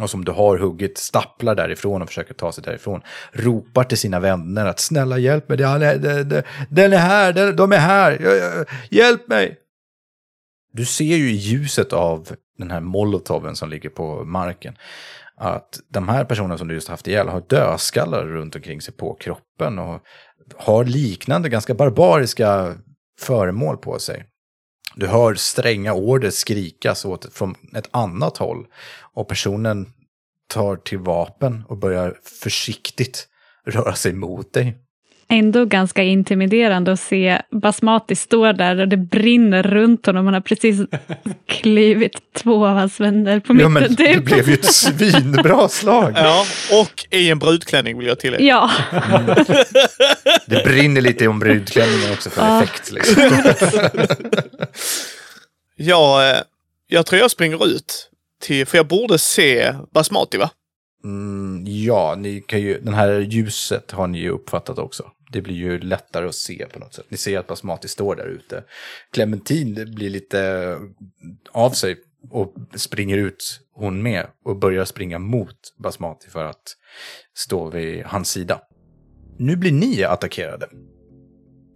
och 0.00 0.10
som 0.10 0.24
du 0.24 0.32
har 0.32 0.58
huggit 0.58 0.98
stapplar 0.98 1.54
därifrån 1.54 2.02
och 2.02 2.08
försöker 2.08 2.34
ta 2.34 2.52
sig 2.52 2.64
därifrån. 2.64 3.00
Ropar 3.32 3.84
till 3.84 3.98
sina 3.98 4.20
vänner 4.20 4.66
att 4.66 4.80
snälla 4.80 5.18
hjälp 5.18 5.48
mig, 5.48 5.58
den 5.58 5.82
är, 5.82 5.96
den- 6.24 6.42
den 6.70 6.92
är 6.92 6.98
här, 6.98 7.32
den- 7.32 7.56
de 7.56 7.72
är 7.72 7.78
här, 7.78 8.66
hjälp 8.90 9.28
mig! 9.28 9.56
Du 10.72 10.84
ser 10.84 11.04
ju 11.16 11.30
i 11.30 11.34
ljuset 11.34 11.92
av 11.92 12.28
den 12.58 12.70
här 12.70 12.80
molotoven 12.80 13.56
som 13.56 13.70
ligger 13.70 13.88
på 13.88 14.24
marken 14.24 14.76
att 15.40 15.80
de 15.88 16.08
här 16.08 16.24
personerna 16.24 16.58
som 16.58 16.68
du 16.68 16.74
just 16.74 16.88
haft 16.88 17.08
ihjäl 17.08 17.28
har 17.28 17.40
dödskallar 17.40 18.24
runt 18.24 18.56
omkring 18.56 18.80
sig 18.80 18.94
på 18.94 19.14
kroppen 19.14 19.78
och 19.78 20.02
har 20.56 20.84
liknande 20.84 21.48
ganska 21.48 21.74
barbariska 21.74 22.74
föremål 23.20 23.76
på 23.76 23.98
sig. 23.98 24.24
Du 24.94 25.06
hör 25.06 25.34
stränga 25.34 25.94
order 25.94 26.30
skrikas 26.30 27.04
åt 27.04 27.32
från 27.32 27.54
ett 27.76 27.88
annat 27.90 28.36
håll 28.36 28.66
och 29.14 29.28
personen 29.28 29.92
tar 30.48 30.76
till 30.76 30.98
vapen 30.98 31.64
och 31.68 31.78
börjar 31.78 32.18
försiktigt 32.42 33.28
röra 33.66 33.94
sig 33.94 34.12
mot 34.12 34.52
dig 34.52 34.78
ändå 35.30 35.64
ganska 35.64 36.02
intimiderande 36.02 36.92
att 36.92 37.00
se 37.00 37.42
Basmati 37.50 38.16
stå 38.16 38.52
där 38.52 38.80
och 38.80 38.88
det 38.88 38.96
brinner 38.96 39.62
runt 39.62 40.06
honom. 40.06 40.24
Han 40.24 40.34
har 40.34 40.40
precis 40.40 40.80
klivit 41.46 42.12
två 42.36 42.66
av 42.66 42.76
hans 42.76 43.00
vänner 43.00 43.40
på 43.40 43.52
Ja, 43.52 43.68
mitten. 43.68 43.72
men 43.72 43.94
det 43.94 44.24
blev 44.24 44.48
ju 44.48 44.54
ett 44.54 44.64
svinbra 44.64 45.68
slag. 45.68 46.12
Ja, 46.16 46.44
och 46.82 47.06
i 47.10 47.30
en 47.30 47.38
brudklänning 47.38 47.98
vill 47.98 48.06
jag 48.06 48.18
tillägga. 48.20 48.44
Ja, 48.44 48.70
Det 50.46 50.64
brinner 50.64 51.00
lite 51.00 51.28
om 51.28 51.38
brudklänningen 51.38 52.12
också 52.12 52.30
för 52.30 52.42
Ja. 52.42 52.62
effekt. 52.62 52.92
Liksom. 52.92 53.22
Jag, 55.76 56.30
eh, 56.30 56.36
jag 56.88 57.06
tror 57.06 57.20
jag 57.20 57.30
springer 57.30 57.66
ut 57.66 58.10
till, 58.42 58.66
för 58.66 58.76
jag 58.78 58.86
borde 58.86 59.18
se 59.18 59.74
Basmati 59.94 60.38
va? 60.38 60.50
Mm, 61.04 61.64
ja, 61.66 62.14
ni 62.18 62.40
kan 62.40 62.60
ju, 62.60 62.80
den 62.80 62.94
här 62.94 63.18
ljuset 63.20 63.90
har 63.90 64.06
ni 64.06 64.18
ju 64.18 64.28
uppfattat 64.30 64.78
också. 64.78 65.04
Det 65.32 65.42
blir 65.42 65.54
ju 65.54 65.78
lättare 65.78 66.26
att 66.26 66.34
se 66.34 66.66
på 66.72 66.78
något 66.78 66.94
sätt. 66.94 67.06
Ni 67.08 67.16
ser 67.16 67.38
att 67.38 67.46
Basmati 67.46 67.88
står 67.88 68.16
där 68.16 68.26
ute. 68.26 68.64
Clementine 69.12 69.86
blir 69.86 70.10
lite 70.10 70.78
av 71.52 71.70
sig 71.70 71.96
och 72.30 72.54
springer 72.74 73.16
ut 73.16 73.60
hon 73.72 74.02
med 74.02 74.26
och 74.44 74.56
börjar 74.58 74.84
springa 74.84 75.18
mot 75.18 75.74
Basmati 75.78 76.28
för 76.28 76.44
att 76.44 76.76
stå 77.34 77.70
vid 77.70 78.04
hans 78.04 78.30
sida. 78.30 78.60
Nu 79.38 79.56
blir 79.56 79.72
ni 79.72 80.04
attackerade. 80.04 80.68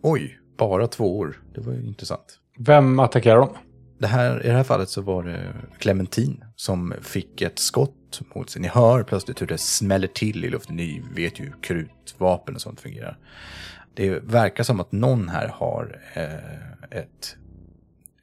Oj, 0.02 0.38
bara 0.58 0.86
tvåor. 0.86 1.42
Det 1.54 1.60
var 1.60 1.72
ju 1.72 1.82
intressant. 1.82 2.38
Vem 2.58 2.98
attackerar 2.98 3.36
dem? 3.36 3.56
Det 3.98 4.06
här, 4.06 4.44
I 4.44 4.48
det 4.48 4.54
här 4.54 4.64
fallet 4.64 4.88
så 4.88 5.00
var 5.00 5.22
det 5.22 5.54
Clementine 5.78 6.46
som 6.56 6.94
fick 7.02 7.42
ett 7.42 7.58
skott 7.58 8.03
mot 8.34 8.50
sig. 8.50 8.62
Ni 8.62 8.68
hör 8.68 9.02
plötsligt 9.02 9.42
hur 9.42 9.46
det 9.46 9.58
smäller 9.58 10.08
till 10.08 10.44
i 10.44 10.50
luften. 10.50 10.76
Ni 10.76 11.02
vet 11.14 11.40
ju 11.40 11.44
hur 11.44 11.62
krutvapen 11.62 12.54
och 12.54 12.60
sånt 12.60 12.80
fungerar. 12.80 13.18
Det 13.94 14.10
verkar 14.10 14.64
som 14.64 14.80
att 14.80 14.92
någon 14.92 15.28
här 15.28 15.48
har 15.48 16.00
eh, 16.14 16.98
ett 16.98 17.36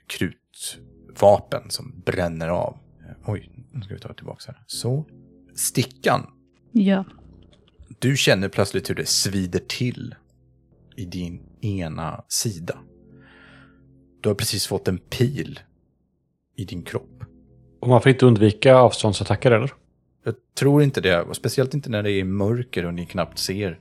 krutvapen 0.07 1.69
som 1.69 2.01
bränner 2.05 2.47
av. 2.47 2.77
Oj, 3.25 3.49
nu 3.71 3.81
ska 3.81 3.93
vi 3.93 3.99
ta 3.99 4.07
det 4.07 4.13
tillbaka 4.13 4.43
här. 4.47 4.63
Så. 4.67 5.05
Stickan. 5.55 6.27
ja. 6.71 7.05
Du 7.99 8.17
känner 8.17 8.49
plötsligt 8.49 8.89
hur 8.89 8.95
det 8.95 9.05
svider 9.05 9.59
till 9.59 10.15
i 10.95 11.05
din 11.05 11.41
ena 11.61 12.23
sida. 12.27 12.77
Du 14.21 14.29
har 14.29 14.35
precis 14.35 14.67
fått 14.67 14.87
en 14.87 14.97
pil 14.97 15.59
i 16.55 16.65
din 16.65 16.83
kropp. 16.83 17.23
Och 17.79 17.87
man 17.87 18.01
får 18.01 18.11
inte 18.11 18.25
undvika 18.25 18.75
avståndsattacker 18.75 19.51
eller? 19.51 19.73
Jag 20.23 20.33
tror 20.59 20.83
inte 20.83 21.01
det, 21.01 21.21
och 21.21 21.35
speciellt 21.35 21.73
inte 21.73 21.89
när 21.89 22.03
det 22.03 22.11
är 22.11 22.23
mörker 22.23 22.85
och 22.85 22.93
ni 22.93 23.05
knappt 23.05 23.39
ser. 23.39 23.79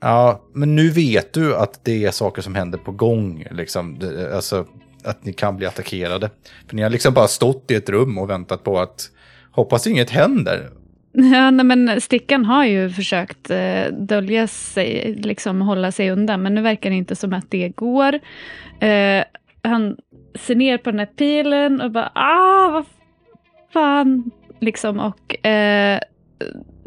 Ja, 0.00 0.42
men 0.52 0.76
nu 0.76 0.90
vet 0.90 1.32
du 1.32 1.56
att 1.56 1.84
det 1.84 2.04
är 2.04 2.10
saker 2.10 2.42
som 2.42 2.54
händer 2.54 2.78
på 2.78 2.92
gång, 2.92 3.46
liksom. 3.50 4.00
Alltså, 4.34 4.66
att 5.04 5.24
ni 5.24 5.32
kan 5.32 5.56
bli 5.56 5.66
attackerade. 5.66 6.30
För 6.68 6.76
ni 6.76 6.82
har 6.82 6.90
liksom 6.90 7.14
bara 7.14 7.28
stått 7.28 7.70
i 7.70 7.74
ett 7.74 7.88
rum 7.88 8.18
och 8.18 8.30
väntat 8.30 8.64
på 8.64 8.78
att 8.78 9.10
hoppas 9.50 9.86
inget 9.86 10.10
händer. 10.10 10.70
Ja, 11.12 11.50
nej, 11.50 11.66
men 11.66 12.00
Stickan 12.00 12.44
har 12.44 12.64
ju 12.64 12.90
försökt 12.90 13.50
eh, 13.50 13.84
dölja 13.92 14.46
sig, 14.46 15.14
liksom 15.18 15.60
hålla 15.60 15.92
sig 15.92 16.10
undan, 16.10 16.42
men 16.42 16.54
nu 16.54 16.62
verkar 16.62 16.90
det 16.90 16.96
inte 16.96 17.16
som 17.16 17.32
att 17.32 17.50
det 17.50 17.68
går. 17.68 18.14
Eh, 18.80 19.24
han 19.62 19.96
ser 20.34 20.54
ner 20.54 20.78
på 20.78 20.90
den 20.90 20.98
här 20.98 21.06
pilen 21.06 21.80
och 21.80 21.90
bara 21.90 22.12
ah, 22.14 22.70
vad 22.70 22.84
fan, 23.72 24.30
liksom, 24.60 24.98
och 24.98 25.46
eh, 25.46 26.00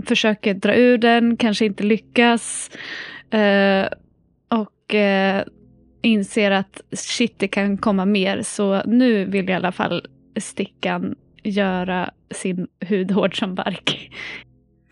försöker 0.06 0.54
dra 0.54 0.76
ur 0.76 0.98
den, 0.98 1.38
kanske 1.38 1.66
inte 1.66 1.84
lyckas. 1.84 2.72
Eh, 3.30 3.88
och 4.50 4.96
eh, 4.96 5.44
inser 6.02 6.52
att 6.52 6.82
shit, 6.92 7.40
det 7.40 7.48
kan 7.48 7.78
komma 7.78 8.06
mer, 8.06 8.42
så 8.42 8.82
nu 8.86 9.26
vill 9.26 9.50
i 9.50 9.54
alla 9.54 9.72
fall 9.72 10.06
Stickan 10.36 11.16
göra 11.44 12.12
sin 12.32 12.68
hud 12.80 13.12
hård 13.12 13.40
som 13.40 13.56
bark. 13.56 14.12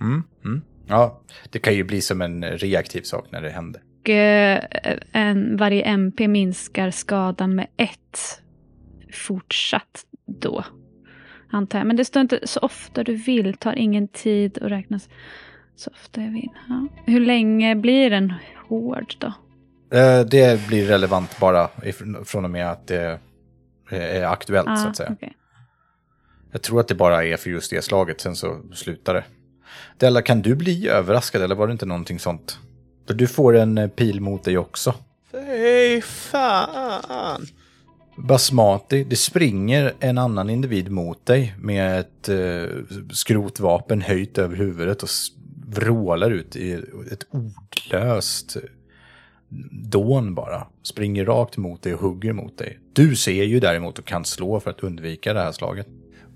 Mm, 0.02 0.24
mm. 0.46 0.62
Ja, 0.88 1.22
det 1.50 1.60
kan 1.60 1.76
ju 1.76 1.84
bli 1.84 2.02
som 2.02 2.22
en 2.22 2.44
reaktiv 2.44 3.02
sak 3.02 3.28
när 3.32 3.42
det 3.42 3.50
händer. 3.50 3.82
Och 4.02 4.10
eh, 4.10 4.64
en, 5.12 5.58
varje 5.58 5.82
MP 5.82 6.28
minskar 6.28 6.92
skadan 6.92 7.56
med 7.56 7.68
ett 7.78 8.20
fortsatt 9.14 10.06
då. 10.26 10.64
Antar 11.52 11.80
jag. 11.80 11.88
Men 11.88 11.96
det 11.96 12.06
står 12.06 12.22
inte 12.22 12.40
så 12.48 12.60
ofta 12.60 13.04
du 13.04 13.16
vill, 13.16 13.54
tar 13.54 13.74
ingen 13.76 14.08
tid 14.08 14.58
och 14.58 14.70
räknas 14.70 15.10
så 15.76 15.90
ofta 15.94 16.22
jag 16.22 16.32
vill. 16.32 16.50
Ja. 16.70 16.88
Hur 17.06 17.20
länge 17.20 17.76
blir 17.76 18.10
den 18.10 18.34
hård 18.68 19.16
då? 19.18 19.28
Eh, 19.98 20.22
Det 20.26 20.68
blir 20.68 20.86
relevant 20.88 21.40
bara 21.40 21.70
ifrån- 21.84 22.26
från 22.26 22.44
och 22.46 22.52
med 22.52 22.72
att 22.72 22.88
det 22.88 23.20
är 23.90 24.24
aktuellt, 24.26 24.80
så 24.80 24.88
att 24.88 24.96
säga. 24.98 25.10
Ah, 25.10 25.14
okej. 25.14 25.34
Jag 26.52 26.62
tror 26.62 26.80
att 26.80 26.88
det 26.88 26.96
bara 26.96 27.26
är 27.26 27.38
för 27.38 27.50
just 27.50 27.70
det 27.72 27.82
slaget, 27.82 28.22
sen 28.22 28.36
så 28.36 28.62
slutar 28.74 29.14
det. 29.14 29.24
Della, 29.98 30.22
kan 30.22 30.42
du 30.42 30.56
bli 30.56 30.88
överraskad 30.88 31.42
eller 31.42 31.56
var 31.56 31.68
det 31.68 31.72
inte 31.74 31.86
någonting 31.86 32.20
sånt? 32.20 32.60
För 33.08 33.14
du 33.14 33.28
får 33.28 33.56
en 33.58 33.78
eh, 33.78 33.88
pil 33.88 34.22
mot 34.22 34.44
dig 34.44 34.58
också. 34.58 34.94
Fy 35.32 36.02
fan. 36.02 37.46
Basmati, 38.28 39.04
det 39.04 39.16
springer 39.16 39.94
en 40.00 40.18
annan 40.18 40.50
individ 40.50 40.92
mot 40.92 41.26
dig 41.26 41.56
med 41.60 42.00
ett 42.00 42.30
eh, 42.30 42.78
skrotvapen 43.12 44.02
höjt 44.02 44.38
över 44.38 44.56
huvudet 44.56 45.04
och 45.04 45.10
vrålar 45.68 46.32
ut 46.32 46.56
i 46.56 46.74
ett 47.12 47.26
ordlöst 47.30 48.58
dån 49.72 50.36
bara. 50.36 50.68
Springer 50.84 51.26
rakt 51.26 51.58
mot 51.58 51.82
dig 51.82 51.94
och 51.94 52.00
hugger 52.00 52.34
mot 52.34 52.58
dig. 52.58 52.80
Du 52.94 53.16
ser 53.16 53.44
ju 53.44 53.60
däremot 53.60 54.00
och 54.00 54.06
kan 54.06 54.26
slå 54.26 54.60
för 54.60 54.70
att 54.70 54.80
undvika 54.80 55.34
det 55.34 55.40
här 55.40 55.52
slaget. 55.52 55.88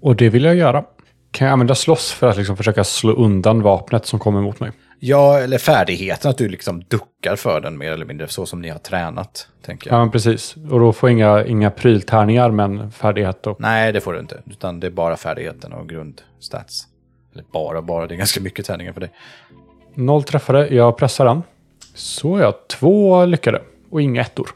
Och 0.02 0.16
det 0.16 0.30
vill 0.30 0.44
jag 0.44 0.56
göra. 0.56 0.86
Kan 1.32 1.46
jag 1.46 1.54
använda 1.54 1.76
slåss 1.76 2.12
för 2.12 2.28
att 2.28 2.38
liksom 2.38 2.58
försöka 2.58 2.84
slå 2.84 3.14
undan 3.14 3.62
vapnet 3.62 4.06
som 4.06 4.20
kommer 4.20 4.42
mot 4.42 4.60
mig? 4.60 4.72
Ja, 5.00 5.39
eller 5.39 5.58
färdigheten 5.58 6.32
att 6.32 6.38
du 6.38 6.50
liksom 6.50 6.84
duckar 6.88 7.36
för 7.36 7.62
den 7.62 7.78
mer 7.78 7.91
eller 7.91 8.06
mindre, 8.06 8.28
så 8.28 8.46
som 8.46 8.62
ni 8.62 8.70
har 8.70 8.80
tränat, 8.80 9.48
tänker 9.62 9.89
jag. 9.89 9.96
Ja, 9.96 10.00
men 10.00 10.12
precis. 10.12 10.56
Och 10.56 10.80
då 10.80 10.93
får 10.93 11.10
jag 11.10 11.18
inga, 11.18 11.46
inga 11.46 11.72
pryltärningar, 11.72 12.52
men 12.52 12.91
färdighet 12.91 13.48
och... 13.48 13.62
Nej, 13.62 13.93
det 13.93 14.02
får 14.02 14.14
du 14.14 14.20
inte, 14.20 14.41
utan 14.46 14.80
det 14.80 14.88
är 14.88 14.91
bara 14.91 15.18
färdigheten 15.18 15.74
och 15.74 15.89
grundstats. 15.89 16.88
Eller 17.34 17.46
bara, 17.52 17.82
bara, 17.82 18.08
det 18.08 18.16
är 18.16 18.18
ganska 18.18 18.41
mycket 18.41 18.66
tärningar 18.66 18.93
för 18.93 19.02
dig. 19.02 19.12
Noll 19.93 20.24
träffade, 20.24 20.68
jag 20.68 20.98
pressar 20.98 21.26
den. 21.26 21.43
Så 21.93 22.39
ja, 22.39 22.54
två 22.68 23.26
lyckade. 23.26 23.62
Och 23.89 24.02
inga 24.02 24.22
ettor. 24.22 24.50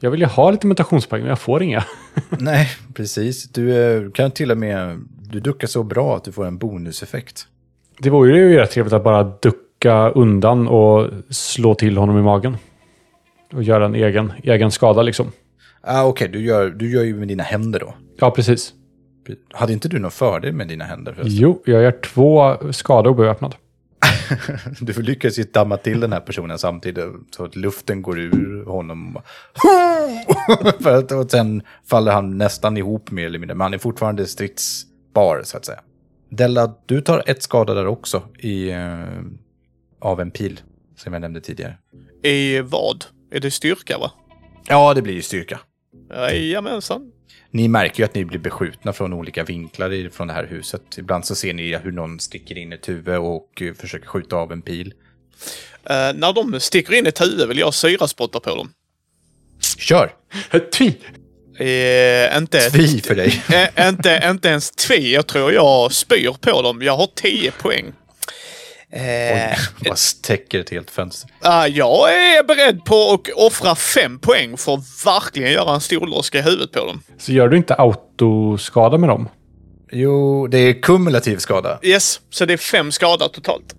Jag 0.00 0.10
vill 0.10 0.20
ju 0.20 0.26
ha 0.26 0.50
lite 0.50 0.66
mutationspoäng, 0.66 1.20
men 1.22 1.28
jag 1.28 1.38
får 1.38 1.62
inga. 1.62 1.84
Nej, 2.28 2.68
precis. 2.94 3.48
Du 3.48 3.76
eh, 3.76 4.10
kan 4.10 4.30
till 4.30 4.50
och 4.50 4.58
med, 4.58 5.04
du 5.20 5.40
duckar 5.40 5.68
så 5.68 5.82
bra 5.82 6.16
att 6.16 6.24
du 6.24 6.32
får 6.32 6.46
en 6.46 6.58
bonuseffekt. 6.58 7.46
Det 8.00 8.10
vore 8.10 8.38
ju 8.38 8.56
rätt 8.58 8.70
trevligt 8.70 8.92
att 8.92 9.04
bara 9.04 9.22
ducka 9.22 10.08
undan 10.10 10.68
och 10.68 11.10
slå 11.30 11.74
till 11.74 11.96
honom 11.96 12.18
i 12.18 12.22
magen. 12.22 12.56
Och 13.52 13.62
göra 13.62 13.84
en 13.84 13.94
egen, 13.94 14.32
egen 14.42 14.70
skada 14.70 15.02
liksom. 15.02 15.32
Ah, 15.80 16.04
Okej, 16.04 16.28
du, 16.28 16.40
gör, 16.40 16.70
du 16.70 16.90
gör 16.90 17.02
ju 17.04 17.14
med 17.16 17.28
dina 17.28 17.42
händer 17.42 17.80
då. 17.80 17.94
Ja, 18.20 18.30
precis. 18.30 18.72
Hade 19.52 19.72
inte 19.72 19.88
du 19.88 19.98
någon 19.98 20.10
fördel 20.10 20.52
med 20.52 20.68
dina 20.68 20.84
händer? 20.84 21.12
förresten? 21.12 21.36
Jo, 21.36 21.62
jag 21.64 21.82
gör 21.82 22.00
två 22.00 22.56
skador 22.72 23.10
obeväpnad. 23.10 23.54
Du 24.80 25.02
lyckas 25.02 25.38
ju 25.38 25.42
damma 25.42 25.76
till 25.76 26.00
den 26.00 26.12
här 26.12 26.20
personen 26.20 26.58
samtidigt 26.58 27.04
så 27.30 27.44
att 27.44 27.56
luften 27.56 28.02
går 28.02 28.18
ur 28.18 28.64
honom. 28.64 29.18
För 30.80 30.98
att, 30.98 31.12
och 31.12 31.30
sen 31.30 31.62
faller 31.90 32.12
han 32.12 32.38
nästan 32.38 32.76
ihop 32.76 33.10
mer 33.10 33.26
eller 33.26 33.38
mindre, 33.38 33.54
men 33.54 33.64
han 33.64 33.74
är 33.74 33.78
fortfarande 33.78 34.26
stridsbar 34.26 35.40
så 35.44 35.56
att 35.56 35.64
säga. 35.64 35.80
Della, 36.30 36.74
du 36.86 37.00
tar 37.00 37.22
ett 37.26 37.42
skada 37.42 37.74
där 37.74 37.86
också 37.86 38.22
i, 38.38 38.70
eh, 38.70 39.04
av 40.00 40.20
en 40.20 40.30
pil, 40.30 40.60
som 40.96 41.12
jag 41.12 41.20
nämnde 41.20 41.40
tidigare. 41.40 41.78
I 42.22 42.60
vad? 42.60 43.04
Är 43.30 43.40
det 43.40 43.50
styrka 43.50 43.98
va? 43.98 44.12
Ja, 44.68 44.94
det 44.94 45.02
blir 45.02 45.14
ju 45.14 45.22
styrka. 45.22 45.60
Jajamensan. 46.10 47.12
Ni 47.50 47.68
märker 47.68 47.98
ju 47.98 48.04
att 48.04 48.14
ni 48.14 48.24
blir 48.24 48.38
beskjutna 48.38 48.92
från 48.92 49.12
olika 49.12 49.44
vinklar 49.44 49.92
i- 49.92 50.10
från 50.10 50.26
det 50.26 50.32
här 50.32 50.46
huset. 50.46 50.98
Ibland 50.98 51.24
så 51.26 51.34
ser 51.34 51.54
ni 51.54 51.76
hur 51.76 51.92
någon 51.92 52.20
sticker 52.20 52.58
in 52.58 52.72
ett 52.72 52.88
huvud 52.88 53.18
och 53.18 53.62
eh, 53.62 53.74
försöker 53.74 54.06
skjuta 54.06 54.36
av 54.36 54.52
en 54.52 54.62
pil. 54.62 54.94
Eh, 55.84 56.12
när 56.14 56.32
de 56.32 56.60
sticker 56.60 56.92
in 56.94 57.06
ett 57.06 57.20
huvud 57.20 57.48
vill 57.48 57.58
jag 57.58 57.74
syraspotta 57.74 58.40
på 58.40 58.54
dem. 58.56 58.72
Kör! 59.78 60.14
Tvi! 60.72 60.98
Eh, 61.58 62.36
inte, 62.36 62.60
Tvi 62.60 63.00
för 63.00 63.14
dig. 63.14 63.42
eh, 63.76 63.88
inte, 63.88 64.22
inte 64.30 64.48
ens 64.48 64.70
tvi. 64.70 65.14
Jag 65.14 65.26
tror 65.26 65.52
jag 65.52 65.92
spyr 65.92 66.36
på 66.40 66.62
dem. 66.62 66.82
Jag 66.82 66.96
har 66.96 67.08
10 67.14 67.50
poäng. 67.50 67.92
Oj, 68.92 69.56
bara 69.84 69.94
täcker 70.22 70.60
ett 70.60 70.70
helt 70.70 70.90
fönster. 70.90 71.30
Ah, 71.40 71.66
jag 71.66 72.14
är 72.14 72.44
beredd 72.44 72.84
på 72.84 73.12
att 73.12 73.32
offra 73.46 73.74
fem 73.74 74.18
poäng 74.18 74.56
för 74.56 74.74
att 74.74 75.04
verkligen 75.06 75.52
göra 75.52 75.74
en 75.74 75.80
stor 75.80 76.06
loska 76.06 76.38
i 76.38 76.42
huvudet 76.42 76.72
på 76.72 76.86
dem. 76.86 77.02
Så 77.18 77.32
gör 77.32 77.48
du 77.48 77.56
inte 77.56 77.74
autoskada 77.74 78.98
med 78.98 79.08
dem? 79.08 79.28
Jo, 79.92 80.46
det 80.46 80.58
är 80.58 80.82
kumulativ 80.82 81.36
skada. 81.36 81.78
Yes, 81.82 82.20
så 82.30 82.44
det 82.44 82.52
är 82.52 82.56
fem 82.56 82.92
skada 82.92 83.28
totalt. 83.28 83.74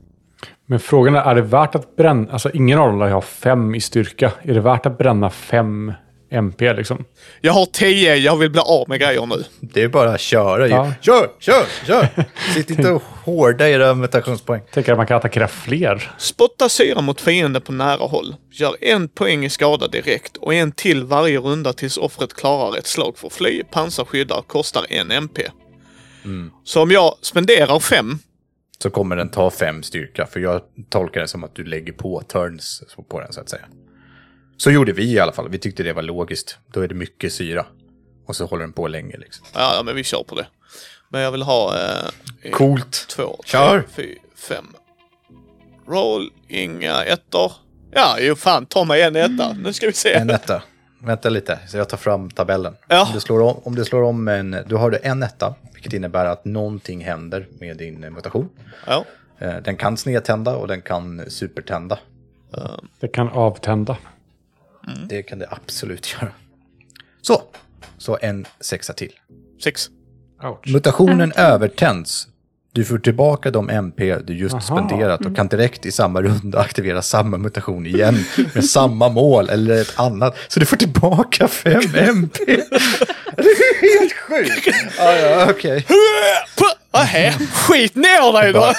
Men 0.66 0.80
frågan 0.80 1.16
är, 1.16 1.22
är 1.22 1.36
det 1.36 1.42
värt 1.42 1.76
att 1.76 1.96
bränna? 1.96 2.32
Alltså 2.32 2.52
ingen 2.54 2.80
av 2.80 2.88
dem 2.88 3.02
har 3.02 3.22
fem 3.22 3.76
i 3.76 3.82
styrka. 3.82 4.32
Är 4.42 4.54
det 4.54 4.62
värt 4.62 4.86
att 4.86 4.98
bränna 4.98 5.30
fem 5.30 5.94
MP 6.30 6.74
liksom? 6.74 7.06
Jag 7.42 7.54
har 7.54 7.66
10, 7.66 8.16
jag 8.16 8.38
vill 8.38 8.50
bli 8.50 8.62
av 8.62 8.90
med 8.90 9.00
grejer 9.00 9.26
nu. 9.26 9.44
Det 9.60 9.84
är 9.84 9.88
bara 9.88 10.10
att 10.14 10.22
köra 10.22 10.68
ju. 10.68 10.74
Ja. 10.74 10.94
Kör, 11.02 11.30
kör, 11.40 11.66
kör! 11.86 12.08
Sitt 12.54 12.70
inte 12.70 12.90
och 12.90 13.04
hårda 13.24 13.70
era 13.70 13.94
mutationspoäng. 13.94 14.62
Tänker 14.74 14.92
att 14.92 14.98
man 14.98 15.08
kan 15.08 15.18
attackera 15.18 15.48
fler. 15.48 16.12
Spotta 16.18 16.70
syra 16.70 17.02
mot 17.02 17.22
fienden 17.22 17.62
på 17.62 17.72
nära 17.72 18.06
håll. 18.06 18.36
Gör 18.52 18.76
en 18.82 19.08
poäng 19.08 19.46
i 19.46 19.50
skada 19.50 19.88
direkt 19.88 20.38
och 20.38 20.54
en 20.54 20.72
till 20.72 21.04
varje 21.04 21.40
runda 21.40 21.74
tills 21.74 21.98
offret 21.98 22.34
klarar 22.34 22.78
ett 22.78 22.88
slag 22.88 23.18
för 23.18 23.30
fly, 23.30 23.64
pansarskyddar, 23.72 24.42
kostar 24.48 24.86
en 24.90 25.12
MP. 25.12 25.42
Så 26.64 26.82
om 26.82 26.92
jag 26.92 27.16
spenderar 27.22 27.80
fem, 27.80 28.20
Så 28.84 28.90
kommer 28.90 29.16
den 29.16 29.30
ta 29.30 29.50
fem 29.50 29.84
styrka, 29.84 30.26
för 30.26 30.40
jag 30.40 30.62
tolkar 30.90 31.22
det 31.22 31.28
som 31.28 31.44
att 31.44 31.56
du 31.56 31.64
lägger 31.64 31.94
på 31.94 32.22
turns 32.22 32.84
på 33.10 33.20
den 33.20 33.34
så 33.34 33.42
att 33.42 33.50
säga. 33.50 33.66
Så 34.60 34.72
gjorde 34.72 34.92
vi 34.92 35.14
i 35.14 35.20
alla 35.20 35.32
fall. 35.32 35.50
Vi 35.50 35.58
tyckte 35.58 35.84
det 35.84 35.94
var 35.94 36.02
logiskt. 36.02 36.58
Då 36.74 36.82
är 36.82 36.88
det 36.88 36.96
mycket 36.96 37.34
syra. 37.34 37.66
Och 38.28 38.36
så 38.36 38.46
håller 38.46 38.62
den 38.64 38.74
på 38.74 38.88
länge 38.88 39.18
liksom. 39.18 39.46
ja 39.54 39.74
ja, 39.76 39.84
men 39.84 39.96
vi 39.96 40.04
kör 40.04 40.24
på 40.24 40.36
det. 40.36 40.48
Men 41.10 41.22
jag 41.22 41.32
vill 41.32 41.42
ha 41.42 41.76
eh, 41.78 42.52
Coolt. 42.52 43.06
två, 43.10 43.42
Kör. 43.46 43.80
tre, 43.82 43.88
fyra, 43.96 44.20
fem. 44.36 44.66
Roll, 45.88 46.30
inga 46.48 47.04
ettor. 47.04 47.52
Ja, 47.92 48.18
jo 48.20 48.36
fan, 48.36 48.66
ta 48.66 48.84
mig 48.84 49.02
en 49.02 49.16
etta. 49.16 49.54
Nu 49.54 49.74
ska 49.74 49.88
vi 49.88 49.94
se. 49.94 50.14
En 50.14 50.30
etta. 50.30 50.64
Vänta 51.02 51.30
lite, 51.30 51.60
så 51.68 51.78
jag 51.78 51.90
tar 51.90 51.98
fram 51.98 52.30
tabellen. 52.32 52.76
Ja. 52.88 53.06
Om, 53.08 53.14
du 53.14 53.20
slår 53.20 53.42
om, 53.42 53.60
om 53.64 53.76
du 53.76 53.86
slår 53.86 54.04
om 54.04 54.28
en, 54.28 54.58
då 54.68 54.78
har 54.78 54.92
du 54.92 55.00
en 55.04 55.24
etta, 55.24 55.56
vilket 55.74 55.94
innebär 55.94 56.26
att 56.26 56.46
någonting 56.46 57.06
händer 57.06 57.48
med 57.60 57.78
din 57.78 58.04
eh, 58.04 58.10
mutation. 58.10 58.50
Ja. 58.88 59.06
Eh, 59.40 59.56
Den 59.58 59.78
kan 59.78 59.98
snedtända 59.98 60.56
och 60.56 60.68
den 60.68 60.82
kan 60.82 61.30
supertända. 61.30 62.00
Det 63.00 63.08
kan 63.08 63.30
avtända. 63.30 63.98
Det 65.10 65.24
kan 65.24 65.40
det 65.40 65.48
absolut 65.50 66.14
göra. 66.22 66.32
Så, 67.22 67.42
så 67.98 68.18
en 68.22 68.46
sexa 68.60 68.94
till. 68.94 69.12
Sex. 69.64 69.90
Ouch. 70.44 70.68
Mutationen 70.74 71.32
övertänds. 71.32 72.28
Du 72.80 72.86
får 72.86 72.98
tillbaka 72.98 73.52
de 73.52 73.70
MP 73.70 74.16
du 74.24 74.34
just 74.34 74.54
Aha. 74.54 74.62
spenderat 74.62 75.26
och 75.26 75.36
kan 75.36 75.48
direkt 75.48 75.86
i 75.86 75.92
samma 75.92 76.22
runda 76.22 76.60
aktivera 76.60 77.02
samma 77.02 77.38
mutation 77.38 77.86
igen 77.86 78.26
med 78.54 78.66
samma 78.66 79.10
mål 79.10 79.50
eller 79.50 79.82
ett 79.82 80.00
annat. 80.00 80.38
Så 80.48 80.60
du 80.60 80.66
får 80.66 80.78
tillbaka 80.78 81.48
5 81.48 81.74
MP. 81.96 82.46
Det 82.46 82.54
är 83.42 84.00
helt 84.00 84.14
sjukt. 84.14 84.76
Ja, 84.98 85.16
ja, 85.16 85.48
okej. 85.50 85.86
Nähä, 86.94 87.34
skit 87.54 87.96
ner 87.96 88.42
dig 88.42 88.54
då! 88.54 88.74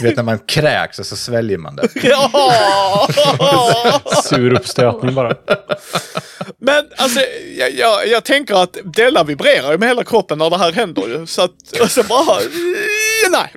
Du 0.00 0.08
vet 0.08 0.16
när 0.16 0.22
man 0.22 0.38
kräks 0.38 0.98
och 0.98 1.06
så 1.06 1.16
sväljer 1.16 1.58
man 1.58 1.76
det. 1.76 1.88
Ja! 2.02 3.08
Sur 4.24 4.52
uppstötning 4.54 5.14
bara. 5.14 5.34
Men 6.58 6.84
alltså, 6.96 7.20
jag, 7.58 7.72
jag, 7.72 8.08
jag 8.08 8.24
tänker 8.24 8.62
att 8.62 8.76
Della 8.84 9.24
vibrerar 9.24 9.72
ju 9.72 9.78
med 9.78 9.88
hela 9.88 10.04
kroppen 10.04 10.38
när 10.38 10.50
det 10.50 10.58
här 10.58 10.72
händer 10.72 11.02
ju. 11.08 11.26
Så 11.26 11.42
att, 11.42 11.80
och 11.80 11.90
så 11.90 12.02
bara... 12.02 12.40
Nej. 13.30 13.52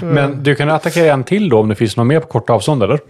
Men 0.00 0.42
du 0.42 0.54
kan 0.54 0.70
attackera 0.70 1.12
en 1.12 1.24
till 1.24 1.48
då 1.48 1.58
om 1.58 1.68
det 1.68 1.74
finns 1.74 1.96
någon 1.96 2.06
mer 2.06 2.20
på 2.20 2.26
kort 2.26 2.50
avstånd 2.50 2.82
eller? 2.82 3.00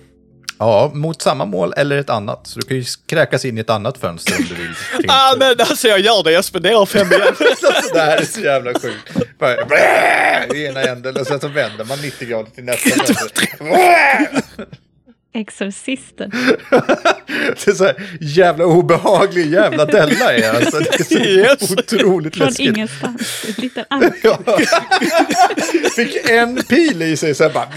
Ja, 0.59 0.91
mot 0.95 1.23
samma 1.23 1.45
mål 1.45 1.75
eller 1.77 1.99
ett 1.99 2.11
annat. 2.11 2.47
Så 2.47 2.59
du 2.61 2.67
kan 2.67 2.77
ju 2.77 2.85
kräkas 3.07 3.45
in 3.45 3.59
i 3.59 3.61
ett 3.61 3.71
annat 3.71 3.99
fönster 3.99 4.37
om 4.39 4.45
du 4.49 4.55
vill. 4.55 4.75
Ah, 5.09 5.35
men 5.39 5.55
alltså 5.61 5.89
jag 5.89 6.01
gör 6.01 6.23
det, 6.25 6.33
jag 6.33 6.45
spenderar 6.45 6.87
fem 6.87 7.07
igen. 7.13 7.35
Det 7.93 8.01
här 8.01 8.17
är 8.17 8.25
så 8.25 8.41
jävla 8.41 8.73
sjukt. 8.75 9.39
Bara, 9.39 9.65
blä, 9.65 10.47
I 10.55 10.67
ena 10.67 10.83
änden 10.83 11.17
och 11.17 11.27
sen 11.27 11.41
så 11.41 11.49
vänder 11.49 11.85
man 11.85 11.99
90 11.99 12.29
grader 12.29 12.51
till 12.51 12.65
nästa 12.65 12.91
fönster. 12.91 13.49
Exorcisten. 15.35 16.31
Det 17.65 17.67
är 17.71 17.75
så 17.75 17.85
här 17.85 17.97
jävla 18.21 18.65
obehaglig 18.67 19.53
jävla 19.53 19.85
Della 19.85 20.33
är 20.35 20.55
alltså. 20.55 20.79
Det 20.79 21.01
är 21.01 21.05
så 21.05 21.15
Yes. 21.19 21.71
otroligt 21.71 22.37
Från 22.37 22.47
läskigt. 22.47 22.77
ingenstans. 22.77 23.45
Ett 23.49 23.59
litet 23.59 23.87
ank. 23.91 24.15
Ja. 24.23 24.39
Fick 25.97 26.31
en 26.31 26.63
pil 26.63 27.03
i 27.03 27.17
sig 27.17 27.35
sen 27.35 27.51
bara 27.55 27.69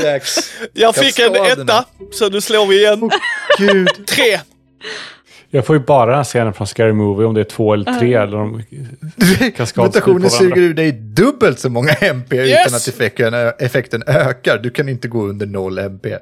kräks. 0.00 0.52
Jag 0.72 0.94
fick 0.96 1.18
en 1.18 1.36
etta, 1.36 1.84
så 2.12 2.28
nu 2.28 2.40
slår 2.40 2.66
vi 2.66 2.76
igen. 2.78 3.10
Gud. 3.58 3.88
Tre. 4.06 4.40
Jag 5.50 5.66
får 5.66 5.76
ju 5.76 5.82
bara 5.84 6.14
den 6.16 6.24
scenen 6.24 6.52
från 6.54 6.66
Scary 6.66 6.92
Movie 6.92 7.26
om 7.26 7.34
det 7.34 7.40
är 7.40 7.44
två 7.44 7.74
eller 7.74 7.98
tre. 7.98 8.14
Eller 8.14 8.36
om... 8.36 8.62
Kaskadspel 9.56 9.84
Mutationen 9.84 10.30
suger 10.30 10.62
ur 10.62 10.74
dig 10.74 10.92
dubbelt 10.92 11.58
så 11.58 11.68
många 11.70 11.92
MP 11.92 12.36
Yes. 12.36 12.66
utan 12.66 12.76
att 12.76 12.88
effekten, 12.88 13.34
effekten 13.58 14.02
ökar. 14.06 14.58
Du 14.58 14.70
kan 14.70 14.88
inte 14.88 15.08
gå 15.08 15.26
under 15.26 15.46
0 15.46 15.78
MP. 15.78 16.16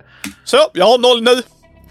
Så, 0.44 0.56
jag 0.72 0.86
har 0.86 0.98
noll 0.98 1.22
nu. 1.22 1.42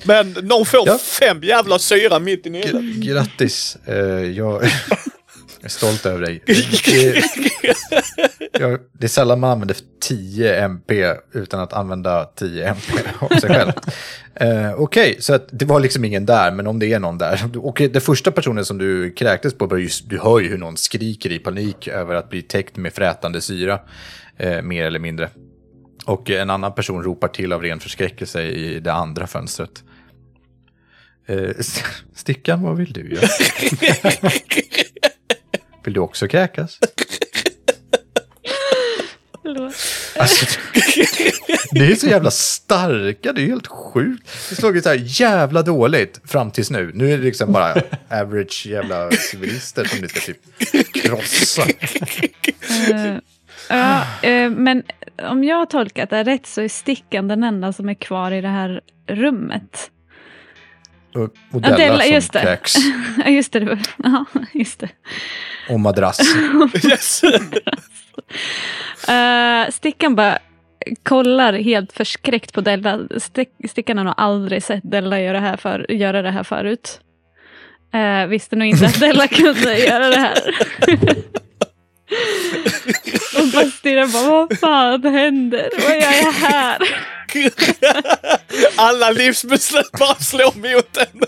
Men 0.03 0.35
någon 0.41 0.65
får 0.65 0.87
Ja. 0.87 0.97
fem 0.97 1.43
jävla 1.43 1.79
syra 1.79 2.19
mitt 2.19 2.45
i 2.45 2.49
nyllet. 2.49 2.71
G- 2.81 3.11
grattis. 3.13 3.77
Eh, 3.85 3.95
jag 4.23 4.61
är 5.65 5.69
stolt 5.69 6.05
över 6.05 6.21
dig. 6.21 6.43
Det, 6.45 6.53
jag, 8.59 8.79
det 8.93 9.05
är 9.05 9.07
sällan 9.07 9.39
man 9.39 9.49
använder 9.49 9.77
10 10.01 10.63
MP 10.63 11.13
utan 11.33 11.59
att 11.59 11.73
använda 11.73 12.25
10 12.25 12.67
MP 12.67 12.93
av 13.19 13.39
sig 13.39 13.49
själv. 13.49 13.71
Eh, 14.35 14.73
Okej, 14.73 15.15
så 15.19 15.33
att 15.33 15.47
det 15.51 15.65
var 15.65 15.79
liksom 15.79 16.05
ingen 16.05 16.25
där, 16.25 16.51
men 16.51 16.67
om 16.67 16.79
det 16.79 16.93
är 16.93 16.99
någon 16.99 17.17
där. 17.17 17.49
Och 17.57 17.81
det 17.93 17.99
första 17.99 18.31
personen 18.31 18.65
som 18.65 18.77
du 18.77 19.11
kräktes 19.11 19.53
på, 19.53 19.65
du 20.05 20.19
hör 20.19 20.39
ju 20.39 20.49
hur 20.49 20.57
någon 20.57 20.77
skriker 20.77 21.31
i 21.31 21.39
panik 21.39 21.87
över 21.87 22.15
att 22.15 22.29
bli 22.29 22.41
täckt 22.41 22.77
med 22.77 22.93
frätande 22.93 23.41
syra, 23.41 23.79
eh, 24.37 24.61
mer 24.61 24.85
eller 24.85 24.99
mindre. 24.99 25.29
Och 26.05 26.29
en 26.29 26.49
annan 26.49 26.75
person 26.75 27.03
ropar 27.03 27.27
till 27.27 27.53
av 27.53 27.61
ren 27.61 27.79
förskräckelse 27.79 28.41
i 28.43 28.79
det 28.79 28.93
andra 28.93 29.27
fönstret. 29.27 29.83
Eh, 31.27 31.49
Stickan, 32.15 32.61
vad 32.61 32.77
vill 32.77 32.93
du 32.93 33.09
göra? 33.09 33.27
Vill 35.85 35.93
du 35.93 35.99
också 35.99 36.27
kräkas? 36.27 36.79
Alltså, 40.19 40.59
ni 41.71 41.91
är 41.91 41.95
så 41.95 42.07
jävla 42.07 42.31
starka, 42.31 43.33
det 43.33 43.41
är 43.41 43.47
helt 43.47 43.67
sjukt. 43.67 44.29
Det 44.49 44.55
slog 44.55 44.75
ju 44.75 44.81
så 44.81 44.89
här 44.89 45.21
jävla 45.21 45.61
dåligt 45.61 46.21
fram 46.25 46.51
tills 46.51 46.71
nu. 46.71 46.91
Nu 46.93 47.13
är 47.13 47.17
det 47.17 47.23
liksom 47.23 47.51
bara 47.51 47.73
average 48.09 48.65
jävla 48.65 49.11
civilister 49.11 49.85
som 49.85 49.99
ni 49.99 50.07
ska 50.07 50.19
typ 50.19 50.37
krossa. 50.93 51.61
Eh, 52.91 53.17
ja, 53.69 54.05
eh, 54.21 54.49
men 54.49 54.83
om 55.29 55.43
jag 55.43 55.55
har 55.55 55.65
tolkat 55.65 56.09
det 56.09 56.23
rätt 56.23 56.47
så 56.47 56.61
är 56.61 56.67
Stickan 56.67 57.27
den 57.27 57.43
enda 57.43 57.73
som 57.73 57.89
är 57.89 57.93
kvar 57.93 58.31
i 58.31 58.41
det 58.41 58.47
här 58.47 58.81
rummet. 59.07 59.91
Och 61.15 61.31
Ja, 61.63 61.77
Della 61.77 61.99
som 62.03 62.13
just 62.13 62.33
det. 62.33 62.41
kräks. 62.41 62.75
Ja, 63.25 63.29
just 63.29 63.51
det. 63.53 63.77
Ja, 64.03 64.25
just 64.53 64.79
det. 64.79 64.89
Och 65.69 65.79
madrass. 65.79 66.19
Yes. 66.85 67.23
Uh, 69.09 69.71
Stickan 69.71 70.15
bara 70.15 70.39
kollar 71.03 71.53
helt 71.53 71.93
förskräckt 71.93 72.53
på 72.53 72.61
Della. 72.61 72.97
Stick- 72.97 73.67
Stickan 73.69 73.97
har 73.97 74.05
nog 74.05 74.13
aldrig 74.17 74.63
sett 74.63 74.81
Della 74.91 75.19
göra, 75.21 75.39
här 75.39 75.57
för, 75.57 75.91
göra 75.91 76.21
det 76.21 76.31
här 76.31 76.43
förut. 76.43 76.99
Uh, 77.95 78.25
visste 78.27 78.55
nog 78.55 78.67
inte 78.67 78.85
att 78.85 78.99
Della 78.99 79.27
kunde 79.27 79.77
göra 79.79 80.07
det 80.09 80.17
här. 80.19 80.37
Och 83.39 83.47
bara 83.53 83.65
stirrar 83.65 84.07
på 84.07 84.29
vad 84.31 84.59
fan 84.59 85.03
händer? 85.03 85.69
Vad 85.87 85.95
gör 85.95 86.23
jag 86.23 86.31
här? 86.31 86.77
Alla 88.77 89.11
livsbeslut 89.11 89.91
bara 89.99 90.15
slår 90.15 90.55
mot 90.75 90.93
den. 90.93 91.21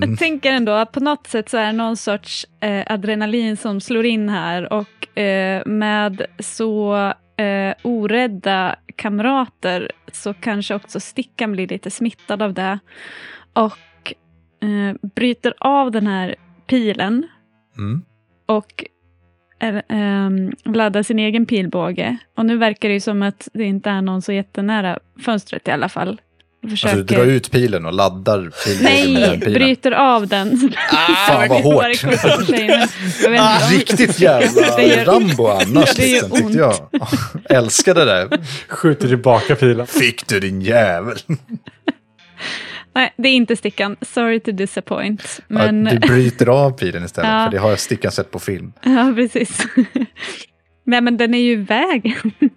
Jag 0.00 0.18
tänker 0.18 0.52
ändå 0.52 0.72
att 0.72 0.92
på 0.92 1.00
något 1.00 1.26
sätt 1.26 1.48
så 1.48 1.56
är 1.56 1.66
det 1.66 1.72
någon 1.72 1.96
sorts 1.96 2.46
eh, 2.60 2.92
adrenalin 2.92 3.56
som 3.56 3.80
slår 3.80 4.06
in 4.06 4.28
här 4.28 4.72
och 4.72 5.18
eh, 5.18 5.62
med 5.66 6.26
så 6.38 6.96
eh, 7.36 7.74
orädda 7.82 8.76
kamrater 8.96 9.92
så 10.12 10.34
kanske 10.34 10.74
också 10.74 11.00
Stickan 11.00 11.52
blir 11.52 11.68
lite 11.68 11.90
smittad 11.90 12.42
av 12.42 12.54
det 12.54 12.78
och 13.52 14.14
eh, 14.62 15.08
bryter 15.14 15.54
av 15.58 15.90
den 15.90 16.06
här 16.06 16.34
pilen 16.66 17.26
Mm. 17.78 18.02
och 18.46 18.84
eh, 19.60 19.76
ehm, 19.88 20.52
laddar 20.64 21.02
sin 21.02 21.18
egen 21.18 21.46
pilbåge. 21.46 22.16
Och 22.36 22.46
nu 22.46 22.56
verkar 22.56 22.88
det 22.88 22.94
ju 22.94 23.00
som 23.00 23.22
att 23.22 23.48
det 23.52 23.64
inte 23.64 23.90
är 23.90 24.02
någon 24.02 24.22
så 24.22 24.32
jättenära 24.32 24.98
fönstret 25.24 25.68
i 25.68 25.70
alla 25.70 25.88
fall. 25.88 26.20
Försöker... 26.70 26.96
Alltså 26.96 27.14
du 27.14 27.16
drar 27.16 27.24
ut 27.26 27.50
pilen 27.50 27.86
och 27.86 27.92
laddar 27.92 28.50
pilbågen 28.64 29.12
med 29.12 29.22
den 29.22 29.30
Nej, 29.30 29.40
pilen. 29.40 29.54
bryter 29.54 29.92
av 29.92 30.26
den. 30.26 30.72
Fan 31.28 31.48
vad 31.48 31.62
hårt. 31.62 31.84
Om- 32.04 33.70
Riktigt 33.78 34.20
jävla 34.20 34.76
Det 34.76 34.82
gör- 34.82 35.04
Rambo 35.04 35.46
annars, 35.46 35.94
det 35.96 36.06
gör 36.06 36.22
liksom, 36.22 36.30
tyckte 36.38 36.58
jag. 36.58 36.74
Älskar 37.50 37.94
det 37.94 38.04
där. 38.04 38.28
Skjuter 38.68 39.08
tillbaka 39.08 39.56
pilen. 39.56 39.86
Fick 39.86 40.26
du 40.28 40.40
din 40.40 40.60
jävel. 40.62 41.16
Nej, 42.92 43.14
det 43.16 43.28
är 43.28 43.32
inte 43.34 43.56
stickan. 43.56 43.96
Sorry 44.00 44.40
to 44.40 44.52
disappoint. 44.52 45.40
Ja, 45.48 45.54
Men, 45.72 45.84
du 45.84 45.98
bryter 45.98 46.46
av 46.46 46.70
pilen 46.70 47.04
istället, 47.04 47.30
Ja. 47.32 47.44
för 47.44 47.50
det 47.50 47.58
har 47.58 47.70
jag 47.70 47.80
stickan 47.80 48.12
sett 48.12 48.30
på 48.30 48.38
film. 48.38 48.72
ja, 48.82 49.12
precis. 49.16 49.66
Nej, 50.84 51.00
men 51.00 51.16
den 51.16 51.34
är 51.34 51.38
ju 51.38 51.52
i 51.52 51.56
vägen. 51.56 52.32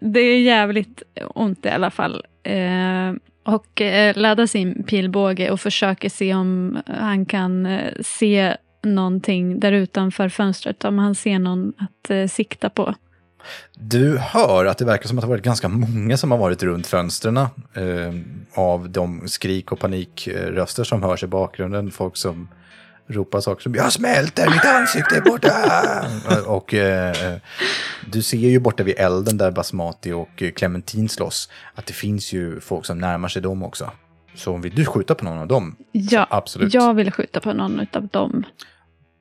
Det 0.00 0.20
är 0.20 0.40
jävligt 0.40 1.02
ont 1.34 1.66
i 1.66 1.68
alla 1.68 1.90
fall. 1.90 2.24
Eh, 2.42 3.12
och 3.44 3.80
eh, 3.80 4.16
laddar 4.16 4.46
sin 4.46 4.82
pilbåge 4.82 5.50
och 5.50 5.60
försöker 5.60 6.08
se 6.08 6.34
om 6.34 6.78
han 6.86 7.26
kan 7.26 7.66
eh, 7.66 7.92
se 8.00 8.56
någonting 8.84 9.60
där 9.60 9.72
utanför 9.72 10.28
fönstret. 10.28 10.84
Om 10.84 10.98
han 10.98 11.14
ser 11.14 11.38
någon 11.38 11.72
att 11.78 12.30
sikta 12.30 12.70
på. 12.70 12.94
Du 13.74 14.18
hör 14.18 14.66
att 14.66 14.78
det 14.78 14.84
verkar 14.84 15.08
som 15.08 15.18
att 15.18 15.22
det 15.22 15.26
har 15.26 15.34
varit 15.34 15.44
ganska 15.44 15.68
många 15.68 16.16
som 16.16 16.30
har 16.30 16.38
varit 16.38 16.62
runt 16.62 16.86
fönstren 16.86 17.36
eh, 17.36 17.46
av 18.54 18.90
de 18.90 19.28
skrik 19.28 19.72
och 19.72 19.78
panikröster 19.78 20.84
som 20.84 21.02
hörs 21.02 21.24
i 21.24 21.26
bakgrunden. 21.26 21.90
Folk 21.90 22.16
som 22.16 22.48
ropar 23.06 23.40
saker 23.40 23.62
som 23.62 23.74
“Jag 23.74 23.92
smälter, 23.92 24.50
mitt 24.50 24.64
ansikte 24.64 25.16
är 25.16 25.20
borta!” 25.20 26.06
Och 26.46 26.74
eh, 26.74 27.36
du 28.12 28.22
ser 28.22 28.38
ju 28.38 28.58
borta 28.58 28.82
vid 28.82 28.94
elden 28.98 29.36
där 29.38 29.50
Basmati 29.50 30.12
och 30.12 30.42
Clementin 30.56 31.08
slåss 31.08 31.50
att 31.74 31.86
det 31.86 31.92
finns 31.92 32.32
ju 32.32 32.60
folk 32.60 32.86
som 32.86 32.98
närmar 32.98 33.28
sig 33.28 33.42
dem 33.42 33.62
också. 33.62 33.90
Så 34.34 34.54
om 34.54 34.60
vill 34.60 34.74
du 34.74 34.84
skjuta 34.84 35.14
på 35.14 35.24
någon 35.24 35.38
av 35.38 35.46
dem? 35.46 35.76
Ja, 35.92 36.26
absolut. 36.30 36.74
jag 36.74 36.94
vill 36.94 37.12
skjuta 37.12 37.40
på 37.40 37.52
någon 37.52 37.86
av 37.92 38.06
dem. 38.06 38.44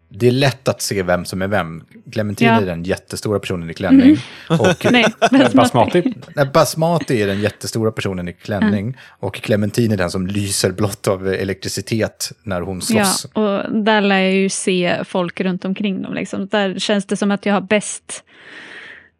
Det 0.10 0.28
är 0.28 0.32
lätt 0.32 0.68
att 0.68 0.82
se 0.82 1.03
vem 1.03 1.26
som 1.26 1.41
är 1.41 1.47
vem. 1.47 1.84
Clementine 2.12 2.49
Ja. 2.51 2.62
är 2.62 2.66
den 2.66 2.84
jättestora 2.84 3.39
personen 3.39 3.70
i 3.70 3.74
klänning. 3.74 4.18
Och 4.49 4.86
Nej, 4.91 5.05
Basmati. 5.53 6.14
Nej, 6.36 6.45
Basmati 6.53 7.22
är 7.22 7.28
den 7.28 7.41
jättestora 7.41 7.91
personen 7.91 8.28
i 8.28 8.34
klänning. 8.34 8.97
Och 9.20 9.36
Clementine 9.36 9.93
är 9.93 9.97
den 9.97 10.12
som 10.12 10.28
lyser 10.28 10.72
blått 10.72 11.08
av 11.08 11.28
elektricitet 11.28 12.32
när 12.43 12.62
hon 12.62 12.82
Ja, 12.89 13.05
slåss. 13.05 13.26
och 13.34 13.84
där 13.84 14.01
lär 14.01 14.20
jag 14.20 14.34
ju 14.34 14.49
se 14.49 15.03
folk 15.03 15.41
runt 15.41 15.66
omkring 15.66 16.01
dem. 16.01 16.14
Liksom. 16.14 16.47
Där 16.47 16.80
känns 16.80 17.05
det 17.05 17.18
som 17.18 17.32
att 17.32 17.45
jag 17.45 17.53
har 17.53 17.62
bäst, 17.62 18.24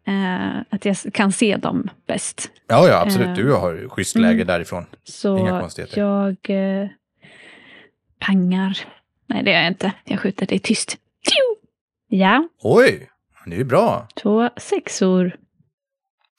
eh, 0.06 0.60
att 0.70 0.84
jag 0.84 0.96
kan 1.12 1.32
se 1.32 1.56
dem 1.56 1.88
bäst. 2.06 2.50
Ja, 2.68 2.88
ja, 2.88 3.00
absolut. 3.06 3.28
Eh, 3.28 3.34
Du 3.34 3.52
har 3.52 3.88
schysst 3.88 4.16
läge 4.16 4.34
mm. 4.34 4.46
därifrån. 4.46 4.86
Så 5.04 5.38
Inga 5.38 5.60
konstigheter. 5.60 6.00
jag 6.00 6.36
eh, 6.82 6.88
pangar. 8.26 8.78
Nej, 9.28 9.42
det 9.44 9.50
gör 9.50 9.58
jag 9.58 9.68
inte. 9.68 9.92
Jag 10.04 10.20
skjuter, 10.20 10.52
är 10.52 10.58
tyst. 10.58 10.96
Ja, 12.10 12.48
Oj, 12.62 13.08
det 13.46 13.52
är 13.54 13.58
ju 13.58 13.64
bra. 13.64 14.08
två 14.22 14.50
sexor. 14.56 15.36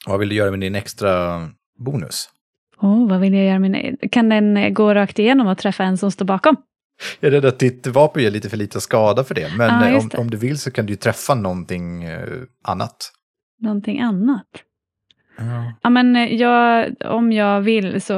Vad 0.07 0.19
vill 0.19 0.29
du 0.29 0.35
göra 0.35 0.51
med 0.51 0.59
din 0.59 0.75
extra 0.75 1.41
bonus? 1.79 2.29
Oh, 2.81 3.09
vad 3.09 3.19
vill 3.19 3.33
jag 3.33 3.45
göra 3.45 3.59
med? 3.59 3.97
Kan 4.11 4.29
den 4.29 4.57
eh, 4.57 4.69
gå 4.69 4.93
rakt 4.93 5.19
igenom 5.19 5.47
och 5.47 5.57
träffa 5.57 5.83
en 5.83 5.97
som 5.97 6.11
står 6.11 6.25
bakom? 6.25 6.55
Jag 7.19 7.27
är 7.27 7.31
rädd 7.31 7.45
att 7.45 7.59
ditt 7.59 7.87
vapen 7.87 8.23
ger 8.23 8.31
lite 8.31 8.49
för 8.49 8.57
lite 8.57 8.81
skada 8.81 9.23
för 9.23 9.35
det. 9.35 9.51
Men 9.57 9.93
just 9.93 10.03
om, 10.03 10.09
det. 10.09 10.17
om 10.17 10.29
du 10.29 10.37
vill 10.37 10.57
så 10.57 10.71
kan 10.71 10.85
du 10.85 10.93
ju 10.93 10.97
träffa 10.97 11.35
någonting 11.35 12.03
eh, 12.03 12.27
annat. 12.63 13.11
Någonting 13.61 13.99
annat? 13.99 14.45
Ja, 15.81 15.89
men 15.89 16.15
eh, 16.15 16.33
jag, 16.35 16.85
om 17.05 17.31
jag 17.31 17.61
vill 17.61 18.01
så 18.01 18.13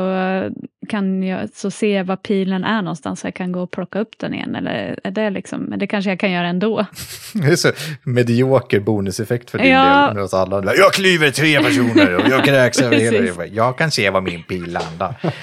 kan 0.90 1.24
jag 1.24 1.50
så 1.54 1.72
se 1.72 2.04
var 2.04 2.16
pilen 2.16 2.64
är 2.64 2.82
någonstans 2.82 3.20
så 3.20 3.28
jag 3.28 3.34
kan 3.34 3.52
gå 3.52 3.62
och 3.62 3.72
plocka 3.72 4.00
upp 4.00 4.10
den 4.20 4.34
igen. 4.34 4.56
Eller 4.56 5.00
är 5.04 5.12
det 5.12 5.30
liksom, 5.30 5.60
men 5.62 5.80
det 5.80 5.88
kanske 5.88 6.12
jag 6.12 6.20
kan 6.20 6.32
göra 6.32 6.48
ändå. 6.48 6.86
Det 7.34 7.48
är 7.52 7.56
så 7.56 7.72
medioker 8.04 8.80
bonuseffekt 8.80 9.50
för 9.50 9.58
din 9.58 9.72
Ja. 9.72 10.06
del. 10.08 10.16
Medan 10.16 10.30
alla 10.34 10.58
andra, 10.58 10.76
jag 10.76 10.94
klyver 10.94 11.32
tre 11.32 11.64
personer 11.64 12.16
och 12.16 12.30
jag 12.30 12.46
kräks 12.46 12.82
över 12.82 12.96
hela. 12.98 13.46
Jag 13.46 13.78
kan 13.78 13.92
se 13.92 14.10
var 14.10 14.22
min 14.22 14.44
pil 14.44 14.72
landar. 14.72 15.16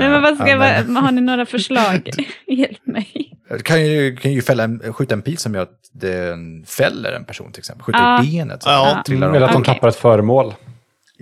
Nej, 0.00 0.08
men 0.10 0.22
vad 0.22 0.34
ska 0.36 0.44
Ja, 0.48 0.50
jag, 0.50 0.58
men- 0.58 0.94
vad- 0.94 1.04
har 1.04 1.12
ni 1.12 1.20
några 1.20 1.46
förslag? 1.46 2.10
Hjälp 2.46 2.86
mig. 2.86 3.36
Du 3.50 3.58
kan 3.58 3.86
ju, 3.86 4.16
kan 4.16 4.32
ju 4.32 4.42
fälla 4.42 4.64
en, 4.64 4.92
skjuta 4.92 5.14
en 5.14 5.22
pil 5.22 5.38
som 5.38 5.54
gör 5.54 5.62
att 5.62 5.80
den 5.92 6.64
fäller 6.66 7.12
en 7.12 7.24
person 7.24 7.52
till 7.52 7.60
exempel. 7.60 7.82
Skjuta 7.84 7.98
Ja. 7.98 8.24
i 8.24 8.26
benet. 8.38 8.62
Så 8.62 8.68
Ja. 8.70 9.02
trillar 9.06 9.28
Eller 9.34 9.46
att 9.46 9.52
de. 9.52 9.62
Okej. 9.62 9.74
tappar 9.74 9.88
ett 9.88 9.96
föremål. 9.96 10.54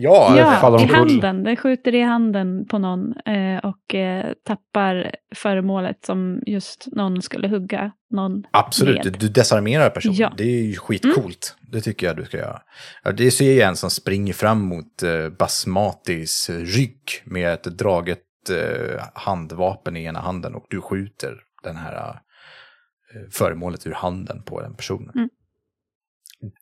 Ja, 0.00 0.38
Ja, 0.38 0.80
i 0.80 0.84
handen. 0.84 1.44
Den 1.44 1.56
skjuter 1.56 1.94
i 1.94 2.02
handen 2.02 2.66
på 2.66 2.78
någon 2.78 3.12
eh, 3.26 3.58
och 3.58 3.94
eh, 3.94 4.32
tappar 4.44 5.14
föremålet 5.34 6.04
som 6.04 6.42
just 6.46 6.86
någon 6.92 7.22
skulle 7.22 7.48
hugga 7.48 7.92
någon 8.10 8.44
absolut. 8.50 9.02
Du, 9.02 9.10
med. 9.10 9.20
du 9.20 9.28
desarmerar 9.28 9.90
personen. 9.90 10.16
Ja. 10.16 10.32
Det 10.36 10.44
är 10.44 10.62
ju 10.62 10.76
skitcoolt. 10.76 11.56
Det 11.60 11.80
tycker 11.80 12.06
jag 12.06 12.16
du 12.16 12.24
ska 12.24 12.36
göra. 12.36 12.60
Det 13.16 13.30
ser 13.30 13.58
jag 13.58 13.68
en 13.68 13.76
som 13.76 13.90
springer 13.90 14.32
fram 14.32 14.60
mot 14.60 15.02
eh, 15.02 15.28
Basmatis 15.38 16.50
rygg 16.50 17.02
med 17.24 17.52
ett 17.52 17.64
draget 17.64 18.18
eh, 18.50 19.02
handvapen 19.14 19.96
i 19.96 20.04
ena 20.04 20.20
handen 20.20 20.54
och 20.54 20.66
du 20.70 20.80
skjuter 20.80 21.34
den 21.62 21.76
här 21.76 21.94
eh, 21.94 23.30
föremålet 23.30 23.86
ur 23.86 23.92
handen 23.92 24.42
på 24.42 24.60
den 24.60 24.74
personen. 24.74 25.10
Mm. 25.14 25.28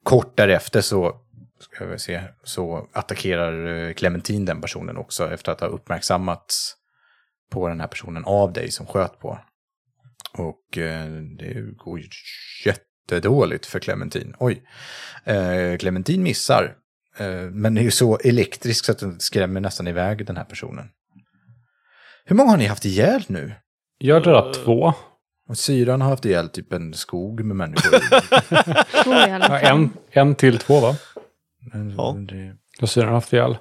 Kort 0.03 0.37
därefter 0.37 0.81
så, 0.81 1.17
ska 1.59 1.87
vi 1.87 1.99
se, 1.99 2.23
så 2.43 2.89
attackerar 2.93 3.67
eh, 3.67 3.93
Clementine 3.93 4.47
den 4.47 4.61
personen 4.61 4.97
också 4.97 5.33
efter 5.33 5.53
att 5.53 5.61
ha 5.61 5.67
uppmärksammats 5.67 6.77
på 7.51 7.69
den 7.69 7.81
här 7.81 7.87
personen 7.87 8.25
av 8.25 8.53
dig 8.53 8.71
som 8.71 8.87
sköt 8.87 9.19
på. 9.19 9.39
Och 10.33 10.79
eh, 10.79 11.07
det 11.39 11.77
går 11.77 12.01
ju 12.01 12.07
jättedåligt 12.65 13.67
för 13.67 13.79
Clementine. 13.79 14.35
Oj. 14.39 14.63
Eh, 15.25 15.77
Clementine 15.79 16.23
missar. 16.23 16.75
Eh, 17.19 17.51
men 17.51 17.79
är 17.79 17.83
ju 17.83 17.91
så 17.91 18.19
elektrisk 18.25 18.85
så 18.85 18.93
att 18.93 18.99
den 18.99 19.21
skrämmer 19.21 19.61
nästan 19.61 19.87
iväg 19.87 20.27
den 20.27 20.37
här 20.37 20.45
personen. 20.45 20.89
Hur 22.25 22.37
många 22.37 22.51
har 22.51 22.57
ni 22.57 22.67
haft 22.67 22.85
ihjäl 22.85 23.25
nu? 23.27 23.55
Jag 23.99 24.23
dödar 24.23 24.53
två. 24.53 24.93
Och 25.49 25.59
syran 25.59 26.01
har 26.01 26.09
haft 26.09 26.25
ihjäl 26.25 26.49
typ 26.49 26.73
en 26.73 26.95
skog 26.95 27.45
med 27.45 27.57
människor. 27.57 27.95
i. 29.05 29.47
Ja, 29.49 29.59
en, 29.59 29.91
en 30.11 30.35
till 30.35 30.59
två 30.59 30.81
va? 30.81 30.97
Men 31.73 31.91
Ja. 31.99 32.15
det- 32.19 32.57
Jag 32.81 32.89
ser 32.89 33.05
den 33.05 33.15
haft 33.15 33.33
ihjäl. 33.33 33.59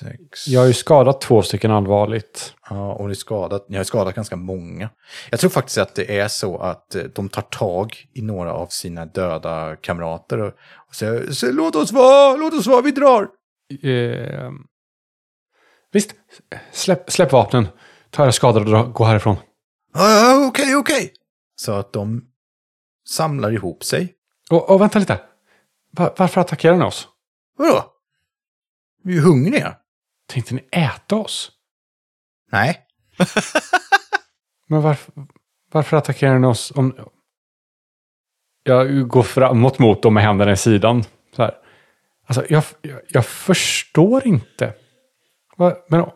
Sex. 0.00 0.48
Jag 0.48 0.60
har 0.60 0.66
ju 0.66 0.72
skadat 0.72 1.20
två 1.20 1.42
stycken 1.42 1.70
allvarligt. 1.70 2.54
Ja, 2.70 2.92
och 2.92 3.08
ni, 3.08 3.14
skadat, 3.14 3.68
ni 3.68 3.76
har 3.76 3.84
skadat 3.84 4.14
ganska 4.14 4.36
många. 4.36 4.90
Jag 5.30 5.40
tror 5.40 5.50
faktiskt 5.50 5.78
att 5.78 5.94
det 5.94 6.18
är 6.18 6.28
så 6.28 6.58
att 6.58 6.94
eh, 6.94 7.02
de 7.02 7.28
tar 7.28 7.42
tag 7.42 7.96
i 8.14 8.22
några 8.22 8.52
av 8.52 8.66
sina 8.66 9.06
döda 9.06 9.76
kamrater 9.76 10.38
och, 10.40 10.52
och 10.88 10.94
säger 10.94 11.32
så, 11.32 11.52
låt 11.52 11.76
oss 11.76 11.92
vara, 11.92 12.36
låt 12.36 12.54
oss 12.54 12.66
vara, 12.66 12.80
vi 12.82 12.90
drar. 12.90 13.28
Eh, 13.82 14.50
visst, 15.92 16.14
släpp, 16.72 17.10
släpp 17.10 17.32
vapnen. 17.32 17.68
Ta 18.10 18.24
era 18.24 18.32
skadade 18.32 18.64
och 18.64 18.70
dra- 18.70 18.92
gå 18.92 19.04
härifrån. 19.04 19.36
Ja, 19.94 20.10
ja, 20.10 20.46
okej, 20.48 20.76
okej. 20.76 21.12
Så 21.56 21.72
att 21.72 21.92
de 21.92 22.24
samlar 23.08 23.52
ihop 23.52 23.84
sig. 23.84 24.14
Och, 24.50 24.70
och 24.70 24.80
vänta 24.80 24.98
lite. 24.98 25.20
Va- 25.90 26.14
varför 26.16 26.40
attackerar 26.40 26.76
ni 26.76 26.84
oss? 26.84 27.08
Vadå? 27.56 27.92
Vi 29.02 29.12
är 29.12 29.16
ju 29.16 29.22
hungriga. 29.22 29.76
Tänkte 30.26 30.54
ni 30.54 30.68
äta 30.70 31.16
oss? 31.16 31.52
Nej. 32.52 32.80
Men 34.68 34.82
varför, 34.82 35.14
varför 35.72 35.96
attackerar 35.96 36.38
ni 36.38 36.46
oss 36.46 36.72
om... 36.76 36.96
Jag 38.62 39.08
går 39.08 39.22
framåt 39.22 39.78
mot 39.78 40.02
dem 40.02 40.14
med 40.14 40.22
händerna 40.22 40.52
i 40.52 40.56
sidan. 40.56 41.04
Så 41.36 41.42
här. 41.42 41.54
Alltså, 42.26 42.44
jag, 42.48 42.64
jag, 42.82 43.00
jag 43.08 43.26
förstår 43.26 44.26
inte. 44.26 44.74
Va, 45.56 45.76
men, 45.88 46.06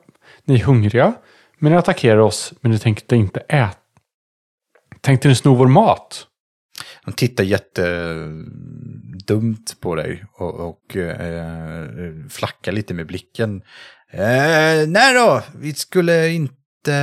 ni 0.44 0.54
är 0.54 0.64
hungriga, 0.64 1.14
men 1.58 1.72
ni 1.72 1.78
attackerar 1.78 2.18
oss, 2.18 2.54
men 2.60 2.72
ni 2.72 2.78
tänkte 2.78 3.16
inte 3.16 3.40
äta. 3.40 3.78
Tänkte 5.00 5.28
ni 5.28 5.34
sno 5.34 5.54
vår 5.54 5.66
mat? 5.66 6.26
De 7.04 7.12
tittar 7.12 7.44
jättedumt 9.28 9.80
på 9.80 9.94
dig 9.94 10.24
och, 10.32 10.54
och 10.54 10.96
eh, 10.96 11.86
flackar 12.30 12.72
lite 12.72 12.94
med 12.94 13.06
blicken. 13.06 13.62
Eh, 14.12 14.88
nej 14.88 15.14
då, 15.14 15.42
vi 15.58 15.74
skulle 15.74 16.28
inte 16.28 16.94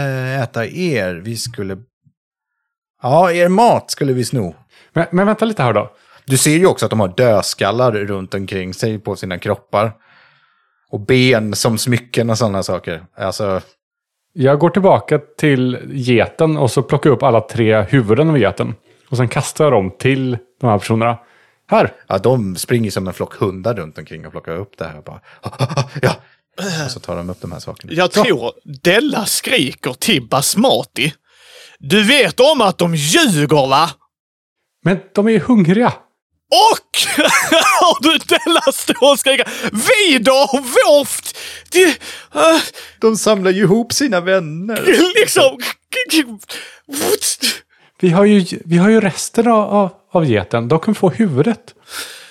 äta 0.43 0.65
er. 0.65 1.13
Vi 1.13 1.37
skulle... 1.37 1.77
Ja, 3.01 3.31
er 3.31 3.49
mat 3.49 3.91
skulle 3.91 4.13
vi 4.13 4.25
sno. 4.25 4.55
Men, 4.93 5.05
men 5.11 5.25
vänta 5.27 5.45
lite 5.45 5.63
här 5.63 5.73
då. 5.73 5.91
Du 6.25 6.37
ser 6.37 6.57
ju 6.57 6.65
också 6.65 6.85
att 6.85 6.89
de 6.89 6.99
har 6.99 7.13
dödskallar 7.17 7.91
runt 7.91 8.33
omkring 8.33 8.73
sig 8.73 8.99
på 8.99 9.15
sina 9.15 9.37
kroppar. 9.39 9.91
Och 10.91 10.99
ben 10.99 11.55
som 11.55 11.77
smycken 11.77 12.29
och 12.29 12.37
sådana 12.37 12.63
saker. 12.63 13.05
Alltså, 13.17 13.61
Jag 14.33 14.59
går 14.59 14.69
tillbaka 14.69 15.19
till 15.37 15.79
geten 15.91 16.57
och 16.57 16.71
så 16.71 16.81
plockar 16.81 17.09
jag 17.09 17.15
upp 17.17 17.23
alla 17.23 17.41
tre 17.41 17.81
huvuden 17.81 18.29
av 18.29 18.37
geten. 18.37 18.75
Och 19.09 19.17
sen 19.17 19.27
kastar 19.27 19.65
jag 19.65 19.73
dem 19.73 19.91
till 19.99 20.37
de 20.61 20.67
här 20.69 20.77
personerna. 20.77 21.17
Här! 21.67 21.93
ja, 22.07 22.17
de 22.17 22.55
springer 22.55 22.91
som 22.91 23.07
en 23.07 23.13
flock 23.13 23.35
hundar 23.35 23.73
runt 23.73 23.97
omkring 23.97 24.25
och 24.25 24.31
plockar 24.31 24.55
upp 24.55 24.77
det 24.77 24.85
här. 24.85 25.01
Bara, 25.01 25.19
ja. 26.01 26.15
Och 26.85 26.91
så 26.91 26.99
tar 26.99 27.15
de 27.15 27.29
upp 27.29 27.41
de 27.41 27.51
här 27.51 27.59
sakerna. 27.59 27.93
Jag 27.93 28.11
tror 28.11 28.53
Della 28.63 29.25
skriker 29.25 29.93
till 29.93 30.27
Basmati. 30.27 31.13
Du 31.79 32.03
vet 32.03 32.39
om 32.39 32.61
att 32.61 32.77
de 32.77 32.95
ljuger 32.95 33.67
va? 33.67 33.89
Men 34.83 34.99
de 35.13 35.29
är 35.29 35.39
hungriga. 35.39 35.93
Och 36.51 36.97
har 37.81 38.03
du 38.03 38.17
Della 38.17 38.71
stå 38.71 39.11
och 39.11 39.19
skrika 39.19 39.43
Vi 39.71 40.17
då? 40.17 40.49
Vårt? 40.53 41.37
Det, 41.71 41.85
äh, 42.35 42.61
De 42.99 43.17
samlar 43.17 43.51
ju 43.51 43.61
ihop 43.61 43.93
sina 43.93 44.21
vänner. 44.21 44.81
liksom... 45.15 45.59
Vi 47.99 48.09
har 48.09 48.25
ju, 48.25 48.45
vi 48.65 48.77
har 48.77 48.89
ju 48.89 49.01
resten 49.01 49.47
av, 49.47 49.73
av, 49.73 49.91
av 50.15 50.25
geten. 50.25 50.67
De 50.67 50.79
kan 50.79 50.95
få 50.95 51.09
huvudet. 51.09 51.75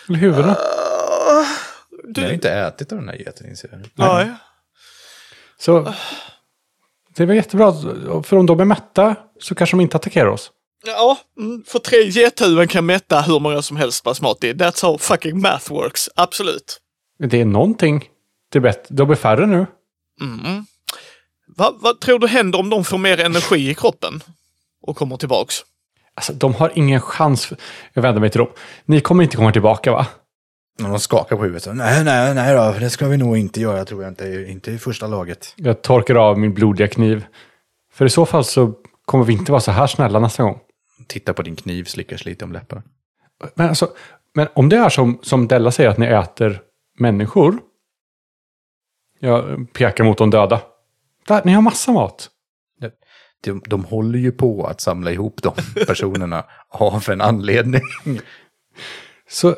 Eller 0.09 0.18
huvudena. 0.18 0.57
Jag 2.14 2.22
har 2.22 2.28
Du, 2.28 2.35
inte 2.35 2.51
ätit 2.51 2.93
av 2.93 2.99
den 2.99 3.09
här 3.09 3.16
geten, 3.16 3.49
inser 3.49 3.68
jag. 3.72 3.80
nej. 3.95 4.35
Så 5.59 5.95
det 7.16 7.26
var 7.26 7.35
jättebra. 7.35 7.72
För 8.22 8.37
om 8.37 8.47
de 8.47 8.61
är 8.61 8.64
mätta 8.64 9.16
så 9.41 9.55
kanske 9.55 9.76
de 9.76 9.80
inte 9.80 9.97
attackerar 9.97 10.26
oss. 10.26 10.51
Ja, 10.87 11.18
mm, 11.39 11.64
för 11.66 11.78
tre 11.78 12.11
gethuvuden 12.11 12.68
kan 12.68 12.87
mätta 12.87 13.20
hur 13.20 13.41
många 13.41 13.62
som 13.62 13.76
helst 13.76 14.05
basmati. 14.05 14.53
That's 14.53 14.82
how 14.82 14.99
fucking 14.99 15.41
math 15.41 15.72
works. 15.72 16.09
Absolut. 16.16 16.80
Det 17.18 17.41
är 17.41 17.45
någonting. 17.45 18.09
Det 18.53 18.59
är 18.59 18.61
bättre. 18.61 18.95
De 18.95 19.11
är 19.11 19.14
färre 19.14 19.47
nu. 19.47 19.66
Mm. 20.20 20.66
Vad, 21.47 21.74
vad 21.80 22.01
tror 22.01 22.18
du 22.18 22.26
händer 22.26 22.59
om 22.59 22.70
de 22.70 22.85
får 22.85 22.99
mer 22.99 23.20
energi 23.20 23.70
i 23.70 23.74
kroppen? 23.74 24.22
Och 24.82 24.97
kommer 24.97 25.16
tillbaks? 25.16 25.55
Alltså, 26.15 26.33
de 26.33 26.55
har 26.55 26.73
ingen 26.75 27.01
chans. 27.01 27.53
Jag 27.93 28.03
vänder 28.03 28.21
mig 28.21 28.31
till 28.31 28.39
dem. 28.39 28.49
Ni 28.85 29.01
kommer 29.01 29.23
inte 29.23 29.37
komma 29.37 29.53
tillbaka 29.53 29.93
va? 29.93 30.07
Och 30.83 30.89
de 30.89 30.99
skakar 30.99 31.37
på 31.37 31.43
huvudet. 31.43 31.62
Så, 31.62 31.73
nej, 31.73 32.05
nej, 32.05 32.35
nej 32.35 32.55
då. 32.55 32.75
Det 32.81 32.91
ska 32.91 33.09
vi 33.09 33.17
nog 33.17 33.37
inte 33.37 33.61
göra, 33.61 33.85
tror 33.85 34.03
jag 34.03 34.11
inte. 34.11 34.47
Inte 34.49 34.71
i 34.71 34.79
första 34.79 35.07
laget. 35.07 35.55
Jag 35.57 35.83
torkar 35.83 36.15
av 36.15 36.39
min 36.39 36.55
blodiga 36.55 36.89
kniv. 36.89 37.25
För 37.93 38.07
i 38.07 38.11
så 38.11 38.27
fall 38.27 38.45
så 38.45 38.73
kommer 39.05 39.25
vi 39.25 39.33
inte 39.33 39.53
vara 39.53 39.61
så 39.61 39.71
här 39.71 39.87
snälla 39.87 40.19
nästa 40.19 40.43
gång. 40.43 40.59
Tittar 41.07 41.33
på 41.33 41.43
din 41.43 41.57
kniv, 41.57 41.85
slickar 41.85 42.17
sig 42.17 42.33
lite 42.33 42.45
om 42.45 42.53
läpparna. 42.53 42.83
Men, 43.55 43.69
alltså, 43.69 43.89
men 44.35 44.49
om 44.55 44.69
det 44.69 44.77
är 44.77 44.89
som, 44.89 45.19
som 45.23 45.49
Della 45.49 45.71
säger 45.71 45.91
att 45.91 45.99
ni 45.99 46.07
äter 46.07 46.61
människor. 46.99 47.59
Jag 49.21 49.67
pekar 49.73 50.05
mot 50.05 50.19
de 50.19 50.31
döda. 50.31 50.61
Där, 51.27 51.43
ni 51.45 51.53
har 51.53 51.62
massa 51.62 51.93
mat. 51.93 52.31
De, 53.45 53.63
de 53.67 53.85
håller 53.85 54.19
ju 54.19 54.33
på 54.33 54.67
att 54.67 54.81
samla 54.81 55.13
ihop 55.13 55.43
de 55.43 55.53
personerna 55.87 56.45
av 56.69 57.05
en 57.11 57.21
anledning. 57.21 57.83
Så 59.29 59.57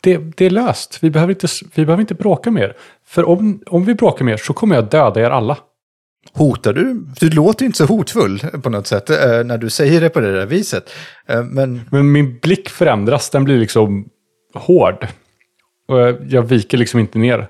det, 0.00 0.18
det 0.36 0.46
är 0.46 0.50
löst. 0.50 0.98
Vi 1.02 1.10
behöver, 1.10 1.32
inte, 1.32 1.46
vi 1.74 1.84
behöver 1.84 2.00
inte 2.00 2.14
bråka 2.14 2.50
mer. 2.50 2.76
För 3.06 3.28
om, 3.28 3.62
om 3.66 3.84
vi 3.84 3.94
bråkar 3.94 4.24
mer 4.24 4.36
så 4.36 4.52
kommer 4.52 4.74
jag 4.74 4.90
döda 4.90 5.20
er 5.20 5.30
alla. 5.30 5.58
Hotar 6.32 6.72
du? 6.72 7.06
Du 7.20 7.30
låter 7.30 7.64
inte 7.64 7.78
så 7.78 7.84
hotfull 7.84 8.38
på 8.38 8.70
något 8.70 8.86
sätt 8.86 9.10
eh, 9.10 9.44
när 9.44 9.58
du 9.58 9.70
säger 9.70 10.00
det 10.00 10.08
på 10.10 10.20
det 10.20 10.32
där 10.32 10.46
viset. 10.46 10.90
Eh, 11.26 11.44
men 11.44 11.80
Men 11.90 12.12
min 12.12 12.38
blick 12.38 12.68
förändras. 12.68 13.30
Den 13.30 13.44
blir 13.44 13.58
liksom 13.58 14.08
hård. 14.54 15.06
Och 15.88 15.98
jag, 16.28 16.42
viker 16.42 16.78
liksom 16.78 17.00
inte 17.00 17.18
ner. 17.18 17.48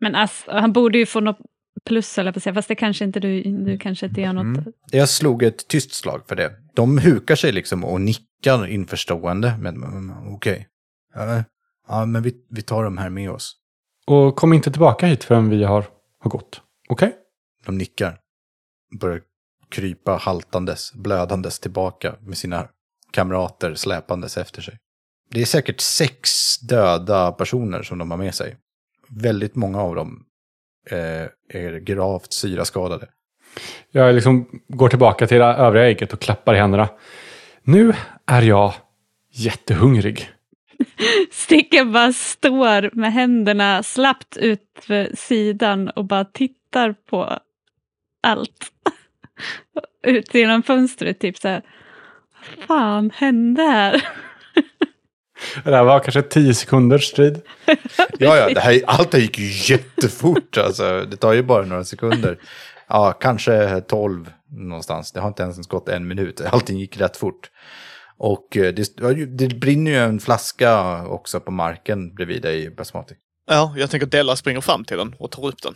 Men 0.00 0.14
ass, 0.14 0.44
han 0.46 0.72
borde 0.72 0.98
ju 0.98 1.06
få 1.06 1.20
något 1.20 1.38
plus, 1.86 2.18
eller 2.18 2.32
på 2.32 2.40
säga, 2.40 2.54
fast 2.54 2.68
det 2.68 2.74
kanske 2.74 3.04
inte 3.04 3.20
du, 3.20 3.42
du 3.42 3.78
kanske 3.78 4.06
inte 4.06 4.20
gör 4.20 4.32
något. 4.32 4.74
jag 4.90 5.08
slog 5.08 5.42
ett 5.42 5.68
tyst 5.68 5.94
slag 5.94 6.22
för 6.28 6.36
det. 6.36 6.52
De 6.74 6.98
hukar 6.98 7.36
sig 7.36 7.52
liksom 7.52 7.84
och 7.84 8.00
nickar 8.00 8.66
införstående. 8.66 9.54
Men, 9.60 9.80
men 9.80 10.34
okej. 10.34 10.68
Ja, 11.14 11.44
ja, 11.88 12.06
men 12.06 12.22
vi, 12.22 12.34
vi 12.50 12.62
tar 12.62 12.84
de 12.84 12.98
här 12.98 13.10
med 13.10 13.30
oss. 13.30 13.56
Och 14.06 14.36
kom 14.36 14.52
inte 14.52 14.70
tillbaka 14.70 15.06
hit 15.06 15.24
förrän 15.24 15.50
vi 15.50 15.64
har, 15.64 15.84
har 16.18 16.30
gått. 16.30 16.60
Okej? 16.88 17.12
De 17.66 17.78
nickar. 17.78 18.18
Börjar 19.00 19.20
krypa 19.68 20.16
haltandes, 20.16 20.92
blödandes 20.92 21.60
tillbaka 21.60 22.14
med 22.20 22.38
sina 22.38 22.68
kamrater 23.10 23.74
släpandes 23.74 24.36
efter 24.36 24.62
sig. 24.62 24.78
Det 25.30 25.40
är 25.40 25.46
säkert 25.46 25.80
sex 25.80 26.30
döda 26.60 27.32
personer 27.32 27.82
som 27.82 27.98
de 27.98 28.10
har 28.10 28.18
med 28.18 28.34
sig. 28.34 28.56
Väldigt 29.08 29.54
många 29.54 29.82
av 29.82 29.94
dem 29.94 30.24
är 31.48 31.78
gravt 31.78 32.32
syraskadade. 32.32 33.08
Jag 33.90 34.14
liksom 34.14 34.62
går 34.68 34.88
tillbaka 34.88 35.26
till 35.26 35.38
det 35.38 35.44
övriga 35.44 35.86
ägget 35.86 36.12
och 36.12 36.20
klappar 36.20 36.54
i 36.54 36.58
händerna. 36.58 36.88
Nu 37.62 37.92
är 38.26 38.42
jag 38.42 38.74
jättehungrig. 39.32 40.30
Sticken 41.30 41.92
bara 41.92 42.12
står 42.12 42.90
med 42.96 43.12
händerna 43.12 43.82
slappt 43.82 44.36
ut 44.36 44.62
för 44.80 45.16
sidan 45.16 45.88
och 45.88 46.04
bara 46.04 46.24
tittar 46.24 46.92
på 47.10 47.38
allt. 48.22 48.72
Ut 50.06 50.34
genom 50.34 50.62
fönstret, 50.62 51.20
typ 51.20 51.38
så 51.38 51.48
här. 51.48 51.62
Vad 52.56 52.66
fan 52.66 53.10
hände 53.14 53.62
här? 53.62 54.08
Det 55.64 55.76
här 55.76 55.84
var 55.84 56.00
kanske 56.00 56.22
tio 56.22 56.54
sekunders 56.54 57.04
strid. 57.04 57.40
Ja, 58.18 58.36
ja, 58.36 58.48
det 58.54 58.60
här, 58.60 58.80
allt 58.86 59.10
det 59.10 59.16
här 59.18 59.22
gick 59.22 59.38
ju 59.38 59.74
jättefort. 59.74 60.58
Alltså, 60.58 61.06
det 61.10 61.16
tar 61.16 61.32
ju 61.32 61.42
bara 61.42 61.64
några 61.64 61.84
sekunder. 61.84 62.38
Ja, 62.88 63.12
kanske 63.12 63.80
tolv 63.80 64.32
någonstans. 64.50 65.12
Det 65.12 65.20
har 65.20 65.28
inte 65.28 65.42
ens 65.42 65.66
gått 65.66 65.88
en 65.88 66.08
minut. 66.08 66.40
Allting 66.40 66.78
gick 66.78 67.00
rätt 67.00 67.16
fort. 67.16 67.50
Och 68.18 68.56
eh, 68.56 68.74
det, 68.74 69.26
det 69.26 69.48
brinner 69.48 69.90
ju 69.90 69.96
en 69.96 70.20
flaska 70.20 71.02
också 71.06 71.40
på 71.40 71.50
marken 71.50 72.14
bredvid 72.14 72.42
dig, 72.42 72.70
Basmati. 72.70 73.14
Ja, 73.46 73.74
jag 73.76 73.90
tänker 73.90 74.06
Della 74.06 74.36
springer 74.36 74.60
fram 74.60 74.84
till 74.84 74.96
den 74.96 75.14
och 75.18 75.30
tar 75.30 75.46
upp 75.46 75.62
den. 75.62 75.74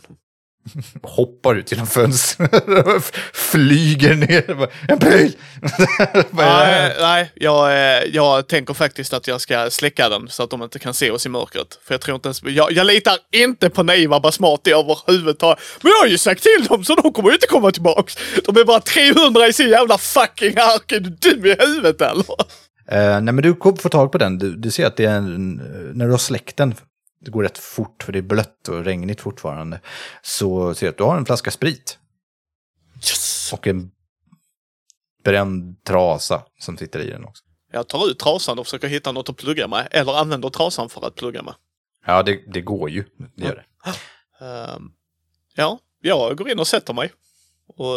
Hoppar 1.03 1.55
ut 1.55 1.71
genom 1.71 1.87
fönstret 1.87 3.15
flyger 3.33 4.15
ner. 4.15 4.69
En 4.87 4.99
pryl! 4.99 5.35
Nej, 6.31 6.95
nej 6.99 7.31
jag, 7.35 7.71
eh, 7.71 8.03
jag 8.13 8.47
tänker 8.47 8.73
faktiskt 8.73 9.13
att 9.13 9.27
jag 9.27 9.41
ska 9.41 9.69
släcka 9.69 10.09
den 10.09 10.27
så 10.29 10.43
att 10.43 10.49
de 10.49 10.63
inte 10.63 10.79
kan 10.79 10.93
se 10.93 11.11
oss 11.11 11.25
i 11.25 11.29
mörkret. 11.29 11.79
För 11.83 11.93
jag 11.93 12.01
tror 12.01 12.15
inte 12.15 12.27
ens, 12.27 12.43
jag, 12.43 12.71
jag 12.71 12.87
litar 12.87 13.17
inte 13.31 13.69
på 13.69 13.83
naiva 13.83 14.19
Basmati 14.19 14.71
överhuvudtaget. 14.71 15.59
Men 15.81 15.91
jag 15.91 15.99
har 15.99 16.07
ju 16.07 16.17
sagt 16.17 16.43
till 16.43 16.65
dem 16.69 16.83
så 16.83 16.95
de 16.95 17.13
kommer 17.13 17.29
ju 17.29 17.35
inte 17.35 17.47
komma 17.47 17.71
tillbaks. 17.71 18.17
De 18.45 18.57
är 18.57 18.65
bara 18.65 18.79
300 18.79 19.47
i 19.47 19.53
sin 19.53 19.69
jävla 19.69 19.97
fucking 19.97 20.57
ark. 20.57 20.91
Är 20.91 20.99
du 20.99 21.09
dum 21.09 21.45
i 21.45 21.55
huvudet 21.59 22.01
eller? 22.01 22.25
Eh, 22.91 23.21
nej, 23.21 23.33
men 23.33 23.41
du 23.41 23.55
får 23.59 23.89
tag 23.89 24.11
på 24.11 24.17
den. 24.17 24.37
Du, 24.37 24.55
du 24.55 24.71
ser 24.71 24.85
att 24.85 24.97
det 24.97 25.05
är 25.05 25.15
en, 25.15 25.55
när 25.93 26.05
du 26.05 26.11
har 26.11 26.17
släckt 26.17 26.57
den, 26.57 26.75
det 27.19 27.31
går 27.31 27.43
rätt 27.43 27.57
fort 27.57 28.03
för 28.03 28.11
det 28.11 28.19
är 28.19 28.23
blött 28.23 28.67
och 28.67 28.85
regnigt 28.85 29.21
fortfarande, 29.21 29.81
så 30.21 30.75
ser 30.75 30.85
du 30.85 30.89
att 30.89 30.97
du 30.97 31.03
har 31.03 31.17
en 31.17 31.25
flaska 31.25 31.51
sprit 31.51 31.99
Yes! 32.95 33.53
och 33.53 33.67
en 33.67 33.91
bränd 35.23 35.83
trasa 35.83 36.43
som 36.59 36.77
sitter 36.77 36.99
i 36.99 37.09
den 37.09 37.25
också. 37.25 37.43
Jag 37.71 37.87
tar 37.87 38.09
ut 38.09 38.19
trasan 38.19 38.59
och 38.59 38.65
försöker 38.65 38.87
hitta 38.87 39.11
något 39.11 39.29
att 39.29 39.37
plugga 39.37 39.67
med. 39.67 39.87
Eller 39.91 40.13
använder 40.13 40.49
trasan 40.49 40.89
för 40.89 41.07
att 41.07 41.15
plugga 41.15 41.43
med. 41.43 41.53
Ja, 42.05 42.23
det, 42.23 42.53
det 42.53 42.61
går 42.61 42.89
ju. 42.89 43.03
Det 43.35 43.45
gör 43.45 43.55
det. 43.55 43.65
Ehm, 44.45 44.91
ja, 45.55 45.79
jag 46.01 46.37
går 46.37 46.49
in 46.49 46.59
och 46.59 46.67
sätter 46.67 46.93
mig. 46.93 47.13
Och 47.67 47.95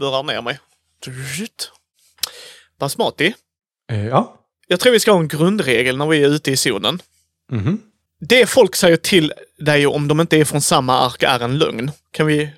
uh, 0.00 0.24
ner 0.24 0.42
mig. 0.42 0.58
Basmati. 2.78 3.34
Eh, 3.90 4.06
ja. 4.06 4.46
Jag 4.66 4.80
tror 4.80 4.92
vi 4.92 5.00
ska 5.00 5.12
ha 5.12 5.20
en 5.20 5.28
grundregel 5.28 5.96
när 5.96 6.06
vi 6.06 6.24
är 6.24 6.28
ute 6.28 6.50
i 6.50 6.56
zonen. 6.56 6.98
Mhm. 7.50 7.80
Det 8.20 8.46
folk 8.46 8.76
säger 8.76 8.96
till 8.96 9.32
dig 9.58 9.86
om 9.86 10.08
de 10.08 10.20
inte 10.20 10.36
är 10.36 10.44
från 10.44 10.60
samma 10.60 10.98
ark 11.06 11.22
är 11.22 11.40
en 11.40 11.58
lögn. 11.58 11.90
Kan 12.10 12.26
vi, 12.26 12.50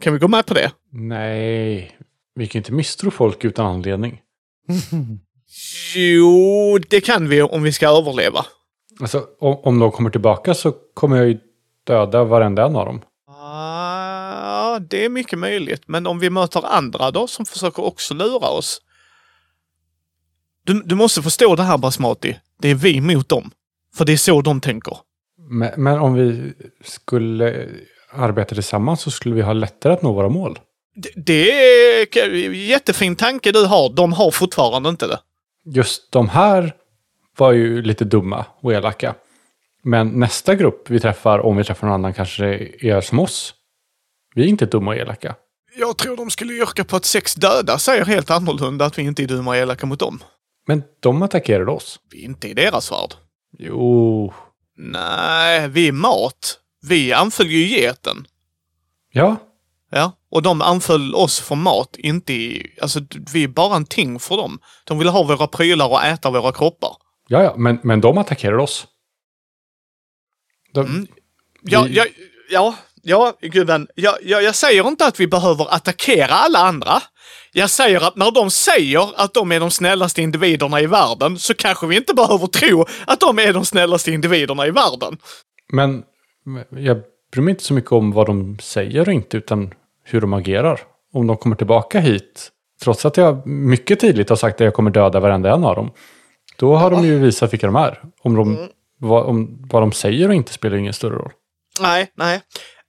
kan 0.00 0.12
vi 0.12 0.18
gå 0.18 0.28
med 0.28 0.46
på 0.46 0.54
det? 0.54 0.72
Nej, 0.92 1.98
vi 2.34 2.46
kan 2.46 2.58
inte 2.58 2.72
misstro 2.72 3.10
folk 3.10 3.44
utan 3.44 3.66
anledning. 3.66 4.20
Jo, 5.94 6.78
det 6.88 7.00
kan 7.00 7.28
vi 7.28 7.42
om 7.42 7.62
vi 7.62 7.72
ska 7.72 7.88
överleva. 7.88 8.46
Alltså, 9.00 9.26
om, 9.40 9.60
om 9.62 9.78
de 9.78 9.92
kommer 9.92 10.10
tillbaka 10.10 10.54
så 10.54 10.72
kommer 10.94 11.16
jag 11.16 11.28
ju 11.28 11.38
döda 11.86 12.24
varenda 12.24 12.66
en 12.66 12.76
av 12.76 12.86
dem. 12.86 13.02
Ah, 13.28 14.78
det 14.78 15.04
är 15.04 15.08
mycket 15.08 15.38
möjligt. 15.38 15.82
Men 15.86 16.06
om 16.06 16.18
vi 16.18 16.30
möter 16.30 16.66
andra 16.66 17.10
då 17.10 17.26
som 17.26 17.46
försöker 17.46 17.84
också 17.84 18.14
lura 18.14 18.48
oss. 18.48 18.80
Du, 20.64 20.82
du 20.82 20.94
måste 20.94 21.22
förstå 21.22 21.56
det 21.56 21.62
här 21.62 21.78
Basmati. 21.78 22.38
Det 22.60 22.70
är 22.70 22.74
vi 22.74 23.00
mot 23.00 23.28
dem. 23.28 23.50
För 23.96 24.04
det 24.04 24.12
är 24.12 24.16
så 24.16 24.42
de 24.42 24.60
tänker. 24.60 24.96
Men, 25.50 25.70
men 25.76 25.98
om 25.98 26.14
vi 26.14 26.52
skulle 26.84 27.68
arbeta 28.12 28.54
tillsammans 28.54 29.00
så 29.00 29.10
skulle 29.10 29.34
vi 29.34 29.42
ha 29.42 29.52
lättare 29.52 29.92
att 29.92 30.02
nå 30.02 30.12
våra 30.12 30.28
mål. 30.28 30.58
Det, 30.94 31.10
det 31.16 31.50
är 31.50 32.18
en 32.46 32.66
jättefin 32.66 33.16
tanke 33.16 33.52
du 33.52 33.66
har. 33.66 33.92
De 33.92 34.12
har 34.12 34.30
fortfarande 34.30 34.88
inte 34.88 35.06
det. 35.06 35.18
Just 35.64 36.12
de 36.12 36.28
här 36.28 36.74
var 37.36 37.52
ju 37.52 37.82
lite 37.82 38.04
dumma 38.04 38.46
och 38.60 38.72
elaka. 38.72 39.14
Men 39.82 40.08
nästa 40.08 40.54
grupp 40.54 40.90
vi 40.90 41.00
träffar, 41.00 41.38
om 41.38 41.56
vi 41.56 41.64
träffar 41.64 41.86
någon 41.86 41.94
annan, 41.94 42.14
kanske 42.14 42.46
är 42.80 43.00
som 43.00 43.18
oss. 43.18 43.54
Vi 44.34 44.42
är 44.42 44.46
inte 44.46 44.66
dumma 44.66 44.90
och 44.90 44.96
elaka. 44.96 45.34
Jag 45.76 45.98
tror 45.98 46.16
de 46.16 46.30
skulle 46.30 46.52
yrka 46.52 46.84
på 46.84 46.96
att 46.96 47.04
sex 47.04 47.34
döda 47.34 47.78
säger 47.78 48.04
helt 48.04 48.30
annorlunda 48.30 48.84
att 48.84 48.98
vi 48.98 49.02
inte 49.02 49.22
är 49.22 49.26
dumma 49.26 49.50
och 49.50 49.56
elaka 49.56 49.86
mot 49.86 50.00
dem. 50.00 50.22
Men 50.66 50.82
de 51.00 51.22
attackerade 51.22 51.70
oss. 51.70 52.00
Vi 52.10 52.20
är 52.20 52.24
inte 52.24 52.48
i 52.48 52.54
deras 52.54 52.92
värld. 52.92 53.14
Jo, 53.58 54.32
Nej, 54.76 55.68
vi 55.68 55.88
är 55.88 55.92
mat. 55.92 56.58
Vi 56.88 57.12
anföll 57.12 57.46
ju 57.46 57.66
geten. 57.68 58.26
ja, 59.12 59.36
Ja, 59.90 60.12
och 60.30 60.42
de 60.42 60.62
anföll 60.62 61.14
oss 61.14 61.40
för 61.40 61.54
mat, 61.54 61.96
inte 61.98 62.32
i... 62.32 62.76
Alltså, 62.82 63.00
vi 63.32 63.44
är 63.44 63.48
bara 63.48 63.76
en 63.76 63.86
ting 63.86 64.18
för 64.20 64.36
dem. 64.36 64.58
De 64.84 64.98
vill 64.98 65.08
ha 65.08 65.22
våra 65.22 65.46
prylar 65.46 65.88
och 65.88 66.02
äta 66.04 66.30
våra 66.30 66.52
kroppar. 66.52 66.96
ja, 67.28 67.42
ja 67.42 67.54
men, 67.56 67.78
men 67.82 68.00
de 68.00 68.18
attackerade 68.18 68.62
oss. 68.62 68.86
De, 70.72 70.86
Mm. 70.86 71.06
Ja, 71.62 71.82
Vi- 71.82 71.96
ja, 71.96 72.04
ja. 72.50 72.74
Ja, 73.04 73.32
gubben. 73.40 73.88
Jag, 73.94 74.14
jag, 74.22 74.42
jag 74.42 74.54
säger 74.54 74.88
inte 74.88 75.06
att 75.06 75.20
vi 75.20 75.26
behöver 75.26 75.74
attackera 75.74 76.34
alla 76.34 76.58
andra. 76.58 77.02
Jag 77.52 77.70
säger 77.70 78.06
att 78.06 78.16
när 78.16 78.30
de 78.30 78.50
säger 78.50 79.20
att 79.20 79.34
de 79.34 79.52
är 79.52 79.60
de 79.60 79.70
snällaste 79.70 80.22
individerna 80.22 80.80
i 80.80 80.86
världen 80.86 81.38
så 81.38 81.54
kanske 81.54 81.86
vi 81.86 81.96
inte 81.96 82.14
behöver 82.14 82.46
tro 82.46 82.86
att 83.06 83.20
de 83.20 83.38
är 83.38 83.52
de 83.52 83.64
snällaste 83.64 84.10
individerna 84.10 84.66
i 84.66 84.70
världen. 84.70 85.18
Men 85.72 86.02
jag 86.70 87.00
bryr 87.32 87.42
mig 87.42 87.52
inte 87.52 87.64
så 87.64 87.74
mycket 87.74 87.92
om 87.92 88.12
vad 88.12 88.26
de 88.26 88.58
säger 88.58 89.08
och 89.08 89.14
inte, 89.14 89.36
utan 89.36 89.74
hur 90.04 90.20
de 90.20 90.32
agerar. 90.32 90.80
Om 91.12 91.26
de 91.26 91.36
kommer 91.36 91.56
tillbaka 91.56 92.00
hit, 92.00 92.50
trots 92.82 93.06
att 93.06 93.16
jag 93.16 93.46
mycket 93.46 94.00
tydligt 94.00 94.28
har 94.28 94.36
sagt 94.36 94.54
att 94.54 94.64
jag 94.64 94.74
kommer 94.74 94.90
döda 94.90 95.20
varenda 95.20 95.54
en 95.54 95.64
av 95.64 95.74
dem. 95.74 95.90
Då 96.56 96.76
har 96.76 96.90
de 96.90 97.04
ju 97.04 97.18
visat 97.18 97.52
vilka 97.52 97.66
de 97.66 97.76
är. 97.76 98.02
Om, 98.22 98.34
de, 98.34 98.68
vad, 98.98 99.26
om 99.26 99.68
vad 99.70 99.82
de 99.82 99.92
säger 99.92 100.28
och 100.28 100.34
inte 100.34 100.52
spelar 100.52 100.76
ingen 100.76 100.92
större 100.92 101.14
roll. 101.14 101.32
Nej, 101.80 102.12
nej. 102.14 102.40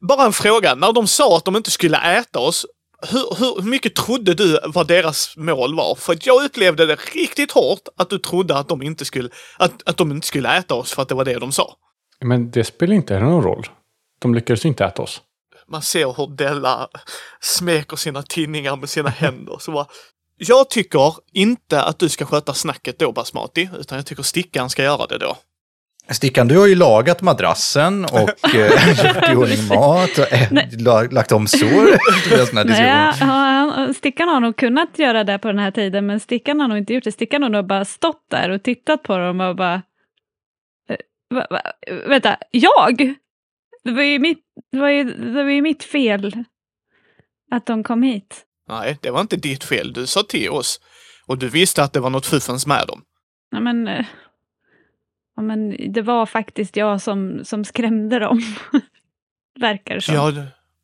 Bara 0.02 0.26
en 0.26 0.34
fråga. 0.34 0.76
När 0.76 0.94
de 0.94 1.08
sa 1.08 1.38
att 1.38 1.46
de 1.46 1.56
inte 1.56 1.72
skulle 1.72 2.18
äta 2.20 2.40
oss, 2.40 2.66
hur, 3.12 3.36
hur, 3.40 3.62
hur 3.62 3.70
mycket 3.70 3.96
trodde 3.96 4.34
du 4.34 4.60
vad 4.66 4.88
deras 4.88 5.38
mål 5.38 5.76
var? 5.76 5.96
För 5.96 6.14
att 6.14 6.26
jag 6.26 6.44
upplevde 6.46 6.86
det 6.86 6.96
riktigt 6.96 7.52
hårt 7.52 7.88
att 7.98 8.10
du 8.10 8.20
trodde 8.20 8.58
att 8.58 8.70
de 8.70 8.82
inte 8.82 9.06
skulle, 9.06 9.30
att, 9.58 9.90
att 9.90 9.98
de 9.98 10.12
inte 10.12 10.28
skulle 10.28 10.58
äta 10.58 10.76
oss 10.76 10.94
för 10.94 11.02
att 11.02 11.10
det 11.10 11.16
var 11.16 11.26
det 11.26 11.40
de 11.40 11.52
sa. 11.52 11.76
Men 12.22 12.52
det 12.52 12.64
spelar 12.64 12.96
inte 12.96 13.20
någon 13.20 13.44
roll. 13.44 13.68
De 14.20 14.36
lyckades 14.36 14.66
inte 14.66 14.86
äta 14.86 15.02
oss. 15.02 15.22
Man 15.68 15.82
ser 15.82 16.14
hur 16.18 16.36
Della 16.36 16.88
smeker 17.42 17.96
sina 17.96 18.24
tinningar 18.24 18.76
med 18.76 18.90
sina 18.90 19.10
händer. 19.10 19.58
Så 19.60 19.72
bara, 19.72 19.88
jag 20.38 20.70
tycker 20.70 21.14
inte 21.34 21.82
att 21.82 22.00
du 22.00 22.10
ska 22.10 22.26
sköta 22.26 22.54
snacket 22.54 23.00
då 23.00 23.12
Basmati, 23.12 23.70
utan 23.80 23.96
jag 23.96 24.06
tycker 24.06 24.24
Stickan 24.24 24.70
ska 24.70 24.84
göra 24.84 25.08
det 25.08 25.18
då. 25.18 25.38
Stickan, 26.10 26.48
du 26.48 26.58
har 26.58 26.68
ju 26.68 26.76
lagat 26.76 27.22
madrassen 27.22 28.06
och 28.06 28.30
eh, 28.56 28.90
gjort 29.16 29.30
i 29.32 29.36
ordning 29.36 29.68
mat 29.68 30.18
och 30.18 30.34
eh, 30.34 30.48
la- 30.80 31.02
lagt 31.12 31.32
om 31.32 31.48
sår. 31.48 32.56
Nej, 32.66 33.14
ja, 33.20 33.94
Stickan 33.98 34.30
har 34.30 34.40
nog 34.40 34.56
kunnat 34.58 35.00
göra 35.00 35.24
det 35.24 35.38
på 35.40 35.48
den 35.48 35.60
här 35.60 35.72
tiden, 35.72 36.06
men 36.06 36.20
Stickan 36.20 36.60
har 36.60 36.68
nog 36.68 36.78
inte 36.78 36.94
gjort 36.94 37.04
det. 37.04 37.12
Stickan 37.12 37.44
har 37.44 37.50
nog 37.50 37.68
bara 37.68 37.86
stått 37.86 38.26
där 38.32 38.50
och 38.50 38.64
tittat 38.64 39.04
på 39.04 39.18
dem 39.18 39.42
och 39.42 39.56
bara... 39.56 39.74
eh, 40.90 40.96
Va, 41.30 41.48
va, 41.50 41.62
vänta, 42.08 42.38
jag? 42.52 42.98
Det 43.84 43.92
var, 43.92 44.02
ju 44.04 44.20
mitt, 44.20 44.40
det, 44.72 44.80
var 44.80 44.90
ju, 44.90 45.04
det 45.04 45.44
var 45.44 45.52
ju 45.52 45.62
mitt 45.62 45.84
fel 45.84 46.44
att 47.52 47.66
de 47.66 47.84
kom 47.84 48.04
hit. 48.04 48.42
Nej, 48.70 48.98
det 49.02 49.10
var 49.12 49.22
inte 49.22 49.36
ditt 49.36 49.64
fel. 49.64 49.94
Du 49.94 50.08
sa 50.08 50.24
till 50.24 50.50
oss. 50.50 50.80
Och 51.28 51.38
du 51.38 51.50
visste 51.50 51.84
att 51.84 51.94
det 51.94 52.00
var 52.00 52.10
något 52.10 52.26
fuffens 52.26 52.68
med 52.68 52.88
dem. 52.88 53.02
Ja, 53.52 53.60
men, 53.60 54.06
ja, 55.36 55.42
men 55.42 55.76
det 55.94 56.02
var 56.02 56.26
faktiskt 56.26 56.76
jag 56.76 57.02
som, 57.02 57.46
som 57.46 57.66
skrämde 57.66 58.20
dem. 58.20 58.42
Verkar 59.60 59.96
det 59.96 60.02
som. 60.02 60.16
Ja, 60.16 60.32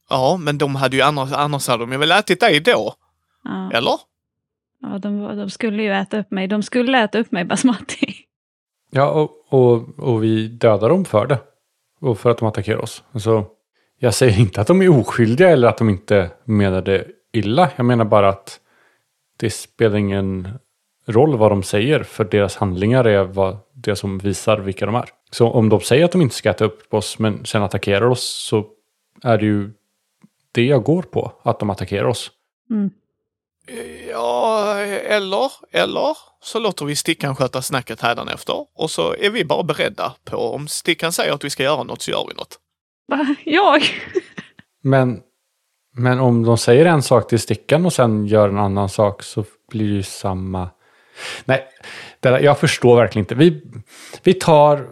ja, 0.10 0.38
men 0.42 0.58
de 0.58 0.76
hade 0.76 0.96
ju 0.96 1.02
annars, 1.02 1.32
annars 1.34 1.68
hade 1.68 1.84
de 1.84 1.92
ju 1.92 1.98
väl 1.98 2.12
ätit 2.12 2.40
dig 2.40 2.60
då, 2.60 2.94
Ja, 3.44 3.72
eller? 3.74 3.94
ja, 4.82 4.98
de, 4.98 5.38
de 5.38 5.50
skulle 5.50 5.84
ju 5.84 5.92
äta 5.92 6.20
upp 6.20 6.32
mig. 6.32 6.48
De 6.48 6.64
skulle 6.64 7.04
äta 7.04 7.20
upp 7.20 7.32
mig, 7.32 7.46
Basmati. 7.46 8.16
Ja, 8.92 9.10
och, 9.10 9.32
och, 9.50 10.00
och 10.00 10.24
vi 10.24 10.48
dödar 10.48 10.90
dem 10.90 11.06
för 11.06 11.28
det. 11.28 11.40
Och 12.02 12.20
för 12.20 12.30
att 12.32 12.38
de 12.38 12.48
attackerar 12.48 12.78
oss. 12.82 13.04
Alltså, 13.12 13.46
jag 14.00 14.14
säger 14.14 14.40
inte 14.40 14.62
att 14.62 14.68
de 14.68 14.82
är 14.82 14.90
oskyldiga 15.00 15.50
eller 15.50 15.68
att 15.68 15.78
de 15.78 15.90
inte 15.90 16.32
menade 16.46 17.08
illa. 17.32 17.70
Jag 17.76 17.86
menar 17.86 18.06
bara 18.06 18.30
att 18.30 18.60
det 19.38 19.50
spelar 19.50 19.98
ingen 19.98 20.48
roll 21.06 21.38
vad 21.38 21.52
de 21.52 21.64
säger. 21.64 22.04
För 22.04 22.24
deras 22.24 22.56
handlingar 22.56 23.04
är 23.04 23.24
vad, 23.24 23.58
det 23.74 23.96
som 23.96 24.18
visar 24.18 24.58
vilka 24.58 24.86
de 24.86 24.96
är. 24.96 25.10
Så 25.32 25.50
om 25.50 25.70
de 25.70 25.82
säger 25.82 26.06
att 26.06 26.12
de 26.12 26.22
inte 26.22 26.36
ska 26.36 26.50
äta 26.50 26.66
upp 26.66 26.94
oss 26.94 27.20
men 27.20 27.46
sen 27.46 27.64
attackerar 27.64 28.08
oss 28.08 28.46
så 28.50 28.66
är 29.24 29.38
det 29.38 29.46
ju 29.46 29.72
det 30.52 30.66
jag 30.66 30.84
går 30.84 31.02
på. 31.02 31.34
Att 31.44 31.60
de 31.60 31.70
attackerar 31.70 32.06
oss. 32.06 32.32
Mm. 32.70 32.92
Ja, 34.10 34.76
eller, 34.80 35.52
eller 35.72 36.18
så 36.44 36.60
låter 36.60 36.86
vi 36.86 36.96
Stickan 36.96 37.36
sköta 37.36 37.62
snacket 37.62 38.02
hädanefter. 38.02 38.66
Och 38.76 38.92
så 38.92 39.16
är 39.16 39.30
vi 39.30 39.46
bara 39.46 39.64
beredda 39.64 40.14
på 40.24 40.38
om 40.38 40.68
Stickan 40.68 41.12
säger 41.12 41.34
att 41.34 41.44
vi 41.44 41.50
ska 41.50 41.64
göra 41.64 41.84
något 41.84 42.02
så 42.02 42.12
gör 42.12 42.26
vi 42.28 42.34
något. 42.34 42.60
Va? 43.08 43.36
Jag? 43.46 43.82
Men, 44.82 45.22
men 45.96 46.20
om 46.20 46.44
de 46.44 46.58
säger 46.58 46.86
en 46.86 47.04
sak 47.04 47.28
till 47.30 47.40
stickan 47.40 47.86
och 47.86 47.94
sen 47.94 48.26
gör 48.26 48.50
en 48.50 48.58
annan 48.58 48.90
sak 48.90 49.24
så 49.24 49.46
blir 49.70 49.88
det 49.88 49.96
ju 49.96 50.04
samma. 50.04 50.70
Nej, 51.46 51.66
där, 52.20 52.40
jag 52.40 52.60
förstår 52.60 52.96
verkligen 52.96 53.24
inte. 53.24 53.36
Vi, 53.36 53.64
vi 54.24 54.34
tar, 54.34 54.88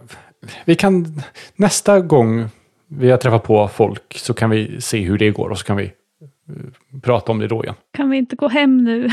vi 0.64 0.74
kan 0.74 1.22
nästa 1.56 2.00
gång 2.00 2.48
vi 2.88 3.10
har 3.10 3.18
träffat 3.18 3.42
på 3.42 3.68
folk 3.68 4.18
så 4.18 4.34
kan 4.34 4.50
vi 4.50 4.80
se 4.80 5.00
hur 5.00 5.18
det 5.18 5.30
går 5.30 5.48
och 5.48 5.58
så 5.58 5.64
kan 5.64 5.76
vi 5.76 5.84
eh, 5.84 7.00
prata 7.02 7.32
om 7.32 7.38
det 7.38 7.48
då 7.48 7.64
igen. 7.64 7.74
Kan 7.92 8.10
vi 8.10 8.16
inte 8.16 8.36
gå 8.36 8.48
hem 8.48 8.84
nu? 8.84 9.08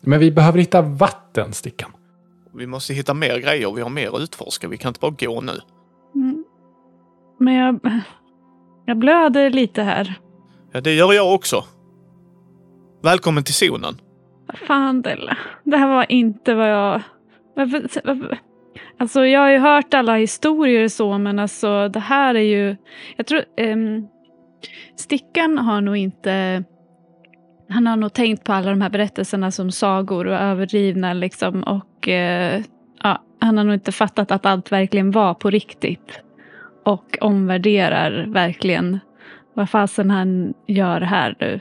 Men 0.00 0.20
vi 0.20 0.30
behöver 0.30 0.58
hitta 0.58 0.82
vatten, 0.82 1.52
stickan. 1.52 1.90
Vi 2.54 2.66
måste 2.66 2.94
hitta 2.94 3.14
mer 3.14 3.38
grejer, 3.38 3.72
vi 3.72 3.82
har 3.82 3.90
mer 3.90 4.16
att 4.16 4.20
utforska. 4.20 4.68
Vi 4.68 4.76
kan 4.76 4.88
inte 4.88 5.00
bara 5.00 5.14
gå 5.18 5.40
nu. 5.40 5.60
Mm. 6.14 6.44
Men 7.38 7.54
jag, 7.54 7.80
jag 8.86 8.98
blöder 8.98 9.50
lite 9.50 9.82
här. 9.82 10.14
Ja, 10.72 10.80
det 10.80 10.94
gör 10.94 11.12
jag 11.12 11.34
också. 11.34 11.64
Välkommen 13.02 13.44
till 13.44 13.54
zonen. 13.54 14.00
Fan 14.54 15.02
Della, 15.02 15.36
det 15.64 15.76
här 15.76 15.88
var 15.88 16.12
inte 16.12 16.54
vad 16.54 16.70
jag... 16.70 17.02
Varför, 17.54 18.00
varför? 18.04 18.38
Alltså 18.98 19.26
jag 19.26 19.40
har 19.40 19.50
ju 19.50 19.58
hört 19.58 19.94
alla 19.94 20.16
historier 20.16 20.84
och 20.84 20.92
så 20.92 21.18
men 21.18 21.38
alltså 21.38 21.88
det 21.88 22.00
här 22.00 22.34
är 22.34 22.40
ju... 22.40 22.76
Jag 23.16 23.26
tror... 23.26 23.42
Um, 23.60 24.08
Stickan 24.96 25.58
har 25.58 25.80
nog 25.80 25.96
inte... 25.96 26.64
Han 27.68 27.86
har 27.86 27.96
nog 27.96 28.12
tänkt 28.12 28.44
på 28.44 28.52
alla 28.52 28.70
de 28.70 28.80
här 28.80 28.90
berättelserna 28.90 29.50
som 29.50 29.70
sagor 29.70 30.26
och 30.26 30.34
överdrivna 30.34 31.12
liksom 31.12 31.62
och 31.62 32.08
uh, 32.08 32.64
ja, 33.02 33.24
han 33.40 33.58
har 33.58 33.64
nog 33.64 33.74
inte 33.74 33.92
fattat 33.92 34.30
att 34.30 34.46
allt 34.46 34.72
verkligen 34.72 35.10
var 35.10 35.34
på 35.34 35.50
riktigt. 35.50 36.20
Och 36.84 37.18
omvärderar 37.20 38.26
verkligen 38.28 39.00
vad 39.54 39.70
fasen 39.70 40.10
han 40.10 40.54
gör 40.66 41.00
här 41.00 41.36
nu. 41.40 41.60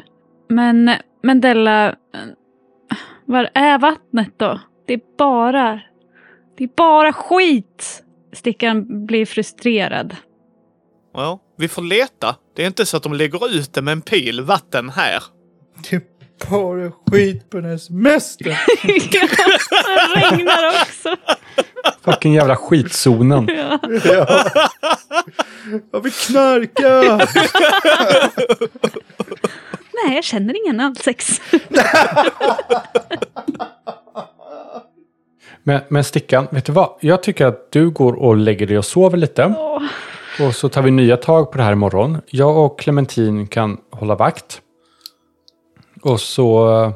Men, 0.49 0.91
men 1.23 1.41
Della, 1.41 1.95
var 3.31 3.49
är 3.53 3.79
vattnet 3.79 4.33
då? 4.37 4.59
Det 4.87 4.93
är 4.93 4.99
bara... 5.17 5.79
Det 6.57 6.63
är 6.63 6.69
bara 6.77 7.13
skit! 7.13 8.03
Stickan 8.33 9.05
blir 9.05 9.25
frustrerad. 9.25 10.15
Ja, 11.13 11.39
vi 11.57 11.67
får 11.67 11.81
leta. 11.81 12.35
Det 12.55 12.63
är 12.63 12.67
inte 12.67 12.85
så 12.85 12.97
att 12.97 13.03
de 13.03 13.13
lägger 13.13 13.55
ut 13.55 13.73
det 13.73 13.81
med 13.81 13.91
en 13.91 14.01
pil 14.01 14.41
vatten 14.41 14.89
här. 14.89 15.23
Det 15.89 15.95
är 15.95 16.01
bara 16.49 16.91
skit 17.11 17.49
på 17.49 17.57
den 17.57 17.69
här 17.69 17.77
semestern. 17.77 18.47
det 18.83 18.89
regnar 20.15 20.81
också. 20.81 21.15
Fucking 22.01 22.33
jävla 22.33 22.55
skitzonen. 22.55 23.47
Ja. 23.49 23.79
Ja. 24.03 24.45
Jag 25.91 26.01
vill 26.01 26.11
knarka. 26.11 27.27
Nej, 30.05 30.15
jag 30.15 30.23
känner 30.23 30.65
ingen 30.65 30.79
allsex. 30.79 31.41
Men, 35.63 35.81
men 35.89 36.03
stickan, 36.03 36.47
vet 36.51 36.65
du 36.65 36.71
vad? 36.71 36.89
Jag 36.99 37.23
tycker 37.23 37.45
att 37.45 37.71
du 37.71 37.89
går 37.89 38.13
och 38.13 38.37
lägger 38.37 38.67
dig 38.67 38.77
och 38.77 38.85
sover 38.85 39.17
lite. 39.17 39.55
Åh, 39.57 39.83
Och 40.47 40.55
så 40.55 40.69
tar 40.69 40.81
vi 40.81 40.91
nya 40.91 41.17
tag 41.17 41.51
på 41.51 41.57
det 41.57 41.63
här 41.63 41.71
imorgon. 41.71 42.21
Jag 42.29 42.57
och 42.57 42.79
Clementin 42.79 43.47
kan 43.47 43.77
hålla 43.91 44.15
vakt. 44.15 44.61
Och 46.01 46.21
så 46.21 46.81
eh, 46.83 46.91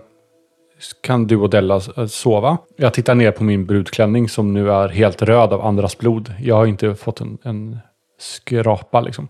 kan 1.04 1.28
du 1.28 1.38
och 1.38 1.50
Della 1.50 1.76
eh, 1.98 2.06
sova. 2.06 2.58
Jag 2.78 2.94
tittar 2.94 3.16
ner 3.16 3.32
på 3.32 3.44
min 3.44 3.66
brudklänning 3.66 4.30
som 4.30 4.54
nu 4.54 4.72
är 4.72 4.90
helt 4.90 5.22
röd 5.22 5.54
av 5.54 5.62
andras 5.62 5.98
blod. 5.98 6.34
Jag 6.40 6.56
har 6.56 6.66
inte 6.66 6.96
fått 6.96 7.22
en, 7.22 7.38
en 7.44 7.80
skrapa 8.20 9.02
liksom. 9.02 9.30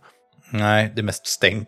Nej, 0.52 0.92
det 0.96 1.02
är 1.02 1.04
mest 1.04 1.28
stänk. 1.28 1.68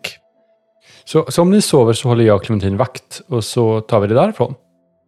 Så, 1.07 1.25
så 1.27 1.41
om 1.41 1.49
ni 1.49 1.61
sover 1.61 1.93
så 1.93 2.07
håller 2.07 2.23
jag 2.23 2.35
och 2.35 2.43
Clementin 2.43 2.77
vakt. 2.77 3.21
Och 3.27 3.43
så 3.43 3.81
tar 3.81 3.99
vi 3.99 4.07
det 4.07 4.13
därifrån. 4.13 4.55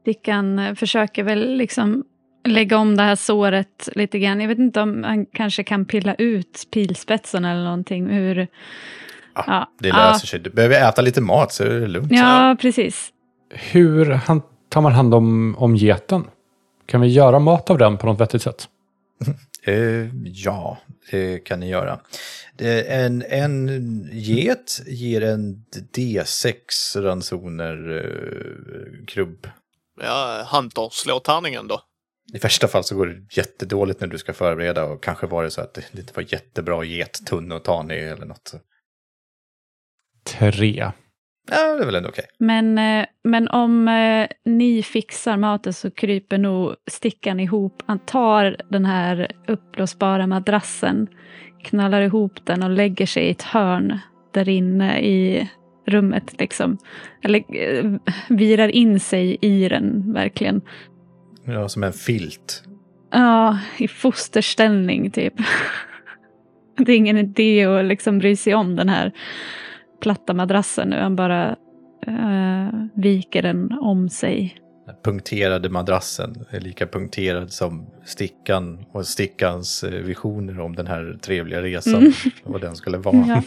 Stickan 0.01 0.59
eh, 0.59 0.75
försöker 0.75 1.23
väl 1.23 1.55
liksom 1.55 2.03
lägga 2.47 2.77
om 2.77 2.95
det 2.95 3.03
här 3.03 3.15
såret 3.15 3.89
lite 3.95 4.19
grann. 4.19 4.41
Jag 4.41 4.47
vet 4.47 4.59
inte 4.59 4.81
om 4.81 5.03
han 5.03 5.25
kanske 5.25 5.63
kan 5.63 5.85
pilla 5.85 6.15
ut 6.15 6.67
pilspetsen 6.73 7.45
eller 7.45 7.63
någonting. 7.63 8.07
Hur... 8.07 8.47
Ja, 9.35 9.71
Det 9.79 9.87
ja, 9.87 9.95
löser 9.95 10.27
sig. 10.27 10.39
Du 10.39 10.49
behöver 10.49 10.89
äta 10.89 11.01
lite 11.01 11.21
mat 11.21 11.51
så 11.51 11.63
är 11.63 11.69
det 11.69 11.87
lugnt. 11.87 12.11
Ja, 12.11 12.55
precis. 12.61 13.09
Hur 13.71 14.19
tar 14.69 14.81
man 14.81 14.91
hand 14.91 15.13
om, 15.13 15.55
om 15.57 15.75
geten? 15.75 16.23
Kan 16.85 17.01
vi 17.01 17.07
göra 17.07 17.39
mat 17.39 17.69
av 17.69 17.77
den 17.77 17.97
på 17.97 18.05
något 18.05 18.21
vettigt 18.21 18.41
sätt? 18.41 18.67
Eh, 19.63 20.07
ja, 20.23 20.77
det 21.11 21.39
kan 21.39 21.59
ni 21.59 21.69
göra. 21.69 21.99
En, 22.57 23.23
en 23.29 24.09
get 24.11 24.81
ger 24.85 25.21
en 25.21 25.65
D6 25.93 26.53
ransoner 26.95 27.97
eh, 27.97 29.05
krubb. 29.05 29.49
Ja, 30.01 30.47
Hunter, 30.51 30.89
slå 30.91 31.19
tärningen 31.19 31.67
då. 31.67 31.81
I 32.33 32.37
värsta 32.37 32.67
fall 32.67 32.83
så 32.83 32.95
går 32.95 33.07
det 33.07 33.37
jättedåligt 33.37 34.01
när 34.01 34.07
du 34.07 34.17
ska 34.17 34.33
förbereda 34.33 34.85
och 34.85 35.03
kanske 35.03 35.27
var 35.27 35.43
det 35.43 35.51
så 35.51 35.61
att 35.61 35.73
det 35.73 35.99
inte 35.99 36.13
var 36.15 36.33
jättebra 36.33 36.83
gettunna 36.83 37.55
att 37.55 37.63
ta 37.63 37.83
ner 37.83 38.13
eller 38.13 38.25
något. 38.25 38.53
tre. 40.23 40.91
Ja, 41.51 41.75
det 41.75 41.81
är 41.81 41.85
väl 41.85 41.95
ändå 41.95 42.09
okej. 42.09 42.25
Men, 42.37 42.77
eh, 42.77 43.05
men 43.23 43.47
om 43.47 43.87
eh, 43.87 44.27
ni 44.45 44.83
fixar 44.83 45.37
maten 45.37 45.73
så 45.73 45.91
kryper 45.91 46.37
nog 46.37 46.75
stickan 46.87 47.39
ihop. 47.39 47.83
Han 47.85 47.99
tar 47.99 48.57
den 48.69 48.85
här 48.85 49.31
uppblåsbara 49.47 50.27
madrassen, 50.27 51.07
knallar 51.63 52.01
ihop 52.01 52.45
den 52.45 52.63
och 52.63 52.69
lägger 52.69 53.05
sig 53.05 53.23
i 53.23 53.29
ett 53.29 53.41
hörn 53.41 53.99
där 54.33 54.49
inne 54.49 54.99
i 55.01 55.49
rummet. 55.87 56.39
Liksom. 56.39 56.77
Eller 57.23 57.43
eh, 57.55 57.91
virar 58.29 58.67
in 58.67 58.99
sig 58.99 59.37
i 59.41 59.69
den 59.69 60.13
verkligen. 60.13 60.61
Ja, 61.45 61.69
som 61.69 61.83
en 61.83 61.93
filt. 61.93 62.63
Ja, 63.11 63.59
i 63.77 63.87
fosterställning 63.87 65.11
typ. 65.11 65.33
Det 66.77 66.91
är 66.91 66.97
ingen 66.97 67.17
idé 67.17 67.65
att 67.65 67.85
liksom 67.85 68.19
bry 68.19 68.35
sig 68.35 68.55
om 68.55 68.75
den 68.75 68.89
här 68.89 69.11
platta 69.99 70.33
madrassen 70.33 70.89
nu. 70.89 70.99
Han 70.99 71.15
bara 71.15 71.55
eh, 72.07 72.67
viker 72.93 73.41
den 73.41 73.71
om 73.81 74.09
sig. 74.09 74.55
Den 74.85 74.95
punkterade 75.03 75.69
madrassen 75.69 76.45
är 76.49 76.59
lika 76.59 76.87
punkterad 76.87 77.51
som 77.51 77.85
stickan 78.05 78.85
och 78.91 79.05
stickans 79.05 79.83
eh, 79.83 79.89
visioner 79.89 80.59
om 80.59 80.75
den 80.75 80.87
här 80.87 81.17
trevliga 81.21 81.61
resan. 81.61 81.95
Mm. 81.95 82.11
Vad 82.43 82.61
den 82.61 82.75
skulle 82.75 82.97
vara. 82.97 83.25
Ja. 83.27 83.41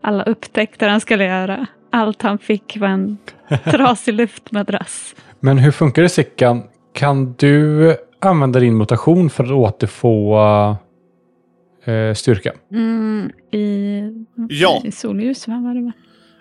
Alla 0.00 0.22
upptäckter 0.22 0.88
han 0.88 1.00
skulle 1.00 1.24
göra. 1.24 1.66
Allt 1.90 2.22
han 2.22 2.38
fick 2.38 2.76
var 2.76 2.88
en 2.88 3.18
trasig 3.64 4.14
luftmadrass. 4.14 5.14
Men 5.40 5.58
hur 5.58 5.70
funkar 5.70 6.02
det 6.02 6.08
Sickan? 6.08 6.62
Kan 6.92 7.34
du 7.38 7.96
använda 8.20 8.60
din 8.60 8.76
mutation 8.76 9.30
för 9.30 9.44
att 9.44 9.50
återfå 9.50 10.36
eh, 11.88 12.14
styrka? 12.14 12.52
Mm, 12.72 13.30
I, 13.52 14.02
Ja. 14.48 14.82
i 14.84 14.92
solljus, 14.92 15.48
va? 15.48 15.54
Var 15.64 15.74
det 15.74 15.80
va? 15.84 15.92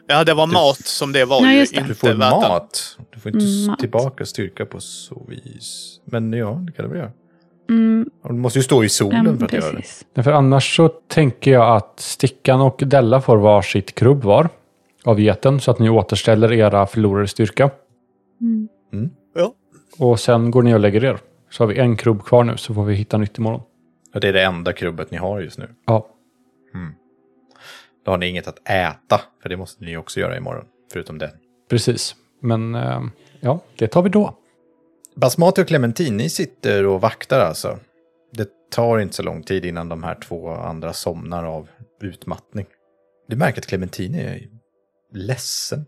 Ja, 0.08 0.24
det 0.24 0.34
var 0.34 0.48
Du- 0.48 0.54
mat 0.54 0.78
som 0.86 1.12
det 1.12 1.26
var 1.26 1.52
just 1.52 1.74
det. 1.74 1.78
inte 1.80 1.92
Du 1.92 1.96
får 1.96 2.08
det. 2.08 2.16
mat. 2.18 2.98
Du 3.14 3.20
får 3.20 3.32
inte 3.36 3.46
Mm, 3.46 3.68
mat. 3.68 3.80
tillbaka 3.80 4.26
styrka 4.26 4.66
på 4.66 4.80
så 4.80 5.26
vis. 5.30 6.00
Men 6.06 6.34
ja, 6.34 6.62
det 6.68 6.72
kan 6.72 6.86
det 6.86 6.90
väl 6.90 6.98
göra. 7.00 7.12
Mm, 7.70 8.10
Du 8.24 8.34
måste 8.34 8.60
ju 8.60 8.64
stå 8.64 8.84
i 8.84 8.90
solen 8.90 9.38
för 9.38 9.46
att 9.46 9.54
göra 9.54 9.72
det. 9.72 9.76
precis. 9.78 10.06
För 10.16 10.32
annars 10.32 10.76
så 10.76 10.88
tänker 10.90 11.52
jag 11.52 11.76
att 11.76 12.00
Stickan 12.00 12.62
och 12.62 12.84
Della 12.86 13.22
får 13.22 13.38
varsitt 13.38 13.96
krubb 13.96 14.24
var 14.24 14.50
av 15.04 15.20
geten 15.20 15.60
så 15.60 15.72
att 15.72 15.80
ni 15.80 15.90
återställer 15.90 16.54
era 16.54 16.88
förlorade 16.88 17.28
styrka. 17.28 17.70
Mm. 18.42 19.10
Ja. 19.36 19.54
Och 20.00 20.20
sen 20.20 20.52
går 20.52 20.62
ni 20.64 20.74
och 20.76 20.80
lägger 20.80 21.04
er. 21.06 21.18
Så 21.52 21.64
har 21.64 21.68
vi 21.68 21.80
en 21.80 21.98
krubb 21.98 22.24
kvar 22.24 22.44
nu 22.44 22.58
så 22.58 22.74
får 22.74 22.86
vi 22.86 22.96
hitta 22.96 23.18
nytt 23.18 23.38
imorgon. 23.38 23.62
Och 24.14 24.20
det 24.20 24.28
är 24.28 24.34
det 24.34 24.44
enda 24.44 24.74
krubbet 24.74 25.12
ni 25.12 25.18
har 25.18 25.40
just 25.40 25.58
nu. 25.58 25.76
Ja, 25.86 26.08
Då 28.06 28.12
har 28.12 28.18
ni 28.18 28.28
inget 28.28 28.48
att 28.48 28.70
äta, 28.70 29.22
för 29.42 29.50
det 29.50 29.58
måste 29.58 29.84
ni 29.86 29.98
också 29.98 30.20
göra 30.20 30.38
imorgon. 30.38 30.66
Förutom 30.94 31.18
den. 31.18 31.30
precis. 31.70 32.16
Men 32.42 32.76
eh, 32.76 33.02
ja, 33.40 33.60
det 33.78 33.88
tar 33.88 34.02
vi 34.02 34.10
då. 34.10 34.38
Basmati 35.16 35.62
och 35.62 35.68
Clementin, 35.68 36.18
ni 36.18 36.30
sitter 36.30 36.86
och 36.86 37.02
vaktar 37.02 37.40
alltså. 37.40 37.80
Det 38.32 38.50
tar 38.72 39.00
inte 39.00 39.16
så 39.16 39.24
lång 39.24 39.44
tid 39.44 39.66
innan 39.66 39.90
de 39.90 40.04
här 40.04 40.16
två 40.16 40.50
andra 40.50 40.94
somnar 40.94 41.44
av 41.44 41.70
utmattning. 42.02 42.66
Du 43.28 43.36
märker 43.36 43.62
att 43.62 43.68
Clementin 43.68 44.16
är 44.16 44.42
ledsen. 45.14 45.86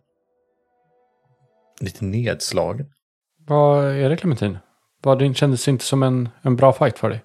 Lite 1.82 2.06
nedslagen. 2.06 2.86
Vad 3.48 3.86
är 3.86 4.10
det 4.10 4.18
Clementin? 4.18 4.58
Vad 5.02 5.20
det 5.20 5.34
kändes 5.34 5.68
inte 5.68 5.86
som 5.86 6.04
en, 6.04 6.30
en 6.42 6.56
bra 6.56 6.74
fight 6.74 7.00
för 7.00 7.10
dig. 7.10 7.24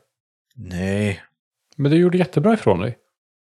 Nej, 0.56 1.22
Men 1.76 1.90
du 1.90 1.98
gjorde 1.98 2.18
jättebra 2.18 2.54
ifrån 2.54 2.80
dig. 2.80 2.98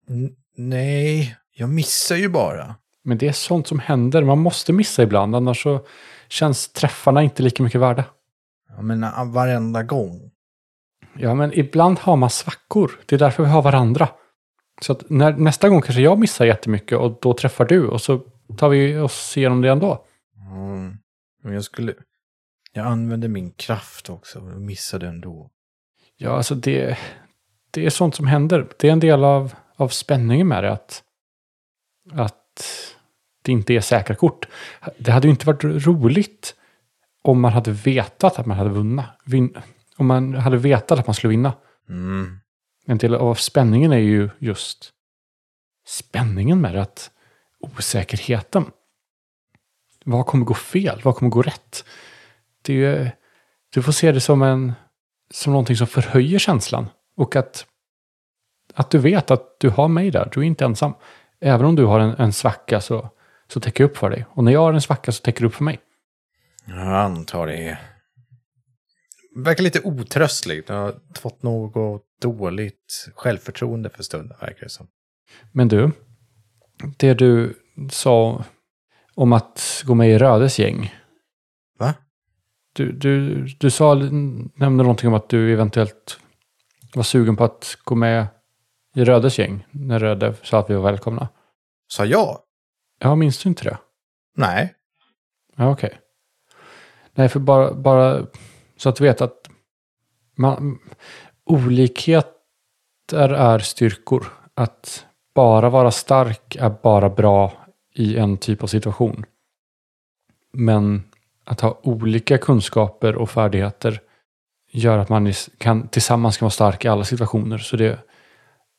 N- 0.10 0.36
nej, 0.56 1.38
jag 1.54 1.70
missar 1.70 2.16
ju 2.16 2.30
bara. 2.30 2.76
Men 3.04 3.18
det 3.18 3.28
är 3.28 3.32
sånt 3.32 3.68
som 3.68 3.80
händer. 3.80 4.24
Man 4.24 4.40
måste 4.40 4.74
missa 4.74 5.04
ibland, 5.04 5.36
annars 5.36 5.64
så 5.64 5.86
känns 6.28 6.74
träffarna 6.74 7.24
inte 7.24 7.44
lika 7.44 7.64
mycket 7.64 7.82
värda. 7.82 8.06
Ja, 8.70 8.82
men 8.82 9.04
ah, 9.04 9.24
varenda 9.24 9.84
gång. 9.84 10.32
Ja, 11.14 11.36
men 11.36 11.60
ibland 11.60 12.00
har 12.00 12.16
man 12.16 12.30
svackor. 12.30 12.92
Det 13.06 13.16
är 13.16 13.20
därför 13.20 13.44
vi 13.44 13.50
har 13.50 13.62
varandra. 13.62 14.10
Så 14.82 14.92
att 14.92 15.10
när, 15.10 15.34
nästa 15.34 15.70
gång 15.70 15.82
kanske 15.82 16.02
jag 16.02 16.20
missar 16.20 16.46
jättemycket 16.46 16.98
och 16.98 17.20
då 17.22 17.34
träffar 17.34 17.66
du 17.66 17.88
och 17.88 18.02
så 18.02 18.22
tar 18.58 18.70
vi 18.70 18.98
oss 18.98 19.38
igenom 19.38 19.62
det 19.62 19.70
ändå. 19.70 20.06
Mm. 20.52 20.98
Men 21.44 21.54
jag 21.54 21.64
skulle... 21.64 21.94
Jag 22.74 22.86
använde 22.86 23.28
min 23.28 23.52
kraft 23.52 24.10
också 24.10 24.40
och 24.40 24.62
missade 24.62 25.08
ändå. 25.08 25.50
Ja, 26.22 26.38
alltså 26.38 26.56
det, 26.56 26.98
det 27.72 27.86
är 27.86 27.90
sånt 27.90 28.16
som 28.16 28.28
händer. 28.28 28.68
Det 28.80 28.88
är 28.88 28.92
en 28.92 29.00
del 29.00 29.24
av, 29.24 29.54
av 29.76 29.88
spänningen 29.88 30.48
med 30.48 30.64
det. 30.64 30.72
Att, 30.72 31.04
att 32.12 32.66
det 33.42 33.52
inte 33.52 33.74
är 33.74 33.82
säkra 33.82 34.16
kort. 34.16 34.48
Det 34.98 35.12
hade 35.12 35.28
ju 35.28 35.32
inte 35.32 35.46
varit 35.46 35.64
roligt 35.64 36.56
om 37.22 37.42
man 37.42 37.54
hade 37.54 37.72
vetat 37.72 38.40
att 38.40 38.46
man 38.46 38.58
hade 38.58 38.70
vunnit. 38.70 39.06
Vin, 39.26 39.58
om 39.98 40.08
man 40.08 40.34
hade 40.34 40.58
vetat 40.58 41.00
att 41.00 41.08
man 41.08 41.14
skulle 41.14 41.32
vinna. 41.32 41.54
Mm. 41.90 42.40
En 42.86 42.98
del 42.98 43.16
av 43.16 43.36
spänningen 43.36 43.92
är 43.92 43.98
ju 43.98 44.30
just 44.40 44.92
spänningen 45.88 46.62
med 46.62 46.76
det. 46.76 46.82
Att 46.82 47.12
osäkerheten. 47.60 48.72
Vad 50.06 50.26
kommer 50.26 50.46
gå 50.46 50.54
fel? 50.54 51.02
Vad 51.04 51.16
kommer 51.16 51.30
gå 51.30 51.42
rätt? 51.42 51.86
Det 52.62 52.74
är 52.74 52.78
ju, 52.78 53.10
du 53.74 53.84
får 53.84 53.92
se 53.92 54.12
det 54.12 54.22
som 54.22 54.42
en 54.42 54.74
som 55.34 55.54
någonting 55.54 55.76
som 55.76 55.88
förhöjer 55.88 56.40
känslan. 56.40 56.90
Och 57.16 57.36
att, 57.36 57.66
att 58.74 58.92
du 58.92 58.98
vet 58.98 59.32
att 59.32 59.60
du 59.60 59.70
har 59.70 59.88
mig 59.88 60.12
där. 60.12 60.30
Du 60.34 60.40
är 60.40 60.44
inte 60.44 60.66
ensam. 60.66 60.94
Även 61.42 61.66
om 61.66 61.76
du 61.76 61.86
har 61.86 62.00
en, 62.00 62.10
en 62.10 62.34
svacka 62.34 62.82
så, 62.82 63.10
så 63.48 63.60
täcker 63.60 63.84
jag 63.84 63.92
upp 63.92 63.98
för 63.98 64.10
dig. 64.10 64.26
Och 64.30 64.44
när 64.44 64.52
jag 64.52 64.62
har 64.62 64.74
en 64.74 64.82
svacka 64.82 65.12
så 65.12 65.22
täcker 65.22 65.42
du 65.42 65.48
upp 65.48 65.56
för 65.56 65.64
mig. 65.64 65.80
Jag 66.66 66.96
antar 66.96 67.48
det. 67.48 67.78
Verkar 69.36 69.64
lite 69.64 69.82
otröstligt. 69.82 70.70
Jag 70.70 70.76
har 70.76 70.96
fått 71.20 71.44
något 71.44 72.06
dåligt 72.22 73.10
självförtroende 73.16 73.90
för 73.90 74.04
stunden, 74.04 74.38
verkar 74.42 74.64
det 74.64 74.70
som. 74.70 74.88
Men 75.52 75.68
du, 75.68 75.92
det 76.98 77.14
du 77.14 77.60
sa 77.92 78.44
om 79.16 79.34
att 79.34 79.84
gå 79.86 79.96
med 79.96 80.10
i 80.10 80.18
Rödes 80.18 80.60
gäng. 80.60 80.96
Va? 81.80 81.94
Du, 82.74 82.92
du, 82.92 83.44
du 83.60 83.70
sa, 83.70 83.94
nämnde 83.94 84.84
någonting 84.84 85.08
om 85.08 85.14
att 85.14 85.30
du 85.30 85.54
eventuellt 85.54 86.20
var 86.94 87.04
sugen 87.04 87.36
på 87.36 87.44
att 87.44 87.78
gå 87.84 87.96
med 87.96 88.28
i 88.96 89.04
Rödes 89.04 89.40
gäng. 89.40 89.66
När 89.72 90.00
Röde 90.00 90.34
sa 90.44 90.60
att 90.60 90.70
vi 90.70 90.74
var 90.74 90.84
välkomna. 90.84 91.30
Sa 91.88 92.06
jag? 92.06 92.40
Ja, 93.00 93.16
minns 93.16 93.44
du 93.44 93.50
inte 93.50 93.64
det? 93.64 93.78
Nej. 94.36 94.76
Ja, 95.56 95.72
okej. 95.72 96.00
Nej, 97.14 97.30
för 97.30 97.40
bara, 97.40 97.74
bara 97.74 98.26
så 98.78 98.90
att 98.90 98.96
du 98.96 99.04
vet 99.04 99.22
att 99.22 99.50
man, 100.36 100.80
olikheter 101.44 102.34
är 103.30 103.60
styrkor. 103.60 104.28
Att 104.54 105.06
bara 105.36 105.70
vara 105.70 105.92
stark 105.92 106.56
är 106.56 106.70
bara 106.84 107.10
bra 107.10 107.54
i 107.94 108.18
en 108.18 108.38
typ 108.38 108.64
av 108.64 108.68
situation. 108.68 109.26
Men 110.54 111.04
att 111.50 111.62
ha 111.62 111.80
olika 111.84 112.38
kunskaper 112.38 113.16
och 113.16 113.30
färdigheter 113.30 114.02
gör 114.72 114.98
att 114.98 115.10
man 115.10 115.34
kan, 115.58 115.88
tillsammans 115.88 116.38
kan 116.38 116.46
vara 116.46 116.52
stark 116.52 116.86
i 116.86 116.88
alla 116.88 117.04
situationer. 117.04 117.58
Så 117.58 117.78
det, 117.78 118.00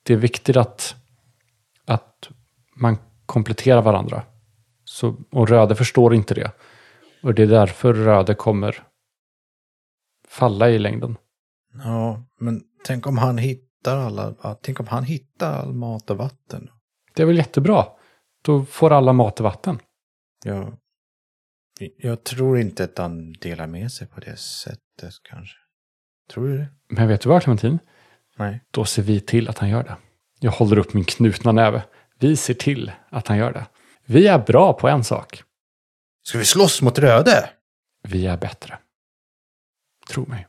det 0.02 0.12
är 0.12 0.16
viktigt 0.16 0.56
att, 0.56 0.94
att 1.86 2.28
man 2.76 2.98
kompletterar 3.26 3.82
varandra. 3.82 4.22
Så, 4.84 5.16
och 5.30 5.48
Röde 5.48 5.74
förstår 5.74 6.14
inte 6.14 6.34
det. 6.34 6.52
Och 7.22 7.34
det 7.34 7.42
är 7.42 7.46
därför 7.46 7.94
Röde 7.94 8.34
kommer 8.34 8.82
falla 10.28 10.70
i 10.70 10.78
längden. 10.78 11.16
Ja, 11.84 12.24
men 12.40 12.62
tänk 12.84 13.06
om 13.06 13.18
han 13.18 13.38
hittar 13.38 13.96
alla... 13.96 14.34
ja, 14.42 14.58
Tänk 14.62 14.80
om 14.80 14.86
han 14.86 15.04
hittar 15.04 15.52
all 15.52 15.72
mat 15.72 16.10
och 16.10 16.16
vatten. 16.16 16.70
Det 17.14 17.22
är 17.22 17.26
väl 17.26 17.36
jättebra. 17.36 17.86
Då 18.42 18.64
får 18.64 18.92
alla 18.92 19.12
mat 19.12 19.40
och 19.40 19.44
vatten. 19.44 19.78
Jag, 20.44 20.76
jag 21.96 22.24
tror 22.24 22.58
inte 22.58 22.84
att 22.84 22.98
han 22.98 23.32
delar 23.32 23.66
med 23.66 23.92
sig 23.92 24.06
på 24.06 24.20
det 24.20 24.36
sättet 24.36 25.14
kanske. 25.22 25.56
Tror 26.30 26.48
du 26.48 26.58
det? 26.58 26.66
Men 26.88 27.08
vet 27.08 27.20
du 27.20 27.28
vad 27.28 27.42
Clementin? 27.42 27.78
Nej. 28.36 28.60
Då 28.70 28.84
ser 28.84 29.02
vi 29.02 29.20
till 29.20 29.48
att 29.48 29.58
han 29.58 29.68
gör 29.68 29.82
det. 29.82 29.96
Jag 30.40 30.50
håller 30.50 30.78
upp 30.78 30.94
min 30.94 31.04
knutna 31.04 31.52
näve. 31.52 31.82
Vi 32.18 32.36
ser 32.36 32.54
till 32.54 32.92
att 33.08 33.28
han 33.28 33.38
gör 33.38 33.52
det. 33.52 33.66
Vi 34.04 34.26
är 34.26 34.38
bra 34.38 34.72
på 34.72 34.88
en 34.88 35.04
sak. 35.04 35.42
Ska 36.22 36.38
vi 36.38 36.44
slåss 36.44 36.82
mot 36.82 36.98
Röde? 36.98 37.50
Vi 38.02 38.26
är 38.26 38.36
bättre. 38.36 38.78
Tro 40.10 40.26
mig. 40.26 40.46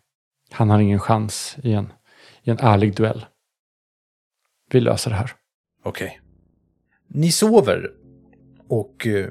Han 0.52 0.70
har 0.70 0.80
ingen 0.80 1.00
chans 1.00 1.58
i 1.64 1.74
en, 1.74 1.94
i 2.44 2.50
en 2.50 2.60
ärlig 2.60 2.96
duell. 2.96 3.26
Vi 4.70 4.80
löser 4.80 5.12
det 5.12 5.18
här. 5.18 5.32
Okej. 5.84 6.22
Ni 7.08 7.32
sover 7.32 7.92
och 8.68 9.08
eh, 9.08 9.30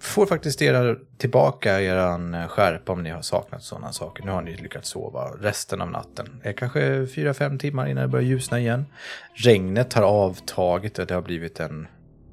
får 0.00 0.26
faktiskt 0.26 0.62
era, 0.62 0.96
tillbaka 1.16 1.80
er 1.80 1.96
eh, 1.96 2.48
skärpa 2.48 2.92
om 2.92 3.02
ni 3.02 3.10
har 3.10 3.22
saknat 3.22 3.62
sådana 3.62 3.92
saker. 3.92 4.24
Nu 4.24 4.30
har 4.30 4.42
ni 4.42 4.56
lyckats 4.56 4.88
sova 4.88 5.30
resten 5.40 5.80
av 5.80 5.90
natten. 5.90 6.40
Det 6.42 6.48
är 6.48 6.52
kanske 6.52 7.06
fyra, 7.14 7.34
fem 7.34 7.58
timmar 7.58 7.86
innan 7.86 8.02
det 8.02 8.08
börjar 8.08 8.26
ljusna 8.26 8.60
igen. 8.60 8.86
Regnet 9.34 9.92
har 9.92 10.02
avtagit 10.02 10.98
och 10.98 11.06
det 11.06 11.14
har 11.14 11.22
blivit 11.22 11.60
en 11.60 11.86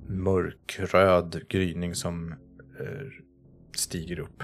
mörkröd 0.08 1.42
gryning 1.50 1.96
som 1.96 2.32
eh, 2.80 3.08
stiger 3.76 4.20
upp. 4.20 4.44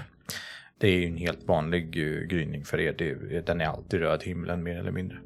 Det 0.78 0.88
är 0.88 0.98
ju 0.98 1.06
en 1.06 1.16
helt 1.16 1.44
vanlig 1.44 1.84
eh, 1.96 2.26
gryning 2.26 2.64
för 2.64 2.80
er. 2.80 3.42
Den 3.46 3.60
är 3.60 3.66
alltid 3.66 4.00
röd 4.00 4.22
himlen 4.22 4.62
mer 4.62 4.78
eller 4.78 4.92
mindre. 4.92 5.18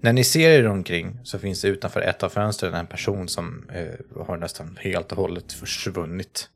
När 0.00 0.12
ni 0.12 0.24
ser 0.24 0.50
er 0.50 0.68
omkring 0.68 1.18
så 1.22 1.38
finns 1.38 1.62
det 1.62 1.68
utanför 1.68 2.00
ett 2.00 2.22
av 2.22 2.28
fönstren 2.28 2.74
en 2.74 2.86
person 2.86 3.28
som 3.28 3.68
eh, 3.72 4.24
har 4.26 4.36
nästan 4.36 4.78
helt 4.80 5.12
och 5.12 5.18
hållet 5.18 5.52
försvunnit 5.52 6.48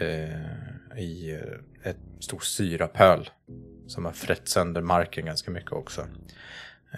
eh, 0.00 0.98
i 0.98 1.32
eh, 1.32 1.90
ett 1.90 1.98
stort 2.20 2.44
syrapöl 2.44 3.30
som 3.86 4.04
har 4.04 4.12
frätt 4.12 4.48
sönder 4.48 4.82
marken 4.82 5.26
ganska 5.26 5.50
mycket 5.50 5.72
också. 5.72 6.06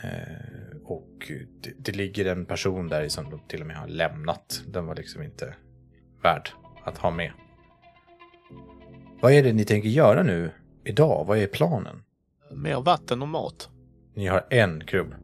Eh, 0.03 0.77
och 0.85 1.33
det, 1.61 1.73
det, 1.79 1.97
ligger 1.97 2.25
en 2.25 2.47
person 2.47 2.89
där 2.89 3.09
som 3.09 3.31
de 3.31 3.41
till 3.49 3.61
och 3.61 3.67
med 3.67 3.77
har 3.77 3.89
lämnat. 3.89 4.63
Den 4.67 4.87
var 4.87 4.95
liksom 4.95 5.23
inte 5.23 5.55
värd 6.23 6.51
att 6.85 6.99
ha 6.99 7.11
med. 7.11 7.33
Vad 9.21 9.33
är 9.33 9.43
det 9.43 9.53
ni 9.53 9.65
tänker 9.65 9.89
göra 9.89 10.23
nu 10.23 10.51
idag? 10.85 11.25
Vad 11.27 11.39
är 11.39 11.47
planen? 11.47 12.03
Mer 12.53 12.81
vatten 12.81 13.23
och 13.23 13.29
mat. 13.29 13.69
Ni 14.15 14.27
har 14.27 14.47
en 14.51 14.85
krubb. 14.87 15.15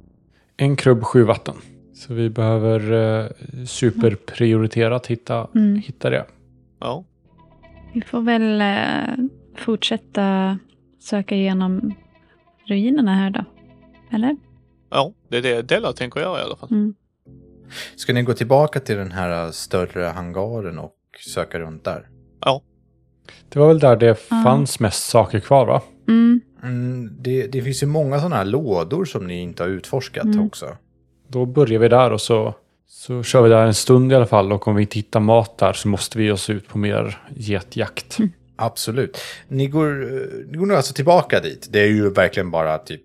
En 0.57 0.77
krubb, 0.77 1.05
sju 1.05 1.23
vatten. 1.23 1.55
Så 1.95 2.15
vi 2.15 2.31
behöver 2.31 2.93
eh, 2.93 3.31
superprioriterat 3.65 5.07
hitta, 5.07 5.49
Mm. 5.55 5.77
hitta 5.77 6.11
det. 6.11 6.25
Ja. 6.81 7.05
Vi 7.93 8.01
får 8.01 8.21
väl 8.21 8.61
eh, 8.61 9.25
fortsätta 9.57 10.59
söka 11.01 11.35
igenom 11.35 11.95
ruinerna 12.67 13.15
här 13.15 13.31
då. 13.31 13.45
Eller? 14.11 14.37
Ja, 14.91 15.13
det 15.29 15.37
är 15.37 15.43
det 15.43 15.63
Della 15.63 15.93
tänker 15.93 16.21
göra 16.21 16.41
i 16.41 16.43
alla 16.43 16.57
fall. 16.57 16.69
Mm. 16.71 16.95
Ska 17.97 18.13
ni 18.13 18.23
gå 18.23 18.33
tillbaka 18.35 18.81
till 18.81 18.97
den 18.97 19.13
här 19.13 19.51
större 19.51 20.05
hangaren 20.05 20.79
och 20.79 20.95
söka 21.35 21.59
runt 21.59 21.85
där? 21.85 22.09
Ja. 22.41 22.63
Det 23.49 23.59
var 23.59 23.69
väl 23.69 23.79
där 23.79 23.97
det 23.97 24.15
fanns 24.15 24.81
mest 24.81 25.09
saker 25.09 25.41
kvar 25.41 25.67
va? 25.67 25.83
Mm. 26.09 26.41
Mm, 26.63 27.17
det, 27.21 27.47
det 27.47 27.63
finns 27.63 27.83
ju 27.83 27.87
många 27.87 28.19
sådana 28.19 28.37
här 28.37 28.45
lådor 28.45 29.05
som 29.05 29.27
ni 29.27 29.41
inte 29.41 29.63
har 29.63 29.71
utforskat 29.71 30.25
Mm. 30.25 30.47
också. 30.47 30.77
Då 31.29 31.47
börjar 31.47 31.81
vi 31.81 31.89
där 31.89 32.13
och 32.13 32.21
så, 32.21 32.55
så 32.95 33.23
kör 33.23 33.43
vi 33.43 33.49
där 33.49 33.67
en 33.67 33.75
stund 33.75 34.13
i 34.13 34.15
alla 34.15 34.27
fall. 34.27 34.53
Och 34.53 34.69
om 34.69 34.75
vi 34.75 34.83
inte 34.83 34.99
hittar 34.99 35.21
mat 35.21 35.59
där 35.59 35.73
så 35.73 35.89
måste 35.89 36.19
vi 36.19 36.25
ge 36.25 36.31
oss 36.33 36.51
ut 36.51 36.69
på 36.69 36.79
mer 36.79 37.19
getjakt. 37.37 38.19
Absolut. 38.57 39.19
Ni 39.49 39.67
går, 39.67 39.89
ni 40.51 40.59
går 40.59 40.67
nu 40.67 40.77
alltså 40.77 40.95
tillbaka 40.95 41.41
dit. 41.41 41.69
Det 41.71 41.81
är 41.81 41.87
ju 41.87 42.11
verkligen 42.11 42.51
bara 42.51 42.79
typ 42.79 43.03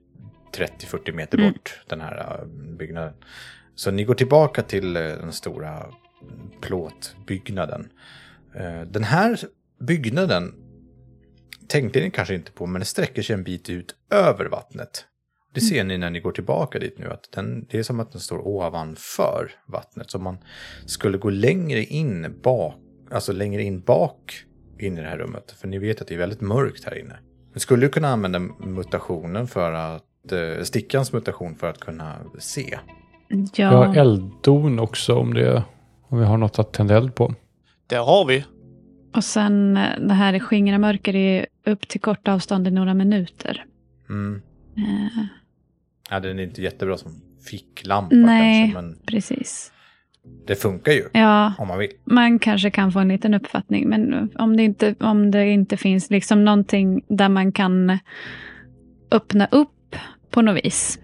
30-40 0.58 1.12
meter 1.12 1.38
Mm. 1.38 1.52
bort, 1.52 1.80
den 1.88 2.02
här 2.02 2.18
eh, 2.42 2.48
byggnaden. 2.78 3.14
Så 3.76 3.92
ni 3.92 4.04
går 4.04 4.14
tillbaka 4.16 4.62
till 4.64 4.96
eh, 4.96 5.02
den 5.02 5.32
stora 5.34 5.86
plåtbyggnaden. 6.62 7.90
Eh, 8.56 8.82
Den 8.82 9.04
här 9.04 9.40
byggnaden 9.80 10.54
tänkte 11.68 12.00
ni 12.00 12.12
kanske 12.12 12.34
inte 12.36 12.52
på, 12.52 12.66
men 12.66 12.80
det 12.80 12.86
sträcker 12.86 13.22
sig 13.22 13.34
en 13.34 13.44
bit 13.44 13.70
ut 13.70 13.96
över 14.12 14.46
vattnet. 14.46 15.06
Det 15.54 15.62
ser 15.62 15.84
ni 15.84 15.98
när 15.98 16.10
ni 16.10 16.20
går 16.20 16.32
tillbaka 16.32 16.80
dit 16.80 17.00
nu, 17.00 17.10
att 17.12 17.32
den, 17.32 17.66
det 17.70 17.80
är 17.80 17.84
som 17.84 18.00
att 18.00 18.12
den 18.12 18.22
står 18.22 18.48
ovanför 18.48 19.52
vattnet. 19.68 20.12
Så 20.12 20.20
man 20.20 20.38
skulle 20.86 21.18
gå 21.18 21.30
längre 21.30 21.84
in 21.84 22.40
bak, 22.44 22.76
alltså 23.12 23.34
längre 23.34 23.64
in 23.64 23.82
bak 23.82 24.44
in 24.80 24.98
i 24.98 25.02
det 25.02 25.08
här 25.08 25.18
rummet. 25.18 25.52
För 25.62 25.68
ni 25.68 25.78
vet 25.80 26.02
att 26.02 26.08
det 26.08 26.14
är 26.14 26.20
väldigt 26.20 26.42
mörkt 26.42 26.84
här 26.86 27.00
inne. 27.00 27.16
Ni 27.54 27.60
skulle 27.60 27.86
ju 27.86 27.90
kunna 27.90 28.08
använda 28.08 28.40
mutationen 28.60 29.48
för 29.48 29.72
att, 29.74 30.32
eh, 30.32 30.64
stickans 30.64 31.14
mutation 31.14 31.56
för 31.56 31.70
att 31.70 31.80
kunna 31.80 32.16
se. 32.40 32.80
Vi 33.30 33.64
har 33.64 33.86
Ja, 33.86 33.96
elddon 33.96 34.80
också 34.80 35.16
om, 35.16 35.34
det, 35.34 35.64
om 36.08 36.20
vi 36.20 36.26
har 36.26 36.38
något 36.38 36.60
att 36.60 36.74
tända 36.74 36.98
eld 36.98 37.16
på. 37.16 37.34
Där 37.88 38.00
har 38.00 38.26
vi. 38.26 38.46
och 39.16 39.24
sen 39.24 39.78
eh, 39.78 40.00
det 40.00 40.14
här 40.14 40.40
skingra 40.40 40.78
mörker 40.78 41.16
är 41.16 41.46
upp 41.66 41.88
till 41.88 42.02
kort 42.02 42.28
avstånd 42.28 42.68
i 42.68 42.72
några 42.72 42.94
minuter. 42.94 43.66
Mm. 44.10 44.42
Eh, 44.78 45.24
Ja, 46.10 46.20
den 46.20 46.40
är 46.40 46.44
inte 46.44 46.62
jättebra 46.62 46.98
som 46.98 47.12
ficklampa 47.50 48.16
Nej. 48.16 48.62
kanske, 48.74 48.82
men 48.82 48.98
precis. 49.06 49.72
det 50.48 50.56
funkar 50.56 50.92
ju 50.92 51.04
Ja, 51.14 51.54
om 51.58 51.68
man 51.68 51.78
vill. 51.80 51.92
man 52.06 52.40
kanske 52.40 52.70
kan 52.72 52.92
få 52.92 53.00
en 53.00 53.08
liten 53.08 53.34
uppfattning, 53.34 53.90
men 53.90 54.30
om 54.36 54.58
det 54.58 54.64
inte, 54.64 54.96
om 55.00 55.32
det 55.32 55.46
inte 55.50 55.78
finns 55.78 56.10
liksom 56.10 56.46
någonting 56.46 57.02
där 57.08 57.30
man 57.30 57.52
kan 57.52 57.98
öppna 59.12 59.48
upp 59.52 59.96
på 60.30 60.42
något 60.42 60.66
vis. 60.66 61.00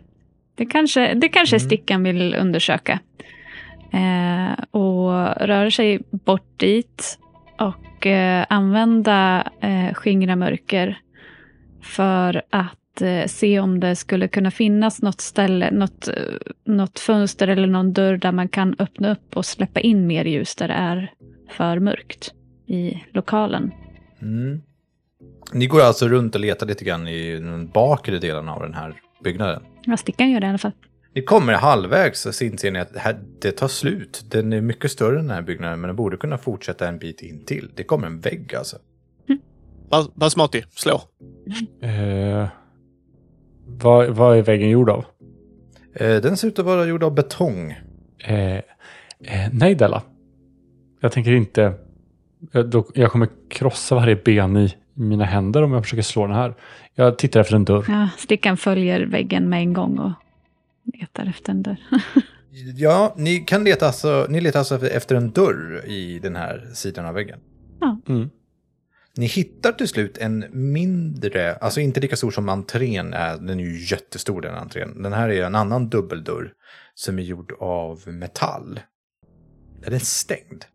Det 0.56 0.66
kanske, 0.66 1.14
det 1.14 1.28
kanske 1.30 1.56
Mm. 1.56 1.66
stickan 1.68 2.04
vill 2.04 2.36
undersöka. 2.36 3.00
Eh, 3.91 4.64
och 4.72 5.12
röra 5.48 5.72
sig 5.72 6.02
bort 6.12 6.60
dit 6.60 7.20
och 7.60 8.08
eh, 8.08 8.45
använda 8.50 9.52
eh, 9.62 9.94
skingra 9.94 10.36
mörker 10.36 10.98
för 11.82 12.41
att 12.50 12.78
eh, 13.02 13.26
se 13.28 13.60
om 13.60 13.80
det 13.80 13.95
skulle 13.95 14.28
kunna 14.28 14.52
finnas 14.52 15.02
något 15.02 15.22
ställe, 15.22 15.72
något, 15.72 16.07
eh, 16.07 16.14
något 16.65 16.99
fönster 16.99 17.48
eller 17.48 17.68
någon 17.68 17.94
dörr 17.94 18.18
där 18.18 18.32
man 18.32 18.48
kan 18.48 18.76
öppna 18.80 19.11
upp 19.11 19.38
och 19.38 19.45
släppa 19.45 19.80
in 19.80 20.07
mer 20.07 20.26
ljus 20.26 20.56
där 20.56 20.68
det 20.68 20.74
är 20.74 21.11
för 21.49 21.80
mörkt 21.80 22.34
i 22.68 23.03
lokalen. 23.14 23.72
Mm. 24.22 24.61
Ni 25.53 25.68
går 25.68 25.82
alltså 25.82 26.07
runt 26.07 26.36
och 26.36 26.41
letar 26.41 26.68
lite 26.68 26.86
grann 26.86 27.07
i 27.07 27.34
den 27.34 27.68
bakre 27.70 28.20
delen 28.20 28.49
av 28.49 28.61
den 28.61 28.74
här 28.74 28.94
byggnaden. 29.24 29.64
Ja, 29.86 29.98
stickan 29.98 30.32
gör 30.32 30.40
det 30.40 30.45
i 30.45 30.49
alla 30.49 30.57
fall. 30.57 30.72
Ni 31.15 31.22
kommer 31.22 31.53
halvvägs 31.53 32.26
och 32.26 32.36
så 32.36 32.44
inser 32.44 32.72
ni 32.72 32.80
att 32.80 32.94
det, 32.94 32.99
här, 32.99 33.20
det 33.41 33.52
tar 33.52 33.68
slut. 33.68 34.26
Den 34.32 34.53
är 34.53 34.61
mycket 34.61 34.91
större 34.91 35.20
än 35.20 35.28
den 35.28 35.36
här 35.36 35.41
byggnaden 35.41 35.82
men 35.82 35.88
den 35.88 35.95
borde 35.95 36.18
kunna 36.18 36.38
fortsätta 36.38 36.88
en 36.88 36.99
bit 36.99 37.22
in 37.22 37.45
till. 37.45 37.72
Det 37.76 37.84
kommer 37.84 38.07
en 38.07 38.20
vägg 38.20 38.56
alltså. 38.56 38.78
Bas- 39.90 40.11
Basmati, 40.15 40.64
slå. 40.70 41.02
Eh, 41.82 42.48
vad, 43.82 44.10
vad 44.10 44.38
är 44.38 44.41
väggen 44.41 44.70
gjord 44.70 44.90
av? 44.90 45.06
Eh, 45.94 46.22
Den 46.22 46.38
ser 46.38 46.48
ut 46.48 46.60
att 46.60 46.66
vara 46.66 46.86
gjord 46.86 47.04
av 47.04 47.14
betong. 47.14 47.72
Eh, 48.20 48.56
eh, 48.56 48.62
nej 49.52 49.76
Della. 49.76 50.02
Jag 51.00 51.12
tänker 51.12 51.32
inte... 51.32 51.74
Jag, 52.52 52.70
då, 52.70 52.86
jag 52.94 53.12
kommer 53.12 53.28
krossa 53.50 53.95
varje 53.95 54.16
ben 54.16 54.58
i 54.58 54.74
mina 54.94 55.26
händer 55.26 55.64
om 55.64 55.74
jag 55.74 55.84
försöker 55.84 56.04
slå 56.04 56.28
den 56.28 56.36
här. 56.36 56.54
Jag 56.95 57.18
tittar 57.18 57.40
efter 57.40 57.56
en 57.56 57.66
dörr. 57.66 57.86
Ja, 57.88 58.10
stickan 58.18 58.58
följer 58.58 59.06
väggen 59.06 59.50
med 59.50 59.60
en 59.60 59.74
gång 59.74 60.00
och 60.00 60.12
letar 61.00 61.26
efter 61.30 61.52
en 61.52 61.64
dörr. 61.64 61.78
Ja, 62.76 63.14
ni 63.18 63.40
kan 63.40 63.64
leta 63.64 63.86
alltså, 63.88 64.26
ni 64.30 64.41
letar 64.41 64.60
alltså 64.60 64.88
efter 64.88 65.16
en 65.16 65.32
dörr 65.32 65.86
i 65.86 66.20
den 66.20 66.36
här 66.36 66.70
sidan 66.74 67.06
av 67.06 67.14
väggen. 67.14 67.40
Mm. 68.08 68.30
Ni 69.18 69.26
hittar 69.26 69.72
till 69.72 69.88
slut 69.88 70.18
en 70.18 70.45
mindre, 70.52 71.56
alltså 71.56 71.80
inte 71.80 71.99
lika 71.99 72.15
stor 72.15 72.31
som 72.31 72.49
entrén 72.49 73.14
är, 73.14 73.38
den 73.38 73.60
är 73.60 73.64
ju 73.64 73.85
jättestor 73.85 74.41
den 74.41 74.56
entrén. 74.56 75.03
Den 75.03 75.14
här 75.14 75.30
är 75.30 75.45
en 75.45 75.56
annan 75.56 75.90
dubbeldörr 75.90 76.53
som 76.94 77.19
är 77.19 77.23
gjord 77.23 77.53
av 77.60 78.07
metall. 78.07 78.80
Den 79.81 79.94
är 79.94 79.99
stängd. 79.99 80.65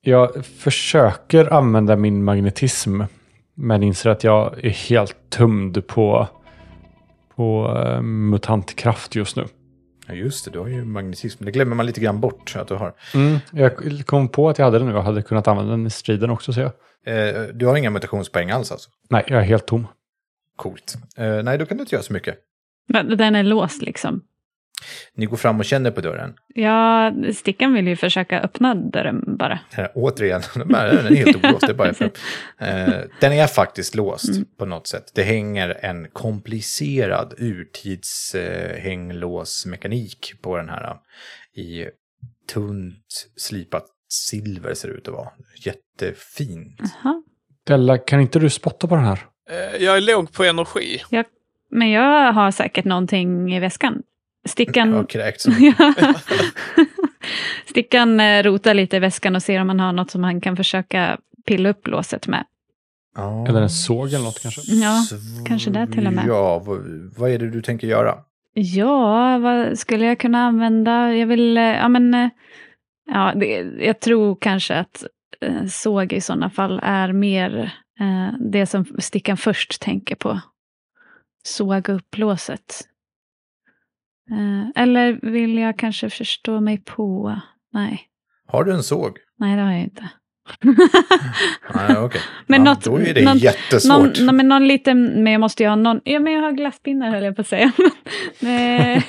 Jag 0.00 0.44
försöker 0.44 1.52
använda 1.52 1.96
min 1.96 2.24
magnetism. 2.24 3.02
Men 3.54 3.82
inser 3.82 4.10
att 4.10 4.24
jag 4.24 4.64
är 4.64 4.70
helt 4.70 5.16
tömd 5.30 5.86
på, 5.86 6.28
på 7.36 7.76
eh, 7.84 8.02
mutantkraft 8.02 9.14
just 9.14 9.36
nu. 9.36 9.44
Ja 10.08 10.14
just 10.14 10.44
det, 10.44 10.50
du 10.50 10.58
har 10.58 10.68
ju 10.68 10.84
magnetism. 10.84 11.44
Det 11.44 11.50
glömmer 11.50 11.76
man 11.76 11.86
lite 11.86 12.00
grann 12.00 12.20
bort 12.20 12.56
att 12.56 12.68
du 12.68 12.74
har. 12.74 12.94
Mm. 13.14 13.38
Jag 13.52 14.06
kom 14.06 14.28
på 14.28 14.48
att 14.48 14.58
jag 14.58 14.64
hade 14.64 14.78
den 14.78 14.88
nu 14.88 14.96
och 14.96 15.04
hade 15.04 15.22
kunnat 15.22 15.48
använda 15.48 15.70
den 15.70 15.86
i 15.86 15.90
striden 15.90 16.30
också 16.30 16.52
ser 16.52 16.62
jag. 16.62 16.72
Eh, 17.06 17.42
du 17.54 17.66
har 17.66 17.76
inga 17.76 17.90
mutationspoäng 17.90 18.50
alls 18.50 18.72
alltså? 18.72 18.90
Nej, 19.10 19.24
jag 19.26 19.40
är 19.40 19.44
helt 19.44 19.66
tom. 19.66 19.86
Coolt. 20.56 20.94
Eh, 21.16 21.42
nej, 21.42 21.58
då 21.58 21.66
kan 21.66 21.76
du 21.76 21.82
inte 21.82 21.94
göra 21.94 22.02
så 22.02 22.12
mycket. 22.12 22.38
Men 22.88 23.16
Den 23.16 23.34
är 23.34 23.42
låst 23.42 23.82
liksom. 23.82 24.22
Ni 25.14 25.26
går 25.26 25.36
fram 25.36 25.58
och 25.58 25.64
känner 25.64 25.90
på 25.90 26.00
dörren. 26.00 26.34
Ja, 26.54 27.12
stickan 27.34 27.74
vill 27.74 27.88
ju 27.88 27.96
försöka 27.96 28.40
öppna 28.40 28.74
dörren 28.74 29.36
bara. 29.38 29.58
Den 29.76 29.84
är, 29.84 29.90
återigen, 29.94 30.42
den 30.54 30.74
är 30.74 31.14
helt 31.14 31.44
olåst. 31.44 31.60
Det 31.60 31.72
är 31.72 31.74
bara 31.74 31.94
för, 31.94 32.04
eh, 32.58 33.00
den 33.20 33.32
är 33.32 33.46
faktiskt 33.46 33.94
låst 33.94 34.28
Mm. 34.28 34.44
på 34.58 34.66
något 34.66 34.86
sätt. 34.86 35.12
Det 35.14 35.22
hänger 35.22 35.78
en 35.82 36.08
komplicerad 36.12 37.34
urtidshänglåsmekanik 37.38 40.32
på 40.42 40.56
den 40.56 40.68
här. 40.68 40.96
I 41.56 41.86
tunt 42.52 43.28
slipat 43.36 43.84
silver 44.08 44.74
ser 44.74 44.88
det 44.88 44.94
ut 44.94 45.08
att 45.08 45.14
vara. 45.14 45.28
Jättefint. 45.64 46.80
Jaha. 47.02 47.22
Della, 47.66 47.98
kan 47.98 48.20
inte 48.20 48.38
du 48.38 48.50
spotta 48.50 48.86
på 48.86 48.94
den 48.94 49.04
här? 49.04 49.18
Eh, 49.50 49.84
Jag 49.84 49.96
är 49.96 50.00
låg 50.00 50.32
på 50.32 50.44
energi. 50.44 51.02
Men 51.70 51.90
jag 51.90 52.32
har 52.32 52.50
säkert 52.50 52.84
någonting 52.84 53.54
i 53.54 53.60
väskan. 53.60 54.02
Stickan. 54.48 55.06
Stickan 57.66 58.20
eh, 58.20 58.42
rotar 58.42 58.74
lite 58.74 58.96
i 58.96 58.98
väskan 59.00 59.36
och 59.36 59.42
ser 59.42 59.60
om 59.60 59.66
man 59.66 59.80
har 59.80 59.92
något 59.92 60.10
som 60.10 60.24
han 60.24 60.40
kan 60.40 60.56
försöka 60.56 61.18
pilla 61.46 61.68
upp 61.68 61.86
låset 61.88 62.26
med. 62.26 62.44
Ja. 63.16 63.46
Eller 63.48 63.62
en 63.62 63.70
såg 63.70 64.08
eller 64.08 64.24
något 64.24 64.42
kanske? 64.42 64.60
Ja, 64.60 65.06
Sv- 65.10 65.46
kanske 65.46 65.70
det 65.70 65.86
till 65.86 66.06
och 66.06 66.12
med. 66.12 66.24
Ja, 66.28 66.58
vad, 66.58 66.78
vad 67.16 67.30
är 67.30 67.38
det 67.38 67.50
du 67.50 67.62
tänker 67.62 67.86
göra? 67.86 68.14
Ja, 68.54 69.38
vad 69.38 69.78
skulle 69.78 70.04
jag 70.04 70.20
kunna 70.20 70.38
använda? 70.46 71.14
Jag 71.14 71.26
vill, 71.26 71.56
eh, 71.56 71.62
ja 71.64 71.88
men, 71.88 72.14
eh, 72.14 72.28
Ja, 73.10 73.32
det, 73.36 73.46
jag 73.80 74.00
tror 74.00 74.36
kanske 74.40 74.74
att 74.74 75.04
eh, 75.40 75.66
såg 75.66 76.12
i 76.12 76.20
sådana 76.20 76.50
fall 76.50 76.80
är 76.82 77.12
mer 77.12 77.72
eh, 78.00 78.34
det 78.50 78.66
som 78.66 78.84
stickan 78.98 79.36
först 79.36 79.80
tänker 79.82 80.14
på. 80.16 80.40
Såga 81.42 81.92
upp 81.94 82.18
låset. 82.18 82.87
Eh, 84.30 84.82
eller 84.82 85.18
vill 85.22 85.58
jag 85.58 85.78
kanske 85.78 86.10
förstå 86.10 86.60
mig 86.60 86.78
på? 86.84 87.40
Nej, 87.72 88.02
Har 88.46 88.64
du 88.64 88.72
en 88.72 88.82
såg? 88.82 89.16
nej 89.38 89.56
det 89.56 89.62
har 89.62 89.72
jag 89.72 89.80
inte. 89.82 90.08
Nej, 91.74 91.96
okej. 91.98 92.20
Men 92.46 92.64
ja, 92.64 92.72
något- 92.72 92.84
då 92.84 92.96
är 92.96 93.14
det 93.14 93.24
någon- 93.24 93.38
jättesvårt. 93.38 93.98
Någon, 94.18 94.26
nå- 94.26 94.32
men 94.32 94.48
någon 94.48 94.68
liten, 94.68 95.22
men 95.22 95.32
jag 95.32 95.40
måste 95.40 95.62
ju 95.62 95.68
ha 95.68 95.76
någon, 95.76 96.00
ja 96.04 96.20
men 96.20 96.32
jag 96.32 96.40
har 96.42 96.52
glasspinnar 96.52 97.10
höll 97.10 97.24
jag 97.24 97.36
på 97.36 97.40
att 97.40 97.46
säga. 97.46 97.72
Nej. 98.40 99.02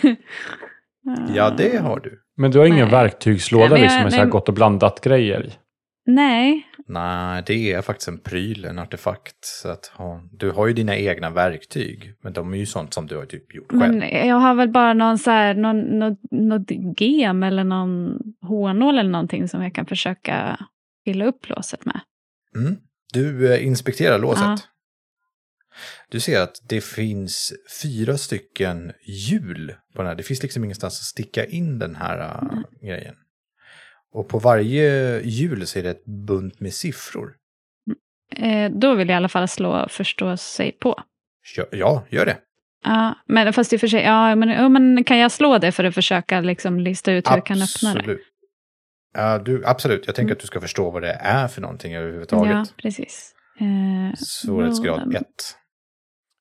Ja, 1.36 1.50
det 1.58 1.78
har 1.82 2.00
du. 2.00 2.20
Men 2.38 2.52
du 2.52 2.60
har 2.60 2.66
ingen 2.66 2.80
Nej. 2.88 2.92
verktygslåda 2.92 3.66
Nej, 3.70 3.74
jag- 3.74 3.82
liksom 3.82 4.04
med 4.04 4.14
så 4.14 4.20
här 4.20 4.26
gott 4.26 4.48
och 4.50 4.56
blandat 4.56 5.02
grejer 5.02 5.46
i? 5.46 5.52
Nej, 6.06 6.68
Nej, 6.90 7.44
det 7.46 7.74
är 7.74 7.82
faktiskt 7.82 8.08
en 8.08 8.20
pryl, 8.20 8.66
en 8.66 8.80
artefakt. 8.80 9.46
Så 9.46 9.70
att 9.70 9.86
ha, 9.86 10.22
du 10.32 10.52
har 10.52 10.68
ju 10.68 10.74
dina 10.74 10.98
egna 10.98 11.30
verktyg, 11.30 12.14
men 12.22 12.34
de 12.34 12.54
är 12.54 12.58
ju 12.58 12.66
sånt 12.66 12.94
som 12.94 13.08
du 13.08 13.18
har 13.18 13.26
typ 13.26 13.56
gjort 13.56 13.72
själv. 13.72 13.96
men 13.96 14.28
jag 14.28 14.36
har 14.36 14.56
väl 14.56 14.70
bara 14.70 14.94
någon 14.94 15.18
så 15.18 15.32
här, 15.32 15.54
någon, 15.54 15.80
något, 15.80 16.20
något 16.32 16.72
gem 16.98 17.44
eller 17.44 17.64
någon 17.64 18.20
hårnål 18.42 19.00
eller 19.00 19.10
någonting 19.10 19.48
som 19.48 19.64
jag 19.64 19.76
kan 19.76 19.86
försöka 19.86 20.60
fylla 21.06 21.26
upp 21.26 21.50
låset 21.50 21.86
med. 21.86 22.00
Mm. 22.56 22.78
Du 23.14 23.54
eh, 23.54 23.66
inspekterar 23.66 24.20
låset. 24.20 24.44
Ja. 24.44 24.58
Du 26.10 26.20
ser 26.20 26.42
att 26.42 26.62
det 26.70 26.84
finns 26.84 27.54
fyra 27.82 28.18
stycken 28.18 28.92
hjul 29.04 29.76
på 29.94 30.02
den 30.02 30.08
här. 30.08 30.16
Det 30.16 30.24
finns 30.24 30.44
liksom 30.44 30.64
ingenstans 30.64 31.00
att 31.00 31.06
sticka 31.06 31.46
in 31.46 31.80
den 31.80 31.96
här 31.96 32.20
äh, 32.20 32.88
grejen. 32.88 33.16
Och 34.14 34.28
på 34.30 34.40
varje 34.40 35.22
hjul 35.24 35.68
så 35.68 35.80
är 35.80 35.84
det 35.84 35.90
ett 35.90 36.06
bunt 36.06 36.60
med 36.60 36.74
siffror. 36.74 37.34
Eh, 38.36 38.72
då 38.72 38.96
vill 38.96 39.10
jag 39.10 39.16
i 39.16 39.18
alla 39.18 39.30
fall 39.30 39.48
slå 39.48 39.88
förstå 39.90 40.38
sig 40.38 40.72
på. 40.72 41.00
Ja, 41.58 41.66
ja 41.72 42.04
gör 42.10 42.26
det. 42.26 42.38
Ja, 42.84 43.16
men 43.26 43.54
fast 43.54 43.74
i 43.74 43.76
och 43.76 43.80
för 43.80 43.88
sig, 43.88 44.04
ja 44.04 44.36
men, 44.36 44.50
ja, 44.50 44.70
men 44.70 45.04
kan 45.04 45.18
jag 45.18 45.32
slå 45.32 45.58
det 45.58 45.72
för 45.72 45.84
att 45.84 45.96
försöka 45.96 46.42
liksom 46.42 46.80
lista 46.80 47.12
ut 47.12 47.30
hur 47.30 47.36
jag 47.36 47.46
kan 47.46 47.58
öppna 47.62 47.94
det? 47.94 48.00
Absolut. 48.00 48.22
Ja, 49.14 49.38
du, 49.40 49.66
absolut, 49.66 50.04
jag 50.06 50.16
tänker 50.16 50.28
Mm. 50.28 50.34
att 50.36 50.40
du 50.40 50.48
ska 50.48 50.62
förstå 50.62 50.90
vad 50.92 51.02
det 51.02 51.12
är 51.22 51.48
för 51.48 51.62
någonting 51.62 51.96
överhuvudtaget. 51.96 52.52
Ja, 52.52 52.66
precis. 52.78 53.36
Eh, 53.60 54.16
Svårighetsgrad 54.18 55.02
då- 55.12 55.18
1. 55.18 55.26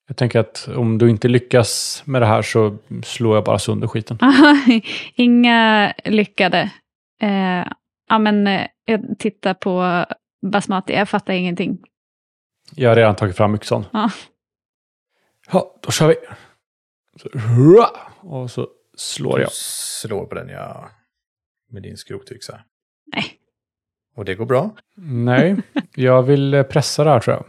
Jag 0.08 0.16
tänker 0.16 0.38
att 0.40 0.68
om 0.76 0.98
du 0.98 1.10
inte 1.10 1.28
lyckas 1.28 2.02
med 2.06 2.22
det 2.22 2.26
här 2.26 2.42
så 2.42 2.76
slår 3.04 3.36
jag 3.36 3.44
bara 3.44 3.58
sönder 3.58 3.86
skiten. 3.88 4.18
Inga 5.14 5.92
lyckade. 6.04 6.70
Eh, 7.22 7.72
ja, 8.08 8.18
men 8.18 8.46
eh, 8.46 8.66
jag 8.84 9.18
tittar 9.18 9.54
på 9.54 10.04
basmati, 10.46 10.92
jag 10.92 11.08
fattar 11.08 11.32
ingenting. 11.32 11.78
Jag 12.74 12.90
har 12.90 12.96
redan 12.96 13.16
tagit 13.16 13.36
fram 13.36 13.54
yxan. 13.54 13.84
Ja. 13.92 14.10
Ja, 15.52 15.74
då 15.82 15.90
kör 15.90 16.08
vi. 16.08 16.14
Så, 17.16 17.38
hurra! 17.38 17.86
och 18.20 18.50
så 18.50 18.68
slår 18.96 19.40
jag. 19.40 19.52
Slår 19.52 20.26
på 20.26 20.34
den, 20.34 20.48
ja. 20.48 20.90
Med 21.70 21.82
din 21.82 21.96
skrotyxa. 21.96 22.60
Nej. 23.14 23.24
Och 24.16 24.24
det 24.24 24.34
går 24.34 24.46
bra. 24.46 24.70
Nej, 24.96 25.56
jag 25.94 26.22
vill 26.22 26.54
eh, 26.54 26.62
pressa 26.62 27.04
det 27.04 27.10
här 27.10 27.20
tror 27.20 27.36
jag. 27.36 27.44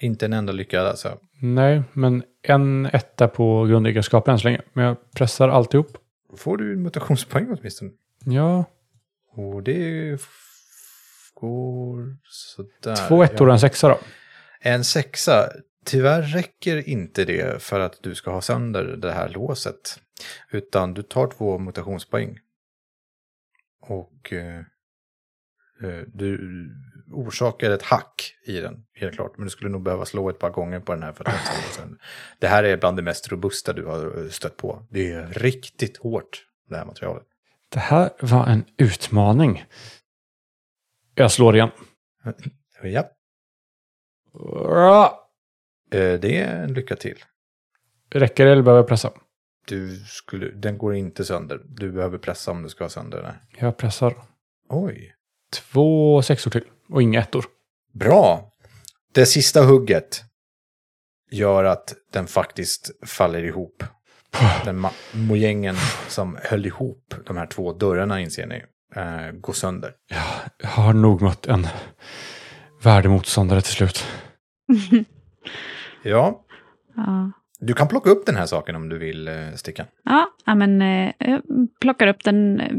Inte 0.00 0.24
en 0.24 0.32
enda 0.32 0.52
lyckad 0.52 0.86
alltså. 0.86 1.18
Nej, 1.42 1.82
men 1.92 2.22
en 2.42 2.86
etta 2.86 3.28
på 3.28 3.64
grundegenskaper 3.64 4.32
än 4.32 4.38
så 4.38 4.48
länge. 4.48 4.60
Men 4.72 4.84
jag 4.84 4.96
pressar 5.12 5.48
alltihop. 5.48 5.98
Då 6.30 6.36
får 6.36 6.56
du 6.56 6.72
en 6.72 6.82
mutationspoäng 6.82 7.56
åtminstone. 7.58 7.90
Ja, 8.24 8.64
Och 9.32 9.62
det 9.62 10.20
går 11.34 12.16
sådär. 12.24 13.08
två 13.08 13.22
ettor 13.22 13.46
och 13.46 13.52
en 13.52 13.60
sexa 13.60 13.88
då. 13.88 13.98
En 14.60 14.84
sexa. 14.84 15.48
Tyvärr 15.84 16.22
räcker 16.22 16.88
inte 16.88 17.24
det 17.24 17.62
för 17.62 17.80
att 17.80 18.02
du 18.02 18.14
ska 18.14 18.30
ha 18.30 18.40
sönder 18.40 18.84
det 18.84 19.12
här 19.12 19.28
låset. 19.28 20.00
Utan 20.50 20.94
du 20.94 21.02
tar 21.02 21.26
två 21.26 21.58
mutationspoäng. 21.58 22.38
Och 23.80 24.32
eh, 24.32 24.58
eh, 25.82 26.04
du 26.06 26.40
orsakar 27.12 27.70
ett 27.70 27.82
hack 27.82 28.34
i 28.46 28.60
den, 28.60 28.84
helt 28.94 29.14
klart. 29.14 29.32
Men 29.36 29.44
du 29.44 29.50
skulle 29.50 29.70
nog 29.70 29.82
behöva 29.82 30.04
slå 30.04 30.30
ett 30.30 30.38
par 30.38 30.50
gånger 30.50 30.80
på 30.80 30.94
den 30.94 31.02
här 31.02 31.12
för 31.12 31.28
att 31.28 31.78
den. 31.78 31.98
Det 32.38 32.48
här 32.48 32.64
är 32.64 32.76
bland 32.76 32.96
det 32.96 33.02
mest 33.02 33.32
robusta 33.32 33.72
du 33.72 33.84
har 33.84 34.28
stött 34.28 34.56
på. 34.56 34.86
Det 34.90 35.12
är 35.12 35.26
riktigt 35.26 35.96
hårt, 35.96 36.46
det 36.68 36.76
här 36.76 36.84
materialet. 36.84 37.26
Det 37.72 37.78
här 37.78 38.10
var 38.20 38.46
en 38.46 38.64
utmaning. 38.76 39.64
Jag 41.14 41.32
slår 41.32 41.56
igen. 41.56 41.70
Ja, 44.32 45.30
eh, 45.92 46.20
det 46.20 46.36
är 46.36 46.62
en 46.62 46.72
lycka 46.72 46.96
till. 46.96 47.24
Räcker 48.10 48.44
det 48.44 48.52
eller 48.52 48.62
behöver 48.62 48.82
jag 48.82 48.88
pressa? 48.88 49.12
Du 49.66 49.96
skulle, 49.96 50.50
den 50.50 50.78
går 50.78 50.94
inte 50.94 51.24
sönder. 51.24 51.60
Du 51.64 51.92
behöver 51.92 52.18
pressa 52.18 52.50
om 52.50 52.62
du 52.62 52.68
ska 52.68 52.84
ha 52.84 52.88
sönder 52.88 53.22
den. 53.22 53.34
Jag 53.58 53.76
pressar. 53.76 54.14
Oj. 54.68 55.14
Två 55.52 56.22
sexor 56.22 56.50
till 56.50 56.64
och 56.88 57.02
inga 57.02 57.20
ettor. 57.20 57.44
Bra. 57.92 58.52
Det 59.12 59.26
sista 59.26 59.64
hugget 59.64 60.22
gör 61.30 61.64
att 61.64 61.94
den 62.12 62.26
faktiskt 62.26 62.90
faller 63.06 63.44
ihop. 63.44 63.84
Den 64.64 64.86
mojängen 65.12 65.76
som 66.08 66.38
höll 66.42 66.66
ihop 66.66 67.14
de 67.26 67.36
här 67.36 67.46
två 67.46 67.72
dörrarna, 67.72 68.20
inser 68.20 68.46
ni, 68.46 68.62
eh, 68.96 69.32
går 69.32 69.52
sönder. 69.52 69.92
Jag 70.62 70.68
har 70.68 70.92
nog 70.92 71.22
mött 71.22 71.46
en 71.46 71.66
värdemotståndare 72.82 73.60
till 73.60 73.72
slut. 73.72 74.06
Ja, 76.02 76.44
ja. 76.96 77.32
du 77.60 77.74
kan 77.74 77.88
plocka 77.88 78.10
upp 78.10 78.26
den 78.26 78.36
här 78.36 78.46
saken 78.46 78.76
om 78.76 78.88
du 78.88 78.98
vill, 78.98 79.28
eh, 79.28 79.34
Stickan. 79.54 79.86
Ja, 80.04 80.30
ja, 80.44 80.54
men 80.54 80.82
eh, 80.82 81.12
jag 81.18 81.42
plockar 81.80 82.06
upp 82.06 82.24
den, 82.24 82.60
eh, 82.60 82.72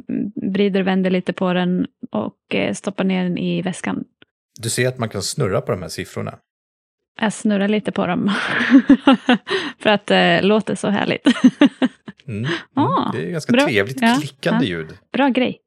vrider 0.53 0.79
och 0.79 0.87
vänder 0.87 1.09
lite 1.09 1.33
på 1.33 1.53
den 1.53 1.87
och 2.11 2.55
eh, 2.55 2.73
stoppar 2.73 3.03
ner 3.03 3.23
den 3.23 3.37
i 3.37 3.61
väskan. 3.61 4.03
Du 4.59 4.69
ser 4.69 4.87
att 4.87 4.97
man 4.97 5.09
kan 5.09 5.21
snurra 5.21 5.61
på 5.61 5.71
de 5.71 5.81
här 5.81 5.89
siffrorna. 5.89 6.37
Jag 7.19 7.33
snurrar 7.33 7.67
lite 7.67 7.91
på 7.91 8.07
dem. 8.07 8.31
För 9.79 9.89
att 9.89 10.05
det 10.07 10.17
eh, 10.17 10.43
låter 10.43 10.75
så 10.75 10.89
härligt. 10.89 11.27
Mm. 12.27 12.45
Mm. 12.77 12.87
Ah, 12.87 13.11
det 13.13 13.25
är 13.25 13.31
ganska 13.31 13.51
bra. 13.53 13.65
trevligt 13.65 14.01
klickande 14.19 14.65
ja. 14.65 14.69
ljud. 14.69 14.93
Bra 15.13 15.29
grej. 15.29 15.57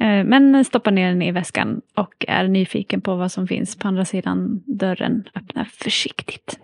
Eh, 0.00 0.24
Men 0.24 0.64
stoppar 0.64 0.90
ner 0.90 1.08
den 1.08 1.22
i 1.22 1.32
väskan 1.32 1.80
och 1.96 2.24
är 2.28 2.48
nyfiken 2.48 3.00
på 3.00 3.16
vad 3.16 3.32
som 3.32 3.48
finns 3.48 3.76
på 3.76 3.88
andra 3.88 4.04
sidan 4.04 4.62
dörren. 4.66 5.28
Öppnar 5.34 5.64
försiktigt. 5.64 6.58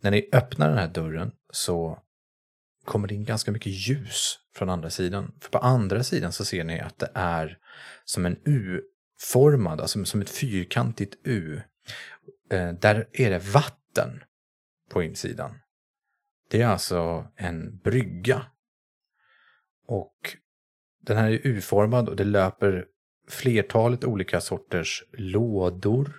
När 0.00 0.10
ni 0.10 0.28
öppnar 0.32 0.68
den 0.68 0.78
här 0.78 0.88
dörren 0.88 1.30
så 1.52 1.98
kommer 2.84 3.08
det 3.08 3.14
in 3.14 3.24
ganska 3.24 3.50
mycket 3.52 3.88
ljus 3.88 4.38
från 4.56 4.70
andra 4.70 4.90
sidan. 4.90 5.32
För 5.40 5.50
på 5.50 5.58
andra 5.58 6.02
sidan 6.02 6.32
så 6.32 6.44
ser 6.44 6.64
ni 6.64 6.80
att 6.80 6.98
det 6.98 7.10
är 7.14 7.58
som 8.04 8.26
en 8.26 8.36
U-formad, 8.44 9.80
alltså 9.80 10.04
som 10.04 10.20
ett 10.20 10.30
fyrkantigt 10.30 11.14
U. 11.24 11.60
Eh, 12.50 12.72
Där 12.72 13.08
är 13.12 13.30
det 13.30 13.38
vatten 13.38 14.22
på 14.90 15.02
insidan. 15.02 15.58
Det 16.50 16.62
är 16.62 16.66
alltså 16.66 17.26
en 17.36 17.78
brygga. 17.78 18.46
Och 19.86 20.36
den 21.00 21.16
här 21.16 21.30
är 21.30 21.46
U-formad 21.46 22.08
och 22.08 22.16
det 22.16 22.24
löper 22.24 22.86
flertalet 23.28 24.04
olika 24.04 24.40
sorters 24.40 25.04
lådor 25.12 26.14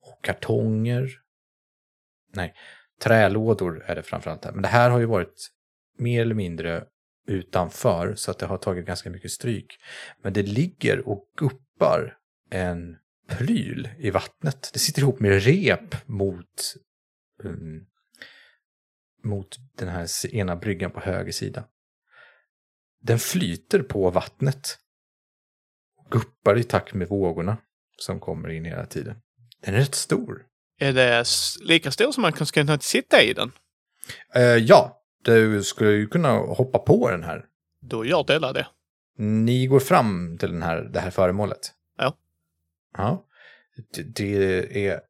och 0.00 0.24
kartonger. 0.24 1.10
Nej, 2.34 2.54
trälådor 3.00 3.84
är 3.86 3.94
det 3.94 4.02
framförallt 4.02 4.44
här. 4.44 4.52
Men 4.52 4.62
det 4.62 4.68
här 4.68 4.90
har 4.90 4.98
ju 4.98 5.06
varit 5.06 5.48
mer 5.98 6.22
eller 6.22 6.34
mindre 6.34 6.84
utanför 7.26 8.14
så 8.14 8.30
att 8.30 8.38
det 8.38 8.46
har 8.46 8.58
tagit 8.58 8.86
ganska 8.86 9.10
mycket 9.10 9.30
stryk. 9.30 9.78
Men 10.22 10.32
det 10.32 10.42
ligger 10.42 11.08
och 11.08 11.28
guppar 11.36 12.18
en 12.50 12.96
pryl 13.28 13.88
i 13.98 14.10
vattnet. 14.10 14.70
Det 14.72 14.78
sitter 14.78 15.02
ihop 15.02 15.20
med 15.20 15.42
rep 15.42 16.08
mot, 16.08 16.74
um, 17.44 17.86
mot 19.24 19.56
den 19.76 19.88
här 19.88 20.34
ena 20.34 20.56
bryggan 20.56 20.90
på 20.90 21.00
höger 21.00 21.32
sida. 21.32 21.64
Den 23.00 23.18
flyter 23.18 23.82
på 23.82 24.10
vattnet. 24.10 24.78
Guppar 26.10 26.58
i 26.58 26.64
takt 26.64 26.94
med 26.94 27.08
vågorna 27.08 27.56
som 27.96 28.20
kommer 28.20 28.48
in 28.48 28.64
hela 28.64 28.86
tiden. 28.86 29.16
Den 29.60 29.74
är 29.74 29.78
rätt 29.78 29.94
stor. 29.94 30.46
Är 30.78 30.92
det 30.92 31.24
lika 31.60 31.90
stor 31.90 32.12
som 32.12 32.22
man 32.22 32.32
kan 32.32 32.46
kunna 32.46 32.78
sitta 32.78 33.22
i 33.22 33.32
den? 33.32 33.52
Eh, 34.34 34.42
ja, 34.42 35.02
du 35.24 35.62
skulle 35.62 35.90
ju 35.90 36.06
kunna 36.06 36.32
hoppa 36.32 36.78
på 36.78 37.10
den 37.10 37.24
här. 37.24 37.44
Då 37.80 38.04
gör 38.04 38.24
Della 38.24 38.52
det. 38.52 38.66
Ni 39.18 39.66
går 39.66 39.80
fram 39.80 40.38
till 40.38 40.52
den 40.52 40.62
här, 40.62 40.82
det 40.82 41.00
här 41.00 41.10
föremålet. 41.10 41.72
Ja. 41.98 42.14
Ja. 42.96 43.24
Det, 43.94 44.02
det 44.02 44.86
är 44.88 45.00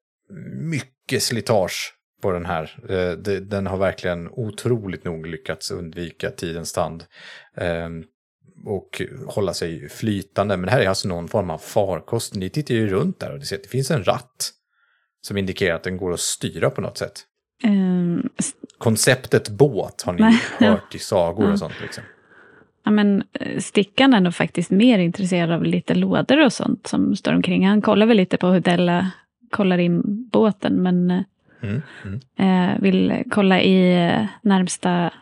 mycket 0.71 1.23
slitage 1.23 1.95
på 2.23 2.31
den 2.31 2.47
här. 2.47 2.79
Eh, 2.91 3.13
den 3.41 3.67
har 3.67 3.77
verkligen 3.77 4.29
otroligt 4.29 5.05
nog 5.05 5.27
lyckats 5.27 5.71
undvika 5.71 6.31
tidens 6.31 6.73
tand. 6.73 7.05
Eh, 7.57 7.89
och 8.67 9.03
hålla 9.27 9.55
sig 9.55 9.89
flytande. 9.89 10.57
Men 10.57 10.67
det 10.67 10.73
här 10.73 10.81
är 10.81 10.89
alltså 10.89 11.09
någon 11.09 11.29
form 11.29 11.51
av 11.51 11.59
farkost. 11.59 12.35
Ni 12.35 12.51
tittar 12.51 12.75
ju 12.75 12.89
runt 12.89 13.21
där 13.21 13.37
och 13.37 13.45
ser 13.47 13.57
att 13.57 13.63
det 13.63 13.69
finns 13.69 13.91
en 13.91 14.05
ratt 14.05 14.51
som 15.21 15.37
indikerar 15.37 15.75
att 15.75 15.83
den 15.83 15.97
går 15.97 16.13
att 16.13 16.21
styra 16.21 16.71
på 16.71 16.81
något 16.81 16.99
sätt. 16.99 17.21
Ehm, 17.65 18.29
s- 18.39 18.53
Konceptet 18.79 19.49
båt 19.49 20.03
har 20.03 20.13
ni 20.13 20.21
Nej. 20.21 20.39
hört 20.71 20.95
i 20.95 20.99
sagor 20.99 21.45
Ja. 21.47 21.53
och 21.53 21.59
sånt. 21.59 21.75
Liksom. 21.83 22.05
Ja, 22.89 22.93
men 22.93 23.23
eh, 23.33 23.59
Stickan 23.59 24.15
är 24.15 24.21
nog 24.21 24.35
faktiskt 24.35 24.71
mer 24.71 24.99
intresserad 24.99 25.51
av 25.51 25.65
lite 25.65 25.95
lådor 25.95 26.45
och 26.45 26.53
sånt 26.53 26.87
som 26.87 27.17
står 27.17 27.35
omkring. 27.35 27.67
Han 27.67 27.83
kollar 27.83 28.07
väl 28.07 28.17
lite 28.17 28.37
på 28.37 28.47
hur 28.47 28.61
Della 28.61 29.11
kollar 29.51 29.79
in 29.79 30.03
båten, 30.33 30.83
men 30.83 31.11
eh, 31.11 31.23
Mm, 31.63 31.83
mm. 32.05 32.21
eh, 32.39 32.81
vill 32.81 33.25
kolla 33.31 33.63
i 33.63 34.11
närmsta 34.43 35.13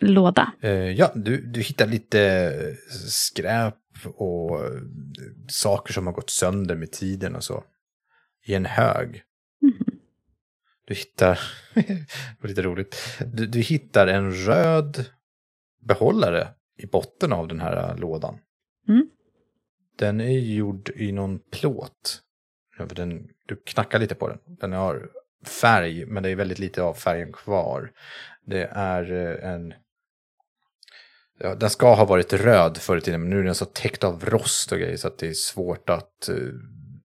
låda. 0.00 0.52
Eh, 0.60 0.70
ja, 0.70 1.12
du, 1.14 1.40
du 1.40 1.60
hittar 1.60 1.86
lite 1.86 2.52
skräp 3.08 3.74
och 4.04 4.60
saker 5.48 5.92
som 5.92 6.06
har 6.06 6.14
gått 6.14 6.30
sönder 6.30 6.76
med 6.76 6.92
tiden 6.92 7.36
och 7.36 7.44
så. 7.44 7.64
I 8.46 8.54
en 8.54 8.66
hög. 8.66 9.22
Mhm. 9.62 9.98
Du 10.84 10.94
hittar, 10.94 11.40
det 11.74 12.06
var 12.40 12.48
lite 12.48 12.62
roligt, 12.62 12.96
du, 13.34 13.46
du 13.46 13.60
hittar 13.60 14.06
en 14.06 14.32
röd 14.32 15.04
behållare 15.80 16.48
i 16.76 16.86
botten 16.86 17.32
av 17.32 17.48
den 17.48 17.60
här 17.60 17.90
äh, 17.90 17.98
lådan. 17.98 18.38
Mm. 18.88 19.08
Den 19.98 20.20
är 20.20 20.38
gjord 20.38 20.90
i 20.96 21.12
någon 21.12 21.38
plåt. 21.38 22.22
Den, 22.94 23.28
du 23.46 23.56
knackar 23.56 23.98
lite 23.98 24.14
på 24.14 24.28
den. 24.28 24.38
Den 24.46 24.72
har 24.72 25.08
färg, 25.60 26.06
men 26.06 26.22
det 26.22 26.30
är 26.30 26.36
väldigt 26.36 26.58
lite 26.58 26.82
av 26.82 26.94
färgen 26.94 27.32
kvar. 27.32 27.92
Det 28.46 28.64
är 28.72 29.12
eh, 29.12 29.52
en... 29.52 29.74
Ja, 31.38 31.54
den 31.54 31.70
ska 31.70 31.94
ha 31.94 32.04
varit 32.04 32.32
röd 32.32 32.76
förr 32.76 32.96
i 32.96 33.00
tiden, 33.00 33.20
men 33.20 33.30
nu 33.30 33.38
är 33.38 33.42
den 33.42 33.54
så 33.54 33.64
täckt 33.64 34.04
av 34.04 34.24
rost 34.24 34.72
och 34.72 34.78
grejer 34.78 34.96
så 34.96 35.08
att 35.08 35.18
det 35.18 35.28
är 35.28 35.32
svårt 35.32 35.90
att 35.90 36.28
eh, 36.28 36.36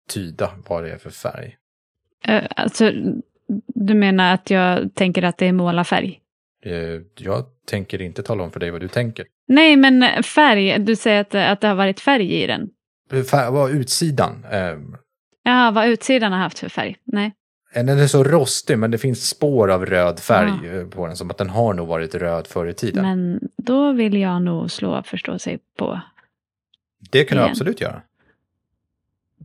tyda 0.10 0.52
vad 0.68 0.84
det 0.84 0.92
är 0.92 0.98
för 0.98 1.10
färg. 1.10 1.58
Eh, 2.28 2.44
alltså, 2.56 2.92
du 3.68 3.94
menar 3.94 4.34
att 4.34 4.50
jag 4.50 4.96
tänker 4.96 5.24
att 5.24 5.38
det 5.38 5.46
är 5.46 5.52
målarfärg? 5.54 6.22
Eh, 6.64 7.02
Jag 7.18 7.46
tänker 7.68 8.02
inte 8.02 8.24
tala 8.24 8.44
om 8.44 8.52
för 8.52 8.60
dig 8.60 8.72
vad 8.72 8.82
du 8.82 8.88
tänker. 8.88 9.26
Nej, 9.52 9.76
men 9.76 10.24
färg. 10.24 10.80
Du 10.80 10.96
säger 10.96 11.22
att, 11.22 11.36
att 11.36 11.62
det 11.62 11.68
har 11.68 11.76
varit 11.76 12.00
färg 12.00 12.34
i 12.44 12.48
den. 12.48 12.70
Fär- 13.12 13.52
Vad 13.52 13.72
utsidan? 13.72 14.46
Eh, 14.52 14.78
Ja, 15.44 15.72
vad 15.72 15.88
utsidan 15.88 16.32
har 16.32 16.40
haft 16.40 16.60
för 16.60 16.70
färg? 16.70 16.96
Nej. 17.04 17.34
Den 17.74 17.90
är 17.90 18.08
så 18.08 18.24
rostig, 18.24 18.78
men 18.80 18.92
det 18.92 18.98
finns 18.98 19.30
spår 19.30 19.72
av 19.72 19.86
röd 19.86 20.20
färg 20.20 20.52
Ah. 20.70 20.76
eh, 20.76 20.88
på 20.88 21.08
den, 21.08 21.16
som 21.16 21.30
att 21.32 21.38
den 21.38 21.50
har 21.50 21.74
nog 21.74 21.88
varit 21.88 22.16
röd 22.16 22.48
förr 22.48 22.68
i 22.68 22.74
tiden. 22.74 23.04
Men 23.04 23.40
då 23.58 23.92
vill 23.92 24.18
jag 24.18 24.42
nog 24.42 24.72
slå 24.72 25.04
förstå 25.04 25.40
sig 25.40 25.60
på 25.78 26.02
det 27.12 27.24
kan 27.24 27.38
du 27.38 27.42
igen. 27.42 27.52
absolut 27.52 27.82
göra. 27.82 28.02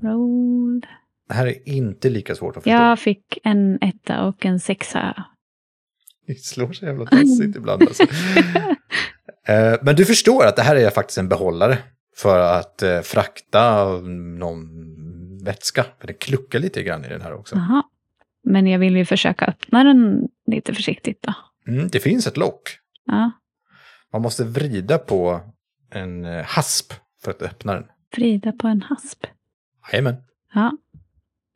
roll. 0.03 0.87
Det 1.29 1.35
här 1.35 1.47
är 1.47 1.69
inte 1.69 2.09
lika 2.11 2.35
svårt 2.35 2.57
att 2.57 2.63
förstå. 2.63 2.71
Jag 2.71 2.99
fick 2.99 3.39
en 3.45 3.79
etta 3.81 4.25
och 4.25 4.47
en 4.47 4.61
sexa. 4.61 5.25
Det 6.27 6.35
slår 6.41 6.73
så 6.73 6.85
jävla 6.87 7.07
tassigt 7.07 7.57
ibland. 7.57 7.83
Alltså. 7.83 8.07
Eh, 9.49 9.75
Men 9.83 9.97
du 9.97 10.05
förstår 10.05 10.47
att 10.47 10.57
det 10.57 10.63
här 10.63 10.77
är 10.77 10.91
faktiskt 10.91 11.19
en 11.19 11.29
behållare 11.29 11.79
för 12.17 12.39
att 12.59 12.83
eh, 12.83 13.01
frakta 13.01 13.87
någon 14.39 14.69
vätska. 15.45 15.85
För 16.01 16.07
det 16.07 16.13
kluckar 16.13 16.59
lite 16.59 16.83
grann 16.83 17.05
i 17.05 17.09
den 17.09 17.21
här 17.21 17.35
också. 17.35 17.57
Jaha. 17.57 17.83
Men 18.45 18.67
jag 18.67 18.79
vill 18.79 18.97
ju 18.97 19.05
försöka 19.05 19.45
öppna 19.45 19.85
den 19.85 20.29
lite 20.47 20.75
försiktigt 20.75 21.23
då. 21.23 21.35
Mm, 21.73 21.89
det 21.89 22.01
finns 22.01 22.27
ett 22.27 22.37
lock. 22.37 22.79
Ja. 23.07 23.31
Man 24.13 24.23
måste 24.23 24.45
vrida 24.45 24.99
på 24.99 25.41
en 25.91 26.25
eh, 26.25 26.45
hasp 26.45 26.93
för 27.23 27.31
att 27.31 27.43
öppna 27.43 27.75
den. 27.75 27.85
Vrida 28.17 28.53
på 28.53 28.69
en 28.69 28.83
hasp. 28.83 29.27
Jajamän. 29.93 30.17
Ja. 30.55 30.73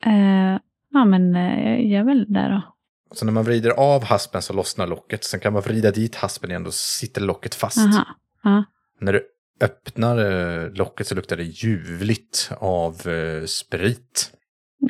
Eh, 0.05 0.59
ja, 0.91 1.05
men 1.05 1.33
jag 1.35 1.83
gör 1.85 2.03
väl 2.03 2.25
det 2.33 2.49
då. 2.49 2.70
Så 3.13 3.25
när 3.25 3.31
man 3.31 3.43
vrider 3.43 3.69
av 3.69 4.03
haspen 4.03 4.41
så 4.41 4.53
lossnar 4.53 4.87
locket. 4.87 5.23
Sen 5.23 5.39
kan 5.39 5.53
man 5.53 5.61
vrida 5.61 5.91
dit 5.91 6.15
haspen 6.15 6.49
igen, 6.49 6.63
då 6.63 6.71
sitter 6.71 7.21
locket 7.21 7.55
fast. 7.55 7.77
Aha. 7.77 8.05
Ja. 8.43 8.63
När 8.99 9.13
du 9.13 9.23
öppnar 9.61 10.17
eh, 10.63 10.69
locket 10.69 11.07
så 11.07 11.15
luktar 11.15 11.37
det 11.37 11.43
ljuvligt 11.43 12.51
av 12.57 13.07
eh, 13.07 13.45
sprit. 13.45 14.31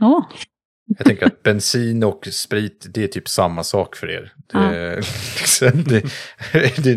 Åh, 0.01 0.25
Jag 0.97 1.05
tänker 1.05 1.25
att 1.25 1.43
bensin 1.43 2.03
och 2.03 2.27
sprit, 2.31 2.85
det 2.93 3.03
är 3.03 3.07
typ 3.07 3.27
samma 3.29 3.63
sak 3.63 3.95
för 3.95 4.09
er. 4.09 4.33
Det, 4.53 4.95
liksom, 5.39 5.83
det, 5.87 6.03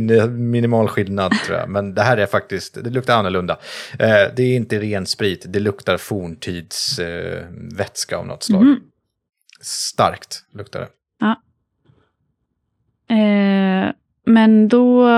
det 0.07 0.15
är 0.19 0.29
minimal 0.29 0.89
skillnad 0.89 1.33
tror 1.47 1.59
jag. 1.59 1.69
Men 1.69 1.95
det 1.95 2.03
här 2.03 2.17
är 2.17 2.27
faktiskt, 2.27 2.85
det 2.85 2.91
luktar 2.91 3.19
annorlunda. 3.19 3.59
Eh, 3.99 4.35
det 4.37 4.43
är 4.43 4.57
inte 4.57 4.81
ren 4.81 5.07
sprit, 5.07 5.45
det 5.49 5.61
luktar 5.61 5.97
forntids 5.97 6.99
eh, 6.99 7.47
vätska 7.77 8.17
av 8.17 8.27
något 8.27 8.43
slag. 8.43 8.63
Mhm. 8.63 8.81
Starkt 9.63 10.45
luktar 10.53 10.81
det. 10.81 10.89
Eh, 13.09 13.93
men 14.27 14.69
då, 14.69 15.09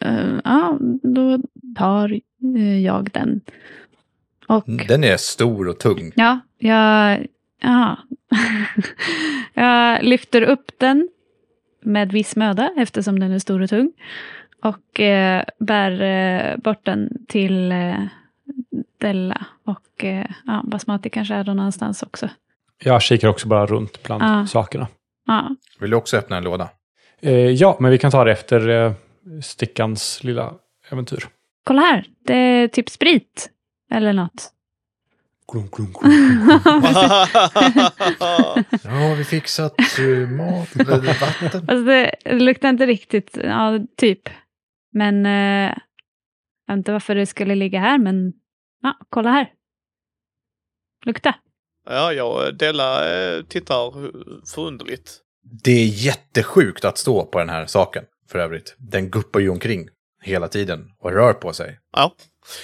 eh, 0.00 0.38
ja, 0.44 0.78
då 1.02 1.38
tar 1.76 2.12
eh, 2.56 2.78
jag 2.78 3.10
den. 3.12 3.40
Och 4.48 4.64
Den 4.88 5.04
är 5.04 5.16
stor 5.16 5.68
och 5.68 5.78
tung. 5.78 6.12
ja, 6.16 6.40
jag, 6.58 7.26
ja. 7.62 7.96
jag 9.54 10.02
lyfter 10.02 10.42
upp 10.42 10.70
den 10.78 11.08
med 11.82 12.12
viss 12.12 12.36
möda 12.36 12.70
eftersom 12.76 13.18
den 13.20 13.32
är 13.32 13.38
stor 13.38 13.62
och 13.62 13.70
tung. 13.70 13.92
Och 14.62 15.00
eh, 15.00 15.44
bär 15.58 16.02
eh, 16.02 16.56
bort 16.56 16.84
den 16.84 17.26
till 17.28 17.72
eh, 17.72 17.94
Della. 18.98 19.46
Och 19.64 20.04
eh, 20.04 20.26
ja, 20.46 20.62
Basmati 20.64 21.10
kanske 21.10 21.34
är 21.34 21.44
någon 21.44 21.56
någonstans 21.56 22.02
också. 22.02 22.28
Jag 22.84 23.02
kikar 23.02 23.28
också 23.28 23.48
bara 23.48 23.66
runt 23.66 24.02
bland 24.02 24.22
Ja. 24.22 24.46
sakerna. 24.46 24.86
Ja, 25.28 25.56
Vill 25.80 25.90
du 25.90 25.96
också 25.96 26.16
öppna 26.16 26.36
en 26.36 26.44
låda? 26.44 26.70
Eh, 27.20 27.32
ja, 27.50 27.76
men 27.80 27.90
vi 27.90 27.98
kan 27.98 28.10
ta 28.10 28.24
det 28.24 28.32
efter 28.32 28.68
eh, 28.68 28.92
Stickans 29.42 30.24
lilla 30.24 30.54
äventyr. 30.90 31.24
kolla 31.64 31.82
här, 31.82 32.06
det 32.24 32.34
är 32.34 32.68
typ 32.68 32.88
sprit. 32.88 33.50
Eller 33.90 34.12
något. 34.12 34.52
Glum, 35.52 35.68
glum, 35.72 35.92
glum. 35.92 36.12
Ja, 38.84 38.90
har 38.90 39.16
vi 39.16 39.24
fixat 39.24 39.74
eh, 39.98 40.28
mat, 40.28 40.76
vatten? 40.76 41.60
Alltså 41.68 41.84
det, 41.84 42.14
det 42.24 42.40
luktar 42.40 42.68
inte 42.68 42.86
riktigt, 42.86 43.38
ja 43.42 43.78
typ. 43.96 44.28
Men 44.92 45.26
eh, 45.26 45.76
jag 46.66 46.74
vet 46.74 46.78
inte 46.78 46.92
varför 46.92 47.14
det 47.14 47.26
skulle 47.26 47.54
ligga 47.54 47.80
här, 47.80 47.98
men 47.98 48.32
ja, 48.82 48.98
kolla 49.10 49.30
här. 49.30 49.52
Lukta. 51.04 51.34
Ja, 51.88 52.12
jag 52.12 52.54
Della 52.54 53.14
eh, 53.14 53.42
tittar 53.42 54.10
förunderligt. 54.54 55.16
Det 55.64 55.72
är 55.72 55.86
jättesjukt 55.86 56.84
att 56.84 56.98
stå 56.98 57.24
på 57.24 57.38
den 57.38 57.48
här 57.48 57.66
saken, 57.66 58.04
för 58.30 58.38
övrigt. 58.38 58.74
Den 58.78 59.10
guppar 59.10 59.40
ju 59.40 59.48
omkring 59.48 59.88
hela 60.22 60.48
tiden 60.48 60.90
och 61.00 61.12
rör 61.12 61.32
på 61.32 61.52
sig. 61.52 61.78
Ja, 61.96 62.14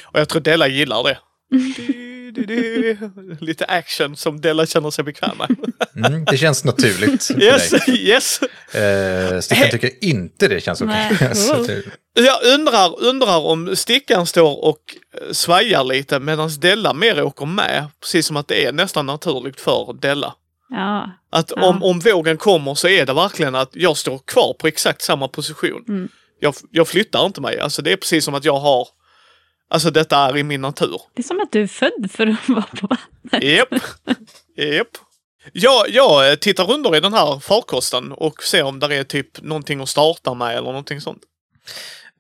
och 0.05 0.21
jag 0.21 0.29
tror 0.29 0.43
Della 0.43 0.69
gillar 0.69 1.05
det. 1.05 1.19
Lite 3.41 3.65
action 3.65 4.17
som 4.17 4.41
Della 4.41 4.67
känner 4.67 4.91
sig 4.91 5.05
bekväm 5.05 5.37
med. 5.39 5.57
Mm, 6.07 6.25
det 6.25 6.37
känns 6.39 6.65
naturligt 6.65 7.25
för 7.25 7.43
Yes, 7.43 7.71
dig. 7.71 8.09
yes. 8.09 8.41
Eh, 8.75 9.41
Stickan 9.41 9.71
tycker 9.71 10.05
inte 10.05 10.49
det 10.49 10.61
känns 10.61 10.81
okej. 10.81 11.19
Jag 12.15 12.45
undrar, 12.55 13.03
undrar 13.03 13.39
om 13.39 13.77
Stickan 13.77 14.27
står 14.27 14.65
och 14.65 14.79
eh, 15.15 15.33
svajar 15.33 15.85
lite 15.85 16.19
medan 16.21 16.51
Della 16.61 16.95
mer 16.95 17.23
åker 17.23 17.47
med. 17.47 17.87
Precis 18.01 18.27
som 18.27 18.37
att 18.37 18.49
det 18.49 18.65
är 18.65 18.73
nästan 18.73 19.07
naturligt 19.07 19.61
för 19.61 19.97
Della. 20.01 20.35
Ja, 20.71 21.11
Att 21.31 21.53
Ja. 21.57 21.69
om, 21.69 21.83
om 21.83 21.99
vågen 22.01 22.37
kommer 22.37 22.75
så 22.75 22.89
är 22.89 23.07
det 23.07 23.13
verkligen 23.13 23.55
att 23.55 23.71
jag 23.73 23.97
står 23.97 24.19
kvar 24.19 24.55
på 24.59 24.67
exakt 24.67 25.03
samma 25.03 25.29
position. 25.29 25.85
Mm. 25.89 26.09
Jag, 26.41 26.55
jag 26.71 26.89
flyttar 26.89 27.27
inte 27.27 27.41
mig. 27.41 27.59
Alltså 27.59 27.83
det 27.83 27.93
är 27.93 27.97
precis 27.97 28.25
som 28.25 28.35
att 28.35 28.45
jag 28.45 28.57
har... 28.59 28.89
Alltså 29.71 29.91
detta 29.91 30.17
är 30.19 30.37
i 30.37 30.43
min 30.43 30.61
natur. 30.61 31.01
det 31.15 31.23
är 31.23 31.27
som 31.27 31.41
att 31.41 31.53
du 31.53 31.63
är 31.63 31.67
född 31.67 32.11
för 32.11 32.27
att 32.27 32.49
vara 32.49 32.63
på 32.63 32.87
vattnet. 32.87 33.43
Japp. 33.45 33.75
Japp. 34.57 34.89
Jag, 35.53 35.91
jag 35.91 36.41
tittar 36.41 36.73
under 36.73 36.97
i 36.97 37.01
den 37.01 37.15
här 37.15 37.41
farkosten 37.41 38.13
och 38.13 38.43
ser 38.43 38.63
om 38.63 38.79
där 38.79 38.93
är 38.93 39.05
typ 39.05 39.43
någonting 39.43 39.81
att 39.81 39.89
starta 39.89 40.35
med 40.35 40.51
eller 40.57 40.69
någonting 40.69 41.01
sånt. 41.01 41.23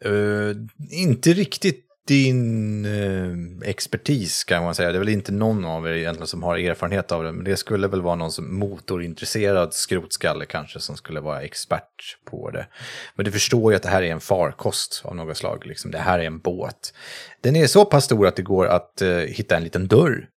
Eh, 0.05 0.57
inte 0.91 1.33
riktigt 1.33 1.84
din 2.07 2.85
eh, 2.85 3.69
expertis 3.69 4.45
kan 4.45 4.65
man 4.65 4.75
säga. 4.75 4.93
Det 4.93 4.97
är 4.97 4.99
väl 4.99 5.09
inte 5.09 5.33
någon 5.33 5.65
av 5.65 5.89
er 5.89 5.93
egentligen 5.93 6.27
som 6.27 6.43
har 6.43 6.59
erfarenhet 6.59 7.13
av 7.13 7.25
det. 7.25 7.33
Men 7.33 7.45
det 7.45 7.57
skulle 7.57 7.89
väl 7.89 8.03
vara 8.03 8.15
någon 8.15 8.33
som 8.33 8.59
motorintresserad 8.59 9.75
skrotskalle 9.75 10.47
kanske 10.47 10.81
som 10.81 10.97
skulle 10.97 11.21
vara 11.21 11.43
expert 11.43 12.17
på 12.31 12.51
det. 12.51 12.67
Men 13.15 13.25
du 13.25 13.33
förstår 13.33 13.73
ju 13.73 13.77
att 13.77 13.83
det 13.83 13.89
här 13.89 14.03
är 14.03 14.13
en 14.13 14.21
farkost 14.21 15.03
av 15.05 15.17
något 15.17 15.37
slag. 15.37 15.67
Liksom. 15.67 15.91
Det 15.91 15.99
här 15.99 16.19
är 16.19 16.25
en 16.25 16.39
båt. 16.39 16.95
Den 17.41 17.57
är 17.57 17.67
så 17.67 17.85
pass 17.85 18.05
stor 18.05 18.27
att 18.27 18.37
det 18.37 18.43
går 18.43 18.67
att 18.67 19.03
eh, 19.03 19.09
hitta 19.17 19.57
en 19.57 19.65
liten 19.65 19.89
dörr. 19.89 20.29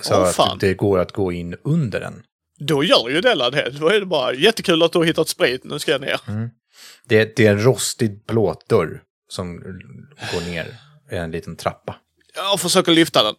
Så 0.00 0.24
fan. 0.26 0.52
att 0.52 0.60
det 0.60 0.74
går 0.74 0.98
att 0.98 1.12
gå 1.12 1.32
in 1.32 1.56
under 1.64 2.00
den. 2.00 2.22
Då 2.58 2.84
gör 2.84 3.08
ju 3.08 3.20
Della 3.20 3.50
det. 3.50 3.70
Då 3.80 3.88
är 3.88 4.00
det 4.00 4.06
bara 4.06 4.34
jättekul 4.34 4.82
att 4.82 4.92
du 4.92 4.98
har 4.98 5.04
hittat 5.04 5.28
sprit. 5.28 5.64
Nu 5.64 5.78
ska 5.78 5.92
jag 5.92 6.00
ner. 6.00 6.20
Det, 7.04 7.36
det 7.36 7.46
är 7.46 7.50
en 7.50 7.64
rostig 7.64 8.26
plåtdörr. 8.26 9.02
Som 9.28 9.56
går 10.32 10.50
ner 10.50 10.66
i 11.10 11.16
en 11.16 11.30
liten 11.30 11.56
trappa. 11.56 11.96
Jag 12.34 12.60
försöker 12.60 12.92
lyfta 12.92 13.22
den. 13.22 13.34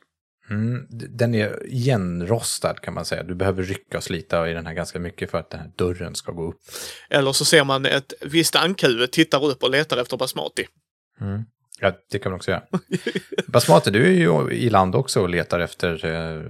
Mm, 0.49 0.87
den 0.89 1.35
är 1.35 1.65
igenrostad 1.65 2.81
kan 2.81 2.93
man 2.93 3.05
säga. 3.05 3.23
Du 3.23 3.35
behöver 3.35 3.63
rycka 3.63 3.97
och 3.97 4.03
slita 4.03 4.49
i 4.49 4.53
den 4.53 4.65
här 4.65 4.73
ganska 4.73 4.99
mycket 4.99 5.31
för 5.31 5.37
att 5.37 5.49
den 5.49 5.59
här 5.59 5.71
dörren 5.75 6.15
ska 6.15 6.31
gå 6.31 6.49
upp. 6.49 6.59
Eller 7.09 7.31
så 7.31 7.45
ser 7.45 7.63
man 7.63 7.85
ett 7.85 8.13
visst 8.21 8.55
ankhuvud 8.55 9.11
tittar 9.11 9.45
upp 9.45 9.63
och 9.63 9.71
letar 9.71 9.97
efter 9.97 10.17
basmati. 10.17 10.67
Ja, 11.79 11.93
det 12.11 12.19
kan 12.19 12.31
man 12.31 12.37
också 12.37 12.51
göra. 12.51 12.63
Basmati, 13.47 13.91
du 13.91 14.05
är 14.05 14.11
ju 14.11 14.51
i 14.51 14.69
land 14.69 14.95
också 14.95 15.21
och 15.21 15.29
letar 15.29 15.59
efter 15.59 16.05
eh, 16.05 16.41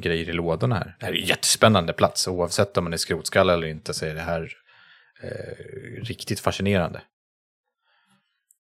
grejer 0.00 0.28
i 0.28 0.32
lådorna 0.32 0.74
här. 0.74 0.96
Det 1.00 1.06
här 1.06 1.12
är 1.12 1.16
en 1.16 1.24
jättespännande 1.24 1.92
plats. 1.92 2.28
Oavsett 2.28 2.76
om 2.76 2.84
man 2.84 2.92
är 2.92 2.96
skrotskalle 2.96 3.52
eller 3.52 3.66
inte 3.66 3.94
så 3.94 4.06
är 4.06 4.14
det 4.14 4.20
här 4.20 4.52
eh, 5.22 6.02
riktigt 6.02 6.40
fascinerande. 6.40 7.00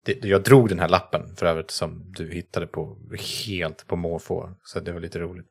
Det, 0.05 0.23
jag 0.23 0.43
drog 0.43 0.69
den 0.69 0.79
här 0.79 0.89
lappen 0.89 1.35
för 1.35 1.45
övrigt 1.45 1.71
som 1.71 2.11
du 2.17 2.31
hittade 2.31 2.67
på 2.67 2.97
helt 3.47 3.87
på 3.87 3.95
måfå. 3.95 4.49
Så 4.63 4.79
det 4.79 4.91
var 4.91 4.99
lite 4.99 5.19
roligt. 5.19 5.45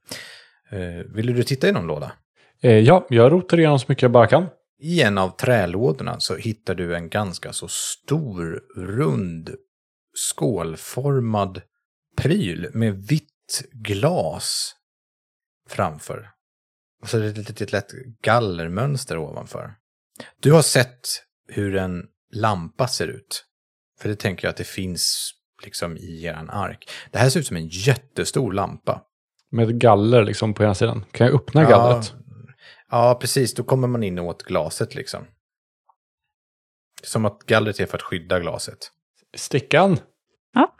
Eh, 0.70 1.12
ville 1.14 1.32
du 1.32 1.42
titta 1.42 1.68
i 1.68 1.72
någon 1.72 1.86
låda? 1.86 2.12
Eh, 2.60 2.78
ja, 2.78 3.06
jag 3.10 3.32
rotar 3.32 3.58
igenom 3.58 3.78
så 3.78 3.86
mycket 3.88 4.02
jag 4.02 4.12
bara 4.12 4.26
kan. 4.26 4.46
I 4.82 5.02
en 5.02 5.18
av 5.18 5.36
trälådorna 5.36 6.20
så 6.20 6.36
hittar 6.36 6.74
du 6.74 6.96
en 6.96 7.08
ganska 7.08 7.52
så 7.52 7.68
stor, 7.68 8.62
rund, 8.76 9.54
skålformad 10.14 11.62
pryl 12.16 12.68
med 12.72 12.94
vitt 12.94 13.62
glas 13.72 14.74
framför. 15.68 16.30
Och 17.02 17.08
så 17.08 17.16
är 17.16 17.20
det 17.20 17.28
ett 17.28 17.48
litet 17.48 17.72
lätt 17.72 17.92
gallermönster 18.22 19.18
ovanför. 19.18 19.74
Du 20.40 20.52
har 20.52 20.62
sett 20.62 21.08
hur 21.48 21.76
en 21.76 22.06
lampa 22.32 22.88
ser 22.88 23.06
ut. 23.06 23.44
För 24.00 24.08
det 24.08 24.16
tänker 24.16 24.46
jag 24.46 24.50
att 24.50 24.56
det 24.56 24.64
finns 24.64 25.32
liksom 25.64 25.96
i 25.96 26.24
eran 26.24 26.50
ark. 26.50 26.90
Det 27.10 27.18
här 27.18 27.30
ser 27.30 27.40
ut 27.40 27.46
som 27.46 27.56
en 27.56 27.68
jättestor 27.68 28.52
lampa. 28.52 29.02
Med 29.50 29.80
galler 29.80 30.24
liksom 30.24 30.54
på 30.54 30.62
ena 30.62 30.74
sidan. 30.74 31.04
Kan 31.12 31.26
jag 31.26 31.36
öppna 31.36 31.64
gallret? 31.64 32.14
Ja, 32.90 33.18
precis. 33.20 33.54
Då 33.54 33.62
kommer 33.62 33.88
man 33.88 34.02
in 34.02 34.18
åt 34.18 34.42
glaset 34.42 34.94
liksom. 34.94 35.24
Som 37.02 37.24
att 37.24 37.46
gallret 37.46 37.80
är 37.80 37.86
för 37.86 37.96
att 37.96 38.02
skydda 38.02 38.40
glaset. 38.40 38.78
Stickan? 39.36 39.98
Ja. 40.54 40.74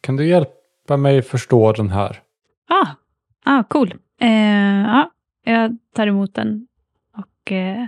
Kan 0.00 0.16
du 0.16 0.26
hjälpa 0.26 0.96
mig 0.96 1.22
förstå 1.22 1.72
den 1.72 1.90
här? 1.90 2.22
Ah, 2.68 2.86
ah 3.44 3.64
cool. 3.64 3.94
Eh, 4.20 4.82
ja, 4.82 5.10
jag 5.44 5.76
tar 5.94 6.06
emot 6.06 6.34
den 6.34 6.66
och 7.16 7.52
eh, 7.52 7.86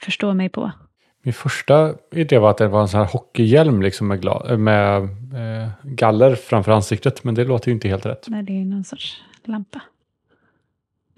förstår 0.00 0.34
mig 0.34 0.48
på. 0.48 0.72
Min 1.22 1.34
första 1.34 1.94
idé 2.12 2.38
var 2.38 2.50
att 2.50 2.58
det 2.58 2.68
var 2.68 2.80
en 2.82 2.88
sån 2.88 3.00
här 3.00 3.06
hockeyhjälm 3.06 3.82
liksom 3.82 4.08
med, 4.08 4.24
gla- 4.24 4.56
med 4.56 5.02
eh, 5.02 5.68
galler 5.82 6.34
framför 6.34 6.72
ansiktet. 6.72 7.24
Men 7.24 7.34
det 7.34 7.44
låter 7.44 7.68
ju 7.68 7.74
inte 7.74 7.88
helt 7.88 8.06
rätt. 8.06 8.26
Nej, 8.28 8.42
det 8.42 8.52
är 8.60 8.64
någon 8.64 8.84
sorts 8.84 9.22
lampa. 9.44 9.80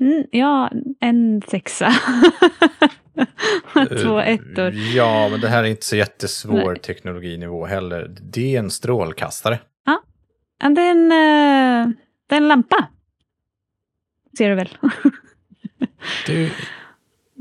Mm, 0.01 0.25
ja, 0.31 0.71
en 1.01 1.43
sexa. 1.49 1.93
Två 4.03 4.21
Eh, 4.21 4.29
ettor. 4.29 4.73
Ja, 4.95 5.29
men 5.31 5.41
det 5.41 5.49
här 5.49 5.65
är 5.65 5.69
inte 5.69 5.85
så 5.87 5.97
jättesvår 5.97 6.71
Nej. 6.73 6.79
teknologinivå 6.79 7.67
heller. 7.67 8.17
Det 8.21 8.55
är 8.55 8.59
en 8.59 8.71
strålkastare. 8.71 9.59
Ja, 9.85 10.03
det 10.69 10.81
är 10.81 10.91
en, 10.91 11.13
eh, 11.13 11.95
det 12.27 12.35
är 12.35 12.41
en 12.41 12.49
lampa. 12.49 12.89
Ser 14.39 14.49
du 14.49 14.55
väl? 14.55 14.69
Det, 16.27 16.51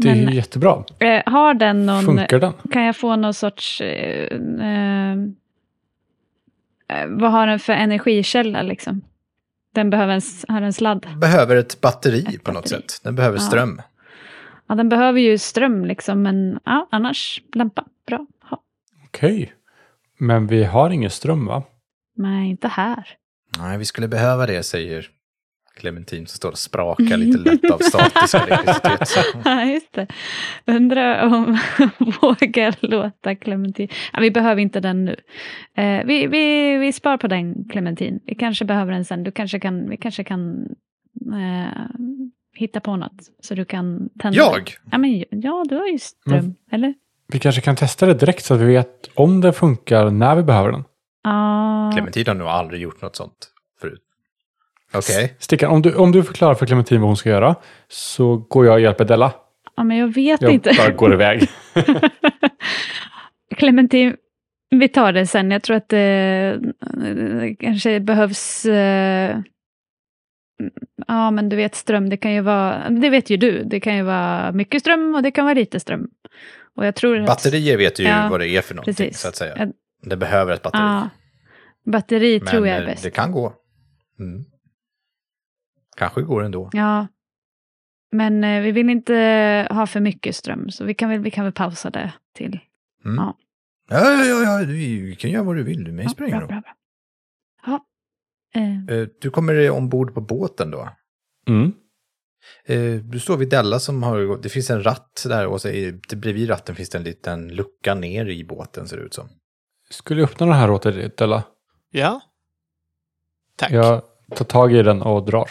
det 0.01 0.09
är 0.09 0.15
Men- 0.15 0.29
ju 0.29 0.35
jättebra. 0.35 0.83
Eh, 0.99 1.21
har 1.25 1.53
den 1.53 1.85
någon... 1.85 2.05
Funkar 2.05 2.39
den? 2.39 2.53
Kan 2.71 2.83
jag 2.83 2.95
få 2.95 3.15
någon 3.15 3.33
sorts... 3.33 3.81
Eh, 3.81 4.37
eh, 4.61 5.11
eh, 6.87 7.07
vad 7.07 7.31
har 7.31 7.47
den 7.47 7.59
för 7.59 7.73
energikälla 7.73 8.61
liksom? 8.61 9.01
Den 9.73 9.89
behöver 9.89 10.13
en, 10.13 10.21
har 10.47 10.61
en 10.61 10.73
sladd. 10.73 11.07
Behöver 11.21 11.55
ett 11.55 11.81
batteri 11.81 12.19
Ett 12.35 12.43
på 12.43 12.51
något 12.51 12.63
batteri. 12.63 12.81
sätt. 12.81 12.99
Den 13.03 13.15
behöver 13.15 13.37
Ja. 13.37 13.41
ström. 13.41 13.81
Ja, 14.67 14.75
den 14.75 14.89
behöver 14.89 15.19
ju 15.19 15.37
ström 15.37 15.85
liksom, 15.85 16.21
men 16.21 16.59
ja, 16.65 16.87
annars 16.91 17.41
lampa. 17.53 17.85
Bra. 18.07 18.25
Ha. 18.43 18.61
Okej. 19.05 19.53
Men 20.17 20.47
vi 20.47 20.63
har 20.63 20.89
ingen 20.89 21.09
ström 21.09 21.45
va? 21.45 21.63
Nej, 22.15 22.49
inte 22.49 22.67
här. 22.67 23.07
Nej, 23.59 23.77
vi 23.77 23.85
skulle 23.85 24.07
behöva 24.07 24.45
det, 24.45 24.63
säger 24.63 25.09
Clementin 25.75 26.27
som 26.27 26.35
står 26.35 26.51
och 26.51 26.57
sprakar 26.57 27.17
lite 27.17 27.37
lätt 27.37 27.71
av 27.71 27.77
statisk 27.77 28.35
elektricitet. 28.35 29.25
Ja, 29.45 29.65
just 29.65 29.93
det. 29.93 30.07
Undrar 30.65 31.25
om 31.25 31.57
vågar 32.21 32.87
låta 32.87 33.35
Clementin. 33.35 33.87
Ja, 34.13 34.19
vi 34.19 34.31
behöver 34.31 34.61
inte 34.61 34.79
den 34.79 35.05
nu. 35.05 35.15
Eh, 35.75 36.05
vi, 36.05 36.27
vi, 36.27 36.77
vi 36.77 36.93
spar 36.93 37.17
på 37.17 37.27
den 37.27 37.69
Clementin. 37.69 38.19
Vi 38.25 38.35
kanske 38.35 38.65
behöver 38.65 38.91
den 38.91 39.05
sen. 39.05 39.23
Du 39.23 39.31
kanske 39.31 39.59
kan, 39.59 39.89
vi 39.89 39.97
kanske 39.97 40.23
kan 40.23 40.65
eh, 41.33 41.85
hitta 42.55 42.79
på 42.79 42.95
något. 42.95 43.29
Så 43.39 43.55
du 43.55 43.65
kan 43.65 44.09
tända. 44.19 44.37
Jag? 44.37 44.73
Ja, 44.91 44.97
men, 44.97 45.23
ja 45.29 45.63
du 45.69 45.75
har 45.75 45.87
ju 45.87 45.99
ström. 45.99 46.39
Mm. 46.39 46.55
Eller? 46.71 46.93
Vi 47.27 47.39
kanske 47.39 47.61
kan 47.61 47.75
testa 47.75 48.05
det 48.05 48.13
direkt 48.13 48.45
så 48.45 48.53
att 48.53 48.61
vi 48.61 48.65
vet 48.65 49.09
om 49.13 49.41
det 49.41 49.53
funkar 49.53 50.09
när 50.09 50.35
vi 50.35 50.43
behöver 50.43 50.71
den. 50.71 50.83
Ja. 51.23 51.91
Clementin 51.93 52.27
har 52.27 52.35
nog 52.35 52.47
aldrig 52.47 52.81
gjort 52.81 53.01
något 53.01 53.15
sånt. 53.15 53.50
Okej. 54.93 55.35
Stickan, 55.39 55.71
om 55.71 55.81
du, 55.81 55.95
om 55.95 56.11
du 56.11 56.23
förklarar 56.23 56.55
för 56.55 56.65
Clementin 56.65 57.01
vad 57.01 57.09
hon 57.09 57.17
ska 57.17 57.29
göra 57.29 57.55
så 57.87 58.37
går 58.37 58.65
jag 58.65 58.73
och 58.73 58.81
hjälper 58.81 59.05
Della. 59.05 59.33
ja, 59.77 59.83
men 59.83 59.97
jag 59.97 60.13
vet 60.13 60.41
Jag 60.41 60.51
inte. 60.51 60.73
bara 60.77 60.91
går 60.91 61.13
iväg. 61.13 61.47
Clementin, 63.55 64.15
vi 64.69 64.87
tar 64.89 65.13
det 65.13 65.27
sen. 65.27 65.51
Jag 65.51 65.63
tror 65.63 65.77
att 65.77 65.89
det 65.89 66.59
eh, 67.03 67.55
kanske 67.59 67.99
behövs... 67.99 68.65
eh, 68.65 69.39
ja, 71.07 71.31
men 71.31 71.49
du 71.49 71.55
vet 71.55 71.75
ström, 71.75 72.09
det 72.09 72.17
kan 72.17 72.33
ju 72.33 72.41
vara... 72.41 72.89
Det 72.89 73.09
vet 73.09 73.29
ju 73.29 73.37
du. 73.37 73.63
Det 73.63 73.79
kan 73.79 73.95
ju 73.95 74.03
vara 74.03 74.51
mycket 74.51 74.81
ström 74.81 75.15
och 75.15 75.23
det 75.23 75.31
kan 75.31 75.45
vara 75.45 75.53
lite 75.53 75.79
ström. 75.79 76.07
Och 76.75 76.85
jag 76.85 76.95
tror 76.95 77.19
att... 77.19 77.27
Batterier 77.27 77.77
vet 77.77 77.99
ju 77.99 78.03
Ja, 78.03 78.27
vad 78.31 78.39
det 78.39 78.47
är 78.47 78.61
för 78.61 78.75
någonting, 78.75 78.93
precis. 78.95 79.19
så 79.21 79.27
att 79.27 79.35
säga. 79.35 79.55
Jag- 79.57 79.71
Det 80.03 80.17
behöver 80.17 80.53
ett 80.53 80.61
batteri. 80.61 80.81
Ja, 80.81 81.09
batteri 81.91 82.39
Men 82.39 82.47
tror 82.47 82.67
jag 82.67 82.77
är 82.77 82.81
eh, 82.81 82.87
bäst. 82.87 83.03
det 83.03 83.09
kan 83.11 83.31
gå. 83.31 83.53
Mm. 84.19 84.43
Kanske 85.97 86.21
går 86.21 86.43
ändå. 86.43 86.69
Ja. 86.73 87.07
Men 88.11 88.43
eh, 88.43 88.61
vi 88.61 88.71
vill 88.71 88.89
inte 88.89 89.13
ha 89.71 89.87
för 89.87 89.99
mycket 89.99 90.35
ström, 90.35 90.69
så 90.69 90.85
vi 90.85 90.93
kan 90.93 91.09
väl, 91.09 91.19
vi 91.19 91.31
kan 91.31 91.43
väl 91.43 91.53
pausa 91.53 91.89
det 91.89 92.13
till... 92.35 92.59
Mm. 93.05 93.17
Ja. 93.17 93.37
Ja, 93.89 94.11
ja, 94.11 94.25
ja, 94.25 94.43
ja, 94.59 94.65
du 94.65 95.15
kan 95.15 95.31
göra 95.31 95.43
vad 95.43 95.55
du 95.55 95.63
vill. 95.63 95.83
Du 95.83 95.91
mig 95.91 96.03
Ja, 96.05 96.09
spelar 96.09 96.27
ingen 96.27 96.39
bra, 96.39 96.55
roll. 96.55 96.61
bra, 96.61 96.61
bra. 96.61 96.75
Ja. 97.65 97.85
Eh, 98.61 98.97
Eh, 98.97 99.07
Du 99.21 99.29
kommer 99.29 99.69
ombord 99.69 100.13
på 100.13 100.21
båten 100.21 100.71
då. 100.71 100.89
Mm. 101.47 101.73
Eh, 102.65 103.01
Du 103.03 103.19
står 103.19 103.37
vid 103.37 103.49
Della 103.49 103.79
som 103.79 104.03
har, 104.03 104.41
det 104.41 104.49
finns 104.49 104.69
en 104.69 104.83
ratt 104.83 105.23
där 105.27 105.47
och 105.47 105.61
så 105.61 105.67
är, 105.67 106.15
bredvid 106.15 106.49
ratten 106.49 106.75
finns 106.75 106.89
det 106.89 106.97
en 106.97 107.03
liten 107.03 107.47
lucka 107.55 107.95
ner 107.95 108.25
i 108.25 108.43
båten 108.43 108.87
ser 108.87 108.97
det 108.97 109.03
ut 109.03 109.13
som. 109.13 109.29
Skulle 109.89 110.21
jag 110.21 110.29
öppna 110.29 110.45
den 110.45 110.55
här 110.55 110.71
åt 110.71 110.81
dig 110.83 111.11
Della? 111.17 111.43
Ja. 111.91 112.21
Tack. 113.55 113.71
Jag 113.71 114.01
tar 114.35 114.45
tag 114.45 114.73
i 114.73 114.83
den 114.83 115.01
och 115.01 115.25
drar. 115.25 115.49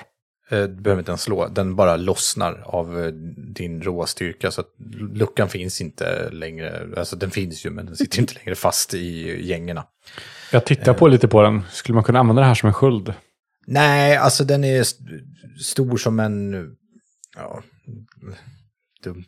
Eh, 0.51 0.63
Du 0.63 0.83
behöver 0.83 1.01
inte 1.01 1.11
ens 1.11 1.23
slå, 1.23 1.49
den 1.49 1.77
bara 1.77 1.97
lossnar 1.97 2.63
av 2.67 3.01
eh, 3.05 3.07
din 3.55 3.83
råstyrka 3.83 4.51
så 4.51 4.61
att 4.61 4.69
luckan 5.13 5.49
finns 5.49 5.81
inte 5.81 6.31
längre, 6.31 6.89
alltså 6.97 7.17
den 7.17 7.31
finns 7.31 7.67
ju 7.67 7.71
men 7.71 7.87
den 7.87 7.97
sitter 7.97 8.21
inte 8.21 8.35
längre 8.35 8.55
fast 8.55 8.95
i 8.95 9.41
gängorna. 9.49 9.85
Jag 10.53 10.65
tittar 10.67 10.95
på 10.95 11.09
lite 11.09 11.29
på 11.29 11.43
den. 11.43 11.63
Skulle 11.71 11.95
man 11.95 12.05
kunna 12.05 12.19
använda 12.19 12.43
det 12.43 12.47
här 12.49 12.55
som 12.55 12.67
en 12.67 12.75
sköld? 12.75 13.15
Nej, 13.67 14.17
alltså 14.17 14.45
den 14.45 14.65
är 14.65 14.81
st 14.81 15.03
stor 15.61 15.97
som 15.97 16.21
en, 16.21 16.53
ja, 17.37 17.63
dumt, 19.05 19.25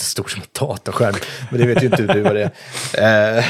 stor 0.00 0.28
som 0.28 0.42
en 0.42 0.48
datorskärm, 0.60 1.14
men 1.50 1.60
det 1.60 1.66
vet 1.66 1.82
ju 1.82 1.86
inte 1.86 2.06
du 2.14 2.22
vad 2.22 2.34
det 2.34 2.50
är. 2.92 3.38
Eh, 3.38 3.44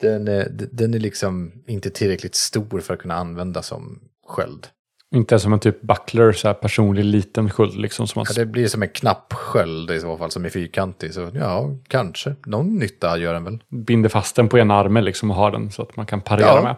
den, 0.00 0.28
är- 0.28 0.48
den 0.72 0.94
är 0.94 0.98
liksom 0.98 1.52
inte 1.66 1.90
tillräckligt 1.90 2.34
stor 2.34 2.80
för 2.80 2.94
att 2.94 3.00
kunna 3.00 3.14
använda 3.14 3.62
som 3.62 3.98
sköld. 4.26 4.66
Inte 5.12 5.38
som 5.38 5.52
en 5.52 5.60
typ 5.60 5.80
buckler, 5.82 6.32
så 6.32 6.48
här 6.48 6.54
personlig 6.54 7.04
liten 7.04 7.50
sköld 7.50 7.74
liksom. 7.76 8.08
Som 8.08 8.20
man... 8.20 8.26
Ja, 8.28 8.34
det 8.34 8.46
blir 8.46 8.68
som 8.68 8.82
en 8.82 8.88
knappsköld 8.88 9.90
i 9.90 10.00
så 10.00 10.18
fall 10.18 10.30
som 10.30 10.44
är 10.44 10.48
fyrkantig. 10.48 11.14
Så 11.14 11.30
ja, 11.34 11.70
kanske. 11.88 12.34
Någon 12.46 12.78
nytta 12.78 13.18
gör 13.18 13.34
den 13.34 13.44
väl. 13.44 13.58
binder 13.86 14.08
fast 14.08 14.36
den 14.36 14.48
på 14.48 14.58
ena 14.58 14.74
armen 14.74 15.04
liksom 15.04 15.30
och 15.30 15.36
har 15.36 15.50
den 15.50 15.70
så 15.72 15.82
att 15.82 15.96
man 15.96 16.06
kan 16.06 16.20
parera 16.20 16.46
Ja. 16.46 16.62
med. 16.62 16.76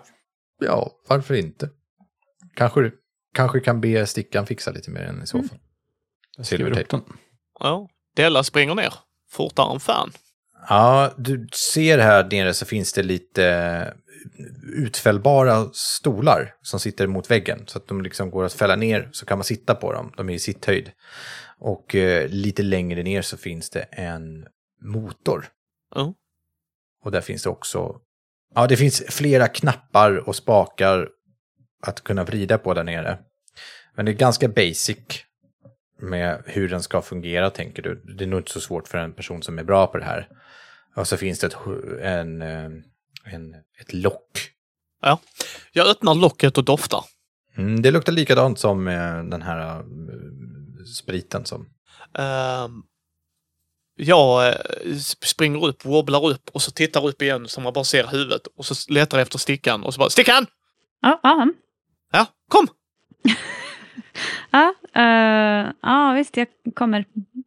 Ja, 0.60 0.90
varför 1.08 1.34
inte? 1.34 1.70
Kanske, 2.56 2.90
kanske 3.34 3.60
kan 3.60 3.80
be 3.80 4.06
stickan 4.06 4.46
fixa 4.46 4.70
lite 4.70 4.90
mer 4.90 5.02
än 5.02 5.22
i 5.22 5.26
så 5.26 5.38
fall. 5.38 5.58
Jag 6.36 6.46
skriver 6.46 6.70
upp 6.70 6.76
Silvertejp. 6.76 7.04
den. 7.06 7.16
Ja. 7.60 7.88
Della 8.16 8.42
springer 8.42 8.74
ner. 8.74 8.94
Fortare 9.30 9.72
än 9.74 9.80
fan. 9.80 10.12
Ja, 10.68 11.10
du 11.16 11.48
ser 11.72 11.98
här 11.98 12.24
nere 12.30 12.54
så 12.54 12.66
finns 12.66 12.92
det 12.92 13.02
lite 13.02 13.94
utfällbara 14.62 15.68
stolar 15.72 16.54
som 16.62 16.80
sitter 16.80 17.06
mot 17.06 17.30
väggen. 17.30 17.62
Så 17.66 17.78
att 17.78 17.88
de 17.88 18.02
liksom 18.02 18.30
går 18.30 18.44
att 18.44 18.52
fälla 18.52 18.76
ner 18.76 19.08
så 19.12 19.26
kan 19.26 19.38
man 19.38 19.44
sitta 19.44 19.74
på 19.74 19.92
dem. 19.92 20.12
De 20.16 20.30
är 20.30 20.34
i 20.34 20.38
sitt 20.38 20.64
höjd. 20.64 20.90
Och 21.58 21.94
eh, 21.94 22.28
lite 22.28 22.62
längre 22.62 23.02
ner 23.02 23.22
så 23.22 23.36
finns 23.36 23.70
det 23.70 23.80
en 23.80 24.46
motor. 24.82 25.46
Ja. 25.94 26.14
Och 27.04 27.10
där 27.10 27.20
finns 27.20 27.42
det 27.42 27.50
också 27.50 28.00
Ja, 28.54 28.66
det 28.66 28.76
finns 28.76 29.02
flera 29.08 29.48
knappar 29.48 30.28
och 30.28 30.36
spakar 30.36 31.08
att 31.82 32.00
kunna 32.00 32.24
vrida 32.24 32.58
på 32.58 32.74
där 32.74 32.84
nere. 32.84 33.18
Men 33.94 34.04
det 34.04 34.12
är 34.12 34.16
ganska 34.16 34.48
basic 34.48 34.98
med 36.00 36.42
hur 36.46 36.68
den 36.68 36.82
ska 36.82 37.02
fungera, 37.02 37.50
tänker 37.50 37.82
du. 37.82 37.94
Det 37.94 38.24
är 38.24 38.28
nog 38.28 38.40
inte 38.40 38.50
så 38.50 38.60
svårt 38.60 38.88
för 38.88 38.98
en 38.98 39.12
person 39.12 39.42
som 39.42 39.58
är 39.58 39.64
bra 39.64 39.86
på 39.86 39.98
det 39.98 40.04
här. 40.04 40.28
Och 40.96 41.08
så 41.08 41.16
finns 41.16 41.38
det 41.38 41.46
ett, 41.46 41.56
en, 42.00 42.42
eh, 42.42 42.70
en, 43.24 43.54
ett 43.80 43.92
lock. 43.92 44.50
Ja. 45.02 45.18
Jag 45.72 45.86
öppnar 45.86 46.14
locket 46.14 46.58
och 46.58 46.64
doftar. 46.64 47.04
Mm, 47.56 47.82
det 47.82 47.90
luktar 47.90 48.12
likadant 48.12 48.58
som 48.58 48.88
eh, 48.88 49.24
den 49.24 49.42
här 49.42 49.78
eh, 49.78 49.84
spriten 50.96 51.44
som... 51.44 51.66
Ehm, 52.18 52.82
jag 53.96 54.48
eh, 54.48 54.54
springer 55.22 55.66
upp, 55.66 55.84
wobblar 55.84 56.26
upp 56.26 56.50
och 56.52 56.62
så 56.62 56.70
tittar 56.70 57.06
upp 57.06 57.22
igen 57.22 57.48
så 57.48 57.60
man 57.60 57.72
bara 57.72 57.84
ser 57.84 58.06
huvudet 58.06 58.46
och 58.56 58.66
så 58.66 58.92
letar 58.92 59.18
jag 59.18 59.22
efter 59.22 59.38
stickan 59.38 59.82
och 59.84 59.94
så 59.94 59.98
bara 59.98 60.10
Stickan! 60.10 60.46
Ja, 61.00 61.20
ja. 61.22 61.48
Ja, 62.12 62.26
kom! 62.48 62.66
Ja, 64.50 64.74
eh, 64.94 65.72
ja 65.82 66.12
visst, 66.16 66.36
jag 66.36 66.48
kommer 66.74 67.04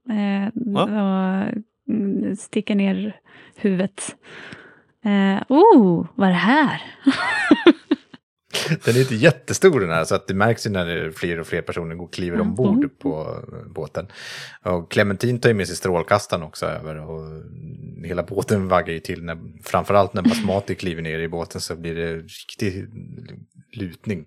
eh, 0.10 0.50
Ja. 0.54 0.84
och 0.84 1.54
mm, 1.90 2.36
sticker 2.36 2.76
ner 2.76 3.20
huvudet. 3.56 4.16
Eh, 5.08 5.42
oh, 5.50 6.08
vad 6.16 6.28
är 6.28 6.32
det 6.32 6.38
här? 6.38 6.82
Den 8.86 8.96
är 8.96 9.00
inte 9.00 9.16
jättestor 9.16 9.80
den 9.80 9.90
här, 9.90 10.04
så 10.06 10.16
att 10.16 10.28
det 10.28 10.34
märks 10.34 10.66
ju 10.66 10.70
när 10.70 11.12
fler 11.12 11.40
och 11.40 11.48
fler 11.48 11.62
personer 11.62 11.96
går 11.96 12.08
kliver 12.08 12.36
Mm. 12.38 12.48
ombord 12.48 13.00
på 13.00 13.44
eh, 13.54 13.72
båten. 13.74 14.08
Och 14.64 14.92
Clementine 14.92 15.40
tar 15.40 15.50
ju 15.50 15.56
med 15.56 15.68
sig 15.68 15.76
strålkastaren 15.76 16.44
också 16.44 16.66
över 16.66 16.96
och 16.96 17.44
hela 18.06 18.24
båten 18.24 18.68
vaggar 18.68 18.94
ju 18.94 19.00
till. 19.00 19.24
När, 19.24 19.38
framförallt 19.64 20.14
när 20.14 20.22
Basmati 20.22 20.76
kliver 20.76 21.02
ner 21.02 21.20
i 21.20 21.28
båten 21.28 21.62
så 21.62 21.76
blir 21.76 21.96
det 21.96 22.16
riktig 22.18 22.88
lutning. 23.74 24.26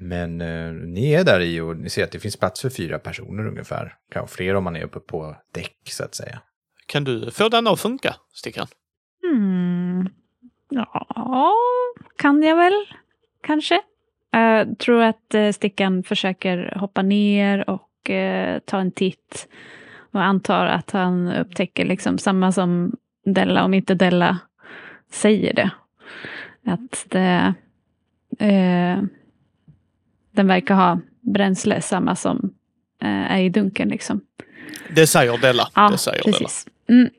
Men 0.00 0.40
eh, 0.40 0.72
ni 0.72 1.12
är 1.12 1.24
där 1.24 1.40
i 1.40 1.60
och 1.60 1.76
ni 1.76 1.90
ser 1.90 2.04
att 2.04 2.12
det 2.12 2.20
finns 2.20 2.36
plats 2.36 2.60
för 2.60 2.70
fyra 2.70 2.98
personer 2.98 3.46
ungefär. 3.48 3.94
Kanske 4.12 4.36
fler 4.36 4.54
om 4.54 4.64
man 4.64 4.76
är 4.76 4.84
uppe 4.84 5.00
på 5.00 5.36
däck 5.54 5.76
så 5.90 6.04
att 6.04 6.14
säga. 6.14 6.42
Kan 6.86 7.04
du 7.04 7.30
få 7.30 7.48
den 7.48 7.66
att 7.66 7.80
funka, 7.80 8.16
Stickan? 8.34 8.66
Ja, 11.14 11.54
kan 12.16 12.42
jag 12.42 12.56
väl 12.56 12.84
kanske. 13.42 13.80
Jag 14.30 14.78
tror 14.78 15.02
att 15.02 15.34
eh, 15.34 15.52
Stickan 15.52 16.02
försöker 16.02 16.78
hoppa 16.80 17.02
ner 17.02 17.70
och 17.70 18.10
eh, 18.10 18.58
ta 18.58 18.78
en 18.78 18.92
titt. 18.92 19.48
Och 20.10 20.22
antar 20.22 20.66
att 20.66 20.90
han 20.90 21.32
upptäcker 21.32 21.84
liksom 21.84 22.18
samma 22.18 22.52
som 22.52 22.96
Della, 23.24 23.64
om 23.64 23.74
inte 23.74 23.94
Della 23.94 24.38
säger 25.10 25.54
det. 25.54 25.70
Att 26.66 27.06
det, 27.08 27.54
eh, 28.38 29.02
den 30.30 30.46
verkar 30.46 30.74
ha 30.74 31.00
bränsle, 31.20 31.80
samma 31.80 32.16
som 32.16 32.54
eh, 33.02 33.32
är 33.32 33.38
i 33.38 33.48
dunken. 33.48 33.88
Liksom. 33.88 34.20
Det 34.90 35.06
säger 35.06 35.38
Della. 35.38 35.68
Ja, 35.74 35.88
det 35.88 35.98
säger 35.98 36.22
Della. 36.24 36.38
precis. 36.38 36.66
Mm. 36.88 37.10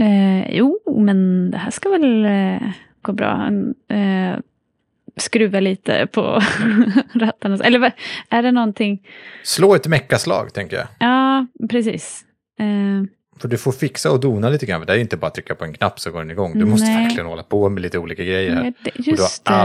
Eh, 0.00 0.56
jo, 0.56 0.80
men 1.00 1.50
det 1.50 1.58
här 1.58 1.70
ska 1.70 1.88
väl 1.88 2.24
eh, 2.24 2.68
gå 3.02 3.12
bra. 3.12 3.50
Eh, 3.88 4.38
skruva 5.16 5.60
lite 5.60 6.06
på 6.12 6.40
rattarna. 7.14 7.56
Eller 7.64 7.92
är 8.28 8.42
det 8.42 8.52
någonting? 8.52 9.06
Slå 9.44 9.74
ett 9.74 9.86
meckaslag 9.86 10.54
tänker 10.54 10.76
jag. 10.76 10.86
Ja, 11.00 11.46
precis. 11.70 12.24
Eh, 12.58 13.04
För 13.40 13.48
du 13.48 13.58
får 13.58 13.72
fixa 13.72 14.12
och 14.12 14.20
dona 14.20 14.48
lite 14.48 14.66
grann. 14.66 14.86
Det 14.86 14.92
är 14.92 14.98
inte 14.98 15.16
bara 15.16 15.26
att 15.26 15.34
trycka 15.34 15.54
på 15.54 15.64
en 15.64 15.72
knapp 15.72 16.00
så 16.00 16.10
går 16.10 16.18
den 16.18 16.30
igång. 16.30 16.58
Du 16.58 16.64
måste 16.64 16.86
Nej. 16.86 17.04
verkligen 17.04 17.26
hålla 17.26 17.42
på 17.42 17.68
med 17.68 17.82
lite 17.82 17.98
olika 17.98 18.24
grejer 18.24 18.54
här. 18.54 18.62
det, 18.84 18.90
Och 18.90 19.04
du 19.04 19.10
har 19.10 19.16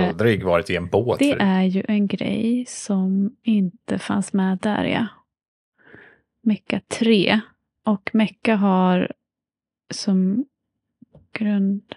det. 0.02 0.08
aldrig 0.08 0.44
varit 0.44 0.70
i 0.70 0.76
en 0.76 0.88
båt 0.88 1.20
Det 1.20 1.26
förut. 1.30 1.42
är 1.42 1.64
ju 1.64 1.84
en 1.88 2.08
grej 2.08 2.66
som 2.68 3.32
inte 3.44 4.00
fanns 4.00 4.34
med 4.34 4.58
där, 4.62 4.84
ja. 4.84 5.06
Mecka 6.44 6.82
3. 7.00 7.40
Och 7.86 8.10
Mecka 8.14 8.56
har 8.56 9.12
som 9.94 10.46
grund... 11.34 11.96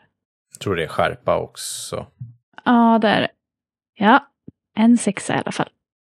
Jag 0.52 0.60
tror 0.60 0.76
det 0.76 0.84
är 0.84 0.88
skärpa 0.88 1.38
också. 1.38 2.06
Ja, 2.64 2.98
där. 3.02 3.28
Ja, 3.94 4.26
en 4.74 4.98
sexa 4.98 5.34
i 5.34 5.38
alla 5.38 5.52
fall. 5.52 5.68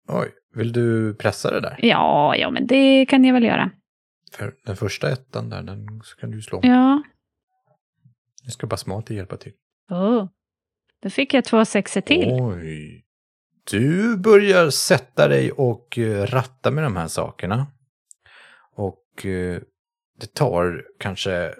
Oj, 0.07 0.31
vill 0.53 0.71
du 0.71 1.13
pressa 1.13 1.51
det 1.51 1.59
där? 1.59 1.79
Ja, 1.79 2.35
ja, 2.35 2.49
men 2.51 2.67
det 2.67 3.05
kan 3.05 3.23
jag 3.25 3.33
väl 3.33 3.43
göra. 3.43 3.71
För 4.31 4.55
den 4.65 4.75
första 4.75 5.11
ettan 5.11 5.49
där, 5.49 5.61
den 5.61 6.01
så 6.03 6.15
kan 6.17 6.31
du 6.31 6.41
slå. 6.41 6.59
Ja. 6.63 7.03
Nu 8.43 8.51
ska 8.51 8.67
Basmati 8.67 9.15
hjälpa 9.15 9.37
till. 9.37 9.53
Oh. 9.89 10.27
Då 11.01 11.09
fick 11.09 11.33
jag 11.33 11.45
två 11.45 11.65
sexor 11.65 12.01
till. 12.01 12.27
Oj. 12.31 13.05
Du 13.71 14.17
börjar 14.17 14.69
sätta 14.69 15.27
dig 15.27 15.51
och 15.51 15.97
eh, 15.97 16.25
ratta 16.25 16.71
med 16.71 16.83
de 16.83 16.95
här 16.95 17.07
sakerna. 17.07 17.67
Och 18.75 19.25
eh, 19.25 19.61
det 20.19 20.33
tar 20.33 20.85
kanske 20.99 21.55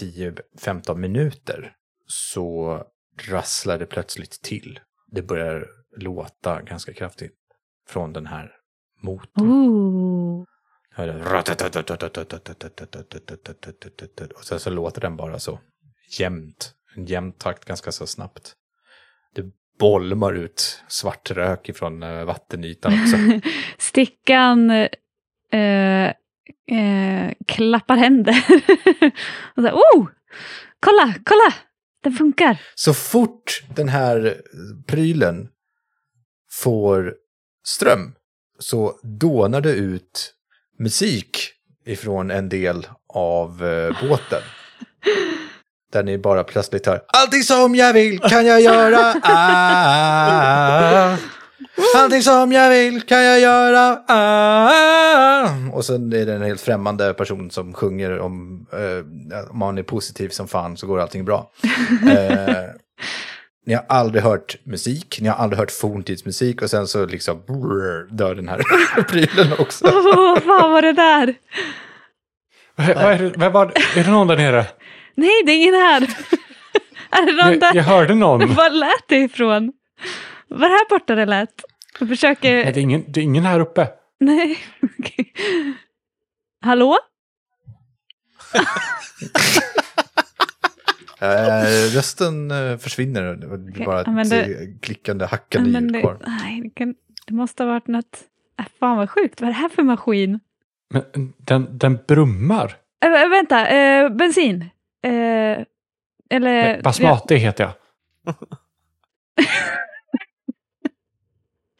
10-15 0.00 0.94
minuter 0.94 1.72
så 2.06 2.82
rasslar 3.28 3.78
det 3.78 3.86
plötsligt 3.86 4.42
till. 4.42 4.80
Det 5.06 5.22
börjar 5.22 5.66
låta 5.96 6.62
ganska 6.62 6.92
kraftigt 6.92 7.34
från 7.88 8.12
den 8.12 8.26
här 8.26 8.52
motorn. 9.02 9.50
Ooh. 9.50 10.44
Och 14.32 14.44
sen 14.44 14.60
så 14.60 14.70
låter 14.70 15.00
den 15.00 15.16
bara 15.16 15.38
så 15.38 15.60
jämnt. 16.18 16.74
En 16.96 17.06
jämn 17.06 17.32
takt 17.32 17.64
ganska 17.64 17.92
så 17.92 18.06
snabbt. 18.06 18.54
Det 19.34 19.44
bolmar 19.78 20.32
ut 20.32 20.84
svart 20.88 21.30
rök 21.30 21.68
ifrån 21.68 22.00
vattenytan 22.26 22.92
också. 23.02 23.16
Stickan 23.78 24.70
eh, 24.70 26.12
eh, 26.70 27.32
klappar 27.48 27.96
händer. 27.96 28.46
och 29.56 29.62
så, 29.62 29.70
oh! 29.70 30.08
Kolla, 30.80 31.14
kolla! 31.24 31.54
Den 32.02 32.12
funkar. 32.12 32.60
Så 32.74 32.94
fort 32.94 33.62
den 33.76 33.88
här 33.88 34.40
prylen 34.86 35.48
får 36.52 37.14
ström 37.66 38.14
så 38.58 38.98
dånar 39.02 39.60
det 39.60 39.72
ut 39.72 40.34
musik 40.78 41.52
ifrån 41.86 42.30
en 42.30 42.48
del 42.48 42.86
av 43.14 43.64
eh, 43.64 44.08
båten. 44.08 44.42
Där 45.92 46.02
ni 46.02 46.18
bara 46.18 46.44
plötsligt 46.44 46.86
hör 46.86 47.02
Allting 47.08 47.42
som 47.42 47.74
jag 47.74 47.92
vill 47.92 48.18
kan 48.18 48.46
jag 48.46 48.60
göra. 48.60 49.14
Ah. 49.22 51.16
Allting 51.96 52.22
som 52.22 52.52
jag 52.52 52.70
vill 52.70 53.02
kan 53.02 53.24
jag 53.24 53.40
göra. 53.40 53.98
Ah. 54.08 55.50
Och 55.72 55.84
sen 55.84 56.12
är 56.12 56.26
det 56.26 56.34
en 56.34 56.42
helt 56.42 56.60
främmande 56.60 57.14
person 57.14 57.50
som 57.50 57.72
sjunger 57.74 58.18
om 58.18 58.66
eh, 58.72 59.50
om 59.50 59.58
man 59.58 59.78
är 59.78 59.82
positiv 59.82 60.28
som 60.28 60.48
fan 60.48 60.76
så 60.76 60.86
går 60.86 61.00
allting 61.00 61.24
bra. 61.24 61.50
Eh, 62.10 62.64
ni 63.66 63.74
har 63.74 63.84
aldrig 63.88 64.22
hört 64.24 64.56
musik, 64.64 65.18
ni 65.20 65.28
har 65.28 65.36
aldrig 65.36 65.58
hört 65.58 65.70
forntidsmusik 65.70 66.62
och 66.62 66.70
sen 66.70 66.86
så 66.86 67.06
liksom 67.06 67.42
brrr, 67.46 68.06
dör 68.16 68.34
den 68.34 68.48
här 68.48 68.62
prylen 69.08 69.52
också. 69.58 69.84
Åh, 69.86 70.02
vad 70.34 70.42
fan 70.42 70.72
var 70.72 70.82
det 70.82 70.92
där? 70.92 71.34
Vad 72.76 72.86
vad 72.86 73.04
är, 73.04 73.18
det, 73.18 73.32
vad 73.36 73.52
var, 73.52 73.66
är 73.96 74.04
det 74.04 74.10
någon 74.10 74.26
där 74.26 74.36
nere? 74.36 74.66
Nej, 75.14 75.42
det 75.46 75.52
är 75.52 75.56
ingen 75.56 75.74
här. 75.74 76.00
är 77.10 77.26
det 77.26 77.32
någon 77.32 77.52
Jag, 77.52 77.60
där? 77.60 77.74
jag 77.74 77.82
hörde 77.84 78.14
någon. 78.14 78.54
Var 78.54 78.70
lät 78.70 79.08
det 79.08 79.16
ifrån? 79.16 79.72
Var 80.48 80.68
här 80.68 80.88
borta 80.88 81.14
det 81.14 81.26
lät? 81.26 81.64
Jag 82.00 82.08
försöker... 82.08 82.64
Nej, 82.64 82.72
det, 82.72 82.80
är 82.80 82.82
ingen, 82.82 83.04
det 83.08 83.20
är 83.20 83.24
ingen 83.24 83.44
här 83.44 83.60
uppe. 83.60 83.88
Nej. 84.20 84.58
okej. 84.98 85.32
Hallå? 86.64 86.96
Eh, 91.20 91.94
rösten 91.94 92.50
eh, 92.50 92.76
försvinner 92.78 93.22
det 93.22 93.58
blir 93.58 93.84
bara 93.84 94.00
ett 94.00 94.06
ja, 94.06 94.24
det- 94.24 94.44
eh, 94.62 94.68
klickande, 94.82 95.24
hackande 95.26 95.70
ljud 95.80 95.92
det, 95.92 96.00
kvar. 96.00 96.18
nej, 96.26 96.60
det, 96.60 96.70
kan, 96.70 96.94
det 97.26 97.34
måste 97.34 97.62
ha 97.62 97.70
varit 97.70 97.86
något... 97.86 98.18
Äh, 98.58 98.64
fan 98.80 98.96
vad 98.96 99.10
sjukt. 99.10 99.40
Vad 99.40 99.48
är 99.50 99.52
det 99.52 99.58
här 99.58 99.68
för 99.68 99.82
maskin? 99.82 100.40
Men 100.90 101.32
den, 101.38 101.78
den 101.78 101.98
brummar. 102.08 102.76
Äh, 103.04 103.08
vä- 103.08 103.30
vänta, 103.30 103.68
eh, 103.68 104.08
bensin. 104.08 104.62
Eh, 105.02 105.58
eller... 106.30 106.82
Basmati 106.82 107.36
heter 107.36 107.64
jag. 107.64 107.72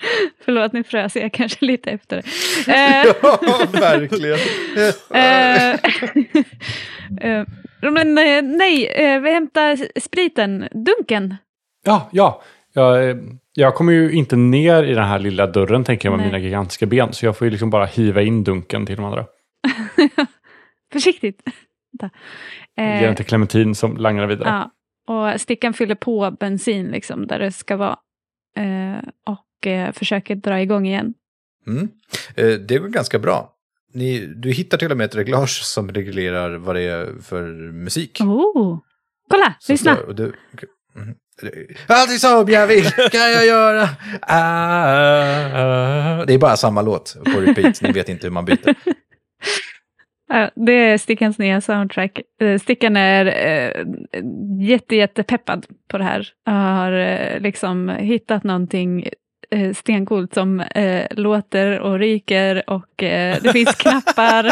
Förlåt, 0.44 0.72
nu 0.72 0.84
frös 0.84 1.16
jag 1.16 1.32
kanske 1.32 1.64
lite 1.64 1.90
efter. 1.90 2.16
Eh, 2.68 3.06
ja, 3.22 3.38
verkligen. 3.72 4.38
eh, 5.14 5.70
eh, 7.20 7.46
men 7.80 8.14
nej, 8.58 8.90
vi 9.20 9.32
hämtar 9.32 10.00
spriten, 10.00 10.68
dunken. 10.72 11.36
Ja, 11.84 12.08
ja. 12.12 12.42
Jag, 12.72 13.18
jag 13.54 13.74
kommer 13.74 13.92
ju 13.92 14.12
inte 14.12 14.36
ner 14.36 14.82
i 14.82 14.94
den 14.94 15.04
här 15.04 15.18
lilla 15.18 15.46
dörren 15.46 15.84
tänker 15.84 16.08
jag 16.08 16.16
med 16.16 16.18
Nej. 16.18 16.26
mina 16.32 16.44
gigantiska 16.44 16.86
ben. 16.86 17.12
Så 17.12 17.26
jag 17.26 17.38
får 17.38 17.44
ju 17.44 17.50
liksom 17.50 17.70
bara 17.70 17.86
hiva 17.86 18.22
in 18.22 18.44
dunken 18.44 18.86
till 18.86 18.96
de 18.96 19.04
andra. 19.04 19.26
Försiktigt. 20.92 21.42
Ge 22.76 23.06
den 23.06 23.14
till 23.14 23.24
Clementine 23.24 23.74
som 23.74 23.96
langar 23.96 24.26
vidare. 24.26 24.48
ja. 24.48 24.70
och 25.14 25.40
Stickan 25.40 25.72
fyller 25.72 25.94
på 25.94 26.36
bensin 26.40 26.86
liksom 26.86 27.26
där 27.26 27.38
det 27.38 27.52
ska 27.52 27.76
vara. 27.76 27.96
Eh, 28.56 28.98
och 29.26 29.45
eh, 29.60 29.92
försöker 29.92 30.34
dra 30.34 30.60
igång 30.60 30.86
igen. 30.86 31.14
Mm. 31.66 31.88
Eh, 32.36 32.60
det 32.60 32.78
går 32.78 32.88
ganska 32.88 33.18
bra. 33.18 33.52
Ni, 33.92 34.26
du 34.26 34.52
hittar 34.52 34.78
till 34.78 34.90
och 34.90 34.96
med 34.96 35.04
ett 35.04 35.14
reglage 35.14 35.64
som 35.64 35.92
reglerar 35.92 36.56
vad 36.56 36.76
det 36.76 36.82
är 36.82 37.22
för 37.22 37.42
musik. 37.72 38.18
Oh. 38.20 38.78
Kolla, 39.28 39.54
som 39.58 39.72
lyssna! 39.72 39.96
Och 39.96 40.14
du. 40.14 40.32
Alltid 41.86 42.20
som 42.20 42.48
jag 42.48 42.66
vill 42.66 42.84
kan 42.84 43.32
jag 43.32 43.46
göra. 43.46 43.88
Ah, 44.20 46.24
det 46.24 46.34
är 46.34 46.38
bara 46.38 46.56
samma 46.56 46.82
låt 46.82 47.16
på 47.24 47.40
repeat. 47.40 47.82
Ni 47.82 47.92
vet 47.92 48.08
inte 48.08 48.26
hur 48.26 48.32
man 48.32 48.44
byter. 48.44 48.74
Det 50.54 50.72
är 50.72 50.98
Stickans 50.98 51.38
nya 51.38 51.60
soundtrack. 51.60 52.20
Eh, 52.40 52.58
Stickan 52.58 52.96
är 52.96 53.26
eh, 53.26 53.86
jätte, 54.60 54.96
jättepeppad 54.96 55.66
på 55.88 55.98
det 55.98 56.04
här. 56.04 56.28
Har 56.46 57.40
liksom 57.40 57.88
hittat 57.88 58.44
någonting 58.44 59.08
eh, 59.50 59.74
stencoolt 59.74 60.34
som 60.34 60.60
eh, 60.60 61.06
låter 61.10 61.80
och 61.80 61.98
ryker 61.98 62.70
och 62.70 63.02
eh, 63.02 63.36
det 63.42 63.52
finns 63.52 63.74
knappar 63.78 64.44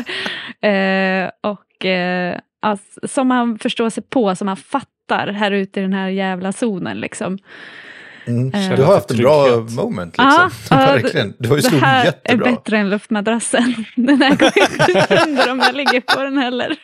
eh, 0.68 1.30
och 1.40 1.84
eh, 1.86 2.38
alltså, 2.62 3.00
som 3.08 3.28
man 3.28 3.58
förstår 3.58 3.90
sig 3.90 4.02
på, 4.02 4.36
som 4.36 4.46
man 4.46 4.56
fattar 4.56 5.32
här 5.32 5.50
ute 5.50 5.80
i 5.80 5.82
den 5.82 5.92
här 5.92 6.08
jävla 6.08 6.52
zonen. 6.52 7.00
Liksom. 7.00 7.38
Mm. 8.26 8.54
Eh. 8.54 8.76
Du 8.76 8.82
har 8.82 8.94
haft 8.94 9.10
en 9.10 9.16
bra 9.16 9.66
moment 9.76 10.18
liksom. 10.18 10.50
Ja, 10.70 10.76
Verkligen. 10.76 11.34
Du 11.38 11.48
har 11.48 11.56
ju 11.56 11.62
det 11.62 11.76
här 11.76 12.00
är 12.00 12.04
jättebra. 12.04 12.50
bättre 12.50 12.78
än 12.78 12.90
luftmadrassen. 12.90 13.74
Den 13.96 14.22
här 14.22 14.36
går 14.36 14.46
inte 14.46 15.06
sönder 15.08 15.50
om 15.50 15.58
jag 15.58 15.74
ligger 15.74 16.00
på 16.00 16.22
den 16.22 16.38
heller. 16.38 16.76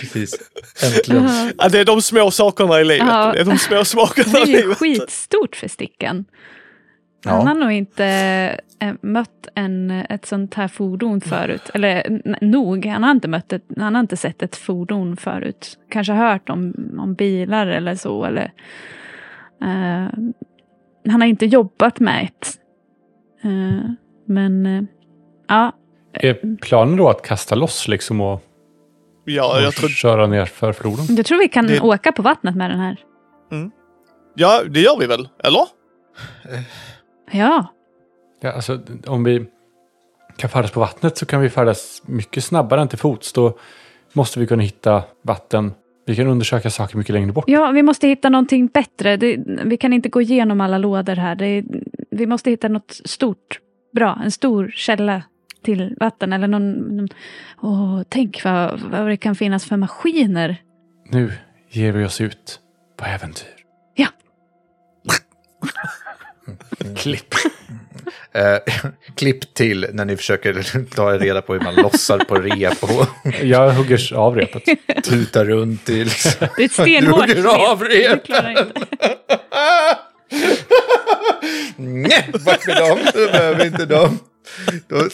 Precis. 0.00 0.50
Äntligen. 0.84 1.28
Ja, 1.58 1.68
det 1.68 1.78
är 1.80 1.84
de 1.84 2.02
små 2.02 2.30
sakerna 2.30 2.80
i 2.80 2.84
livet. 2.84 3.06
Ja. 3.08 3.32
Det 3.32 3.40
är 3.40 3.44
de 3.44 3.58
små 3.58 3.76
Det 3.78 3.84
sakerna 3.84 4.38
är 4.38 4.46
ju 4.46 4.56
livet. 4.56 4.78
skitstort 4.78 5.56
för 5.56 5.68
Stickan. 5.68 6.24
Ja. 7.24 7.30
Han 7.30 7.46
har 7.46 7.54
nog 7.54 7.72
inte 7.72 8.04
eh, 8.80 8.94
mött 9.00 9.48
en, 9.54 9.90
ett 9.90 10.26
sånt 10.26 10.54
här 10.54 10.68
fordon 10.68 11.20
förut. 11.20 11.70
Eller 11.74 12.20
nog, 12.44 12.86
han 12.86 13.02
har 13.02 13.10
inte, 13.10 13.28
mött 13.28 13.52
ett, 13.52 13.64
han 13.76 13.94
har 13.94 14.00
inte 14.00 14.16
sett 14.16 14.42
ett 14.42 14.56
fordon 14.56 15.16
förut. 15.16 15.78
Kanske 15.90 16.12
hört 16.12 16.48
om, 16.48 16.74
om 16.98 17.14
bilar 17.14 17.66
eller 17.66 17.94
så. 17.94 18.24
Eller, 18.24 18.52
eh, 19.62 20.08
han 21.08 21.20
har 21.20 21.24
inte 21.26 21.46
jobbat 21.46 22.00
med 22.00 22.24
ett. 22.24 22.48
Eh, 23.44 23.90
men 24.26 24.66
eh, 24.66 24.82
ja, 25.48 25.72
Är 26.12 26.56
planen 26.56 26.96
då 26.96 27.08
att 27.08 27.22
kasta 27.22 27.54
loss 27.54 27.88
liksom 27.88 28.20
och, 28.20 28.42
Ja, 29.28 29.56
och 29.56 29.62
jag 29.62 29.74
tror, 29.74 29.88
köra 29.88 30.26
ner 30.26 30.44
för 30.44 30.72
floden? 30.72 31.04
jag 31.16 31.26
tror 31.26 31.38
vi 31.38 31.48
kan 31.48 31.66
Det- 31.66 31.80
åka 31.80 32.12
på 32.12 32.22
vattnet 32.22 32.56
med 32.56 32.70
den 32.70 32.78
här. 32.80 32.96
ja, 34.34 34.62
det 34.68 34.80
gör 34.80 34.98
vi 34.98 35.06
väl? 35.06 35.28
Eller? 35.44 35.62
Ja, 37.32 37.66
Ja, 38.40 38.52
alltså, 38.52 38.80
om 39.06 39.24
vi 39.24 39.46
kan 40.36 40.50
färdas 40.50 40.70
på 40.70 40.80
vattnet 40.80 41.18
så 41.18 41.26
kan 41.26 41.40
vi 41.40 41.50
färdas 41.50 42.02
mycket 42.06 42.44
snabbare 42.44 42.80
än 42.80 42.88
till 42.88 42.98
fots. 42.98 43.32
Då 43.32 43.58
måste 44.12 44.40
vi 44.40 44.46
kunna 44.46 44.62
hitta 44.62 45.02
vatten. 45.22 45.74
Vi 46.06 46.16
kan 46.16 46.26
undersöka 46.26 46.70
saker 46.70 46.96
mycket 46.98 47.12
längre 47.12 47.32
bort. 47.32 47.44
ja 47.48 47.70
vi 47.70 47.82
måste 47.82 48.08
hitta 48.08 48.28
någonting 48.28 48.66
bättre. 48.66 49.16
Det, 49.16 49.36
vi 49.64 49.76
kan 49.76 49.92
inte 49.92 50.08
gå 50.08 50.20
igenom 50.22 50.60
alla 50.60 50.78
lådor 50.78 51.14
här. 51.16 51.34
Det, 51.34 51.64
vi 52.10 52.26
måste 52.26 52.50
hitta 52.50 52.68
något 52.68 53.00
stort, 53.04 53.60
bra, 53.94 54.20
en 54.24 54.30
stor 54.30 54.70
källa 54.74 55.22
till 55.66 55.94
vatten. 56.00 56.32
Eller 56.32 56.48
någon, 56.48 56.72
någon 56.72 57.08
åh, 57.62 58.02
tänk 58.08 58.44
vad, 58.44 58.80
vad 58.80 59.06
det 59.08 59.16
kan 59.16 59.34
finnas 59.34 59.64
för 59.64 59.76
maskiner. 59.76 60.56
Nu 61.10 61.32
ger 61.70 61.92
vi 61.92 62.04
oss 62.04 62.20
ut 62.20 62.60
på 62.98 63.04
äventyr. 63.04 63.48
Ja. 63.94 64.06
Klipp. 66.96 67.34
Eh, 68.32 68.58
klipp 69.14 69.54
till 69.54 69.86
när 69.92 70.04
ni 70.04 70.16
försöker 70.16 70.84
ta 70.94 71.18
reda 71.18 71.42
på 71.42 71.52
hur 71.52 71.60
man 71.60 71.74
lossar 71.74 72.18
på 72.18 72.34
rep 72.34 72.82
och 72.82 73.06
Jag 73.42 73.70
hugger 73.72 74.14
av 74.14 74.36
repet. 74.36 74.64
tutar 75.04 75.44
runt 75.44 75.88
i 75.88 76.04
liksom. 76.04 76.32
Det 76.40 76.44
är 76.44 76.48
ett 76.48 76.56
Du 76.58 76.68
stenhårt 76.68 77.20
hugger 77.20 77.70
av 77.70 77.82
rep. 77.84 77.90
Det 77.90 78.08
rep. 78.14 78.24
klarar 78.24 78.50
jag 78.50 78.66
inte. 78.66 78.86
Nej, 81.76 82.28
bort 82.32 82.66
med 82.66 82.76
dem. 82.76 82.98
Du 83.14 83.26
behöver 83.26 83.66
inte 83.66 83.86
dem. 83.86 84.18
Då, 84.88 85.08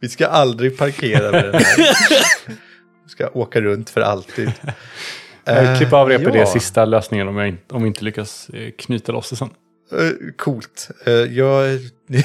vi 0.00 0.08
ska 0.08 0.26
aldrig 0.26 0.78
parkera 0.78 1.32
med 1.32 1.44
den 1.44 1.54
här. 1.54 1.76
Vi 3.04 3.10
ska 3.10 3.28
åka 3.28 3.60
runt 3.60 3.90
för 3.90 4.00
alltid. 4.00 4.52
Eh, 5.44 5.78
Klippa 5.78 5.96
av 5.96 6.08
repet 6.08 6.34
ja. 6.34 6.40
är 6.40 6.46
sista 6.46 6.84
lösningen 6.84 7.28
om, 7.28 7.36
jag 7.36 7.56
om 7.68 7.82
vi 7.82 7.88
inte 7.88 8.04
lyckas 8.04 8.48
eh, 8.48 8.70
knyta 8.78 9.12
loss 9.12 9.30
det 9.30 9.36
sen. 9.36 9.50
Eh, 9.92 10.32
Coolt. 10.36 10.90
Eh, 11.06 11.12
Jag, 11.12 11.80
ni, 12.06 12.24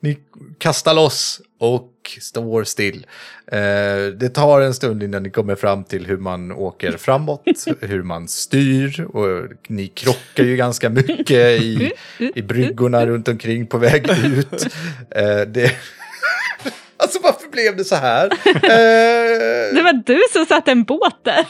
ni 0.00 0.18
kastar 0.58 0.94
loss 0.94 1.40
och 1.60 1.90
står 2.20 2.64
still. 2.64 3.06
Eh, 3.46 3.58
Det 4.16 4.28
tar 4.34 4.60
en 4.60 4.74
stund 4.74 5.02
innan 5.02 5.22
ni 5.22 5.30
kommer 5.30 5.54
fram 5.54 5.84
till 5.84 6.06
hur 6.06 6.16
man 6.16 6.52
åker 6.52 6.92
framåt, 6.96 7.64
hur 7.80 8.02
man 8.02 8.28
styr 8.28 9.00
och 9.16 9.48
ni 9.68 9.86
krockar 9.88 10.44
ju 10.44 10.56
ganska 10.56 10.88
mycket 10.90 11.62
i, 11.62 11.92
i 12.34 12.42
bryggorna 12.42 13.06
runt 13.06 13.28
omkring 13.28 13.66
på 13.66 13.78
väg 13.78 14.10
ut. 14.24 14.66
Eh, 15.10 15.40
Det, 15.40 15.72
alltså 17.04 17.18
varför 17.22 17.48
blev 17.48 17.76
det 17.76 17.84
så 17.84 17.94
här? 17.94 18.24
Eh, 18.44 19.74
Det 19.74 19.82
var 19.82 20.02
du 20.06 20.22
som 20.32 20.46
satte 20.46 20.70
en 20.70 20.84
båt 20.84 21.14
där. 21.24 21.46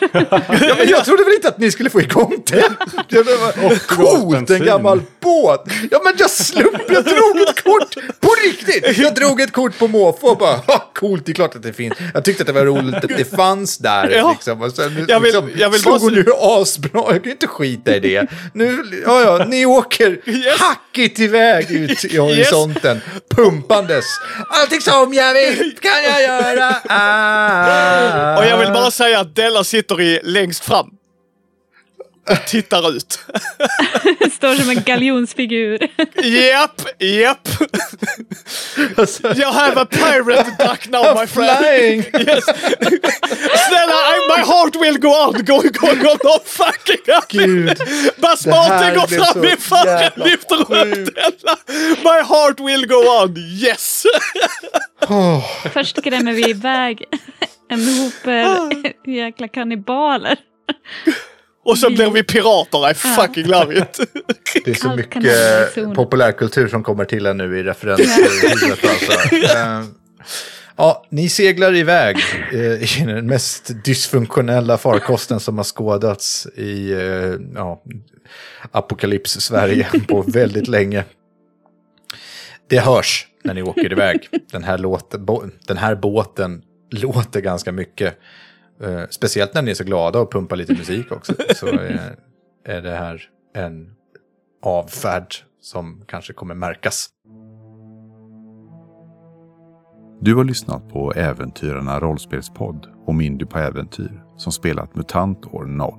Ja, 0.68 0.74
men 0.78 0.89
jag 0.89 1.05
trodde 1.05 1.24
väl 1.24 1.35
inte 1.35 1.48
att 1.48 1.59
ni 1.59 1.70
skulle 1.70 1.90
få 1.90 2.01
igång 2.01 2.43
den. 2.47 2.62
Det 3.09 3.22
var 3.22 3.78
coolt, 3.97 4.51
en 4.51 4.64
gammal 4.64 5.02
båt. 5.20 5.64
Ja, 5.90 6.01
men 6.05 6.12
jag 6.18 6.31
slump, 6.31 6.82
jag 6.89 7.05
drog 7.05 7.40
ett 7.48 7.64
kort 7.64 7.94
på 8.20 8.28
riktigt. 8.44 8.98
Jag 8.98 9.14
drog 9.14 9.40
ett 9.40 9.52
kort 9.52 9.78
på 9.78 9.89
måfå 9.89 10.26
och 10.26 10.39
bara, 10.39 10.56
ha, 10.56 10.90
coolt, 10.94 11.26
det 11.26 11.32
är 11.32 11.35
klart 11.35 11.56
att 11.56 11.62
det 11.62 11.72
finns. 11.72 11.94
Jag 12.14 12.24
tyckte 12.24 12.43
att 12.43 12.47
det 12.47 12.52
var 12.52 12.64
roligt 12.64 12.94
att 12.94 13.09
det 13.16 13.36
fanns 13.36 13.78
där. 13.78 14.10
Ja. 14.10 14.31
Liksom. 14.32 14.62
Och 14.62 14.72
sen, 14.72 15.05
Jag 15.09 15.20
vill- 15.20 15.32
liksom, 15.32 15.51
jag 15.56 15.70
vill 15.70 15.81
slog 15.81 16.01
hon 16.01 16.12
nu 16.14 16.24
asbra, 16.40 16.90
jag 17.06 17.06
kan 17.14 17.22
ju 17.24 17.31
inte 17.31 17.47
skita 17.47 17.97
i 17.97 18.01
det. 18.01 18.26
Nu, 18.52 18.78
ja, 19.06 19.20
ja, 19.39 19.44
ni 19.48 19.66
åker 19.66 20.18
Yes. 20.26 20.60
hackigt 20.60 21.18
iväg 21.20 21.70
ut 21.70 22.05
i 22.05 22.16
horisonten, 22.16 23.01
pumpandes. 23.36 24.05
Allting 24.48 24.81
som 24.81 25.14
jag 25.14 25.35
vill 25.35 25.43
kan 25.80 26.04
jag 26.04 26.22
göra. 26.22 26.76
Ah. 26.88 28.38
Och 28.38 28.44
jag 28.44 28.58
vill 28.58 28.72
bara 28.72 28.90
säga 28.90 29.20
att 29.20 29.36
Della 29.36 29.64
sitter 29.64 30.00
i 30.00 30.20
längst 30.22 30.64
fram. 30.64 30.90
Tittar 32.46 32.96
ut. 32.96 33.18
Står 34.32 34.55
som 34.55 34.70
en 34.70 34.82
galjonsfigur. 34.82 35.78
Japp, 36.22 36.82
japp. 36.98 37.48
You 39.38 39.52
have 39.52 39.76
a 39.80 39.86
pirate 39.86 40.59
duck 40.59 40.88
now 40.88 41.14
my 41.14 41.26
friend. 41.26 41.59
Flying! 41.59 41.98
Yes. 42.26 42.44
Snälla, 43.68 43.98
I, 44.14 44.26
my 44.28 44.42
heart 44.44 44.76
will 44.76 44.98
go 44.98 45.09
on. 45.09 45.32
Go, 45.44 45.62
go, 45.62 45.94
go, 46.02 46.16
no 46.24 46.38
fucking 46.44 47.14
up. 47.16 47.28
Gud. 47.28 47.78
Här 48.44 48.94
går 48.94 49.06
fram 49.06 49.44
i 49.44 49.48
jävla 49.48 50.24
lyfter 50.24 50.60
upp. 50.60 51.14
Della. 51.14 51.56
My 52.02 52.22
heart 52.22 52.60
will 52.60 52.86
go 52.86 52.96
on. 53.22 53.36
Yes. 53.36 54.06
Först 55.72 55.98
skrämmer 55.98 56.32
vi 56.32 56.51
iväg 56.51 57.05
en 57.68 57.80
hop 57.88 58.26
jäkla 59.06 59.48
kannibaler. 59.48 60.36
Och 61.65 61.78
så 61.78 61.91
blir 61.91 62.11
vi 62.11 62.23
pirater. 62.23 62.91
I 62.91 62.95
fucking 62.95 63.47
love 63.47 63.78
it. 63.78 64.01
Det 64.65 64.70
är 64.70 64.74
så 64.74 64.97
mycket 64.97 65.24
zonen. 65.74 65.95
populärkultur 65.95 66.69
som 66.69 66.82
kommer 66.85 67.05
till 67.05 67.27
en 67.27 67.36
nu 67.36 67.59
i 67.59 67.62
referens 67.62 68.16
till 68.16 68.49
huvudet. 68.51 68.85
Alltså. 68.85 69.35
Eh, 69.57 69.85
Ja, 70.77 71.05
ni 71.09 71.28
seglar 71.28 71.74
iväg 71.74 72.16
eh, 72.53 73.01
i 73.01 73.05
den 73.07 73.27
mest 73.27 73.70
dysfunktionella 73.85 74.78
farkosten 74.78 75.41
som 75.41 75.57
har 75.57 75.65
skådats 75.65 76.47
i 76.47 76.93
eh, 76.93 77.35
ja, 77.55 77.82
apokalyps-Sverige 78.73 79.86
på 80.09 80.23
väldigt 80.27 80.69
länge. 80.69 81.05
Det 82.69 82.78
hörs 82.78 83.27
när 83.45 83.55
ni 83.55 83.62
åker 83.62 83.93
iväg. 83.93 84.28
Den 84.53 84.65
här, 84.65 84.78
låten, 84.78 85.24
bo, 85.24 85.43
den 85.66 85.77
här 85.77 85.95
båten 85.95 86.62
låter 86.91 87.41
ganska 87.41 87.73
mycket. 87.73 88.19
Eh, 88.80 89.02
speciellt 89.10 89.55
när 89.55 89.62
ni 89.62 89.70
är 89.70 89.74
så 89.74 89.84
glada 89.84 90.18
och 90.20 90.32
pumpar 90.32 90.56
lite 90.56 90.72
musik 90.72 91.12
också. 91.12 91.32
Så 91.55 91.66
eh, 91.68 92.10
är 92.64 92.82
det 92.82 92.90
här 92.90 93.22
en 93.55 93.94
avfärd 94.62 95.34
som 95.60 96.05
kanske 96.06 96.32
kommer 96.32 96.55
märkas. 96.55 97.09
Du 100.20 100.34
har 100.34 100.44
lyssnat 100.44 100.88
på 100.88 101.12
Äventyrarna 101.12 102.01
rollspelspodd 102.01 102.86
om 103.06 103.20
Indy 103.20 103.44
på 103.44 103.59
äventyr 103.59 104.24
som 104.36 104.52
spelat 104.52 104.96
MUTANT 104.96 105.46
år 105.46 105.64
0. 105.64 105.94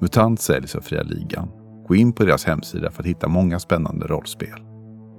MUTANT 0.00 0.40
säljs 0.40 0.74
av 0.74 0.80
Fria 0.80 1.02
Ligan. 1.02 1.48
Gå 1.88 1.94
in 1.94 2.12
på 2.12 2.24
deras 2.24 2.44
hemsida 2.44 2.90
för 2.90 3.02
att 3.02 3.08
hitta 3.08 3.28
många 3.28 3.58
spännande 3.58 4.06
rollspel. 4.06 4.60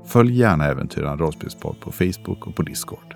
Följ 0.06 0.40
gärna 0.40 0.66
Äventyrarna 0.66 1.16
rollspelspodd 1.16 1.80
på 1.80 1.92
Facebook 1.92 2.48
och 2.48 2.56
på 2.56 2.62
Discord. 2.64 3.15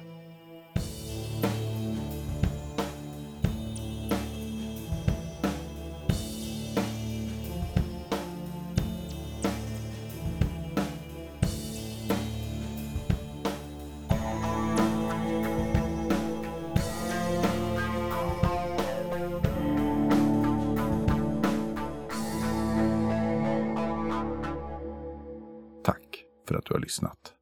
Du 26.70 26.74
har 26.76 26.82
lyssnat. 26.82 27.34